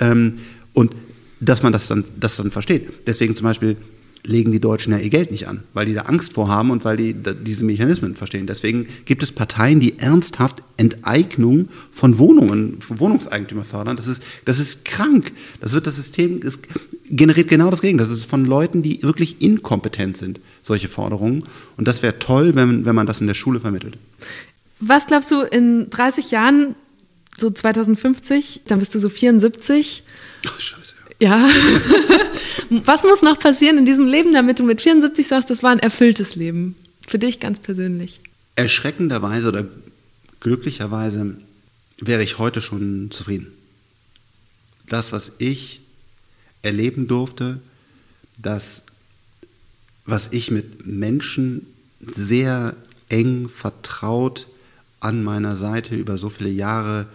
Ähm, 0.00 0.38
und 0.72 0.94
dass 1.42 1.62
man 1.62 1.72
das 1.72 1.88
dann, 1.88 2.04
das 2.18 2.36
dann 2.36 2.50
versteht. 2.50 2.88
Deswegen 3.06 3.34
zum 3.34 3.44
Beispiel 3.44 3.76
legen 4.24 4.52
die 4.52 4.60
Deutschen 4.60 4.92
ja 4.92 5.00
ihr 5.00 5.10
Geld 5.10 5.32
nicht 5.32 5.48
an, 5.48 5.64
weil 5.74 5.86
die 5.86 5.94
da 5.94 6.02
Angst 6.02 6.34
vor 6.34 6.48
haben 6.48 6.70
und 6.70 6.84
weil 6.84 6.96
die 6.96 7.12
diese 7.12 7.64
Mechanismen 7.64 8.14
verstehen. 8.14 8.46
Deswegen 8.46 8.86
gibt 9.04 9.22
es 9.22 9.32
Parteien, 9.32 9.80
die 9.80 9.98
ernsthaft 9.98 10.62
Enteignung 10.76 11.68
von 11.90 12.18
Wohnungen, 12.18 12.80
von 12.80 13.00
Wohnungseigentümer 13.00 13.64
fördern. 13.64 13.96
Das 13.96 14.06
ist, 14.06 14.22
das 14.44 14.60
ist 14.60 14.84
krank. 14.84 15.32
Das 15.60 15.72
wird 15.72 15.88
das 15.88 15.96
System, 15.96 16.40
das 16.40 16.60
generiert 17.10 17.48
genau 17.48 17.70
das 17.70 17.82
Gegenteil. 17.82 18.06
Das 18.06 18.16
ist 18.16 18.26
von 18.26 18.44
Leuten, 18.44 18.82
die 18.82 19.02
wirklich 19.02 19.42
inkompetent 19.42 20.16
sind, 20.16 20.38
solche 20.62 20.88
Forderungen. 20.88 21.44
Und 21.76 21.88
das 21.88 22.02
wäre 22.02 22.18
toll, 22.20 22.54
wenn, 22.54 22.84
wenn 22.84 22.94
man 22.94 23.06
das 23.06 23.20
in 23.20 23.26
der 23.26 23.34
Schule 23.34 23.58
vermittelt. 23.58 23.98
Was 24.78 25.06
glaubst 25.06 25.32
du, 25.32 25.42
in 25.42 25.90
30 25.90 26.30
Jahren, 26.30 26.76
so 27.36 27.50
2050, 27.50 28.62
dann 28.66 28.78
bist 28.78 28.94
du 28.94 29.00
so 29.00 29.08
74? 29.08 30.04
Ach, 30.46 30.60
scheiße. 30.60 30.81
Ja. 31.22 31.48
Was 32.84 33.04
muss 33.04 33.22
noch 33.22 33.38
passieren 33.38 33.78
in 33.78 33.84
diesem 33.84 34.06
Leben, 34.08 34.32
damit 34.32 34.58
du 34.58 34.64
mit 34.64 34.82
74 34.82 35.28
sagst, 35.28 35.50
das 35.50 35.62
war 35.62 35.70
ein 35.70 35.78
erfülltes 35.78 36.34
Leben? 36.34 36.74
Für 37.06 37.20
dich 37.20 37.38
ganz 37.38 37.60
persönlich. 37.60 38.18
Erschreckenderweise 38.56 39.46
oder 39.46 39.64
glücklicherweise 40.40 41.36
wäre 41.98 42.24
ich 42.24 42.38
heute 42.38 42.60
schon 42.60 43.12
zufrieden. 43.12 43.52
Das, 44.88 45.12
was 45.12 45.30
ich 45.38 45.82
erleben 46.62 47.06
durfte, 47.06 47.60
das, 48.36 48.82
was 50.06 50.32
ich 50.32 50.50
mit 50.50 50.86
Menschen 50.88 51.68
sehr 52.00 52.74
eng 53.08 53.48
vertraut 53.48 54.48
an 54.98 55.22
meiner 55.22 55.56
Seite 55.56 55.94
über 55.94 56.18
so 56.18 56.30
viele 56.30 56.50
Jahre 56.50 57.06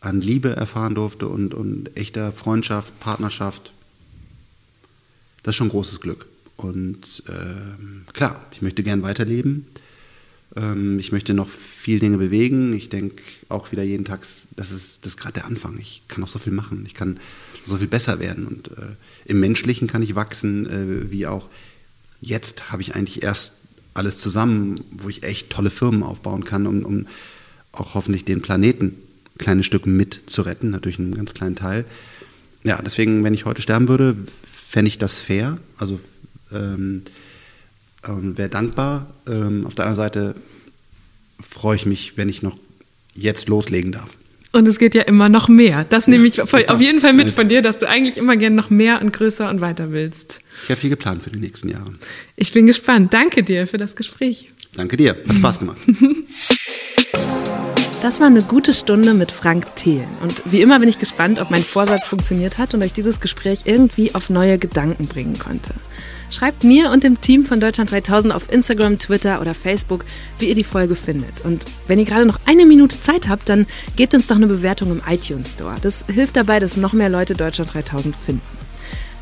an 0.00 0.20
Liebe 0.20 0.50
erfahren 0.50 0.94
durfte 0.94 1.28
und, 1.28 1.54
und 1.54 1.96
echter 1.96 2.32
Freundschaft, 2.32 2.98
Partnerschaft, 3.00 3.72
das 5.42 5.52
ist 5.52 5.56
schon 5.56 5.70
großes 5.70 6.00
Glück. 6.00 6.26
Und 6.56 7.22
ähm, 7.28 8.04
klar, 8.12 8.44
ich 8.52 8.62
möchte 8.62 8.82
gern 8.82 9.02
weiterleben. 9.02 9.66
Ähm, 10.56 10.98
ich 10.98 11.12
möchte 11.12 11.34
noch 11.34 11.48
viel 11.48 12.00
Dinge 12.00 12.18
bewegen. 12.18 12.72
Ich 12.72 12.88
denke 12.88 13.22
auch 13.48 13.70
wieder 13.72 13.82
jeden 13.82 14.04
Tag, 14.04 14.26
das 14.56 14.70
ist, 14.72 15.06
das 15.06 15.16
gerade 15.16 15.34
der 15.34 15.46
Anfang. 15.46 15.78
Ich 15.78 16.02
kann 16.08 16.20
noch 16.20 16.28
so 16.28 16.38
viel 16.38 16.52
machen. 16.52 16.84
Ich 16.86 16.94
kann 16.94 17.18
so 17.66 17.76
viel 17.76 17.86
besser 17.86 18.18
werden. 18.18 18.46
Und 18.46 18.68
äh, 18.72 18.94
im 19.26 19.40
Menschlichen 19.40 19.88
kann 19.88 20.02
ich 20.02 20.14
wachsen, 20.14 20.66
äh, 20.66 21.10
wie 21.10 21.26
auch 21.26 21.48
jetzt 22.20 22.72
habe 22.72 22.82
ich 22.82 22.94
eigentlich 22.96 23.22
erst 23.22 23.52
alles 23.94 24.18
zusammen, 24.18 24.80
wo 24.90 25.08
ich 25.08 25.22
echt 25.22 25.50
tolle 25.50 25.70
Firmen 25.70 26.02
aufbauen 26.02 26.44
kann, 26.44 26.66
um, 26.66 26.84
um 26.84 27.06
auch 27.72 27.94
hoffentlich 27.94 28.24
den 28.24 28.42
Planeten 28.42 28.94
kleines 29.38 29.66
Stück 29.66 29.86
mit 29.86 30.20
zu 30.26 30.42
retten, 30.42 30.70
natürlich 30.70 30.98
einen 30.98 31.14
ganz 31.14 31.34
kleinen 31.34 31.56
Teil. 31.56 31.84
Ja, 32.64 32.80
deswegen, 32.82 33.24
wenn 33.24 33.34
ich 33.34 33.44
heute 33.44 33.62
sterben 33.62 33.88
würde, 33.88 34.16
fände 34.44 34.88
ich 34.88 34.98
das 34.98 35.20
fair. 35.20 35.58
Also 35.78 36.00
ähm, 36.52 37.02
ähm, 38.06 38.36
wäre 38.36 38.48
dankbar. 38.48 39.06
Ähm, 39.26 39.66
auf 39.66 39.74
der 39.74 39.86
anderen 39.86 40.02
Seite 40.04 40.34
freue 41.40 41.76
ich 41.76 41.86
mich, 41.86 42.16
wenn 42.16 42.28
ich 42.28 42.42
noch 42.42 42.58
jetzt 43.14 43.48
loslegen 43.48 43.92
darf. 43.92 44.10
Und 44.50 44.66
es 44.66 44.78
geht 44.78 44.94
ja 44.94 45.02
immer 45.02 45.28
noch 45.28 45.48
mehr. 45.48 45.84
Das 45.84 46.06
ja, 46.06 46.12
nehme 46.12 46.26
ich 46.26 46.40
auf 46.40 46.80
jeden 46.80 47.00
Fall 47.00 47.12
mit 47.12 47.30
von 47.30 47.48
dir, 47.48 47.60
dass 47.60 47.78
du 47.78 47.88
eigentlich 47.88 48.16
immer 48.16 48.36
gerne 48.36 48.56
noch 48.56 48.70
mehr 48.70 49.00
und 49.02 49.12
größer 49.12 49.48
und 49.50 49.60
weiter 49.60 49.92
willst. 49.92 50.40
Ich 50.64 50.70
habe 50.70 50.80
viel 50.80 50.90
geplant 50.90 51.22
für 51.22 51.30
die 51.30 51.38
nächsten 51.38 51.68
Jahre. 51.68 51.92
Ich 52.34 52.52
bin 52.52 52.66
gespannt. 52.66 53.12
Danke 53.12 53.42
dir 53.42 53.66
für 53.66 53.78
das 53.78 53.94
Gespräch. 53.94 54.50
Danke 54.74 54.96
dir. 54.96 55.16
Hat 55.28 55.36
Spaß 55.36 55.58
gemacht. 55.58 55.78
Das 58.00 58.20
war 58.20 58.28
eine 58.28 58.42
gute 58.42 58.72
Stunde 58.72 59.12
mit 59.12 59.32
Frank 59.32 59.74
Thelen. 59.74 60.06
Und 60.22 60.42
wie 60.44 60.60
immer 60.60 60.78
bin 60.78 60.88
ich 60.88 61.00
gespannt, 61.00 61.40
ob 61.40 61.50
mein 61.50 61.64
Vorsatz 61.64 62.06
funktioniert 62.06 62.56
hat 62.56 62.72
und 62.72 62.82
euch 62.84 62.92
dieses 62.92 63.18
Gespräch 63.18 63.62
irgendwie 63.64 64.14
auf 64.14 64.30
neue 64.30 64.56
Gedanken 64.56 65.08
bringen 65.08 65.36
konnte. 65.36 65.74
Schreibt 66.30 66.62
mir 66.62 66.92
und 66.92 67.02
dem 67.02 67.20
Team 67.20 67.44
von 67.44 67.58
Deutschland 67.58 67.90
3000 67.90 68.32
auf 68.32 68.52
Instagram, 68.52 69.00
Twitter 69.00 69.40
oder 69.40 69.52
Facebook, 69.52 70.04
wie 70.38 70.48
ihr 70.48 70.54
die 70.54 70.62
Folge 70.62 70.94
findet. 70.94 71.44
Und 71.44 71.64
wenn 71.88 71.98
ihr 71.98 72.04
gerade 72.04 72.24
noch 72.24 72.38
eine 72.46 72.66
Minute 72.66 73.00
Zeit 73.00 73.28
habt, 73.28 73.48
dann 73.48 73.66
gebt 73.96 74.14
uns 74.14 74.28
doch 74.28 74.36
eine 74.36 74.46
Bewertung 74.46 74.92
im 74.92 75.02
iTunes 75.08 75.52
Store. 75.52 75.74
Das 75.82 76.04
hilft 76.06 76.36
dabei, 76.36 76.60
dass 76.60 76.76
noch 76.76 76.92
mehr 76.92 77.08
Leute 77.08 77.34
Deutschland 77.34 77.74
3000 77.74 78.14
finden. 78.14 78.42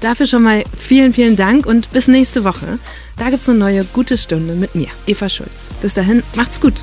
Dafür 0.00 0.26
schon 0.26 0.42
mal 0.42 0.64
vielen, 0.76 1.14
vielen 1.14 1.36
Dank 1.36 1.64
und 1.64 1.90
bis 1.92 2.08
nächste 2.08 2.44
Woche. 2.44 2.78
Da 3.16 3.30
gibt 3.30 3.42
es 3.42 3.48
eine 3.48 3.58
neue 3.58 3.84
gute 3.86 4.18
Stunde 4.18 4.54
mit 4.54 4.74
mir, 4.74 4.88
Eva 5.06 5.30
Schulz. 5.30 5.68
Bis 5.80 5.94
dahin, 5.94 6.22
macht's 6.34 6.60
gut. 6.60 6.82